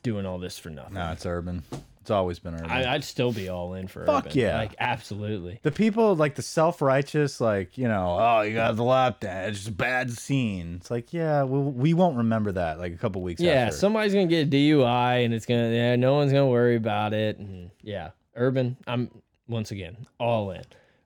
doing 0.02 0.26
all 0.26 0.38
this 0.38 0.58
for 0.58 0.70
nothing. 0.70 0.94
No, 0.94 1.12
it's 1.12 1.26
urban. 1.26 1.62
It's 2.00 2.10
always 2.10 2.38
been 2.38 2.54
urban. 2.54 2.70
I, 2.70 2.94
I'd 2.94 3.04
still 3.04 3.30
be 3.30 3.50
all 3.50 3.74
in 3.74 3.86
for 3.86 4.06
Fuck 4.06 4.26
Urban. 4.26 4.38
yeah. 4.38 4.56
like 4.56 4.74
absolutely. 4.80 5.60
the 5.62 5.70
people 5.70 6.16
like 6.16 6.34
the 6.34 6.42
self-righteous, 6.42 7.40
like 7.40 7.76
you 7.76 7.88
know, 7.88 8.16
oh, 8.18 8.40
you 8.40 8.54
got 8.54 8.74
the 8.76 8.82
lap 8.82 9.20
dance, 9.20 9.50
it's 9.50 9.58
just 9.58 9.68
a 9.68 9.72
bad 9.72 10.10
scene. 10.10 10.76
It's 10.80 10.90
like, 10.90 11.12
yeah, 11.12 11.44
we, 11.44 11.58
we 11.58 11.94
won't 11.94 12.16
remember 12.16 12.52
that 12.52 12.78
like 12.78 12.94
a 12.94 12.96
couple 12.96 13.20
weeks. 13.22 13.40
Yeah, 13.40 13.66
after. 13.66 13.76
somebody's 13.76 14.14
gonna 14.14 14.26
get 14.26 14.46
a 14.46 14.50
DUI, 14.50 15.24
and 15.24 15.34
it's 15.34 15.44
gonna 15.44 15.70
yeah, 15.70 15.96
no 15.96 16.14
one's 16.14 16.32
gonna 16.32 16.48
worry 16.48 16.76
about 16.76 17.12
it. 17.12 17.38
And 17.38 17.70
yeah, 17.82 18.10
Urban, 18.34 18.78
I'm 18.86 19.10
once 19.46 19.70
again 19.70 20.06
all 20.18 20.52
in. 20.52 20.64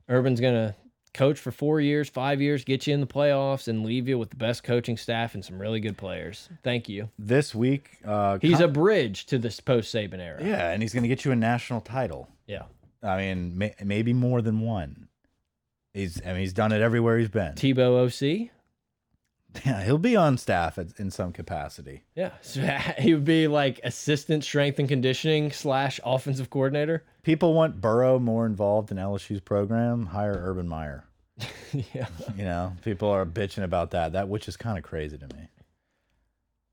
Urban's 0.09 0.41
gonna 0.41 0.77
coach 1.15 1.39
for 1.39 1.51
four 1.51 1.81
years, 1.81 2.09
five 2.11 2.43
years, 2.43 2.65
get 2.65 2.87
you 2.87 2.93
in 2.93 3.01
the 3.01 3.07
playoffs, 3.07 3.69
and 3.69 3.85
leave 3.87 4.09
you 4.09 4.19
with 4.19 4.31
the 4.31 4.37
best 4.37 4.63
coaching 4.65 4.97
staff 4.97 5.35
and 5.35 5.45
some 5.45 5.59
really 5.61 5.81
good 5.81 5.97
players. 5.97 6.49
Thank 6.63 6.89
you. 6.89 7.09
this 7.19 7.55
week, 7.55 7.93
uh, 8.05 8.39
He's 8.43 8.61
a 8.61 8.69
bridge 8.69 9.25
to 9.27 9.39
this 9.39 9.61
post 9.61 9.95
Saban 9.95 10.19
era. 10.19 10.45
yeah, 10.45 10.71
and 10.71 10.83
he's 10.83 10.93
gonna 10.93 11.09
get 11.09 11.25
you 11.25 11.33
a 11.33 11.37
national 11.37 11.81
title. 11.81 12.29
yeah. 12.47 12.65
I 13.03 13.19
mean, 13.19 13.59
may, 13.59 13.75
maybe 13.85 14.13
more 14.15 14.41
than 14.41 14.61
one. 14.61 15.09
He's, 15.93 16.23
I 16.25 16.29
mean, 16.33 16.41
he's 16.41 16.55
done 16.55 16.73
it 16.73 16.81
everywhere 16.81 17.19
he's 17.19 17.29
been. 17.29 17.53
Tebow 17.53 18.07
OC. 18.07 18.51
Yeah, 19.65 19.83
he'll 19.85 19.99
be 19.99 20.17
on 20.17 20.37
staff 20.37 20.79
at, 20.79 20.99
in 20.99 21.11
some 21.11 21.33
capacity. 21.33 22.05
Yeah, 22.15 22.33
so 22.41 22.63
he 22.99 23.15
would 23.15 23.25
be 23.25 23.47
like 23.47 23.81
assistant 23.85 24.45
strength 24.45 24.79
and 24.79 24.89
conditioning 24.89 25.53
slash 25.53 26.01
offensive 26.05 26.51
coordinator. 26.51 27.05
People 27.23 27.55
want 27.55 27.81
Burrow 27.81 28.19
more 28.19 28.47
involved 28.47 28.91
in 28.91 28.97
LSU's 28.97 29.41
program. 29.41 30.07
Hire 30.07 30.39
Urban 30.45 30.69
Meyer. 30.69 31.05
yeah. 31.93 32.07
You 32.37 32.45
know, 32.45 32.73
people 32.83 33.09
are 33.09 33.25
bitching 33.27 33.65
about 33.65 33.91
that. 33.93 34.13
That 34.13 34.29
which 34.29 34.49
is 34.49 34.57
kind 34.57 34.79
of 34.79 34.85
crazy 34.85 35.19
to 35.19 35.27
me. 35.37 35.49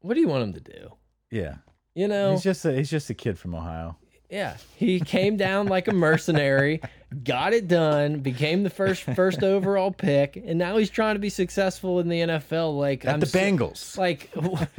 What 0.02 0.16
do 0.16 0.20
you 0.20 0.28
want 0.28 0.44
him 0.44 0.54
to 0.54 0.60
do? 0.60 0.94
Yeah, 1.30 1.58
You 1.96 2.08
know, 2.08 2.32
he's 2.32 2.44
just 2.44 2.66
a, 2.66 2.74
he's 2.74 2.90
just 2.90 3.10
a 3.10 3.14
kid 3.14 3.40
from 3.40 3.56
Ohio. 3.56 3.96
Yeah, 4.32 4.56
he 4.78 5.02
came 5.02 5.36
down 5.36 5.68
like 5.68 5.90
a 5.90 5.94
mercenary, 5.94 6.80
got 7.26 7.52
it 7.52 7.68
done, 7.68 8.22
became 8.22 8.64
the 8.64 8.70
first 8.70 9.04
first 9.04 9.44
overall 9.44 9.92
pick, 9.92 10.38
and 10.38 10.58
now 10.58 10.78
he's 10.78 10.90
trying 10.90 11.16
to 11.16 11.20
be 11.20 11.28
successful 11.30 12.00
in 12.00 12.08
the 12.08 12.22
NFL. 12.22 12.78
Like 12.78 13.04
At 13.04 13.14
I'm 13.16 13.20
the 13.20 13.26
Bengals. 13.26 13.98
like 13.98 14.32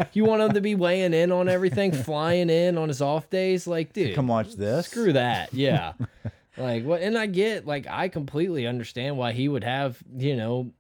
you 0.15 0.25
want 0.25 0.41
him 0.41 0.53
to 0.55 0.63
be 0.63 0.75
weighing 0.75 1.13
in 1.13 1.31
on 1.31 1.51
everything, 1.51 1.93
flying 1.93 2.49
in 2.49 2.79
on 2.79 2.89
his 2.89 3.03
off 3.03 3.29
days. 3.29 3.67
Like, 3.67 3.93
dude, 3.93 4.15
Come 4.15 4.27
watch 4.27 4.55
this. 4.55 4.87
screw 4.87 5.13
that. 5.13 5.53
Yeah, 5.53 5.93
like 6.57 6.85
what? 6.85 7.03
And 7.03 7.19
I 7.19 7.27
get 7.27 7.67
like 7.67 7.87
I 7.87 8.09
completely 8.09 8.67
understand 8.67 9.19
why 9.19 9.33
he 9.33 9.49
would 9.51 9.65
have 9.65 9.99
you 10.17 10.35
know, 10.35 10.73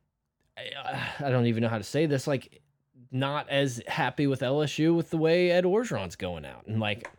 I, 0.56 1.26
I 1.26 1.30
don't 1.30 1.44
even 1.44 1.62
know 1.62 1.68
how 1.68 1.76
to 1.78 1.84
say 1.84 2.06
this. 2.06 2.26
Like, 2.26 2.62
not 3.10 3.50
as 3.50 3.82
happy 3.86 4.26
with 4.26 4.40
LSU 4.40 4.96
with 4.96 5.10
the 5.10 5.18
way 5.18 5.50
Ed 5.50 5.64
Orgeron's 5.64 6.16
going 6.16 6.46
out, 6.46 6.66
and 6.66 6.80
like. 6.80 7.10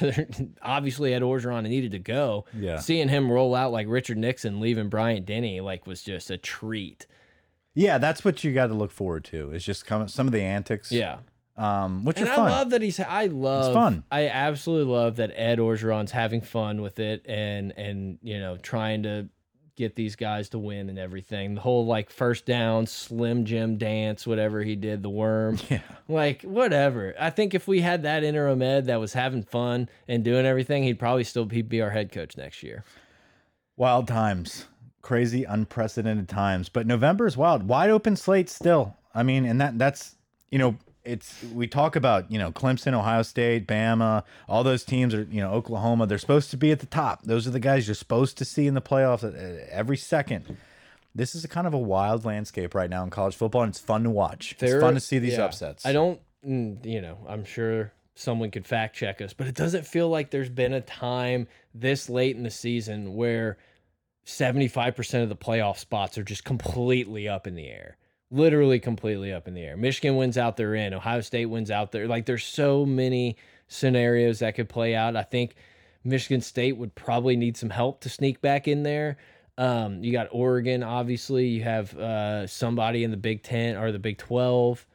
Obviously, 0.62 1.14
Ed 1.14 1.22
Orgeron 1.22 1.68
needed 1.68 1.92
to 1.92 1.98
go. 1.98 2.44
Yeah. 2.58 2.78
Seeing 2.78 3.08
him 3.08 3.30
roll 3.30 3.54
out 3.54 3.72
like 3.72 3.86
Richard 3.88 4.18
Nixon 4.18 4.60
leaving 4.60 4.88
Bryant 4.88 5.26
Denny 5.26 5.60
like 5.60 5.86
was 5.86 6.02
just 6.02 6.30
a 6.30 6.36
treat. 6.36 7.06
Yeah, 7.74 7.98
that's 7.98 8.24
what 8.24 8.44
you 8.44 8.52
got 8.52 8.68
to 8.68 8.74
look 8.74 8.90
forward 8.90 9.24
to. 9.26 9.50
Is 9.52 9.64
just 9.64 9.86
come 9.86 10.06
some 10.08 10.26
of 10.26 10.32
the 10.32 10.42
antics. 10.42 10.92
Yeah. 10.92 11.18
Um, 11.56 12.04
which 12.04 12.18
and 12.18 12.28
are 12.28 12.40
I 12.40 12.50
love 12.50 12.70
that 12.70 12.80
he's. 12.82 12.98
I 12.98 13.26
love. 13.26 13.74
fun. 13.74 14.04
I 14.10 14.28
absolutely 14.28 14.92
love 14.92 15.16
that 15.16 15.32
Ed 15.34 15.58
Orgeron's 15.58 16.10
having 16.10 16.40
fun 16.40 16.80
with 16.80 16.98
it 16.98 17.24
and 17.26 17.72
and 17.76 18.18
you 18.22 18.38
know 18.38 18.56
trying 18.56 19.02
to 19.02 19.28
get 19.76 19.96
these 19.96 20.16
guys 20.16 20.48
to 20.50 20.58
win 20.58 20.88
and 20.88 20.98
everything. 20.98 21.54
The 21.54 21.60
whole 21.60 21.86
like 21.86 22.10
first 22.10 22.46
down 22.46 22.86
Slim 22.86 23.44
Jim 23.44 23.78
dance, 23.78 24.26
whatever 24.26 24.62
he 24.62 24.76
did, 24.76 25.02
the 25.02 25.10
worm, 25.10 25.58
yeah. 25.70 25.80
like 26.08 26.42
whatever. 26.42 27.14
I 27.18 27.30
think 27.30 27.54
if 27.54 27.66
we 27.66 27.80
had 27.80 28.02
that 28.02 28.24
interim 28.24 28.62
Ed 28.62 28.86
that 28.86 29.00
was 29.00 29.12
having 29.12 29.42
fun 29.42 29.88
and 30.08 30.24
doing 30.24 30.46
everything, 30.46 30.82
he'd 30.82 30.98
probably 30.98 31.24
still 31.24 31.44
be, 31.44 31.62
be 31.62 31.80
our 31.80 31.90
head 31.90 32.12
coach 32.12 32.36
next 32.36 32.62
year. 32.62 32.84
Wild 33.76 34.06
times, 34.06 34.66
crazy, 35.00 35.44
unprecedented 35.44 36.28
times. 36.28 36.68
But 36.68 36.86
November 36.86 37.26
is 37.26 37.36
wild, 37.36 37.62
wide 37.64 37.90
open 37.90 38.16
slate 38.16 38.48
still. 38.48 38.96
I 39.14 39.22
mean, 39.22 39.44
and 39.44 39.60
that 39.60 39.78
that's 39.78 40.16
you 40.50 40.58
know, 40.58 40.76
it's 41.04 41.42
we 41.52 41.66
talk 41.66 41.96
about 41.96 42.30
you 42.30 42.38
know 42.38 42.52
Clemson, 42.52 42.94
Ohio 42.94 43.22
State, 43.22 43.66
Bama, 43.66 44.24
all 44.48 44.62
those 44.62 44.84
teams 44.84 45.14
are 45.14 45.22
you 45.22 45.40
know 45.40 45.52
Oklahoma. 45.52 46.06
They're 46.06 46.18
supposed 46.18 46.50
to 46.50 46.56
be 46.56 46.70
at 46.70 46.80
the 46.80 46.86
top. 46.86 47.22
Those 47.22 47.46
are 47.46 47.50
the 47.50 47.60
guys 47.60 47.88
you're 47.88 47.94
supposed 47.94 48.38
to 48.38 48.44
see 48.44 48.66
in 48.66 48.74
the 48.74 48.82
playoffs 48.82 49.24
every 49.68 49.96
second. 49.96 50.56
This 51.14 51.34
is 51.34 51.44
a 51.44 51.48
kind 51.48 51.66
of 51.66 51.74
a 51.74 51.78
wild 51.78 52.24
landscape 52.24 52.74
right 52.74 52.88
now 52.88 53.04
in 53.04 53.10
college 53.10 53.34
football, 53.34 53.62
and 53.62 53.70
it's 53.70 53.80
fun 53.80 54.04
to 54.04 54.10
watch. 54.10 54.56
There- 54.58 54.76
it's 54.76 54.82
fun 54.82 54.94
to 54.94 55.00
see 55.00 55.18
these 55.18 55.34
yeah. 55.34 55.44
upsets. 55.44 55.84
I 55.84 55.92
don't, 55.92 56.20
mm, 56.46 56.84
you 56.86 57.02
know, 57.02 57.18
I'm 57.28 57.44
sure 57.44 57.92
someone 58.14 58.50
could 58.50 58.66
fact 58.66 58.96
check 58.96 59.20
us, 59.20 59.34
but 59.34 59.46
it 59.46 59.54
doesn't 59.54 59.86
feel 59.86 60.08
like 60.08 60.30
there's 60.30 60.48
been 60.48 60.72
a 60.72 60.80
time 60.80 61.48
this 61.74 62.08
late 62.08 62.36
in 62.36 62.44
the 62.44 62.50
season 62.50 63.14
where 63.14 63.58
75% 64.24 65.22
of 65.22 65.28
the 65.28 65.36
playoff 65.36 65.78
spots 65.78 66.16
are 66.16 66.24
just 66.24 66.44
completely 66.44 67.28
up 67.28 67.46
in 67.46 67.54
the 67.54 67.68
air. 67.68 67.96
Literally 68.34 68.80
completely 68.80 69.30
up 69.30 69.46
in 69.46 69.52
the 69.52 69.62
air. 69.62 69.76
Michigan 69.76 70.16
wins 70.16 70.38
out, 70.38 70.56
they're 70.56 70.74
in. 70.74 70.94
Ohio 70.94 71.20
State 71.20 71.46
wins 71.46 71.70
out 71.70 71.92
there. 71.92 72.08
Like 72.08 72.24
there's 72.24 72.44
so 72.44 72.86
many 72.86 73.36
scenarios 73.68 74.38
that 74.38 74.54
could 74.54 74.70
play 74.70 74.94
out. 74.94 75.16
I 75.16 75.22
think 75.22 75.54
Michigan 76.02 76.40
State 76.40 76.78
would 76.78 76.94
probably 76.94 77.36
need 77.36 77.58
some 77.58 77.68
help 77.68 78.00
to 78.00 78.08
sneak 78.08 78.40
back 78.40 78.66
in 78.66 78.84
there. 78.84 79.18
Um, 79.58 80.02
you 80.02 80.12
got 80.12 80.28
Oregon, 80.32 80.82
obviously. 80.82 81.46
You 81.48 81.62
have 81.64 81.94
uh, 81.94 82.46
somebody 82.46 83.04
in 83.04 83.10
the 83.10 83.18
Big 83.18 83.42
Ten 83.42 83.76
or 83.76 83.92
the 83.92 83.98
Big 83.98 84.16
Twelve. 84.16 84.86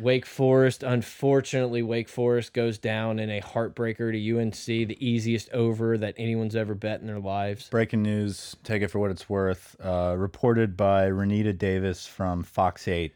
Wake 0.00 0.24
Forest, 0.26 0.82
unfortunately, 0.82 1.82
Wake 1.82 2.08
Forest 2.08 2.52
goes 2.54 2.78
down 2.78 3.18
in 3.18 3.30
a 3.30 3.40
heartbreaker 3.40 4.10
to 4.12 4.38
UNC, 4.40 4.54
the 4.88 4.96
easiest 4.98 5.50
over 5.50 5.98
that 5.98 6.14
anyone's 6.16 6.56
ever 6.56 6.74
bet 6.74 7.00
in 7.00 7.06
their 7.06 7.18
lives. 7.20 7.68
Breaking 7.68 8.02
news, 8.02 8.56
take 8.64 8.82
it 8.82 8.88
for 8.88 8.98
what 8.98 9.10
it's 9.10 9.28
worth. 9.28 9.76
Uh, 9.82 10.14
reported 10.16 10.76
by 10.76 11.08
Renita 11.10 11.56
Davis 11.56 12.06
from 12.06 12.42
Fox 12.42 12.88
8. 12.88 13.14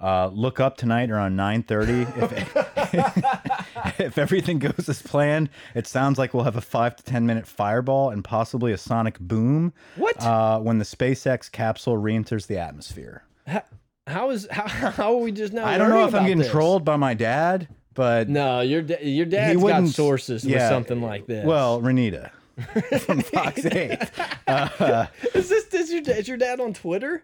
Uh, 0.00 0.26
look 0.32 0.58
up 0.58 0.76
tonight 0.76 1.10
around 1.10 1.36
9.30. 1.36 2.72
If, 2.94 4.00
if 4.00 4.18
everything 4.18 4.58
goes 4.58 4.86
as 4.88 5.00
planned, 5.00 5.48
it 5.74 5.86
sounds 5.86 6.18
like 6.18 6.34
we'll 6.34 6.44
have 6.44 6.56
a 6.56 6.60
5 6.60 6.96
to 6.96 7.02
10 7.04 7.24
minute 7.24 7.46
fireball 7.46 8.10
and 8.10 8.22
possibly 8.24 8.72
a 8.72 8.76
sonic 8.78 9.18
boom 9.20 9.72
What? 9.96 10.20
uh, 10.22 10.58
when 10.60 10.78
the 10.78 10.84
SpaceX 10.84 11.50
capsule 11.50 11.96
re-enters 11.96 12.46
the 12.46 12.58
atmosphere. 12.58 13.22
How 14.06 14.30
is 14.30 14.46
how, 14.50 14.66
how 14.90 15.14
are 15.14 15.20
we 15.20 15.32
just 15.32 15.52
now? 15.52 15.64
I 15.66 15.78
don't 15.78 15.90
know 15.90 16.06
if 16.06 16.14
I'm 16.14 16.22
getting 16.24 16.38
this? 16.38 16.50
trolled 16.50 16.84
by 16.84 16.96
my 16.96 17.14
dad, 17.14 17.68
but 17.94 18.28
No, 18.28 18.60
your 18.60 18.82
da- 18.82 19.02
your 19.02 19.26
he 19.26 19.30
dad's 19.30 19.62
got 19.62 19.88
sources 19.88 20.44
with 20.44 20.60
something 20.60 21.00
like 21.00 21.26
this. 21.26 21.44
Well, 21.44 21.80
Renita 21.80 22.30
from 23.00 23.20
Fox 23.22 23.64
8. 23.64 23.98
Uh, 24.46 25.06
is 25.34 25.48
this 25.48 25.66
is 25.72 25.92
your 25.92 26.02
is 26.16 26.28
your 26.28 26.36
dad 26.36 26.60
on 26.60 26.74
Twitter? 26.74 27.22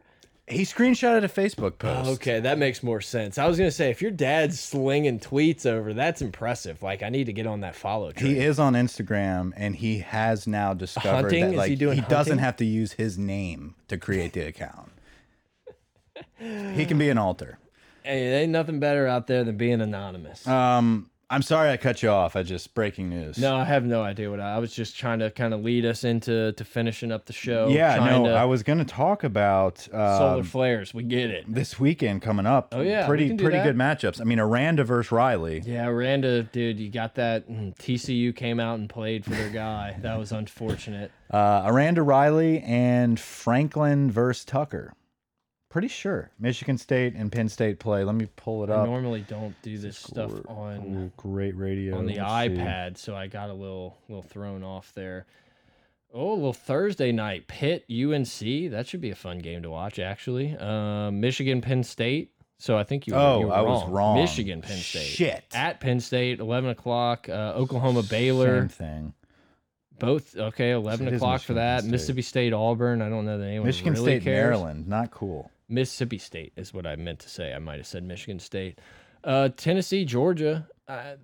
he 0.51 0.63
screenshotted 0.63 1.25
a 1.25 1.29
Facebook 1.29 1.79
post. 1.79 2.09
Okay, 2.09 2.41
that 2.41 2.57
makes 2.59 2.83
more 2.83 3.03
sense. 3.03 3.37
I 3.37 3.47
was 3.47 3.59
gonna 3.59 3.71
say 3.71 3.91
if 3.91 4.01
your 4.01 4.11
dad's 4.11 4.59
slinging 4.59 5.21
tweets 5.21 5.67
over, 5.67 5.93
that's 5.93 6.23
impressive. 6.23 6.83
Like 6.83 7.03
I 7.03 7.11
need 7.11 7.25
to 7.25 7.33
get 7.33 7.47
on 7.47 7.61
that 7.61 7.75
follow. 7.75 8.13
He 8.17 8.39
is 8.39 8.59
on 8.59 8.73
Instagram, 8.75 9.53
and 9.57 9.77
he 9.77 9.99
has 9.99 10.47
now 10.47 10.73
discovered 10.75 11.11
Hunting? 11.11 11.45
that 11.45 11.51
Is 11.53 11.57
like 11.59 11.69
he 11.71 11.77
doing 11.77 12.03
doesn't 12.09 12.39
have 12.39 12.57
to 12.57 12.65
use 12.65 12.93
his 12.93 13.19
name 13.19 13.75
to 13.89 13.99
create 13.99 14.33
the 14.33 14.47
account. 14.47 14.91
He 16.39 16.87
can 16.87 16.99
be 16.99 17.09
an 17.11 17.19
alter. 17.19 17.59
Hey, 18.03 18.29
there 18.29 18.41
ain't 18.43 18.53
nothing 18.53 18.81
better 18.81 19.07
out 19.07 19.27
there 19.27 19.45
than 19.45 19.57
being 19.57 19.81
anonymous. 19.81 20.47
Um, 20.47 21.11
I'm 21.31 21.43
sorry 21.43 21.69
I 21.71 21.77
cut 21.77 22.03
you 22.03 22.09
off. 22.09 22.37
I 22.37 22.43
just 22.43 22.75
breaking 22.75 23.11
news. 23.11 23.37
no, 23.37 23.55
I 23.55 23.65
have 23.65 23.85
no 23.85 24.03
idea 24.03 24.31
what 24.31 24.41
I, 24.41 24.55
I 24.55 24.59
was 24.59 24.73
just 24.73 24.97
trying 24.97 25.19
to 25.19 25.31
kind 25.31 25.53
of 25.53 25.63
lead 25.63 25.85
us 25.85 26.03
into 26.03 26.53
to 26.53 26.65
finishing 26.65 27.13
up 27.13 27.27
the 27.27 27.35
show. 27.35 27.69
yeah, 27.69 27.97
no. 27.97 28.25
to- 28.25 28.31
I 28.31 28.47
was 28.47 28.63
going 28.63 28.79
to 28.79 28.85
talk 28.87 29.25
about 29.25 29.79
solar 29.79 30.39
um, 30.39 30.43
flares. 30.43 30.95
We 30.95 31.03
get 31.03 31.29
it. 31.29 31.45
this 31.47 31.79
weekend 31.79 32.23
coming 32.23 32.47
up. 32.47 32.75
Oh, 32.75 32.81
yeah, 32.81 33.07
pretty 33.07 33.37
pretty 33.37 33.59
that. 33.59 33.65
good 33.65 33.77
matchups. 33.77 34.23
I 34.23 34.25
mean, 34.25 34.41
Aranda 34.41 34.85
versus 34.85 35.13
Riley. 35.13 35.63
Yeah, 35.67 35.87
Aranda, 35.87 36.45
dude, 36.45 36.81
you 36.81 36.89
got 36.89 37.17
that. 37.17 37.47
mm, 37.47 37.77
TCU 37.77 38.35
came 38.35 38.59
out 38.59 38.79
and 38.79 38.89
played 38.89 39.25
for 39.25 39.31
their 39.33 39.51
guy. 39.51 39.99
That 40.01 40.19
was 40.19 40.33
unfortunate. 40.33 41.11
Uh, 41.31 41.63
Aranda 41.67 42.03
Riley 42.03 42.61
and 42.61 43.21
Franklin 43.21 44.11
versus 44.11 44.47
Tucker. 44.47 44.95
Pretty 45.71 45.89
sure 45.89 46.31
Michigan 46.39 46.79
State 46.79 47.15
and 47.15 47.31
Penn 47.31 47.49
State 47.49 47.79
play. 47.79 48.03
Let 48.03 48.15
me 48.15 48.27
pull 48.37 48.65
it 48.65 48.71
I 48.71 48.77
up. 48.77 48.87
normally 48.87 49.21
don't 49.29 49.55
do 49.63 49.77
this 49.77 49.99
stuff 49.99 50.33
on 50.49 51.11
Oh, 51.15 51.23
great 51.23 51.55
radio 51.57 51.99
on 51.99 52.07
the 52.07 52.15
Let's 52.15 52.31
see. 52.31 52.59
iPad, 52.61 52.97
so 52.97 53.15
I 53.15 53.27
got 53.27 53.51
a 53.51 53.55
little 53.55 53.99
little 54.09 54.23
thrown 54.23 54.63
off 54.65 54.93
there. 54.95 55.27
Oh, 56.15 56.33
a 56.33 56.35
little 56.35 56.55
Thursday 56.55 57.13
night 57.13 57.49
Pitt 57.49 57.85
UNC. 57.91 58.71
That 58.71 58.87
should 58.87 59.03
be 59.03 59.11
a 59.11 59.15
fun 59.15 59.41
game 59.41 59.63
to 59.63 59.69
watch. 59.71 59.99
Actually, 59.99 60.57
uh, 60.57 61.11
Michigan 61.11 61.61
Penn 61.61 61.85
State. 61.85 62.33
So 62.61 62.79
I 62.79 62.83
think 62.85 63.07
you. 63.07 63.15
Oh, 63.15 63.41
you 63.41 63.47
were 63.49 63.53
I 63.53 63.61
was 63.61 63.87
wrong. 63.89 64.17
Michigan 64.17 64.63
Penn 64.63 64.79
State. 64.79 65.05
Shit. 65.07 65.45
At 65.53 65.81
Penn 65.81 66.01
State, 66.01 66.41
eleven 66.41 66.71
o'clock. 66.71 67.29
Uh, 67.29 67.53
Oklahoma 67.55 68.03
Baylor. 68.05 68.61
Same 68.63 68.69
thing. 68.71 69.15
Both 69.99 70.35
okay. 70.35 70.71
Eleven 70.71 71.09
it 71.09 71.13
is 71.15 71.19
o'clock 71.21 71.43
for 71.43 71.55
that. 71.55 71.81
State. 71.81 71.91
Mississippi 71.91 72.23
State 72.23 72.53
Auburn. 72.55 73.03
I 73.03 73.11
don't 73.11 73.27
know 73.27 73.37
that 73.37 73.45
anyone 73.47 73.67
Michigan 73.67 73.93
really 73.93 74.13
State, 74.13 74.23
cares. 74.25 74.45
Maryland, 74.57 74.89
not 74.89 75.11
cool. 75.11 75.51
Mississippi 75.69 76.19
State 76.19 76.53
is 76.57 76.73
what 76.73 76.87
I 76.87 76.97
meant 76.97 77.19
to 77.21 77.29
say. 77.29 77.53
I 77.53 77.59
might 77.59 77.77
have 77.79 77.87
said 77.87 78.03
Michigan 78.05 78.39
State. 78.39 78.79
Uh, 79.25 79.49
Tennessee, 79.57 80.05
Georgia. 80.05 80.67
Uh, 80.87 81.17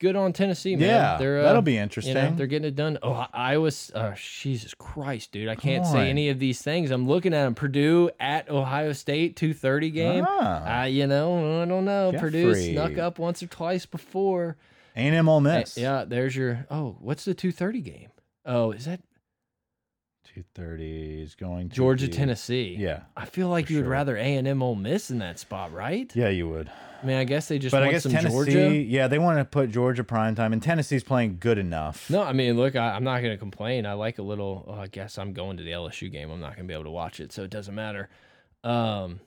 good 0.00 0.16
on 0.16 0.32
Tennessee, 0.32 0.74
man. 0.74 0.88
Yeah, 0.88 1.16
they're, 1.18 1.40
uh, 1.40 1.42
that'll 1.44 1.62
be 1.62 1.74
You 1.74 1.80
interesting. 1.80 2.14
know, 2.14 2.32
they're 2.34 2.46
getting 2.48 2.66
it 2.68 2.74
done. 2.74 2.98
Oh, 3.02 3.12
I- 3.12 3.28
Iowa. 3.32 3.70
Uh, 3.94 4.14
Jesus 4.16 4.74
Christ, 4.74 5.30
dude! 5.32 5.48
I 5.48 5.54
can't 5.54 5.86
say 5.86 6.10
any 6.10 6.28
of 6.30 6.38
these 6.40 6.60
things. 6.62 6.90
I'm 6.90 7.06
looking 7.06 7.32
at 7.34 7.44
them. 7.44 7.54
Purdue 7.54 8.10
at 8.18 8.48
Ohio 8.50 8.92
State, 8.92 9.36
two 9.36 9.54
thirty 9.54 9.90
game. 9.90 10.24
Ah. 10.26 10.80
Uh, 10.80 10.84
you 10.86 11.06
know, 11.06 11.62
I 11.62 11.66
don't 11.66 11.84
know. 11.84 12.12
Purdue 12.18 12.54
snuck 12.54 12.98
up 12.98 13.18
once 13.18 13.42
or 13.42 13.46
twice 13.46 13.86
before. 13.86 14.56
A&M 14.96 15.28
Ole 15.28 15.40
Miss. 15.40 15.78
Yeah, 15.78 16.04
there's 16.06 16.34
your. 16.34 16.66
Oh, 16.70 16.96
what's 17.00 17.24
the 17.24 17.34
two 17.34 17.52
thirty 17.52 17.80
game? 17.80 18.08
Oh, 18.44 18.72
is 18.72 18.86
that 18.86 19.00
two 20.34 20.44
thirty 20.54 21.20
is 21.22 21.34
going 21.34 21.68
to 21.68 21.74
Georgia, 21.74 22.06
be- 22.06 22.12
Tennessee? 22.12 22.76
Yeah, 22.78 23.02
I 23.16 23.24
feel 23.24 23.48
like 23.48 23.70
you 23.70 23.76
would 23.78 23.84
sure. 23.84 23.90
rather 23.90 24.16
A 24.16 24.36
and 24.36 24.46
M 24.48 24.62
Ole 24.62 24.74
Miss 24.74 25.10
in 25.10 25.18
that 25.18 25.38
spot, 25.38 25.72
right? 25.72 26.10
yeah, 26.14 26.28
you 26.28 26.48
would. 26.48 26.70
I 27.02 27.04
mean, 27.06 27.16
I 27.16 27.24
guess 27.24 27.48
they 27.48 27.58
just 27.58 27.72
but 27.72 27.78
want 27.80 27.88
I 27.88 27.92
guess 27.92 28.04
some 28.04 28.12
Tennessee. 28.12 28.30
Georgia. 28.30 28.74
Yeah, 28.76 29.08
they 29.08 29.18
want 29.18 29.38
to 29.38 29.44
put 29.44 29.70
Georgia 29.70 30.04
prime 30.04 30.36
time, 30.36 30.52
and 30.52 30.62
Tennessee's 30.62 31.02
playing 31.02 31.38
good 31.40 31.58
enough. 31.58 32.08
No, 32.08 32.22
I 32.22 32.32
mean, 32.32 32.56
look, 32.56 32.76
I, 32.76 32.90
I'm 32.94 33.02
not 33.02 33.22
going 33.22 33.32
to 33.32 33.38
complain. 33.38 33.86
I 33.86 33.94
like 33.94 34.18
a 34.18 34.22
little. 34.22 34.64
oh, 34.68 34.74
I 34.74 34.86
guess 34.86 35.18
I'm 35.18 35.32
going 35.32 35.56
to 35.56 35.64
the 35.64 35.72
LSU 35.72 36.10
game. 36.12 36.30
I'm 36.30 36.38
not 36.40 36.54
going 36.56 36.66
to 36.66 36.68
be 36.68 36.74
able 36.74 36.84
to 36.84 36.90
watch 36.90 37.18
it, 37.18 37.32
so 37.32 37.42
it 37.42 37.50
doesn't 37.50 37.74
matter. 37.74 38.08
Um, 38.62 39.18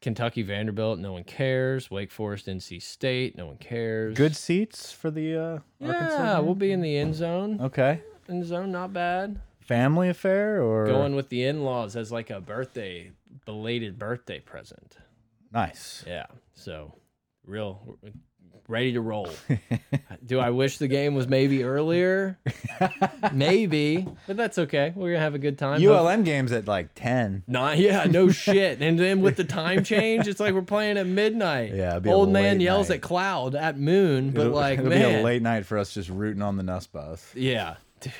Kentucky, 0.00 0.42
Vanderbilt, 0.42 0.98
no 0.98 1.12
one 1.12 1.24
cares. 1.24 1.90
Wake 1.90 2.10
Forest, 2.10 2.46
NC 2.46 2.80
State, 2.82 3.36
no 3.36 3.46
one 3.46 3.56
cares. 3.58 4.16
Good 4.16 4.34
seats 4.36 4.90
for 4.92 5.10
the 5.10 5.36
uh, 5.36 5.58
Arkansas. 5.86 6.22
Yeah, 6.22 6.36
game? 6.36 6.46
we'll 6.46 6.54
be 6.54 6.72
in 6.72 6.80
the 6.80 6.96
end 6.96 7.14
zone. 7.14 7.60
Okay, 7.60 8.00
In 8.28 8.40
the 8.40 8.46
zone, 8.46 8.72
not 8.72 8.92
bad. 8.92 9.38
Family 9.66 10.08
affair 10.08 10.62
or 10.62 10.86
Going 10.86 11.14
with 11.14 11.28
the 11.28 11.44
in-laws 11.44 11.96
as 11.96 12.10
like 12.12 12.30
a 12.30 12.40
birthday, 12.40 13.12
belated 13.44 13.98
birthday 13.98 14.40
present. 14.40 14.96
nice. 15.52 16.04
Yeah, 16.06 16.26
so 16.54 16.94
real 17.44 17.98
ready 18.68 18.92
to 18.92 19.00
roll. 19.00 19.28
Do 20.26 20.40
I 20.40 20.50
wish 20.50 20.78
the 20.78 20.88
game 20.88 21.14
was 21.14 21.28
maybe 21.28 21.62
earlier? 21.62 22.38
maybe, 23.32 24.06
but 24.26 24.36
that's 24.36 24.58
okay. 24.58 24.92
We're 24.94 25.10
gonna 25.12 25.20
have 25.20 25.34
a 25.34 25.38
good 25.38 25.58
time. 25.58 25.80
ULM 25.86 26.24
games 26.24 26.52
at 26.52 26.66
like 26.66 26.88
ten. 26.94 27.42
Not 27.46 27.78
yeah, 27.78 28.04
no 28.04 28.30
shit. 28.30 28.80
And 28.82 28.98
then 28.98 29.20
with 29.20 29.36
the 29.36 29.44
time 29.44 29.84
change, 29.84 30.26
it's 30.26 30.40
like 30.40 30.54
we're 30.54 30.62
playing 30.62 30.98
at 30.98 31.06
midnight. 31.06 31.74
Yeah, 31.74 31.92
it'd 31.92 32.02
be 32.04 32.10
a 32.10 32.12
old 32.12 32.30
man 32.30 32.60
yells 32.60 32.88
night. 32.88 32.96
at 32.96 33.02
cloud 33.02 33.54
at 33.54 33.78
moon, 33.78 34.30
but 34.30 34.46
it'll, 34.46 34.52
like 34.54 34.78
it'll 34.78 34.90
man, 34.90 35.14
be 35.14 35.20
a 35.20 35.22
late 35.22 35.42
night 35.42 35.66
for 35.66 35.78
us 35.78 35.94
just 35.94 36.08
rooting 36.08 36.42
on 36.42 36.56
the 36.56 36.62
Nuss 36.62 36.86
bus. 36.86 37.32
yeah, 37.34 37.76
Dude, 38.00 38.12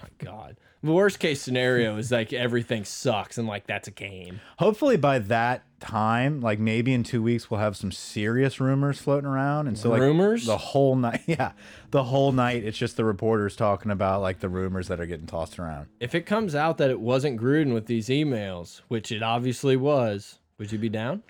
my 0.00 0.08
god. 0.24 0.56
The 0.82 0.92
worst 0.92 1.18
case 1.18 1.40
scenario 1.42 1.96
is 1.96 2.12
like 2.12 2.32
everything 2.32 2.84
sucks 2.84 3.36
and 3.36 3.48
like 3.48 3.66
that's 3.66 3.88
a 3.88 3.90
game. 3.90 4.40
Hopefully 4.58 4.96
by 4.96 5.18
that 5.18 5.64
time, 5.80 6.40
like 6.40 6.60
maybe 6.60 6.92
in 6.92 7.02
two 7.02 7.20
weeks, 7.22 7.50
we'll 7.50 7.58
have 7.60 7.76
some 7.76 7.90
serious 7.90 8.60
rumors 8.60 8.98
floating 9.00 9.28
around, 9.28 9.66
and 9.66 9.76
so 9.76 9.90
like 9.90 10.00
Rumors? 10.00 10.46
the 10.46 10.56
whole 10.56 10.94
night. 10.96 11.22
Yeah, 11.26 11.52
the 11.90 12.04
whole 12.04 12.30
night 12.32 12.64
it's 12.64 12.78
just 12.78 12.96
the 12.96 13.04
reporters 13.04 13.56
talking 13.56 13.90
about 13.90 14.22
like 14.22 14.38
the 14.38 14.48
rumors 14.48 14.86
that 14.88 15.00
are 15.00 15.06
getting 15.06 15.26
tossed 15.26 15.58
around. 15.58 15.88
If 16.00 16.14
it 16.14 16.22
comes 16.26 16.54
out 16.54 16.78
that 16.78 16.90
it 16.90 17.00
wasn't 17.00 17.40
Gruden 17.40 17.74
with 17.74 17.86
these 17.86 18.08
emails, 18.08 18.80
which 18.88 19.10
it 19.10 19.22
obviously 19.22 19.76
was, 19.76 20.38
would 20.58 20.70
you 20.70 20.78
be 20.78 20.88
down? 20.88 21.22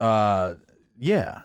Uh, 0.00 0.54
yeah, 0.98 1.42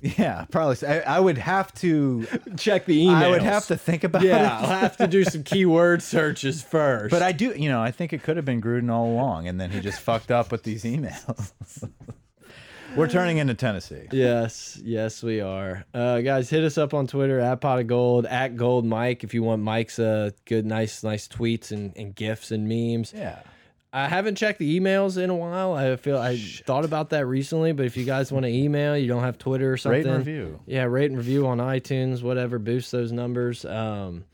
yeah, 0.00 0.44
probably. 0.50 0.86
I, 0.86 1.00
I 1.00 1.20
would 1.20 1.38
have 1.38 1.72
to. 1.76 2.26
Check 2.56 2.86
the 2.86 3.06
emails. 3.06 3.14
I 3.14 3.28
would 3.30 3.42
have 3.42 3.66
to 3.66 3.76
think 3.76 4.04
about 4.04 4.22
Yeah, 4.22 4.36
it. 4.36 4.62
I'll 4.62 4.78
have 4.80 4.96
to 4.98 5.06
do 5.06 5.24
some 5.24 5.42
keyword 5.42 6.02
searches 6.02 6.62
first. 6.62 7.10
But 7.10 7.22
I 7.22 7.32
do, 7.32 7.52
you 7.56 7.68
know, 7.68 7.80
I 7.82 7.90
think 7.90 8.12
it 8.12 8.22
could 8.22 8.36
have 8.36 8.44
been 8.44 8.60
Gruden 8.60 8.90
all 8.90 9.06
along, 9.10 9.48
and 9.48 9.60
then 9.60 9.70
he 9.70 9.80
just 9.80 10.00
fucked 10.00 10.30
up 10.30 10.52
with 10.52 10.62
these 10.62 10.84
emails. 10.84 11.52
We're 12.96 13.08
turning 13.08 13.36
into 13.36 13.52
Tennessee. 13.52 14.08
Yes, 14.10 14.80
yes, 14.82 15.22
we 15.22 15.42
are. 15.42 15.84
Uh, 15.92 16.22
guys, 16.22 16.48
hit 16.48 16.64
us 16.64 16.78
up 16.78 16.94
on 16.94 17.06
Twitter 17.06 17.38
at 17.40 17.60
pot 17.60 17.78
of 17.78 17.86
gold 17.88 18.24
at 18.24 18.56
gold 18.56 18.86
Mike 18.86 19.22
if 19.22 19.34
you 19.34 19.42
want 19.42 19.60
Mike's 19.62 19.98
uh 19.98 20.30
good, 20.46 20.64
nice, 20.64 21.02
nice 21.02 21.28
tweets 21.28 21.72
and, 21.72 21.94
and 21.94 22.14
gifs 22.14 22.50
and 22.50 22.66
memes. 22.66 23.12
Yeah. 23.14 23.40
I 23.92 24.08
haven't 24.08 24.34
checked 24.36 24.58
the 24.58 24.78
emails 24.78 25.16
in 25.22 25.30
a 25.30 25.34
while. 25.34 25.72
I 25.72 25.96
feel 25.96 26.18
I 26.18 26.36
thought 26.36 26.84
about 26.84 27.10
that 27.10 27.26
recently, 27.26 27.72
but 27.72 27.86
if 27.86 27.96
you 27.96 28.04
guys 28.04 28.30
want 28.30 28.44
to 28.44 28.50
email, 28.50 28.96
you 28.96 29.08
don't 29.08 29.22
have 29.22 29.38
Twitter 29.38 29.72
or 29.72 29.76
something. 29.76 30.04
Rate 30.04 30.06
and 30.06 30.18
review. 30.18 30.60
Yeah, 30.66 30.84
rate 30.84 31.10
and 31.10 31.16
review 31.16 31.46
on 31.46 31.58
iTunes, 31.58 32.22
whatever, 32.22 32.58
boost 32.58 32.92
those 32.92 33.12
numbers. 33.12 33.64
Um, 33.64 34.24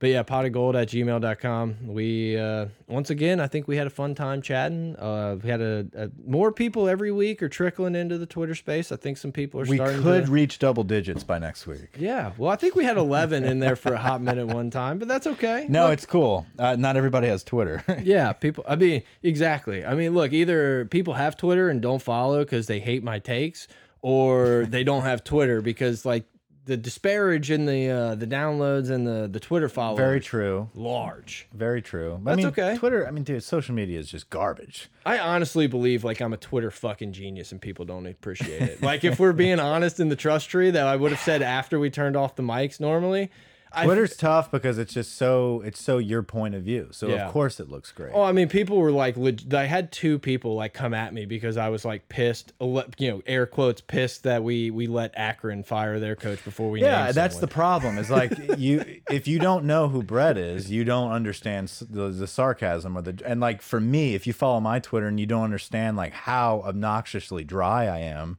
but 0.00 0.08
yeah, 0.10 0.22
pot 0.24 0.46
of 0.46 0.52
gold 0.52 0.74
at 0.74 0.88
gmail.com. 0.88 1.76
We, 1.86 2.36
uh, 2.38 2.66
once 2.88 3.10
again, 3.10 3.38
I 3.38 3.46
think 3.46 3.68
we 3.68 3.76
had 3.76 3.86
a 3.86 3.90
fun 3.90 4.14
time 4.14 4.42
chatting. 4.42 4.96
Uh, 4.96 5.36
we 5.42 5.48
had 5.50 5.60
a, 5.60 5.86
a 5.94 6.10
more 6.26 6.50
people 6.52 6.88
every 6.88 7.12
week 7.12 7.42
are 7.42 7.48
trickling 7.48 7.94
into 7.94 8.16
the 8.18 8.26
Twitter 8.26 8.54
space. 8.54 8.90
I 8.90 8.96
think 8.96 9.18
some 9.18 9.30
people 9.30 9.60
are 9.60 9.66
starting 9.66 9.78
We 9.84 9.84
starting 9.84 10.02
could 10.02 10.26
to. 10.26 10.32
reach 10.32 10.58
double 10.58 10.84
digits 10.84 11.22
by 11.22 11.38
next 11.38 11.66
week. 11.66 11.90
Yeah, 11.98 12.32
well, 12.38 12.50
I 12.50 12.56
think 12.56 12.74
we 12.74 12.84
had 12.84 12.96
11 12.96 13.44
in 13.44 13.58
there 13.60 13.76
for 13.76 13.92
a 13.92 13.98
hot 13.98 14.22
minute 14.22 14.46
one 14.48 14.70
time, 14.70 14.98
but 14.98 15.06
that's 15.06 15.26
okay. 15.26 15.66
No, 15.68 15.84
Look, 15.84 15.92
it's 15.92 16.06
cool. 16.06 16.46
Uh, 16.58 16.76
not 16.76 16.96
everybody 16.96 17.28
has 17.28 17.44
Twitter. 17.44 17.84
yeah, 18.02 18.32
people. 18.32 18.64
I 18.66 18.76
mean, 18.76 19.02
exactly. 19.22 19.84
I 19.84 19.94
mean, 19.94 20.14
look, 20.14 20.32
either 20.32 20.86
people 20.86 21.14
have 21.14 21.36
Twitter 21.36 21.68
and 21.68 21.80
don't 21.82 22.00
follow 22.02 22.40
because 22.40 22.66
they 22.66 22.80
hate 22.80 23.04
my 23.04 23.18
takes, 23.18 23.68
or 24.02 24.64
they 24.68 24.82
don't 24.82 25.02
have 25.02 25.22
Twitter 25.22 25.60
because 25.60 26.04
like 26.06 26.24
the 26.66 26.76
disparage 26.76 27.50
in 27.50 27.66
the 27.66 27.88
uh, 27.88 28.14
the 28.14 28.26
downloads 28.26 28.90
and 28.90 29.06
the 29.06 29.28
the 29.30 29.40
Twitter 29.40 29.68
followers 29.68 29.98
Very 29.98 30.20
true. 30.20 30.68
large. 30.74 31.48
Very 31.52 31.82
true. 31.82 32.14
I 32.14 32.24
That's 32.24 32.36
mean, 32.36 32.46
okay. 32.48 32.76
Twitter. 32.76 33.06
I 33.06 33.10
mean, 33.10 33.24
dude, 33.24 33.42
social 33.42 33.74
media 33.74 33.98
is 33.98 34.10
just 34.10 34.30
garbage. 34.30 34.88
I 35.06 35.18
honestly 35.18 35.66
believe 35.66 36.04
like 36.04 36.20
I'm 36.20 36.32
a 36.32 36.36
Twitter 36.36 36.70
fucking 36.70 37.12
genius 37.12 37.52
and 37.52 37.60
people 37.60 37.84
don't 37.84 38.06
appreciate 38.06 38.62
it. 38.62 38.82
like 38.82 39.04
if 39.04 39.18
we're 39.18 39.32
being 39.32 39.58
honest 39.58 40.00
in 40.00 40.08
the 40.08 40.16
trust 40.16 40.50
tree 40.50 40.70
that 40.70 40.86
I 40.86 40.96
would 40.96 41.10
have 41.12 41.20
said 41.20 41.42
after 41.42 41.78
we 41.80 41.90
turned 41.90 42.16
off 42.16 42.36
the 42.36 42.42
mics 42.42 42.78
normally. 42.80 43.30
I 43.72 43.84
Twitter's 43.84 44.16
tough 44.16 44.50
because 44.50 44.78
it's 44.78 44.92
just 44.92 45.16
so 45.16 45.62
it's 45.64 45.80
so 45.80 45.98
your 45.98 46.22
point 46.22 46.54
of 46.54 46.62
view. 46.64 46.88
So 46.90 47.08
Yeah. 47.08 47.26
of 47.26 47.32
course 47.32 47.60
it 47.60 47.68
looks 47.70 47.92
great. 47.92 48.10
Oh, 48.14 48.22
I 48.22 48.32
mean, 48.32 48.48
people 48.48 48.78
were 48.78 48.90
like, 48.90 49.16
leg- 49.16 49.54
I 49.54 49.66
had 49.66 49.92
two 49.92 50.18
people 50.18 50.54
like 50.56 50.74
come 50.74 50.92
at 50.92 51.14
me 51.14 51.24
because 51.24 51.56
I 51.56 51.68
was 51.68 51.84
like 51.84 52.08
pissed, 52.08 52.52
ele- 52.60 52.84
you 52.98 53.10
know, 53.10 53.22
air 53.26 53.46
quotes, 53.46 53.80
pissed 53.80 54.24
that 54.24 54.42
we 54.42 54.70
we 54.70 54.86
let 54.88 55.12
Akron 55.16 55.62
fire 55.62 56.00
their 56.00 56.16
coach 56.16 56.44
before 56.44 56.70
we. 56.70 56.80
yeah, 56.82 57.04
named 57.04 57.14
that's 57.14 57.36
the 57.36 57.40
someone. 57.42 57.54
problem. 57.54 57.98
Is 57.98 58.10
like 58.10 58.32
you 58.58 58.84
if 59.10 59.28
you 59.28 59.38
don't 59.38 59.64
know 59.64 59.88
who 59.88 60.02
Brett 60.02 60.36
is, 60.36 60.70
you 60.70 60.84
don't 60.84 61.12
understand 61.12 61.68
s- 61.68 61.84
the, 61.88 62.08
the 62.08 62.26
sarcasm 62.26 62.96
or 62.98 63.02
the 63.02 63.22
and 63.24 63.40
like 63.40 63.62
for 63.62 63.80
me, 63.80 64.14
if 64.14 64.26
you 64.26 64.32
follow 64.32 64.60
my 64.60 64.80
Twitter 64.80 65.06
and 65.06 65.20
you 65.20 65.26
don't 65.26 65.44
understand 65.44 65.96
like 65.96 66.12
how 66.12 66.62
obnoxiously 66.66 67.44
dry 67.44 67.86
I 67.86 67.98
am, 68.00 68.38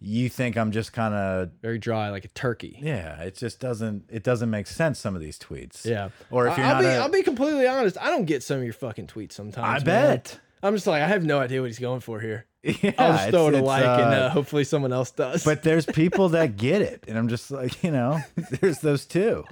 you 0.00 0.28
think 0.28 0.56
I'm 0.56 0.72
just 0.72 0.92
kind 0.92 1.14
of 1.14 1.50
very 1.62 1.78
dry, 1.78 2.10
like 2.10 2.24
a 2.24 2.28
turkey. 2.28 2.78
yeah. 2.82 3.20
It 3.22 3.36
just 3.36 3.60
doesn't 3.60 4.04
it 4.10 4.22
doesn't 4.24 4.48
make 4.50 4.66
sense 4.66 4.98
some 4.98 5.14
of 5.14 5.20
these 5.20 5.38
tweets. 5.38 5.84
Yeah. 5.84 6.08
Or 6.30 6.48
if 6.48 6.56
you're 6.56 6.66
I'll 6.66 6.74
not 6.74 6.80
be, 6.80 6.86
a- 6.86 6.98
I'll 7.00 7.08
be 7.10 7.22
completely 7.22 7.66
honest. 7.66 7.96
I 8.00 8.06
don't 8.10 8.24
get 8.24 8.42
some 8.42 8.58
of 8.58 8.64
your 8.64 8.72
fucking 8.72 9.06
tweets 9.08 9.32
sometimes. 9.32 9.82
I 9.82 9.84
man. 9.84 10.16
bet. 10.16 10.40
I'm 10.62 10.74
just 10.74 10.86
like, 10.86 11.02
I 11.02 11.06
have 11.08 11.24
no 11.24 11.38
idea 11.38 11.60
what 11.60 11.68
he's 11.68 11.78
going 11.78 12.00
for 12.00 12.20
here. 12.20 12.46
Yeah, 12.62 12.92
I'll 12.98 13.12
just 13.14 13.30
throw 13.30 13.48
it 13.48 13.54
a 13.54 13.62
like, 13.62 13.82
and 13.84 13.90
uh, 14.14 14.26
uh, 14.26 14.28
hopefully 14.28 14.64
someone 14.64 14.92
else 14.92 15.10
does. 15.12 15.42
But 15.44 15.62
there's 15.62 15.86
people 15.86 16.28
that 16.30 16.56
get 16.58 16.82
it, 16.82 17.04
and 17.08 17.16
I'm 17.16 17.28
just 17.28 17.50
like, 17.50 17.82
you 17.82 17.90
know, 17.90 18.20
there's 18.60 18.80
those 18.80 19.06
two. 19.06 19.44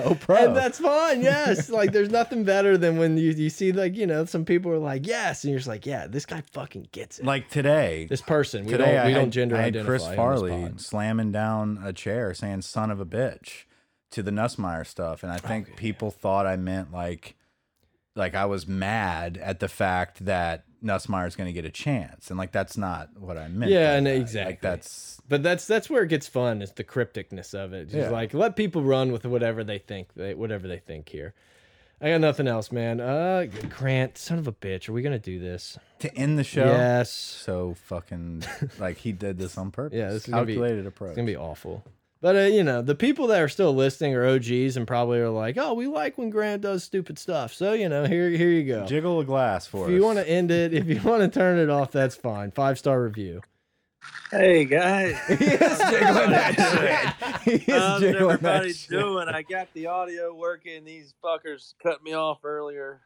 oh, 0.04 0.14
pro. 0.14 0.36
and 0.36 0.56
that's 0.56 0.78
fine. 0.78 1.22
Yes, 1.22 1.68
like 1.68 1.92
there's 1.92 2.10
nothing 2.10 2.44
better 2.44 2.76
than 2.76 2.98
when 2.98 3.16
you 3.16 3.30
you 3.30 3.50
see 3.50 3.72
like 3.72 3.96
you 3.96 4.06
know 4.06 4.24
some 4.24 4.44
people 4.44 4.70
are 4.72 4.78
like 4.78 5.06
yes, 5.06 5.44
and 5.44 5.50
you're 5.50 5.58
just 5.58 5.68
like 5.68 5.86
yeah, 5.86 6.06
this 6.06 6.26
guy 6.26 6.42
fucking 6.52 6.88
gets 6.92 7.18
it. 7.18 7.24
like 7.24 7.48
today. 7.48 8.06
this 8.08 8.20
person, 8.20 8.64
we 8.64 8.72
today 8.72 8.94
don't 8.94 9.06
we 9.06 9.12
had, 9.12 9.18
don't 9.20 9.30
gender 9.30 9.56
I 9.56 9.60
had 9.60 9.68
identify. 9.68 9.86
Chris 9.88 10.06
Farley 10.14 10.72
slamming 10.76 11.32
down 11.32 11.80
a 11.84 11.92
chair 11.92 12.34
saying 12.34 12.62
"son 12.62 12.90
of 12.90 13.00
a 13.00 13.06
bitch" 13.06 13.64
to 14.10 14.22
the 14.22 14.30
Nussmeier 14.30 14.86
stuff, 14.86 15.22
and 15.22 15.30
I 15.32 15.36
oh, 15.36 15.38
think 15.38 15.66
Oh, 15.66 15.70
yeah. 15.70 15.76
people 15.76 16.10
thought 16.10 16.46
I 16.46 16.56
meant 16.56 16.92
like, 16.92 17.36
like 18.16 18.34
I 18.34 18.46
was 18.46 18.66
mad 18.66 19.38
at 19.38 19.60
the 19.60 19.68
fact 19.68 20.24
that 20.24 20.64
Nussmeier's 20.82 21.36
going 21.36 21.46
to 21.48 21.52
get 21.52 21.64
a 21.64 21.70
chance, 21.70 22.30
and 22.30 22.38
like 22.38 22.52
that's 22.52 22.76
not 22.76 23.10
what 23.18 23.36
I 23.36 23.48
meant. 23.48 23.70
Yeah, 23.72 23.94
and 23.96 24.08
exactly. 24.08 24.52
Like 24.52 24.60
that's 24.62 25.20
But 25.28 25.42
that's 25.42 25.66
that's 25.66 25.90
where 25.90 26.02
it 26.02 26.08
gets 26.08 26.26
fun 26.26 26.62
is 26.62 26.72
the 26.72 26.84
crypticness 26.84 27.52
of 27.54 27.72
it. 27.72 27.84
Just 27.86 27.96
Yeah. 27.96 28.10
like 28.10 28.32
let 28.34 28.56
people 28.56 28.82
run 28.82 29.12
with 29.12 29.24
whatever 29.26 29.62
they 29.64 29.78
think 29.78 30.14
they 30.14 30.34
whatever 30.34 30.66
they 30.68 30.78
think 30.78 31.08
here. 31.10 31.34
I 32.02 32.08
got 32.12 32.22
nothing 32.22 32.48
else, 32.48 32.72
man. 32.72 32.98
Uh 33.00 33.46
Grant, 33.68 34.16
son 34.16 34.38
of 34.38 34.48
a 34.48 34.52
bitch, 34.52 34.88
are 34.88 34.92
we 34.92 35.02
gonna 35.02 35.18
do 35.18 35.38
this? 35.38 35.78
to 35.98 36.14
end 36.16 36.38
the 36.38 36.44
show. 36.44 36.64
Yes. 36.64 37.12
So 37.12 37.74
fucking 37.84 38.42
like 38.78 38.96
he 38.96 39.12
did 39.12 39.36
this 39.36 39.58
on 39.58 39.70
purpose. 39.70 39.96
Yeah, 39.98 40.08
this 40.10 40.26
is 40.26 40.32
gonna 40.32 40.46
be- 40.46 40.54
calculated 40.54 40.86
approach. 40.86 41.10
It's 41.10 41.16
gonna 41.16 41.26
be 41.26 41.36
awful. 41.36 41.84
But 42.22 42.36
uh, 42.36 42.40
you 42.40 42.62
know, 42.62 42.82
the 42.82 42.94
people 42.94 43.28
that 43.28 43.40
are 43.40 43.48
still 43.48 43.74
listening 43.74 44.14
are 44.14 44.26
OGs 44.26 44.76
and 44.76 44.86
probably 44.86 45.20
are 45.20 45.30
like, 45.30 45.56
"Oh, 45.58 45.72
we 45.72 45.86
like 45.86 46.18
when 46.18 46.28
Grant 46.28 46.60
does 46.62 46.84
stupid 46.84 47.18
stuff." 47.18 47.54
So 47.54 47.72
you 47.72 47.88
know, 47.88 48.04
here, 48.04 48.28
here 48.28 48.50
you 48.50 48.64
go. 48.64 48.84
Jiggle 48.86 49.20
a 49.20 49.24
glass 49.24 49.66
for 49.66 49.84
If 49.84 49.88
us. 49.88 49.92
you 49.94 50.02
want 50.04 50.18
to 50.18 50.28
end 50.28 50.50
it, 50.50 50.74
if 50.74 50.86
you 50.86 51.00
want 51.04 51.22
to 51.22 51.28
turn 51.28 51.58
it 51.58 51.70
off, 51.70 51.92
that's 51.92 52.14
fine. 52.16 52.50
Five 52.50 52.78
star 52.78 53.02
review. 53.02 53.40
Hey 54.30 54.64
guys, 54.66 55.18
he 55.28 55.34
is 55.34 55.78
jiggling 55.78 56.30
that 56.30 57.14
shit. 57.42 57.64
He 57.64 57.72
is 57.72 57.78
how's 57.82 58.00
jiggling 58.00 58.28
that 58.28 58.56
everybody 58.56 58.72
shit. 58.74 58.90
doing? 58.90 59.28
I 59.28 59.42
got 59.42 59.68
the 59.72 59.86
audio 59.86 60.34
working. 60.34 60.84
These 60.84 61.14
fuckers 61.24 61.74
cut 61.82 62.02
me 62.02 62.14
off 62.14 62.44
earlier. 62.44 63.00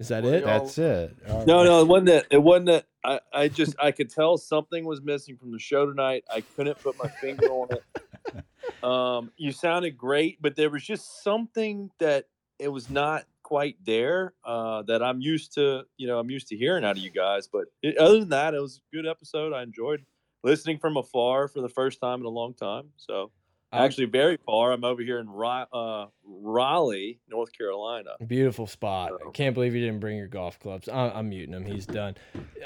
Is 0.00 0.08
that 0.08 0.24
Well, 0.24 0.32
it? 0.34 0.44
That's 0.44 0.76
it. 0.78 1.16
All 1.28 1.46
No, 1.46 1.64
no, 1.64 1.80
it 1.82 1.86
wasn't 1.86 2.06
that. 2.06 2.26
It 2.30 2.42
wasn't 2.42 2.66
that. 2.66 2.86
I, 3.04 3.20
I 3.32 3.48
just 3.48 3.76
I 3.78 3.90
could 3.90 4.10
tell 4.10 4.38
something 4.38 4.84
was 4.84 5.02
missing 5.02 5.36
from 5.36 5.52
the 5.52 5.58
show 5.58 5.86
tonight. 5.86 6.24
I 6.32 6.40
couldn't 6.40 6.82
put 6.82 6.96
my 6.98 7.08
finger 7.08 7.46
on 7.48 7.68
it. 7.72 7.82
Um, 8.82 9.30
you 9.38 9.52
sounded 9.52 9.96
great, 9.96 10.42
but 10.42 10.56
there 10.56 10.68
was 10.68 10.82
just 10.84 11.22
something 11.22 11.90
that 11.98 12.26
it 12.58 12.68
was 12.68 12.90
not 12.90 13.24
quite 13.42 13.76
there. 13.84 14.34
Uh, 14.44 14.82
that 14.82 15.02
I'm 15.02 15.20
used 15.20 15.54
to. 15.54 15.84
You 15.96 16.06
know, 16.06 16.18
I'm 16.18 16.30
used 16.30 16.48
to 16.48 16.56
hearing 16.56 16.84
out 16.84 16.98
of 16.98 17.02
you 17.02 17.10
guys. 17.10 17.46
But 17.46 17.66
it, 17.82 17.96
other 17.96 18.20
than 18.20 18.30
that, 18.30 18.52
it 18.52 18.60
was 18.60 18.80
a 18.92 18.96
good 18.96 19.06
episode. 19.06 19.54
I 19.54 19.62
enjoyed 19.62 20.04
listening 20.42 20.78
from 20.78 20.96
afar 20.96 21.48
for 21.48 21.60
the 21.60 21.68
first 21.68 22.00
time 22.00 22.20
in 22.20 22.26
a 22.26 22.30
long 22.30 22.52
time. 22.52 22.90
So 22.96 23.30
actually, 23.74 24.06
very 24.06 24.38
far. 24.46 24.72
I'm 24.72 24.84
over 24.84 25.02
here 25.02 25.18
in 25.18 25.28
uh, 25.28 26.06
Raleigh, 26.26 27.18
North 27.28 27.50
Carolina. 27.56 28.10
Beautiful 28.26 28.66
spot. 28.66 29.10
So- 29.22 29.30
Can't 29.30 29.54
believe 29.54 29.74
you 29.74 29.80
didn't 29.84 30.00
bring 30.00 30.16
your 30.16 30.28
golf 30.28 30.58
clubs. 30.60 30.88
I- 30.88 31.10
I'm 31.10 31.28
muting 31.30 31.54
him. 31.54 31.64
He's 31.64 31.86
done. 31.86 32.16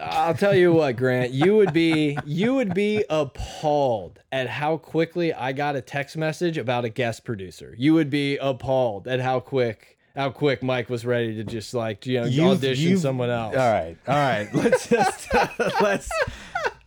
I'll 0.01 0.35
tell 0.35 0.55
you 0.55 0.73
what, 0.73 0.97
Grant. 0.97 1.33
You 1.33 1.57
would 1.57 1.73
be 1.73 2.19
you 2.25 2.55
would 2.55 2.75
be 2.75 3.05
appalled 3.09 4.21
at 4.33 4.49
how 4.49 4.77
quickly 4.77 5.33
I 5.33 5.53
got 5.53 5.77
a 5.77 5.81
text 5.81 6.17
message 6.17 6.59
about 6.59 6.85
a 6.85 6.89
guest 6.89 7.25
producer. 7.25 7.75
You 7.79 7.95
would 7.95 8.11
be 8.11 8.37
appalled 8.39 9.09
at 9.09 9.21
how 9.21 9.41
quick 9.41 9.97
how 10.17 10.31
quick 10.31 10.65
Mike 10.65 10.89
was 10.91 11.07
ready 11.07 11.37
to 11.37 11.45
just 11.45 11.75
like 11.75 12.05
you 12.07 12.21
know 12.21 12.27
You've- 12.27 12.43
audition 12.51 12.85
you've- 12.91 13.01
someone 13.01 13.31
else. 13.31 13.55
All 13.57 13.73
right. 13.73 13.97
All 14.07 14.15
right. 14.15 14.49
Let's 14.55 14.89
just 14.89 15.29
let's 15.81 16.09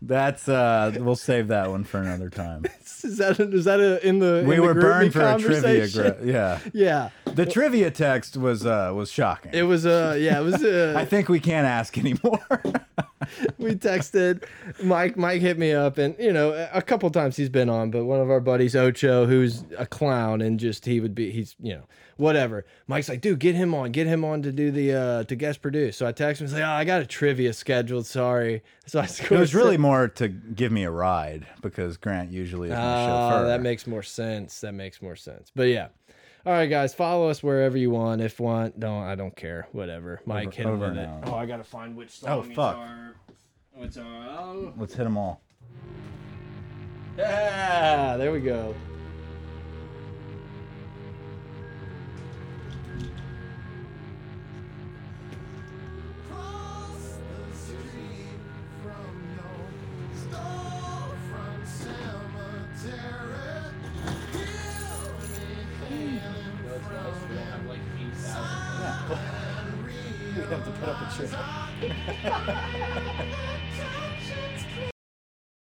that's 0.01 0.49
uh 0.49 0.93
we'll 0.99 1.15
save 1.15 1.49
that 1.49 1.69
one 1.69 1.83
for 1.83 1.99
another 1.99 2.29
time. 2.29 2.65
Is 3.03 3.17
that 3.17 3.39
is 3.39 3.65
that 3.65 3.79
a, 3.79 4.05
in 4.07 4.19
the 4.19 4.43
We 4.47 4.55
in 4.57 4.61
were 4.61 4.75
GroupMe 4.75 5.11
burned 5.11 5.13
for 5.13 5.21
a 5.21 5.39
trivia 5.39 6.17
yeah. 6.23 6.59
Yeah, 6.71 7.09
The 7.25 7.47
trivia 7.47 7.89
text 7.89 8.37
was 8.37 8.63
uh 8.65 8.91
was 8.95 9.11
shocking. 9.11 9.53
it 9.53 9.63
was 9.63 9.85
uh 9.87 10.15
yeah 10.19 10.39
it 10.39 10.43
was 10.43 10.63
uh, 10.63 10.93
I 10.95 11.05
think 11.05 11.27
we 11.27 11.39
can't 11.39 11.65
ask 11.65 11.97
anymore. 11.97 12.39
We 13.57 13.75
texted 13.75 14.43
Mike. 14.83 15.17
Mike 15.17 15.41
hit 15.41 15.57
me 15.57 15.71
up, 15.73 15.97
and 15.97 16.15
you 16.19 16.31
know, 16.33 16.51
a 16.73 16.81
couple 16.81 17.09
times 17.09 17.35
he's 17.37 17.49
been 17.49 17.69
on, 17.69 17.91
but 17.91 18.05
one 18.05 18.19
of 18.19 18.29
our 18.29 18.39
buddies, 18.39 18.75
Ocho, 18.75 19.25
who's 19.25 19.63
a 19.77 19.85
clown, 19.85 20.41
and 20.41 20.59
just 20.59 20.85
he 20.85 20.99
would 20.99 21.15
be, 21.15 21.31
he's 21.31 21.55
you 21.61 21.73
know, 21.75 21.83
whatever. 22.17 22.65
Mike's 22.87 23.09
like, 23.09 23.21
dude, 23.21 23.39
get 23.39 23.55
him 23.55 23.73
on, 23.73 23.91
get 23.91 24.07
him 24.07 24.23
on 24.25 24.41
to 24.43 24.51
do 24.51 24.71
the 24.71 24.93
uh 24.93 25.23
to 25.25 25.35
guest 25.35 25.61
produce. 25.61 25.97
So 25.97 26.05
I 26.05 26.11
text 26.11 26.41
him, 26.41 26.47
he's 26.47 26.53
like, 26.53 26.63
oh, 26.63 26.67
I 26.69 26.83
got 26.83 27.01
a 27.01 27.05
trivia 27.05 27.53
scheduled, 27.53 28.05
sorry. 28.05 28.63
So 28.85 28.99
I 28.99 29.05
it 29.05 29.31
was 29.31 29.55
really 29.55 29.77
more 29.77 30.07
to 30.09 30.27
give 30.27 30.71
me 30.71 30.83
a 30.83 30.91
ride 30.91 31.45
because 31.61 31.97
Grant 31.97 32.31
usually 32.31 32.69
is 32.69 32.73
my 32.75 33.03
Oh, 33.03 33.07
chauffeur. 33.07 33.47
that 33.47 33.61
makes 33.61 33.87
more 33.87 34.03
sense. 34.03 34.61
That 34.61 34.73
makes 34.73 35.01
more 35.01 35.15
sense. 35.15 35.51
But 35.55 35.63
yeah. 35.69 35.87
All 36.43 36.51
right, 36.53 36.65
guys, 36.65 36.95
follow 36.95 37.29
us 37.29 37.43
wherever 37.43 37.77
you 37.77 37.91
want. 37.91 38.19
If 38.19 38.39
want, 38.39 38.79
don't 38.79 39.03
I 39.03 39.13
don't 39.13 39.35
care. 39.35 39.67
Whatever. 39.73 40.21
Mike, 40.25 40.47
Over- 40.47 40.55
hit 40.55 40.65
him 40.65 40.71
over 40.73 40.89
with 40.89 40.97
it. 40.97 41.09
Oh, 41.25 41.35
I 41.35 41.45
gotta 41.45 41.63
find 41.63 41.95
which 41.95 42.09
song. 42.09 42.29
Oh, 42.31 42.39
it's 42.41 42.55
fuck. 42.55 42.77
our- 42.77 43.13
What's 43.81 43.97
our? 43.97 44.05
Oh. 44.05 44.73
Let's 44.77 44.93
hit 44.93 45.05
them 45.05 45.17
all. 45.17 45.41
Yeah, 47.17 48.15
there 48.15 48.31
we 48.31 48.39
go. 48.39 48.75
Cross 56.29 57.17
the 57.17 57.57
street 57.57 58.37
from 58.83 59.15
your 59.33 59.65
storefront 60.29 61.65
cemetery. 61.65 63.01
Hear 65.89 66.05
me 66.05 66.19
hailing 66.19 66.57
from 66.85 68.13
sign 68.13 69.09
We 70.35 70.41
have 70.43 70.63
to 70.65 70.71
put 70.71 70.87
up 70.87 71.01
a 71.01 71.17
chair. 71.17 71.27
conscience 71.81 73.07